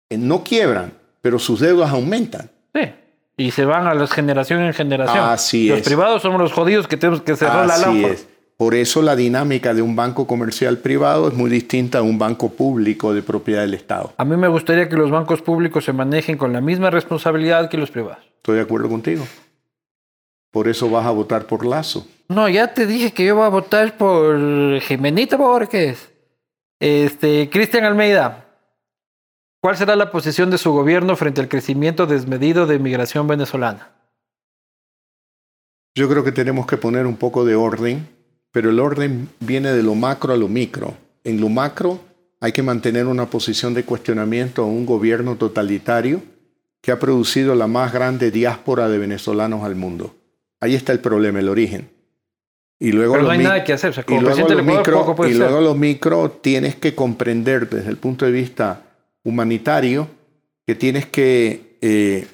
Eh, 0.09 0.17
No 0.17 0.43
quiebran, 0.43 0.95
pero 1.21 1.39
sus 1.39 1.61
deudas 1.61 1.91
aumentan. 1.91 2.49
Sí. 2.75 2.91
Y 3.37 3.51
se 3.51 3.67
van 3.67 3.87
a 3.87 3.93
la 3.93 4.07
generación 4.07 4.63
en 4.63 4.73
generación. 4.73 5.19
Así 5.25 5.69
los 5.69 5.81
es. 5.81 5.85
privados 5.85 6.23
somos 6.23 6.41
los 6.41 6.53
jodidos 6.55 6.89
que 6.89 6.97
tenemos 6.97 7.21
que 7.21 7.37
cerrar 7.37 7.67
la 7.67 7.75
Así 7.75 7.85
lámpara. 7.85 8.15
es. 8.15 8.27
Por 8.57 8.75
eso 8.75 9.03
la 9.03 9.15
dinámica 9.15 9.75
de 9.75 9.83
un 9.83 9.95
banco 9.95 10.27
comercial 10.27 10.79
privado 10.79 11.29
es 11.29 11.35
muy 11.35 11.51
distinta 11.51 11.99
a 11.99 12.03
un 12.03 12.19
banco 12.19 12.51
público 12.51 13.13
de 13.13 13.23
propiedad 13.23 13.61
del 13.61 13.75
Estado. 13.75 14.15
A 14.17 14.25
mí 14.25 14.39
me 14.39 14.49
gustaría 14.49 14.89
que 14.89 14.97
los 14.97 15.11
bancos 15.11 15.43
públicos 15.43 15.85
se 15.85 15.93
manejen 15.93 16.39
con 16.39 16.55
la 16.55 16.63
misma 16.63 16.89
responsabilidad 16.91 17.69
que 17.69 17.77
los 17.77 17.91
privados. 17.91 18.25
Estoy 18.37 18.57
de 18.57 18.63
acuerdo 18.63 18.89
contigo. 18.89 19.27
Por 20.53 20.69
eso 20.69 20.89
vas 20.89 21.07
a 21.07 21.11
votar 21.11 21.47
por 21.47 21.67
Lazo. 21.67 22.07
No, 22.29 22.49
ya 22.49 22.73
te 22.73 22.87
dije 22.87 23.13
que 23.13 23.25
yo 23.25 23.35
voy 23.35 23.47
a 23.47 23.49
votar 23.49 23.97
por 23.97 24.81
Jimenita 24.81 25.37
Borges. 25.37 26.11
Este, 26.79 27.51
Cristian 27.51 27.85
Almeida. 27.85 28.47
¿Cuál 29.61 29.77
será 29.77 29.97
la 29.97 30.11
posición 30.11 30.51
de 30.51 30.59
su 30.59 30.73
gobierno 30.73 31.17
frente 31.17 31.41
al 31.41 31.49
crecimiento 31.49 32.07
desmedido 32.07 32.67
de 32.67 32.79
migración 32.79 33.27
venezolana? 33.27 33.93
Yo 35.95 36.09
creo 36.09 36.23
que 36.25 36.33
tenemos 36.33 36.67
que 36.67 36.77
poner 36.77 37.07
un 37.07 37.17
poco 37.17 37.45
de 37.45 37.55
orden, 37.55 38.09
pero 38.51 38.71
el 38.71 38.81
orden 38.81 39.29
viene 39.41 39.73
de 39.73 39.83
lo 39.83 39.95
macro 39.95 40.33
a 40.33 40.37
lo 40.37 40.49
micro. 40.49 40.95
En 41.25 41.41
lo 41.41 41.49
macro 41.49 42.01
hay 42.41 42.53
que 42.53 42.63
mantener 42.63 43.07
una 43.07 43.27
posición 43.27 43.73
de 43.73 43.85
cuestionamiento 43.85 44.63
a 44.63 44.67
un 44.67 44.85
gobierno 44.85 45.37
totalitario 45.37 46.23
que 46.81 46.91
ha 46.91 46.99
producido 46.99 47.55
la 47.55 47.69
más 47.69 47.93
grande 47.93 48.31
diáspora 48.31 48.89
de 48.89 48.99
venezolanos 48.99 49.65
al 49.65 49.77
mundo. 49.77 50.17
Ahí 50.63 50.77
está 50.77 50.93
el 50.93 51.01
problema, 51.01 51.41
el 51.41 51.49
origen. 51.49 51.91
Y 52.79 52.93
luego 52.93 53.15
Pero 53.15 53.25
no 53.25 53.31
hay 53.31 53.39
nada 53.39 53.65
que 53.65 53.73
hacer. 53.73 53.91
O 53.91 53.93
sea, 53.93 54.05
y 54.07 54.13
luego, 54.13 54.27
presidente 54.27 54.55
lo 54.55 54.61
del 54.61 54.69
Ecuador, 54.69 54.87
micro, 54.87 54.99
poco 55.01 55.17
puede 55.17 55.31
y 55.33 55.35
ser. 55.35 55.43
luego 55.43 55.61
lo 55.61 55.75
micro 55.75 56.31
tienes 56.31 56.77
que 56.77 56.95
comprender 56.95 57.69
desde 57.69 57.91
el 57.91 57.97
punto 57.97 58.25
de 58.27 58.31
vista 58.31 58.83
humanitario 59.25 60.07
que 60.65 60.77
tienes 60.77 61.07
que 61.07 61.79
eh, 61.81 62.29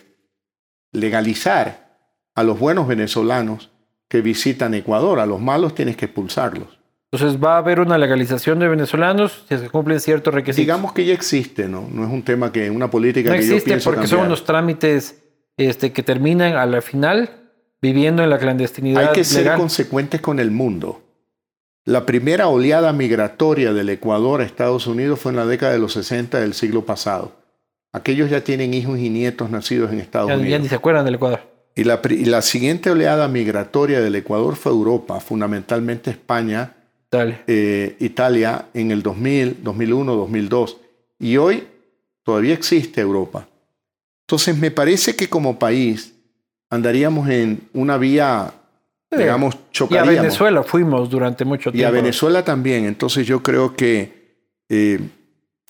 legalizar 0.92 1.96
a 2.34 2.42
los 2.42 2.58
buenos 2.58 2.86
venezolanos 2.86 3.70
que 4.08 4.20
visitan 4.20 4.74
Ecuador. 4.74 5.20
A 5.20 5.26
los 5.26 5.40
malos 5.40 5.74
tienes 5.74 5.96
que 5.96 6.04
expulsarlos. 6.04 6.78
Entonces 7.10 7.42
va 7.42 7.54
a 7.54 7.58
haber 7.58 7.80
una 7.80 7.96
legalización 7.96 8.58
de 8.58 8.68
venezolanos 8.68 9.46
si 9.48 9.56
se 9.56 9.70
cumplen 9.70 10.00
ciertos 10.00 10.34
requisitos. 10.34 10.66
Digamos 10.66 10.92
que 10.92 11.06
ya 11.06 11.14
existe, 11.14 11.66
¿no? 11.66 11.88
No 11.90 12.04
es 12.04 12.10
un 12.10 12.22
tema 12.22 12.52
que 12.52 12.68
una 12.68 12.90
política 12.90 13.30
no 13.30 13.36
que 13.36 13.46
yo 13.46 13.52
existe 13.54 13.70
pienso 13.70 13.90
porque 13.90 14.06
son 14.06 14.26
unos 14.26 14.44
trámites 14.44 15.18
este, 15.56 15.92
que 15.92 16.02
terminan 16.02 16.56
a 16.56 16.66
la 16.66 16.82
final 16.82 17.37
viviendo 17.80 18.22
en 18.22 18.30
la 18.30 18.38
clandestinidad 18.38 19.08
Hay 19.08 19.12
que 19.14 19.24
ser 19.24 19.44
legal. 19.44 19.58
consecuentes 19.58 20.20
con 20.20 20.38
el 20.40 20.50
mundo. 20.50 21.02
La 21.84 22.04
primera 22.04 22.48
oleada 22.48 22.92
migratoria 22.92 23.72
del 23.72 23.88
Ecuador 23.88 24.40
a 24.40 24.44
Estados 24.44 24.86
Unidos 24.86 25.20
fue 25.20 25.32
en 25.32 25.36
la 25.36 25.46
década 25.46 25.72
de 25.72 25.78
los 25.78 25.92
60 25.94 26.38
del 26.40 26.52
siglo 26.54 26.84
pasado. 26.84 27.32
Aquellos 27.92 28.28
ya 28.28 28.42
tienen 28.42 28.74
hijos 28.74 28.98
y 28.98 29.08
nietos 29.08 29.50
nacidos 29.50 29.90
en 29.92 30.00
Estados 30.00 30.28
Ya, 30.28 30.34
ya 30.36 30.40
Unidos. 30.42 30.60
ni 30.62 30.68
se 30.68 30.74
acuerdan 30.74 31.04
del 31.06 31.14
Ecuador. 31.14 31.40
Y 31.74 31.84
la, 31.84 32.02
pri- 32.02 32.16
y 32.20 32.24
la 32.26 32.42
siguiente 32.42 32.90
oleada 32.90 33.28
migratoria 33.28 34.00
del 34.00 34.14
Ecuador 34.16 34.56
fue 34.56 34.72
Europa, 34.72 35.20
fundamentalmente 35.20 36.10
España, 36.10 36.74
eh, 37.46 37.96
Italia 38.00 38.66
en 38.74 38.90
el 38.90 39.02
2000, 39.02 39.58
2001, 39.62 40.14
2002. 40.14 40.76
Y 41.20 41.36
hoy 41.38 41.66
todavía 42.22 42.52
existe 42.52 43.00
Europa. 43.00 43.48
Entonces 44.26 44.58
me 44.58 44.70
parece 44.70 45.16
que 45.16 45.30
como 45.30 45.58
país 45.58 46.12
andaríamos 46.70 47.28
en 47.28 47.68
una 47.72 47.96
vía, 47.98 48.52
Sí. 49.10 49.18
digamos, 49.18 49.54
Y 49.54 49.58
a 49.58 49.60
chocaríamos. 49.72 50.14
Venezuela 50.22 50.62
fuimos 50.62 51.08
durante 51.08 51.44
mucho 51.44 51.70
Y 51.70 51.74
tiempo. 51.74 51.88
a 51.88 51.90
Venezuela 51.92 52.44
también. 52.44 52.84
Entonces 52.84 53.26
yo 53.26 53.42
creo 53.42 53.74
que 53.74 54.36
eh, 54.68 55.00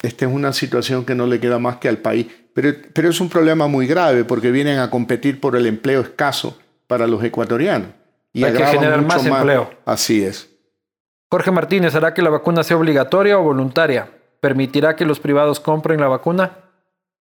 esta 0.03 0.27
es 0.27 0.33
una 0.33 0.53
situación 0.53 1.05
que 1.05 1.15
no 1.15 1.27
le 1.27 1.39
queda 1.39 1.59
más 1.61 1.77
que 1.77 1.89
al 1.89 1.99
país. 1.99 2.27
Pero, 2.53 2.75
pero 2.93 3.09
es 3.11 3.21
un 3.21 3.29
problema 3.29 3.69
muy 3.69 3.87
grave 3.87 4.25
porque 4.25 4.51
vienen 4.51 4.79
a 4.81 4.91
competir 4.91 5.39
por 5.41 5.55
el 5.55 5.67
empleo 5.67 6.01
escaso 6.01 6.59
para 6.89 7.07
los 7.07 7.23
ecuatorianos. 7.23 7.89
Y 8.33 8.43
Hay 8.45 8.53
que 8.55 8.65
generar 8.67 9.03
más 9.03 9.25
empleo. 9.25 9.71
Así 9.85 10.25
es. 10.25 10.51
Jorge 11.31 11.51
Martínez, 11.51 11.95
¿hará 11.95 12.15
que 12.15 12.23
la 12.23 12.31
vacuna 12.31 12.65
sea 12.65 12.77
obligatoria 12.77 13.39
o 13.39 13.43
voluntaria? 13.43 14.09
¿Permitirá 14.41 14.97
que 14.97 15.05
los 15.05 15.21
privados 15.21 15.61
compren 15.61 16.01
la 16.01 16.09
vacuna? 16.09 16.59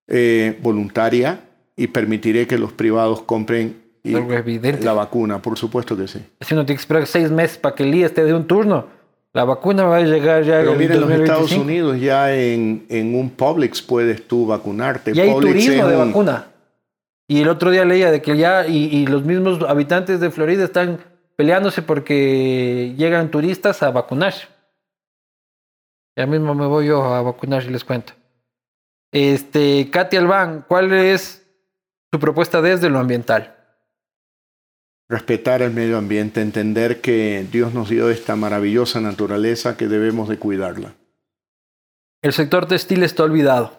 Eh, 0.08 0.58
voluntaria 0.62 1.40
y 1.78 1.86
permitiré 1.86 2.46
que 2.46 2.58
los 2.58 2.72
privados 2.72 3.22
compren 3.22 3.80
la 4.02 4.92
vacuna, 4.92 5.40
por 5.40 5.56
supuesto 5.56 5.96
que 5.96 6.08
sí. 6.08 6.20
Si 6.40 6.54
no 6.54 6.66
te 6.66 6.72
esperar 6.72 7.06
seis 7.06 7.30
meses 7.30 7.56
para 7.56 7.74
que 7.74 7.84
el 7.84 7.92
día 7.92 8.06
esté 8.06 8.24
de 8.24 8.34
un 8.34 8.46
turno, 8.46 8.86
la 9.32 9.44
vacuna 9.44 9.84
va 9.84 9.98
a 9.98 10.00
llegar 10.00 10.42
ya 10.42 10.58
Pero 10.58 10.72
en 10.72 11.00
los 11.00 11.10
Estados 11.10 11.52
Unidos 11.52 12.00
ya 12.00 12.34
en, 12.34 12.84
en, 12.88 13.14
un 13.14 13.30
Publix 13.30 13.80
puedes 13.80 14.26
tú 14.26 14.46
vacunarte. 14.46 15.12
Y 15.14 15.20
hay 15.20 15.32
turismo 15.38 15.86
de 15.86 15.96
vacuna. 15.96 16.48
Y 17.28 17.42
el 17.42 17.48
otro 17.48 17.70
día 17.70 17.84
leía 17.84 18.10
de 18.10 18.22
que 18.22 18.36
ya 18.36 18.66
y, 18.66 18.86
y, 18.86 19.06
los 19.06 19.24
mismos 19.24 19.60
habitantes 19.68 20.18
de 20.18 20.30
Florida 20.30 20.64
están 20.64 20.98
peleándose 21.36 21.82
porque 21.82 22.94
llegan 22.96 23.30
turistas 23.30 23.82
a 23.84 23.90
vacunarse. 23.92 24.48
Ya 26.16 26.26
mismo 26.26 26.54
me 26.56 26.66
voy 26.66 26.86
yo 26.86 27.04
a 27.04 27.22
vacunar 27.22 27.62
y 27.62 27.68
les 27.68 27.84
cuento. 27.84 28.14
Este, 29.12 29.88
Katy 29.90 30.16
Albán, 30.16 30.64
¿cuál 30.66 30.92
es 30.92 31.47
su 32.12 32.18
propuesta 32.18 32.62
desde 32.62 32.88
lo 32.90 32.98
ambiental? 32.98 33.54
Respetar 35.08 35.62
el 35.62 35.72
medio 35.72 35.96
ambiente, 35.96 36.40
entender 36.42 37.00
que 37.00 37.46
Dios 37.50 37.72
nos 37.72 37.88
dio 37.88 38.10
esta 38.10 38.36
maravillosa 38.36 39.00
naturaleza 39.00 39.76
que 39.76 39.88
debemos 39.88 40.28
de 40.28 40.38
cuidarla. 40.38 40.94
El 42.20 42.32
sector 42.32 42.66
textil 42.66 43.02
está 43.02 43.22
olvidado. 43.22 43.72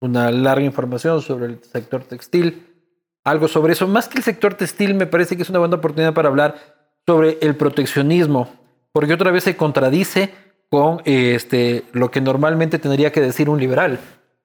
Una 0.00 0.30
larga 0.30 0.64
información 0.64 1.22
sobre 1.22 1.46
el 1.46 1.64
sector 1.64 2.04
textil. 2.04 2.66
Algo 3.24 3.48
sobre 3.48 3.72
eso. 3.72 3.88
Más 3.88 4.08
que 4.08 4.18
el 4.18 4.24
sector 4.24 4.54
textil, 4.54 4.94
me 4.94 5.06
parece 5.06 5.36
que 5.36 5.42
es 5.42 5.50
una 5.50 5.58
buena 5.58 5.76
oportunidad 5.76 6.14
para 6.14 6.28
hablar 6.28 6.56
sobre 7.06 7.38
el 7.40 7.56
proteccionismo, 7.56 8.48
porque 8.92 9.14
otra 9.14 9.30
vez 9.30 9.44
se 9.44 9.56
contradice 9.56 10.34
con 10.70 11.00
este, 11.06 11.84
lo 11.92 12.10
que 12.10 12.20
normalmente 12.20 12.78
tendría 12.78 13.12
que 13.12 13.22
decir 13.22 13.48
un 13.48 13.58
liberal, 13.58 13.98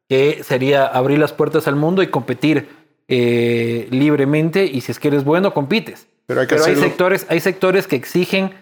que 0.09 0.43
sería 0.43 0.85
abrir 0.85 1.19
las 1.19 1.33
puertas 1.33 1.67
al 1.67 1.75
mundo 1.75 2.03
y 2.03 2.07
competir 2.07 2.69
eh, 3.07 3.87
libremente 3.91 4.65
y 4.65 4.81
si 4.81 4.91
es 4.91 4.99
que 4.99 5.09
eres 5.09 5.23
bueno, 5.23 5.53
compites. 5.53 6.07
Pero, 6.25 6.41
hay, 6.41 6.75
sectores, 6.75 7.25
hay 7.29 7.39
sectores 7.39 7.87
que 7.87 7.95
exigen 7.95 8.53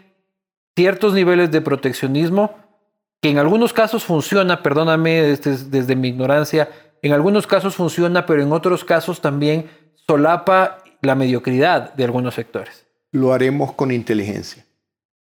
ciertos 0.75 1.13
niveles 1.13 1.51
de 1.51 1.61
proteccionismo 1.61 2.55
que 3.21 3.29
en 3.29 3.37
algunos 3.37 3.71
casos 3.71 4.03
funciona, 4.03 4.63
perdóname 4.63 5.21
desde, 5.21 5.65
desde 5.69 5.95
mi 5.95 6.07
ignorancia, 6.07 6.69
en 7.03 7.13
algunos 7.13 7.45
casos 7.45 7.75
funciona, 7.75 8.25
pero 8.25 8.41
en 8.41 8.51
otros 8.51 8.83
casos 8.83 9.21
también 9.21 9.69
solapa 10.07 10.79
la 11.01 11.15
mediocridad 11.15 11.93
de 11.93 12.03
algunos 12.03 12.35
sectores. 12.35 12.85
Lo 13.11 13.33
haremos 13.33 13.73
con 13.73 13.91
inteligencia, 13.91 14.65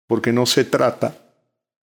porque 0.08 0.32
no 0.32 0.46
se 0.46 0.64
trata 0.64 1.16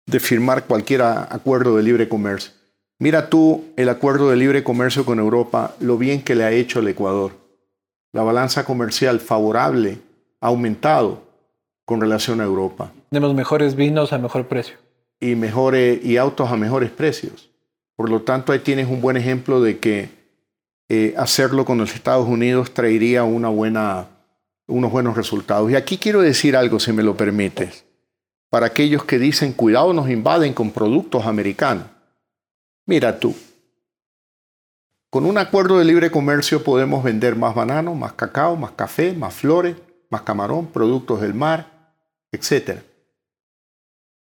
de 0.05 0.19
firmar 0.19 0.65
cualquier 0.65 1.01
acuerdo 1.01 1.75
de 1.77 1.83
libre 1.83 2.07
comercio. 2.09 2.51
Mira 2.99 3.29
tú 3.29 3.65
el 3.75 3.89
acuerdo 3.89 4.29
de 4.29 4.35
libre 4.35 4.63
comercio 4.63 5.05
con 5.05 5.19
Europa, 5.19 5.75
lo 5.79 5.97
bien 5.97 6.21
que 6.21 6.35
le 6.35 6.43
ha 6.43 6.51
hecho 6.51 6.79
el 6.79 6.87
Ecuador. 6.87 7.33
La 8.11 8.23
balanza 8.23 8.65
comercial 8.65 9.19
favorable 9.19 9.99
ha 10.41 10.47
aumentado 10.47 11.21
con 11.85 12.01
relación 12.01 12.41
a 12.41 12.45
Europa. 12.45 12.91
Tenemos 13.09 13.35
mejores 13.35 13.75
vinos 13.75 14.13
a 14.13 14.17
mejor 14.17 14.47
precio. 14.47 14.77
Y, 15.19 15.35
mejores, 15.35 16.03
y 16.03 16.17
autos 16.17 16.51
a 16.51 16.57
mejores 16.57 16.89
precios. 16.89 17.49
Por 17.95 18.09
lo 18.09 18.21
tanto, 18.21 18.51
ahí 18.51 18.59
tienes 18.59 18.87
un 18.87 19.01
buen 19.01 19.17
ejemplo 19.17 19.61
de 19.61 19.79
que 19.79 20.09
eh, 20.89 21.13
hacerlo 21.17 21.65
con 21.65 21.77
los 21.77 21.93
Estados 21.93 22.27
Unidos 22.27 22.73
traería 22.73 23.23
una 23.23 23.49
buena, 23.49 24.07
unos 24.67 24.91
buenos 24.91 25.15
resultados. 25.15 25.69
Y 25.71 25.75
aquí 25.75 25.97
quiero 25.97 26.21
decir 26.21 26.55
algo, 26.55 26.79
si 26.79 26.93
me 26.93 27.03
lo 27.03 27.15
permites 27.15 27.85
para 28.49 28.67
aquellos 28.67 29.03
que 29.03 29.19
dicen, 29.19 29.53
cuidado, 29.53 29.93
nos 29.93 30.09
invaden 30.09 30.53
con 30.53 30.71
productos 30.71 31.25
americanos. 31.25 31.85
Mira 32.87 33.19
tú, 33.19 33.35
con 35.09 35.25
un 35.25 35.37
acuerdo 35.37 35.77
de 35.77 35.83
libre 35.83 36.09
comercio 36.09 36.63
podemos 36.63 37.03
vender 37.03 37.35
más 37.35 37.53
banano, 37.53 37.93
más 37.95 38.13
cacao, 38.13 38.55
más 38.55 38.71
café, 38.71 39.11
más 39.11 39.33
flores, 39.33 39.75
más 40.09 40.21
camarón, 40.21 40.67
productos 40.67 41.19
del 41.19 41.33
mar, 41.33 41.93
etc. 42.31 42.79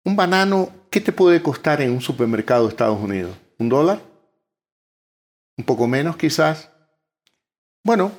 Un 0.05 0.15
banano, 0.15 0.69
¿qué 0.91 1.01
te 1.01 1.11
puede 1.11 1.41
costar 1.41 1.81
en 1.81 1.91
un 1.91 2.01
supermercado 2.01 2.65
de 2.65 2.69
Estados 2.69 3.01
Unidos? 3.01 3.35
¿Un 3.57 3.67
dólar? 3.67 3.99
¿Un 5.57 5.65
poco 5.65 5.87
menos 5.87 6.15
quizás? 6.15 6.69
Bueno, 7.83 8.11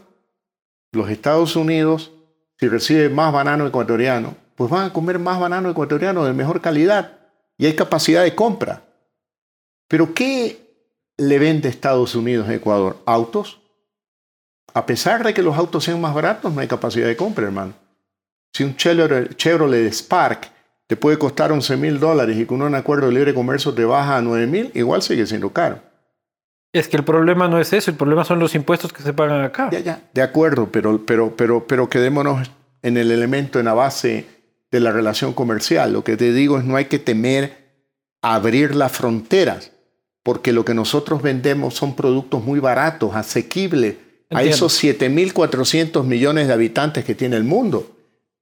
los 0.91 1.09
Estados 1.09 1.55
Unidos, 1.55 2.11
si 2.59 2.67
recibe 2.67 3.09
más 3.09 3.33
banano 3.33 3.65
ecuatoriano, 3.65 4.35
pues 4.57 4.69
van 4.69 4.87
a 4.87 4.93
comer 4.93 5.21
más 5.21 5.39
banano 5.39 5.71
ecuatoriano 5.71 6.25
de 6.25 6.33
mejor 6.33 6.61
calidad 6.61 7.17
y 7.57 7.67
hay 7.67 7.77
capacidad 7.77 8.25
de 8.25 8.35
compra. 8.35 8.92
Pero 9.93 10.15
¿qué 10.15 10.59
le 11.19 11.39
vende 11.39 11.69
Estados 11.69 12.15
Unidos 12.15 12.49
a 12.49 12.55
Ecuador? 12.55 12.97
¿Autos? 13.05 13.61
A 14.73 14.87
pesar 14.87 15.23
de 15.23 15.35
que 15.35 15.43
los 15.43 15.55
autos 15.55 15.85
sean 15.85 16.01
más 16.01 16.15
baratos, 16.15 16.51
no 16.51 16.63
hay 16.63 16.67
capacidad 16.67 17.07
de 17.07 17.15
compra, 17.15 17.45
hermano. 17.45 17.75
Si 18.55 18.65
un 18.65 18.75
Chevrolet 18.75 19.93
Spark 19.93 20.51
te 20.87 20.97
puede 20.97 21.19
costar 21.19 21.53
11 21.53 21.77
mil 21.77 22.01
dólares 22.01 22.39
y 22.39 22.47
con 22.47 22.63
un 22.63 22.75
acuerdo 22.75 23.09
de 23.09 23.13
libre 23.13 23.35
comercio 23.35 23.75
te 23.75 23.85
baja 23.85 24.17
a 24.17 24.23
9 24.23 24.47
mil, 24.47 24.71
igual 24.73 25.03
sigue 25.03 25.27
siendo 25.27 25.51
caro. 25.51 25.83
Es 26.73 26.89
que 26.89 26.97
el 26.97 27.05
problema 27.05 27.47
no 27.47 27.61
es 27.61 27.75
eso, 27.75 27.91
el 27.91 27.99
problema 27.99 28.25
son 28.25 28.39
los 28.39 28.55
impuestos 28.55 28.95
que 28.95 29.03
se 29.03 29.13
pagan 29.13 29.45
acá. 29.45 29.69
Ya, 29.73 29.81
ya, 29.81 30.01
de 30.15 30.23
acuerdo, 30.23 30.71
pero, 30.73 31.05
pero, 31.05 31.37
pero, 31.37 31.67
pero 31.67 31.91
quedémonos 31.91 32.51
en 32.81 32.97
el 32.97 33.11
elemento, 33.11 33.59
en 33.59 33.67
la 33.67 33.75
base 33.75 34.25
de 34.71 34.81
la 34.81 34.91
relación 34.91 35.35
comercial. 35.35 35.93
Lo 35.93 36.03
que 36.03 36.17
te 36.17 36.33
digo 36.33 36.57
es 36.57 36.65
no 36.65 36.77
hay 36.77 36.87
que 36.87 36.99
temer 36.99 37.61
abrir 38.23 38.75
las 38.75 38.93
fronteras, 38.93 39.72
porque 40.23 40.53
lo 40.53 40.65
que 40.65 40.75
nosotros 40.75 41.23
vendemos 41.23 41.75
son 41.75 41.97
productos 41.97 42.45
muy 42.45 42.61
baratos, 42.61 43.15
asequibles 43.15 43.97
a 44.31 44.43
esos 44.43 44.83
7.400 44.83 46.05
millones 46.05 46.47
de 46.47 46.53
habitantes 46.53 47.05
que 47.05 47.15
tiene 47.15 47.37
el 47.37 47.45
mundo. 47.45 47.91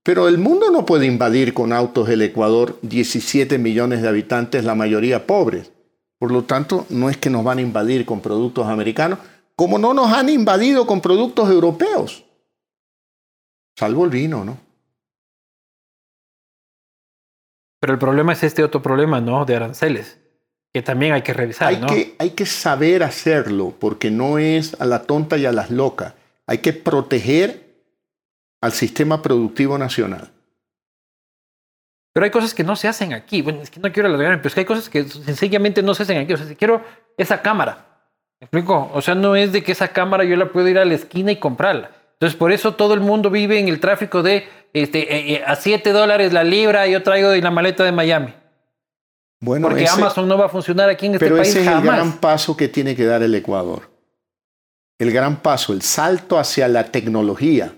Pero 0.02 0.28
el 0.28 0.38
mundo 0.38 0.70
no 0.70 0.86
puede 0.86 1.06
invadir 1.06 1.52
con 1.52 1.72
autos 1.72 2.08
el 2.08 2.22
Ecuador 2.22 2.78
17 2.82 3.58
millones 3.58 4.02
de 4.02 4.08
habitantes, 4.08 4.64
la 4.64 4.74
mayoría 4.74 5.26
pobres. 5.26 5.72
Por 6.18 6.32
lo 6.32 6.44
tanto, 6.44 6.86
no 6.90 7.10
es 7.10 7.16
que 7.16 7.30
nos 7.30 7.44
van 7.44 7.58
a 7.58 7.62
invadir 7.62 8.04
con 8.04 8.20
productos 8.20 8.66
americanos, 8.66 9.18
como 9.56 9.78
no 9.78 9.94
nos 9.94 10.12
han 10.12 10.28
invadido 10.28 10.86
con 10.86 11.00
productos 11.00 11.50
europeos. 11.50 12.24
Salvo 13.76 14.04
el 14.04 14.10
vino, 14.10 14.44
¿no? 14.44 14.58
Pero 17.80 17.94
el 17.94 17.98
problema 17.98 18.34
es 18.34 18.42
este 18.42 18.62
otro 18.62 18.82
problema, 18.82 19.20
¿no? 19.22 19.46
De 19.46 19.56
aranceles, 19.56 20.19
que 20.72 20.82
también 20.82 21.12
hay 21.12 21.22
que 21.22 21.32
revisar, 21.32 21.68
hay 21.68 21.80
Que, 21.80 22.14
hay 22.18 22.30
que 22.30 22.46
saber 22.46 23.02
hacerlo, 23.02 23.74
porque 23.78 24.10
no 24.10 24.38
es 24.38 24.80
a 24.80 24.84
la 24.84 25.02
tonta 25.02 25.36
y 25.36 25.46
a 25.46 25.52
las 25.52 25.70
locas. 25.70 26.14
Hay 26.46 26.58
que 26.58 26.72
proteger 26.72 27.70
al 28.60 28.72
sistema 28.72 29.22
productivo 29.22 29.78
nacional. 29.78 30.30
Pero 32.12 32.24
hay 32.24 32.30
cosas 32.30 32.54
que 32.54 32.64
no 32.64 32.76
se 32.76 32.88
hacen 32.88 33.12
aquí. 33.12 33.42
Bueno, 33.42 33.62
es 33.62 33.70
que 33.70 33.80
no 33.80 33.92
quiero 33.92 34.08
alargarme, 34.08 34.38
pero 34.38 34.48
es 34.48 34.54
que 34.54 34.60
hay 34.60 34.66
cosas 34.66 34.88
que 34.88 35.04
sencillamente 35.04 35.82
no 35.82 35.94
se 35.94 36.02
hacen 36.02 36.18
aquí. 36.18 36.32
O 36.32 36.36
sea, 36.36 36.46
si 36.46 36.56
quiero 36.56 36.84
esa 37.16 37.40
cámara, 37.40 37.86
¿me 38.40 38.46
explico? 38.46 38.90
O 38.92 39.00
sea, 39.00 39.14
no 39.14 39.36
es 39.36 39.52
de 39.52 39.62
que 39.62 39.72
esa 39.72 39.88
cámara 39.88 40.24
yo 40.24 40.36
la 40.36 40.50
puedo 40.50 40.68
ir 40.68 40.78
a 40.78 40.84
la 40.84 40.94
esquina 40.94 41.32
y 41.32 41.36
comprarla. 41.36 41.92
Entonces, 42.14 42.36
por 42.36 42.52
eso 42.52 42.74
todo 42.74 42.94
el 42.94 43.00
mundo 43.00 43.30
vive 43.30 43.58
en 43.58 43.68
el 43.68 43.80
tráfico 43.80 44.22
de 44.22 44.46
este, 44.72 45.14
eh, 45.14 45.34
eh, 45.34 45.44
a 45.46 45.56
7 45.56 45.90
dólares 45.92 46.32
la 46.32 46.44
libra, 46.44 46.86
yo 46.86 47.02
traigo 47.02 47.30
de 47.30 47.40
la 47.40 47.50
maleta 47.50 47.84
de 47.84 47.92
Miami. 47.92 48.34
Bueno, 49.40 49.68
Porque 49.68 49.88
Amazon 49.88 50.28
no 50.28 50.36
va 50.36 50.46
a 50.46 50.48
funcionar 50.50 50.90
aquí 50.90 51.06
en 51.06 51.14
este 51.14 51.24
pero 51.24 51.36
país. 51.36 51.48
Pero 51.48 51.60
ese 51.62 51.70
es 51.70 51.76
el 51.76 51.82
gran 51.82 52.18
paso 52.18 52.56
que 52.56 52.68
tiene 52.68 52.94
que 52.94 53.06
dar 53.06 53.22
el 53.22 53.34
Ecuador. 53.34 53.90
El 54.98 55.12
gran 55.12 55.40
paso, 55.40 55.72
el 55.72 55.80
salto 55.80 56.38
hacia 56.38 56.68
la 56.68 56.84
tecnología. 56.92 57.74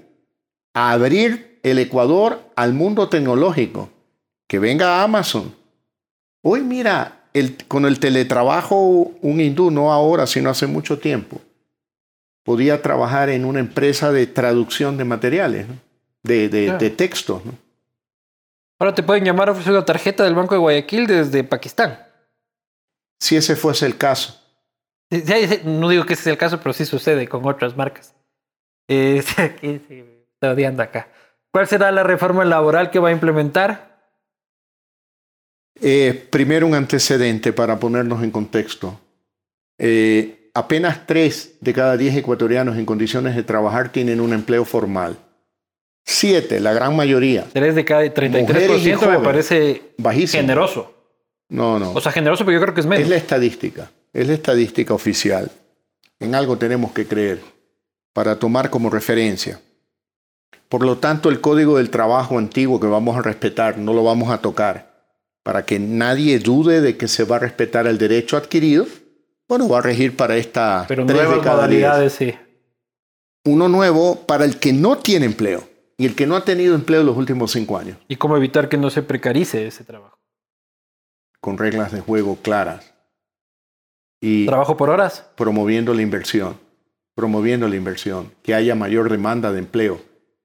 A 0.74 0.90
abrir 0.90 1.60
el 1.62 1.78
Ecuador 1.78 2.40
al 2.56 2.72
mundo 2.72 3.08
tecnológico. 3.08 3.90
Que 4.48 4.58
venga 4.58 5.02
Amazon. 5.02 5.54
Hoy 6.42 6.62
mira, 6.62 7.22
el, 7.32 7.56
con 7.68 7.86
el 7.86 8.00
teletrabajo, 8.00 9.12
un 9.20 9.40
hindú, 9.40 9.70
no 9.70 9.92
ahora, 9.92 10.26
sino 10.26 10.50
hace 10.50 10.66
mucho 10.66 10.98
tiempo, 10.98 11.40
podía 12.42 12.82
trabajar 12.82 13.30
en 13.30 13.44
una 13.44 13.60
empresa 13.60 14.12
de 14.12 14.26
traducción 14.26 14.96
de 14.96 15.04
materiales, 15.04 15.66
de, 16.22 16.48
de, 16.48 16.90
texto. 16.90 17.42
Ahora 18.82 18.96
te 18.96 19.04
pueden 19.04 19.24
llamar 19.24 19.48
a 19.48 19.52
ofrecer 19.52 19.72
una 19.72 19.84
tarjeta 19.84 20.24
del 20.24 20.34
Banco 20.34 20.56
de 20.56 20.58
Guayaquil 20.58 21.06
desde 21.06 21.44
Pakistán. 21.44 22.04
Si 23.20 23.36
ese 23.36 23.54
fuese 23.54 23.86
el 23.86 23.96
caso. 23.96 24.42
No 25.62 25.88
digo 25.88 26.04
que 26.04 26.14
ese 26.14 26.24
sea 26.24 26.32
el 26.32 26.38
caso, 26.38 26.58
pero 26.58 26.72
sí 26.72 26.84
sucede 26.84 27.28
con 27.28 27.46
otras 27.46 27.76
marcas. 27.76 28.12
Eh, 28.88 29.22
está 29.62 30.50
odiando 30.50 30.82
acá. 30.82 31.12
¿Cuál 31.52 31.68
será 31.68 31.92
la 31.92 32.02
reforma 32.02 32.44
laboral 32.44 32.90
que 32.90 32.98
va 32.98 33.10
a 33.10 33.12
implementar? 33.12 34.00
Eh, 35.80 36.26
primero 36.32 36.66
un 36.66 36.74
antecedente 36.74 37.52
para 37.52 37.78
ponernos 37.78 38.20
en 38.24 38.32
contexto. 38.32 38.98
Eh, 39.78 40.50
apenas 40.54 41.06
3 41.06 41.58
de 41.60 41.72
cada 41.72 41.96
10 41.96 42.16
ecuatorianos 42.16 42.76
en 42.76 42.84
condiciones 42.84 43.36
de 43.36 43.44
trabajar 43.44 43.92
tienen 43.92 44.20
un 44.20 44.32
empleo 44.32 44.64
formal. 44.64 45.16
7, 46.04 46.60
la 46.60 46.72
gran 46.72 46.96
mayoría. 46.96 47.46
3 47.52 47.74
de 47.74 47.84
cada 47.84 48.02
33% 48.02 49.08
me 49.08 49.18
parece 49.20 49.94
bajísimo. 49.98 50.40
generoso. 50.40 50.94
No, 51.48 51.78
no. 51.78 51.92
O 51.92 52.00
sea, 52.00 52.12
generoso, 52.12 52.44
pero 52.44 52.58
yo 52.58 52.62
creo 52.62 52.74
que 52.74 52.80
es 52.80 52.86
menos. 52.86 53.04
Es 53.04 53.08
la 53.10 53.16
estadística, 53.16 53.90
es 54.12 54.26
la 54.26 54.34
estadística 54.34 54.94
oficial. 54.94 55.50
En 56.18 56.34
algo 56.34 56.56
tenemos 56.56 56.92
que 56.92 57.06
creer 57.06 57.40
para 58.12 58.38
tomar 58.38 58.70
como 58.70 58.90
referencia. 58.90 59.60
Por 60.68 60.84
lo 60.84 60.98
tanto, 60.98 61.28
el 61.28 61.40
código 61.40 61.76
del 61.76 61.90
trabajo 61.90 62.38
antiguo 62.38 62.80
que 62.80 62.86
vamos 62.86 63.16
a 63.16 63.22
respetar 63.22 63.76
no 63.78 63.92
lo 63.92 64.02
vamos 64.02 64.30
a 64.30 64.38
tocar 64.38 64.92
para 65.42 65.64
que 65.66 65.78
nadie 65.78 66.38
dude 66.38 66.80
de 66.80 66.96
que 66.96 67.08
se 67.08 67.24
va 67.24 67.36
a 67.36 67.40
respetar 67.40 67.86
el 67.86 67.98
derecho 67.98 68.36
adquirido. 68.36 68.86
Bueno, 69.48 69.68
va 69.68 69.78
a 69.78 69.82
regir 69.82 70.16
para 70.16 70.36
esta 70.36 70.84
Pero 70.88 71.04
tres 71.04 71.18
nuevas 71.18 71.36
de 71.36 71.42
cada 71.42 71.56
modalidades, 71.56 72.18
diez. 72.18 72.34
sí. 72.34 72.38
Uno 73.44 73.68
nuevo 73.68 74.20
para 74.24 74.44
el 74.44 74.58
que 74.58 74.72
no 74.72 74.98
tiene 74.98 75.26
empleo 75.26 75.68
y 76.02 76.06
el 76.06 76.16
que 76.16 76.26
no 76.26 76.34
ha 76.34 76.44
tenido 76.44 76.74
empleo 76.74 77.00
en 77.00 77.06
los 77.06 77.16
últimos 77.16 77.52
cinco 77.52 77.78
años, 77.78 77.96
¿Y 78.08 78.16
cómo 78.16 78.36
evitar 78.36 78.68
que 78.68 78.76
no 78.76 78.90
se 78.90 79.02
precarice 79.02 79.66
ese 79.66 79.84
trabajo? 79.84 80.18
con 81.40 81.58
reglas 81.58 81.92
de 81.92 82.00
juego 82.00 82.36
claras 82.42 82.92
y 84.20 84.46
¿Trabajo 84.46 84.76
por 84.76 84.90
horas? 84.90 85.26
promoviendo 85.36 85.94
la 85.94 86.02
inversión, 86.02 86.56
promoviendo 87.14 87.68
la 87.68 87.76
inversión, 87.76 88.32
que 88.42 88.54
haya 88.54 88.74
mayor 88.74 89.10
demanda 89.10 89.52
de 89.52 89.58
empleo 89.60 90.00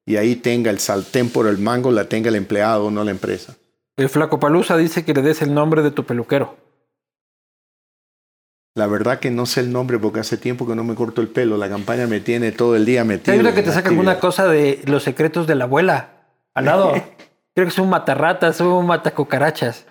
y 0.06 0.16
ahí 0.18 0.36
tenga 0.36 0.70
el 0.72 0.80
saltén 0.80 1.30
por 1.30 1.48
el 1.48 1.58
mango, 1.58 1.92
la 1.92 2.06
tenga 2.08 2.30
el 2.30 2.36
empleado, 2.36 2.90
no 2.92 3.04
la 3.04 3.12
empresa. 3.12 3.56
El 3.98 4.10
flaco 4.10 4.40
Palusa 4.40 4.78
dice 4.78 5.04
que 5.04 5.14
le 5.14 5.22
des 5.24 5.42
el 5.42 5.54
nombre 5.54 5.82
de 5.82 5.92
tu 5.92 6.06
peluquero. 6.06 6.56
La 8.78 8.86
verdad 8.86 9.20
que 9.20 9.32
no 9.32 9.48
sé 9.48 9.62
el 9.62 9.72
nombre 9.72 9.98
porque 9.98 10.20
hace 10.20 10.38
tiempo 10.38 10.68
que 10.68 10.76
no 10.76 10.84
me 10.84 10.94
corto 10.94 11.20
el 11.22 11.30
pelo. 11.30 11.58
La 11.58 11.68
campaña 11.68 12.06
me 12.06 12.20
tiene 12.20 12.52
todo 12.52 12.76
el 12.76 12.86
día 12.86 13.04
metido. 13.04 13.34
Hay 13.34 13.40
una 13.40 13.56
que 13.56 13.62
te 13.62 13.70
la 13.70 13.74
saca 13.74 13.90
alguna 13.90 14.12
actividad. 14.12 14.22
cosa 14.30 14.48
de 14.48 14.82
los 14.86 15.02
secretos 15.02 15.48
de 15.48 15.56
la 15.56 15.64
abuela. 15.64 16.12
Al 16.54 16.66
lado. 16.66 16.91
Creo 17.56 17.66
que 17.66 17.70
es 17.70 17.80
un 17.80 17.90
matarratas, 17.90 18.62
un 18.62 18.86
matacucarachas. 18.86 19.88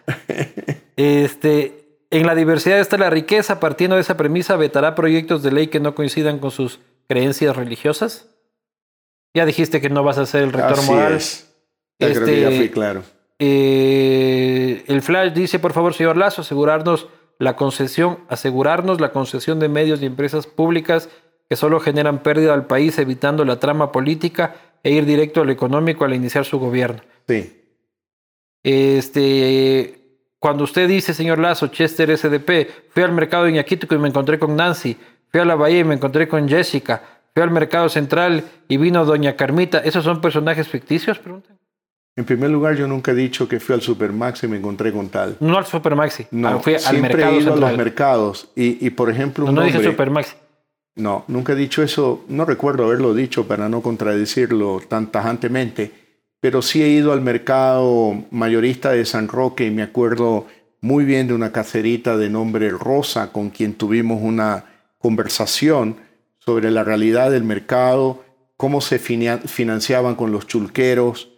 Este, 0.96 1.98
en 2.10 2.26
la 2.26 2.36
diversidad 2.36 2.78
está 2.78 2.96
la 2.96 3.10
riqueza. 3.10 3.58
Partiendo 3.58 3.96
de 3.96 4.02
esa 4.02 4.16
premisa, 4.16 4.54
vetará 4.56 4.94
proyectos 4.94 5.42
de 5.42 5.50
ley 5.50 5.66
que 5.66 5.80
no 5.80 5.96
coincidan 5.96 6.38
con 6.38 6.52
sus 6.52 6.78
creencias 7.08 7.56
religiosas. 7.56 8.28
Ya 9.34 9.44
dijiste 9.44 9.80
que 9.80 9.90
no 9.90 10.04
vas 10.04 10.18
a 10.18 10.26
ser 10.26 10.44
el 10.44 10.52
rector 10.52 10.78
Así 10.78 10.90
moral. 10.90 11.14
es. 11.14 11.52
Ya 11.98 12.12
creo 12.12 12.24
que 12.24 12.40
ya 12.40 12.48
Este, 12.50 12.58
fui 12.58 12.68
claro. 12.70 13.02
Eh, 13.38 14.84
el 14.86 15.02
Flash 15.02 15.32
dice, 15.32 15.58
por 15.58 15.72
favor, 15.72 15.92
señor 15.92 16.16
Lazo, 16.16 16.42
asegurarnos 16.42 17.08
la 17.38 17.56
concesión, 17.56 18.18
asegurarnos 18.28 19.00
la 19.00 19.12
concesión 19.12 19.58
de 19.60 19.68
medios 19.68 20.02
y 20.02 20.06
empresas 20.06 20.46
públicas 20.46 21.08
que 21.48 21.56
solo 21.56 21.80
generan 21.80 22.22
pérdida 22.22 22.54
al 22.54 22.66
país, 22.66 22.98
evitando 22.98 23.44
la 23.44 23.60
trama 23.60 23.92
política 23.92 24.56
e 24.82 24.90
ir 24.90 25.04
directo 25.04 25.42
al 25.42 25.50
económico 25.50 26.04
al 26.04 26.14
iniciar 26.14 26.44
su 26.44 26.58
gobierno. 26.58 27.02
Sí. 27.28 27.62
Este, 28.62 30.00
cuando 30.38 30.64
usted 30.64 30.88
dice, 30.88 31.14
señor 31.14 31.38
Lazo, 31.38 31.68
Chester 31.68 32.16
SDP, 32.16 32.68
fui 32.90 33.02
al 33.02 33.12
mercado 33.12 33.44
de 33.44 33.50
Iñaquito 33.50 33.92
y 33.94 33.98
me 33.98 34.08
encontré 34.08 34.38
con 34.38 34.56
Nancy, 34.56 34.96
fui 35.30 35.40
a 35.40 35.44
la 35.44 35.54
Bahía 35.54 35.80
y 35.80 35.84
me 35.84 35.94
encontré 35.94 36.26
con 36.26 36.48
Jessica, 36.48 37.02
fui 37.32 37.42
al 37.42 37.50
mercado 37.50 37.88
central 37.88 38.44
y 38.66 38.76
vino 38.76 39.04
doña 39.04 39.36
Carmita, 39.36 39.78
¿esos 39.78 40.04
son 40.04 40.20
personajes 40.20 40.68
ficticios? 40.68 41.18
Preguntan. 41.18 41.56
En 42.18 42.24
primer 42.24 42.50
lugar, 42.50 42.74
yo 42.76 42.86
nunca 42.88 43.12
he 43.12 43.14
dicho 43.14 43.46
que 43.46 43.60
fui 43.60 43.74
al 43.74 43.82
Supermax 43.82 44.42
y 44.44 44.48
me 44.48 44.56
encontré 44.56 44.90
con 44.90 45.08
tal. 45.10 45.36
No 45.40 45.58
al 45.58 45.66
Supermaxi, 45.66 46.26
No, 46.30 46.48
ah, 46.48 46.58
fui 46.60 46.72
al 46.74 46.80
siempre 46.80 47.14
mercado 47.14 47.32
he 47.36 47.40
ido 47.42 47.50
a 47.50 47.52
central. 47.54 47.70
los 47.72 47.78
mercados. 47.78 48.48
Y, 48.56 48.86
y, 48.86 48.90
por 48.90 49.10
ejemplo, 49.10 49.44
No, 49.44 49.50
un 49.50 49.54
no 49.56 49.62
dije 49.64 49.76
hombre- 49.76 49.90
Supermaxi. 49.92 50.34
No, 50.94 51.24
nunca 51.28 51.52
he 51.52 51.56
dicho 51.56 51.82
eso. 51.82 52.24
No 52.28 52.46
recuerdo 52.46 52.86
haberlo 52.86 53.12
dicho 53.12 53.46
para 53.46 53.68
no 53.68 53.82
contradecirlo 53.82 54.80
tan 54.88 55.12
tajantemente. 55.12 55.92
Pero 56.40 56.62
sí 56.62 56.82
he 56.82 56.88
ido 56.88 57.12
al 57.12 57.20
mercado 57.20 58.14
mayorista 58.30 58.92
de 58.92 59.04
San 59.04 59.28
Roque 59.28 59.66
y 59.66 59.70
me 59.70 59.82
acuerdo 59.82 60.46
muy 60.80 61.04
bien 61.04 61.28
de 61.28 61.34
una 61.34 61.52
cacerita 61.52 62.16
de 62.16 62.30
nombre 62.30 62.70
Rosa 62.70 63.30
con 63.30 63.50
quien 63.50 63.74
tuvimos 63.74 64.20
una 64.22 64.64
conversación 64.98 65.96
sobre 66.38 66.70
la 66.70 66.82
realidad 66.84 67.30
del 67.30 67.44
mercado, 67.44 68.22
cómo 68.56 68.80
se 68.80 68.98
financiaban 68.98 70.14
con 70.14 70.30
los 70.32 70.46
chulqueros 70.46 71.28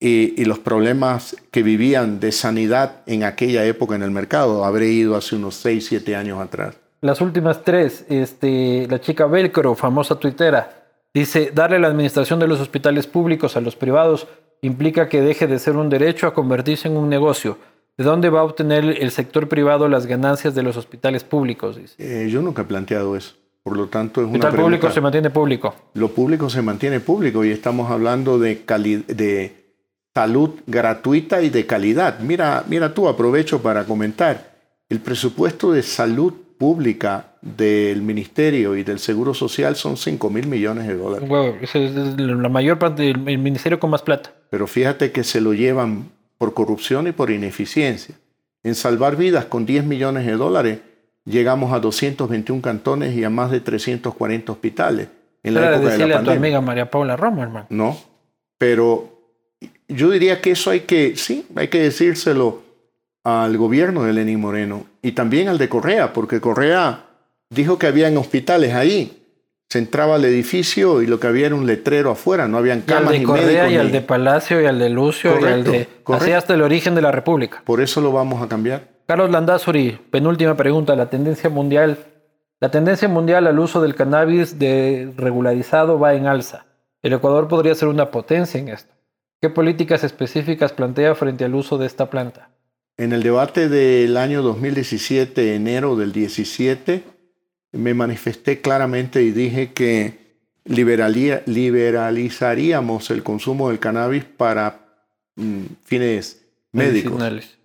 y, 0.00 0.40
y 0.40 0.44
los 0.44 0.58
problemas 0.58 1.36
que 1.50 1.62
vivían 1.62 2.20
de 2.20 2.32
sanidad 2.32 3.02
en 3.06 3.24
aquella 3.24 3.64
época 3.64 3.94
en 3.94 4.02
el 4.02 4.10
mercado. 4.10 4.64
Habré 4.64 4.88
ido 4.88 5.16
hace 5.16 5.36
unos 5.36 5.54
6, 5.56 5.86
7 5.86 6.16
años 6.16 6.38
atrás. 6.40 6.76
Las 7.00 7.20
últimas 7.20 7.62
tres, 7.62 8.04
este, 8.08 8.86
la 8.90 9.00
chica 9.00 9.26
Velcro, 9.26 9.74
famosa 9.74 10.18
tuitera, 10.18 10.84
dice, 11.14 11.50
darle 11.54 11.78
la 11.78 11.88
administración 11.88 12.40
de 12.40 12.48
los 12.48 12.60
hospitales 12.60 13.06
públicos 13.06 13.56
a 13.56 13.60
los 13.60 13.76
privados 13.76 14.26
implica 14.62 15.08
que 15.08 15.20
deje 15.20 15.46
de 15.46 15.58
ser 15.58 15.76
un 15.76 15.88
derecho 15.90 16.26
a 16.26 16.34
convertirse 16.34 16.88
en 16.88 16.96
un 16.96 17.08
negocio. 17.08 17.58
¿De 17.96 18.04
dónde 18.04 18.28
va 18.30 18.40
a 18.40 18.44
obtener 18.44 18.84
el 18.84 19.10
sector 19.10 19.48
privado 19.48 19.88
las 19.88 20.06
ganancias 20.06 20.54
de 20.54 20.62
los 20.62 20.76
hospitales 20.76 21.24
públicos? 21.24 21.76
Dice. 21.76 21.94
Eh, 21.98 22.28
yo 22.30 22.42
nunca 22.42 22.62
he 22.62 22.64
planteado 22.64 23.16
eso. 23.16 23.34
Por 23.62 23.76
lo 23.76 23.86
tanto, 23.88 24.20
es 24.20 24.26
una 24.26 24.34
hospital 24.38 24.50
público 24.60 24.80
pregunta- 24.80 24.94
se 24.94 25.00
mantiene 25.00 25.30
público. 25.30 25.74
Lo 25.94 26.08
público 26.08 26.50
se 26.50 26.62
mantiene 26.62 27.00
público 27.00 27.44
y 27.44 27.50
estamos 27.50 27.90
hablando 27.90 28.38
de, 28.38 28.54
de 29.08 29.65
salud 30.16 30.50
gratuita 30.66 31.42
y 31.42 31.50
de 31.50 31.66
calidad. 31.66 32.20
Mira, 32.20 32.64
mira 32.66 32.94
tú, 32.94 33.06
aprovecho 33.06 33.60
para 33.60 33.84
comentar. 33.84 34.56
El 34.88 35.00
presupuesto 35.00 35.72
de 35.72 35.82
salud 35.82 36.32
pública 36.56 37.34
del 37.42 38.00
Ministerio 38.00 38.76
y 38.76 38.82
del 38.82 38.98
Seguro 38.98 39.34
Social 39.34 39.76
son 39.76 39.98
5 39.98 40.30
mil 40.30 40.46
millones 40.46 40.86
de 40.86 40.96
dólares. 40.96 41.28
Ese 41.60 41.84
es 41.84 41.94
la 42.18 42.48
mayor 42.48 42.78
parte 42.78 43.02
del 43.02 43.28
el 43.28 43.36
ministerio 43.36 43.78
con 43.78 43.90
más 43.90 44.00
plata. 44.00 44.32
Pero 44.48 44.66
fíjate 44.66 45.12
que 45.12 45.22
se 45.22 45.42
lo 45.42 45.52
llevan 45.52 46.08
por 46.38 46.54
corrupción 46.54 47.06
y 47.08 47.12
por 47.12 47.30
ineficiencia. 47.30 48.14
En 48.62 48.74
salvar 48.74 49.16
vidas 49.16 49.44
con 49.44 49.66
10 49.66 49.84
millones 49.84 50.24
de 50.24 50.32
dólares 50.32 50.78
llegamos 51.26 51.74
a 51.74 51.80
221 51.80 52.62
cantones 52.62 53.14
y 53.14 53.22
a 53.22 53.28
más 53.28 53.50
de 53.50 53.60
340 53.60 54.50
hospitales 54.50 55.08
en 55.42 55.52
la 55.52 55.74
época 55.74 55.90
de 55.90 55.98
la 55.98 56.04
a 56.04 56.08
tu 56.08 56.14
pandemia. 56.14 56.38
amiga 56.38 56.60
María 56.62 56.90
Paula 56.90 57.16
Romo, 57.16 57.42
hermano. 57.42 57.66
No, 57.68 57.98
pero 58.56 59.15
yo 59.88 60.10
diría 60.10 60.40
que 60.40 60.52
eso 60.52 60.70
hay 60.70 60.80
que, 60.80 61.16
sí, 61.16 61.46
hay 61.54 61.68
que 61.68 61.80
decírselo 61.80 62.62
al 63.24 63.56
gobierno 63.56 64.04
de 64.04 64.12
Lenín 64.12 64.40
Moreno 64.40 64.86
y 65.02 65.12
también 65.12 65.48
al 65.48 65.58
de 65.58 65.68
Correa, 65.68 66.12
porque 66.12 66.40
Correa 66.40 67.06
dijo 67.50 67.78
que 67.78 67.86
habían 67.86 68.16
hospitales 68.16 68.74
ahí. 68.74 69.22
Se 69.68 69.80
entraba 69.80 70.14
al 70.14 70.24
edificio 70.24 71.02
y 71.02 71.08
lo 71.08 71.18
que 71.18 71.26
había 71.26 71.46
era 71.46 71.56
un 71.56 71.66
letrero 71.66 72.12
afuera, 72.12 72.46
no 72.46 72.56
habían 72.56 72.84
Y 72.86 72.92
al 72.92 72.98
camas 72.98 73.12
de 73.12 73.22
Correa 73.24 73.68
y 73.68 73.76
al 73.76 73.90
de 73.90 74.00
Palacio 74.00 74.60
y 74.60 74.66
al 74.66 74.78
de 74.78 74.90
Lucio 74.90 75.32
y 75.32 75.44
al 75.44 75.64
Correcto, 75.64 75.72
de... 75.72 75.88
Así 76.16 76.30
hasta 76.30 76.54
el 76.54 76.62
origen 76.62 76.94
de 76.94 77.02
la 77.02 77.10
República. 77.10 77.62
Por 77.64 77.80
eso 77.80 78.00
lo 78.00 78.12
vamos 78.12 78.40
a 78.40 78.48
cambiar. 78.48 78.86
Carlos 79.06 79.30
Landazuri, 79.30 79.98
penúltima 80.10 80.56
pregunta. 80.56 80.94
La 80.94 81.10
tendencia 81.10 81.50
mundial, 81.50 81.98
la 82.60 82.70
tendencia 82.70 83.08
mundial 83.08 83.48
al 83.48 83.58
uso 83.58 83.80
del 83.82 83.96
cannabis 83.96 84.58
de 84.58 85.12
regularizado 85.16 85.98
va 85.98 86.14
en 86.14 86.26
alza. 86.28 86.66
El 87.02 87.12
Ecuador 87.12 87.48
podría 87.48 87.74
ser 87.74 87.88
una 87.88 88.12
potencia 88.12 88.60
en 88.60 88.68
esto. 88.68 88.95
¿Qué 89.40 89.48
políticas 89.50 90.02
específicas 90.02 90.72
plantea 90.72 91.14
frente 91.14 91.44
al 91.44 91.54
uso 91.54 91.76
de 91.76 91.86
esta 91.86 92.08
planta? 92.08 92.48
En 92.96 93.12
el 93.12 93.22
debate 93.22 93.68
del 93.68 94.16
año 94.16 94.40
2017, 94.40 95.54
enero 95.54 95.94
del 95.96 96.12
17, 96.12 97.04
me 97.72 97.92
manifesté 97.92 98.62
claramente 98.62 99.22
y 99.22 99.32
dije 99.32 99.74
que 99.74 100.38
liberalizaríamos 100.64 103.10
el 103.10 103.22
consumo 103.22 103.68
del 103.68 103.78
cannabis 103.78 104.24
para 104.24 104.78
mm, 105.36 105.64
fines 105.84 106.42
médicos. 106.72 107.22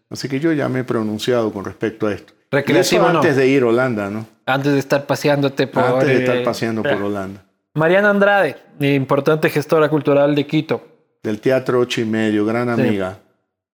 Así 0.09 0.27
que 0.27 0.41
yo 0.41 0.51
ya 0.51 0.67
me 0.67 0.81
he 0.81 0.83
pronunciado 0.83 1.53
con 1.53 1.63
respecto 1.63 2.07
a 2.07 2.13
esto. 2.13 2.33
Recreativo 2.51 3.05
eso 3.05 3.13
no. 3.13 3.19
antes 3.19 3.37
de 3.37 3.47
ir 3.47 3.63
a 3.63 3.67
Holanda, 3.67 4.09
¿no? 4.09 4.27
Antes 4.45 4.73
de 4.73 4.79
estar 4.79 5.05
paseándote 5.05 5.67
por... 5.67 5.85
antes 5.85 6.09
de 6.09 6.15
eh, 6.15 6.19
estar 6.19 6.43
paseando 6.43 6.83
por 6.83 7.01
Holanda. 7.01 7.45
Mariana 7.75 8.09
Andrade, 8.09 8.57
importante 8.81 9.49
gestora 9.49 9.87
cultural 9.87 10.35
de 10.35 10.45
Quito. 10.45 10.90
Del 11.23 11.39
Teatro 11.39 11.79
Ocho 11.79 12.01
y 12.01 12.05
Medio, 12.05 12.45
gran 12.45 12.75
Sí. 12.75 12.81
amiga. 12.81 13.19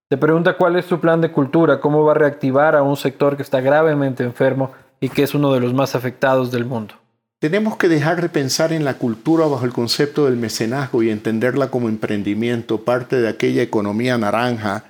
Te 0.10 0.18
pregunta 0.18 0.57
cuál 0.57 0.76
es 0.78 0.86
su 0.86 0.99
plan 0.99 1.22
de 1.22 1.32
cultura, 1.32 1.80
cómo 1.80 2.03
va 2.03 2.11
a 2.11 2.15
reactivar 2.15 2.76
a 2.76 2.82
un 2.84 2.95
sector 2.98 3.36
que 3.36 3.44
está 3.44 3.61
gravemente 3.61 4.24
enfermo 4.24 4.72
y 4.99 5.10
que 5.10 5.24
es 5.24 5.34
uno 5.34 5.53
de 5.53 5.60
los 5.60 5.74
más 5.74 5.95
afectados 5.95 6.52
del 6.52 6.65
mundo. 6.65 6.95
Tenemos 7.40 7.78
que 7.78 7.88
dejar 7.88 8.22
de 8.22 8.30
pensar 8.30 8.74
en 8.74 8.84
la 8.84 8.95
cultura 8.95 9.45
bajo 9.45 9.64
el 9.65 9.72
concepto 9.74 10.26
del 10.26 10.38
mecenazgo 10.38 11.03
y 11.03 11.10
entenderla 11.10 11.69
como 11.69 11.88
emprendimiento, 11.88 12.84
parte 12.84 13.18
de 13.22 13.28
aquella 13.28 13.61
economía 13.61 14.18
naranja 14.18 14.86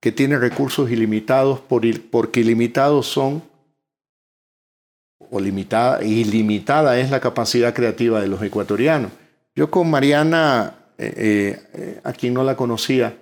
que 0.00 0.10
tiene 0.10 0.36
recursos 0.38 0.90
ilimitados 0.90 1.60
por 1.60 1.82
il- 1.84 2.00
porque 2.10 2.40
ilimitados 2.40 3.06
son 3.06 3.42
o 5.30 5.38
limitada, 5.40 6.02
ilimitada 6.02 6.98
es 6.98 7.10
la 7.10 7.20
capacidad 7.20 7.72
creativa 7.72 8.20
de 8.20 8.26
los 8.26 8.42
ecuatorianos. 8.42 9.12
Yo 9.54 9.70
con 9.70 9.88
Mariana, 9.88 10.74
eh, 11.04 11.62
eh, 11.74 12.00
a 12.04 12.12
quien 12.12 12.34
no 12.34 12.44
la 12.44 12.56
conocía, 12.56 13.16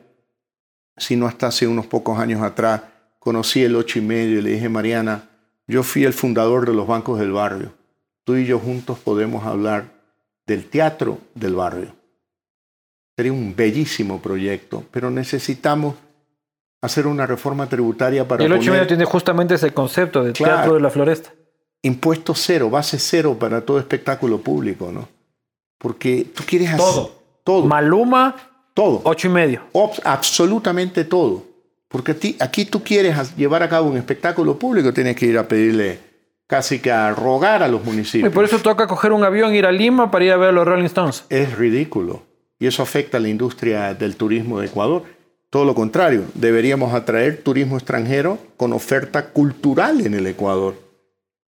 sino 0.97 1.27
hasta 1.27 1.48
hace 1.48 1.66
unos 1.66 1.86
pocos 1.86 2.19
años 2.19 2.43
atrás, 2.43 2.82
conocí 3.19 3.62
el 3.62 3.77
ocho 3.77 3.98
y 3.98 4.02
medio 4.02 4.39
y 4.39 4.43
le 4.43 4.51
dije, 4.51 4.69
Mariana, 4.69 5.28
yo 5.66 5.82
fui 5.82 6.05
el 6.05 6.12
fundador 6.12 6.66
de 6.66 6.74
los 6.74 6.86
bancos 6.86 7.19
del 7.19 7.32
barrio. 7.32 7.73
Tú 8.24 8.36
y 8.36 8.44
yo 8.44 8.59
juntos 8.59 8.98
podemos 8.98 9.47
hablar 9.47 9.93
del 10.47 10.69
teatro 10.69 11.19
del 11.35 11.55
barrio. 11.55 11.94
Sería 13.16 13.32
un 13.32 13.55
bellísimo 13.55 14.20
proyecto, 14.20 14.85
pero 14.90 15.11
necesitamos 15.11 15.94
hacer 16.82 17.07
una 17.07 17.27
reforma 17.27 17.69
tributaria 17.69 18.27
para... 18.27 18.44
el 18.44 18.52
8 18.52 18.62
y 18.62 18.70
medio 18.70 18.86
tiene 18.86 19.05
justamente 19.05 19.55
ese 19.55 19.73
concepto 19.73 20.24
de 20.24 20.32
teatro 20.32 20.74
de 20.74 20.81
la 20.81 20.90
floresta. 20.90 21.32
Impuesto 21.82 22.35
cero, 22.35 22.69
base 22.69 22.98
cero 22.98 23.36
para 23.39 23.62
todo 23.62 23.78
espectáculo 23.78 24.40
público, 24.40 24.90
¿no? 24.93 25.09
Porque 25.78 26.27
tú 26.35 26.43
quieres 26.47 26.69
hacer... 26.69 26.78
Todo. 26.78 27.19
Todo. 27.44 27.66
Maluma, 27.66 28.36
todo. 28.74 29.00
Ocho 29.04 29.28
y 29.28 29.30
medio. 29.30 29.62
absolutamente 30.04 31.04
todo. 31.04 31.44
Porque 31.88 32.14
ti, 32.14 32.36
aquí 32.38 32.64
tú 32.64 32.84
quieres 32.84 33.34
llevar 33.36 33.62
a 33.62 33.68
cabo 33.68 33.88
un 33.90 33.96
espectáculo 33.96 34.56
público, 34.56 34.92
tienes 34.92 35.16
que 35.16 35.26
ir 35.26 35.36
a 35.36 35.48
pedirle 35.48 35.98
casi 36.46 36.78
que 36.78 36.90
a 36.90 37.12
rogar 37.12 37.62
a 37.62 37.68
los 37.68 37.84
municipios. 37.84 38.30
Y 38.30 38.34
por 38.34 38.44
eso 38.44 38.58
toca 38.58 38.86
coger 38.86 39.12
un 39.12 39.24
avión, 39.24 39.54
ir 39.54 39.66
a 39.66 39.72
Lima 39.72 40.10
para 40.10 40.24
ir 40.24 40.32
a 40.32 40.36
ver 40.36 40.50
a 40.50 40.52
los 40.52 40.66
Rolling 40.66 40.84
Stones. 40.84 41.24
Es 41.28 41.56
ridículo. 41.56 42.22
Y 42.58 42.66
eso 42.66 42.82
afecta 42.82 43.16
a 43.16 43.20
la 43.20 43.28
industria 43.28 43.94
del 43.94 44.16
turismo 44.16 44.60
de 44.60 44.66
Ecuador. 44.66 45.04
Todo 45.48 45.64
lo 45.64 45.74
contrario, 45.74 46.24
deberíamos 46.34 46.94
atraer 46.94 47.42
turismo 47.42 47.76
extranjero 47.76 48.38
con 48.56 48.72
oferta 48.72 49.30
cultural 49.30 50.00
en 50.06 50.14
el 50.14 50.26
Ecuador. 50.28 50.89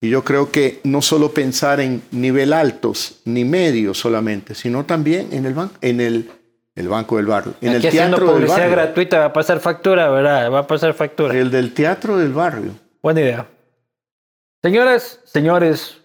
Y 0.02 0.10
yo 0.10 0.24
creo 0.24 0.52
que 0.52 0.82
no 0.84 1.02
solo 1.02 1.32
pensar 1.32 1.80
en 1.80 2.02
nivel 2.12 2.54
altos 2.54 3.22
ni 3.24 3.46
medios 3.46 4.00
solamente, 4.00 4.56
sino 4.56 4.84
también 4.84 5.30
en 5.32 5.46
el, 5.46 5.56
en 5.82 6.02
el 6.02 6.32
el 6.76 6.88
Banco 6.88 7.18
del 7.18 7.26
Barrio. 7.26 7.54
En 7.62 7.74
el 7.74 7.82
Teatro 7.82 8.34
del 8.34 8.46
Barrio. 8.46 8.72
gratuita 8.72 9.20
va 9.20 9.26
a 9.26 9.34
pasar 9.34 9.60
factura, 9.60 10.10
¿verdad? 10.10 10.52
Va 10.52 10.60
a 10.60 10.68
pasar 10.68 10.94
factura. 10.94 11.38
El 11.38 11.52
del 11.52 11.74
Teatro 11.74 12.18
del 12.18 12.34
Barrio. 12.34 12.72
Buena 13.02 13.22
idea. 13.22 13.48
Señoras, 14.62 15.20
señores, 15.26 15.98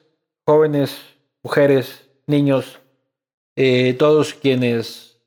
jóvenes, 0.44 0.96
mujeres, 1.42 2.08
niños, 2.26 2.80
eh, 3.54 3.94
todos 3.98 4.34
quienes 4.34 5.18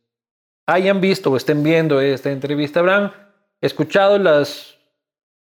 hayan 0.66 1.00
visto 1.00 1.32
o 1.32 1.38
estén 1.38 1.64
viendo 1.64 2.02
esta 2.02 2.32
entrevista 2.32 2.80
habrán 2.80 3.14
escuchado 3.62 4.18
las 4.20 4.78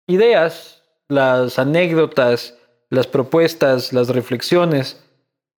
ideas, 0.08 0.84
las 1.10 1.60
anécdotas, 1.60 2.56
las 2.92 3.08
propuestas, 3.08 3.94
las 3.94 4.10
reflexiones 4.10 5.02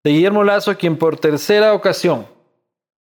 de 0.03 0.11
Guillermo 0.11 0.43
Lazo, 0.43 0.77
quien 0.77 0.97
por 0.97 1.18
tercera 1.19 1.73
ocasión 1.73 2.27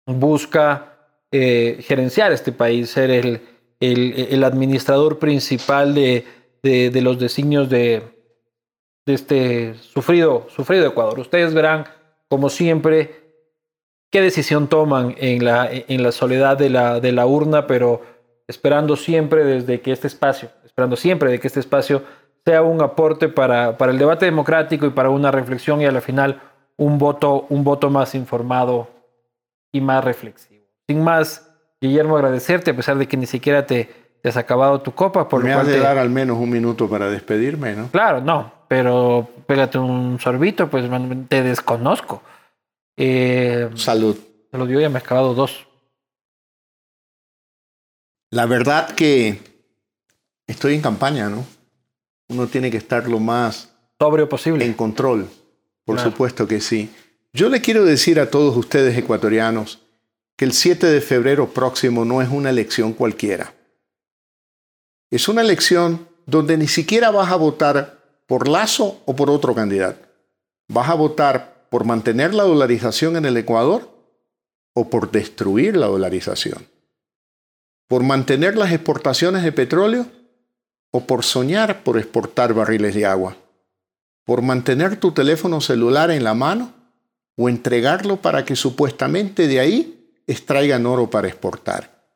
busca 0.07 0.97
eh, 1.33 1.79
gerenciar 1.83 2.33
este 2.33 2.53
país, 2.53 2.91
ser 2.91 3.11
el, 3.11 3.41
el, 3.81 4.45
administrador 4.45 5.19
principal 5.19 5.95
de, 5.95 6.25
de, 6.63 7.01
los 7.01 7.19
designios 7.19 7.69
de, 7.69 8.03
de, 9.07 9.15
este 9.15 9.75
sufrido, 9.75 10.47
sufrido 10.55 10.87
Ecuador. 10.87 11.19
Ustedes 11.19 11.53
verán, 11.53 11.87
como 12.29 12.49
siempre, 12.49 13.23
qué 14.11 14.21
decisión 14.21 14.69
toman 14.69 15.17
en 15.19 15.45
la, 15.45 15.69
en 15.73 16.03
la 16.03 16.13
soledad 16.13 16.57
de 16.57 16.71
la, 16.71 17.01
de 17.01 17.11
la 17.11 17.27
urna, 17.27 17.67
pero 17.67 18.03
esperando 18.47 18.95
siempre 18.97 19.45
desde 19.45 19.81
que 19.81 19.91
este 19.91 20.07
espacio, 20.07 20.51
esperando 20.65 20.95
siempre 20.95 21.31
de 21.31 21.41
que 21.41 21.49
este 21.49 21.61
espacio 21.61 22.03
sea 22.45 22.63
un 22.63 22.83
aporte 22.83 23.29
para, 23.29 23.79
para 23.79 23.93
el 23.93 23.99
debate 23.99 24.27
democrático 24.27 24.87
y 24.87 24.91
para 24.91 25.11
una 25.11 25.31
reflexión 25.31 25.81
y 25.81 25.87
a 25.87 25.93
la 25.93 26.01
final 26.01 26.41
un 26.77 26.99
voto, 26.99 27.47
un 27.49 27.65
voto 27.65 27.91
más 27.91 28.15
informado 28.15 28.89
y 29.73 29.81
más 29.81 30.05
reflexivo. 30.05 30.65
Sin 30.89 31.03
más, 31.03 31.49
Guillermo, 31.81 32.17
agradecerte, 32.17 32.73
a 32.73 32.77
pesar 32.77 32.99
de 32.99 33.07
que 33.07 33.17
ni 33.17 33.27
siquiera 33.27 33.67
te, 33.67 33.89
has 34.25 34.37
acabado 34.37 34.81
tu 34.81 34.93
copa. 34.93 35.29
Por 35.29 35.43
Me 35.43 35.53
has 35.53 35.67
de 35.67 35.79
dar 35.79 35.99
al 35.99 36.11
menos 36.11 36.39
un 36.39 36.51
minuto 36.51 36.89
para 36.89 37.09
despedirme, 37.09 37.75
¿no? 37.75 37.89
Claro, 37.89 38.21
no, 38.21 38.53
pero 38.69 39.29
pégate 39.47 39.79
un 39.79 40.19
sorbito, 40.21 40.69
pues 40.69 40.85
te 41.29 41.43
desconozco. 41.43 42.23
Eh, 42.97 43.71
Salud. 43.75 44.17
Salud, 44.51 44.69
yo 44.69 44.81
ya 44.81 44.89
me 44.89 44.99
he 44.99 45.03
acabado 45.03 45.35
dos. 45.35 45.67
La 48.31 48.47
verdad 48.47 48.91
que 48.91 49.41
estoy 50.47 50.75
en 50.75 50.83
campaña, 50.83 51.29
¿no? 51.29 51.45
Uno 52.33 52.47
tiene 52.47 52.71
que 52.71 52.79
estar 52.79 53.09
lo 53.09 53.21
más 53.21 53.69
sobrio 54.01 54.29
posible. 54.29 54.65
En 54.65 54.73
control, 54.73 55.29
por 55.85 56.01
supuesto 56.01 56.47
que 56.49 56.61
sí. 56.61 56.91
Yo 57.35 57.49
le 57.49 57.61
quiero 57.61 57.85
decir 57.85 58.19
a 58.19 58.31
todos 58.31 58.57
ustedes 58.57 58.97
ecuatorianos 58.97 59.81
que 60.37 60.47
el 60.47 60.53
7 60.53 60.87
de 60.87 61.01
febrero 61.01 61.51
próximo 61.51 62.05
no 62.05 62.23
es 62.23 62.29
una 62.31 62.51
elección 62.51 62.95
cualquiera. 62.95 63.55
Es 65.11 65.29
una 65.29 65.43
elección 65.43 66.09
donde 66.27 66.57
ni 66.57 66.69
siquiera 66.69 67.11
vas 67.11 67.31
a 67.31 67.37
votar 67.37 67.99
por 68.27 68.49
Lazo 68.49 69.03
o 69.05 69.15
por 69.15 69.29
otro 69.29 69.55
candidato. 69.55 70.09
Vas 70.69 70.89
a 70.89 70.95
votar 70.95 71.67
por 71.69 71.85
mantener 71.85 72.33
la 72.33 72.45
dolarización 72.45 73.17
en 73.17 73.27
el 73.27 73.37
Ecuador 73.37 73.91
o 74.73 74.89
por 74.89 75.11
destruir 75.11 75.77
la 75.77 75.87
dolarización. 75.87 76.67
Por 77.89 78.03
mantener 78.03 78.57
las 78.57 78.73
exportaciones 78.73 79.43
de 79.43 79.53
petróleo 79.53 80.07
o 80.93 81.07
por 81.07 81.25
soñar 81.25 81.83
por 81.83 81.99
exportar 81.99 82.55
barriles 82.55 82.95
de 82.95 83.07
agua. 83.07 83.37
Por 84.25 84.43
mantener 84.43 84.97
tu 85.01 85.11
teléfono 85.11 85.61
celular 85.61 86.13
en 86.13 86.23
la 86.23 86.35
mano 86.35 86.73
o 87.37 87.49
entregarlo 87.49 88.19
para 88.19 88.45
que 88.45 88.55
supuestamente 88.55 89.49
de 89.49 89.59
ahí 89.59 90.15
extraigan 90.29 90.87
oro 90.87 91.11
para 91.11 91.27
exportar. 91.27 92.07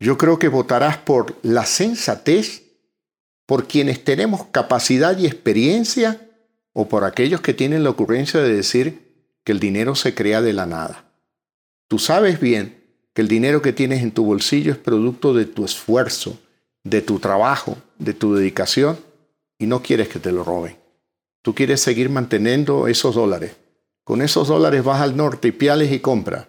Yo 0.00 0.16
creo 0.16 0.38
que 0.38 0.48
votarás 0.48 0.96
por 0.96 1.36
la 1.42 1.66
sensatez, 1.66 2.62
por 3.46 3.66
quienes 3.66 4.04
tenemos 4.04 4.46
capacidad 4.46 5.18
y 5.18 5.26
experiencia, 5.26 6.20
o 6.72 6.88
por 6.88 7.04
aquellos 7.04 7.40
que 7.40 7.54
tienen 7.54 7.82
la 7.82 7.90
ocurrencia 7.90 8.40
de 8.40 8.54
decir 8.54 9.26
que 9.42 9.50
el 9.50 9.58
dinero 9.58 9.96
se 9.96 10.14
crea 10.14 10.40
de 10.40 10.52
la 10.52 10.66
nada. 10.66 11.10
Tú 11.88 11.98
sabes 11.98 12.38
bien 12.38 12.84
que 13.12 13.22
el 13.22 13.28
dinero 13.28 13.60
que 13.62 13.72
tienes 13.72 14.02
en 14.02 14.12
tu 14.12 14.24
bolsillo 14.24 14.70
es 14.70 14.78
producto 14.78 15.34
de 15.34 15.46
tu 15.46 15.64
esfuerzo, 15.64 16.38
de 16.84 17.02
tu 17.02 17.18
trabajo, 17.18 17.76
de 17.98 18.14
tu 18.14 18.34
dedicación, 18.34 18.98
y 19.58 19.66
no 19.66 19.82
quieres 19.82 20.08
que 20.08 20.18
te 20.18 20.32
lo 20.32 20.44
roben. 20.44 20.76
Tú 21.42 21.54
quieres 21.54 21.80
seguir 21.80 22.10
manteniendo 22.10 22.88
esos 22.88 23.14
dólares. 23.14 23.56
Con 24.04 24.22
esos 24.22 24.48
dólares 24.48 24.84
vas 24.84 25.00
al 25.00 25.16
norte 25.16 25.48
y 25.48 25.52
piales 25.52 25.92
y 25.92 26.00
compras 26.00 26.46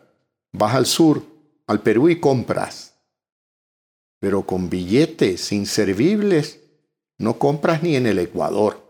Vas 0.52 0.74
al 0.74 0.86
sur, 0.86 1.24
al 1.68 1.82
Perú 1.82 2.10
y 2.10 2.20
compras. 2.20 2.96
Pero 4.20 4.44
con 4.44 4.70
billetes 4.70 5.52
inservibles 5.52 6.60
no 7.18 7.38
compras 7.38 7.84
ni 7.84 7.96
en 7.96 8.08
el 8.08 8.20
Ecuador. 8.20 8.82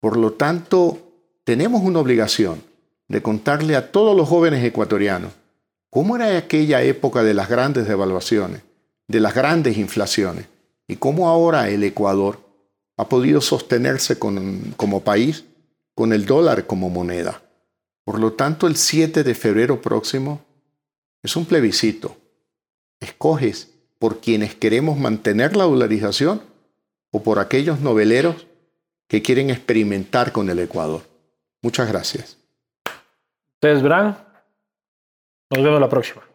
Por 0.00 0.16
lo 0.16 0.32
tanto, 0.32 0.98
tenemos 1.44 1.82
una 1.82 2.00
obligación 2.00 2.62
de 3.08 3.22
contarle 3.22 3.76
a 3.76 3.92
todos 3.92 4.16
los 4.16 4.28
jóvenes 4.28 4.64
ecuatorianos 4.64 5.32
cómo 5.90 6.16
era 6.16 6.36
aquella 6.36 6.82
época 6.82 7.22
de 7.22 7.34
las 7.34 7.48
grandes 7.48 7.86
devaluaciones, 7.86 8.62
de 9.08 9.20
las 9.20 9.34
grandes 9.34 9.76
inflaciones, 9.76 10.46
y 10.90 10.96
cómo 10.96 11.28
ahora 11.28 11.68
el 11.68 11.84
Ecuador 11.84 12.40
ha 12.96 13.08
podido 13.08 13.40
sostenerse 13.40 14.18
como 14.18 15.04
país 15.04 15.44
con 15.94 16.12
el 16.12 16.26
dólar 16.26 16.66
como 16.66 16.90
moneda. 16.90 17.42
Por 18.04 18.18
lo 18.18 18.32
tanto, 18.32 18.66
el 18.66 18.74
7 18.74 19.22
de 19.22 19.34
febrero 19.36 19.80
próximo 19.80 20.44
es 21.22 21.36
un 21.36 21.44
plebiscito. 21.44 22.16
Escoges 22.98 23.72
por 24.00 24.20
quienes 24.20 24.56
queremos 24.56 24.98
mantener 24.98 25.56
la 25.56 25.62
dolarización 25.62 26.42
o 27.12 27.22
por 27.22 27.38
aquellos 27.38 27.78
noveleros 27.80 28.48
que 29.06 29.22
quieren 29.22 29.50
experimentar 29.50 30.32
con 30.32 30.50
el 30.50 30.58
Ecuador. 30.58 31.02
Muchas 31.62 31.86
gracias. 31.86 32.36
Ustedes 33.54 33.80
verán. 33.80 34.18
Nos 35.50 35.62
vemos 35.62 35.80
la 35.80 35.88
próxima. 35.88 36.29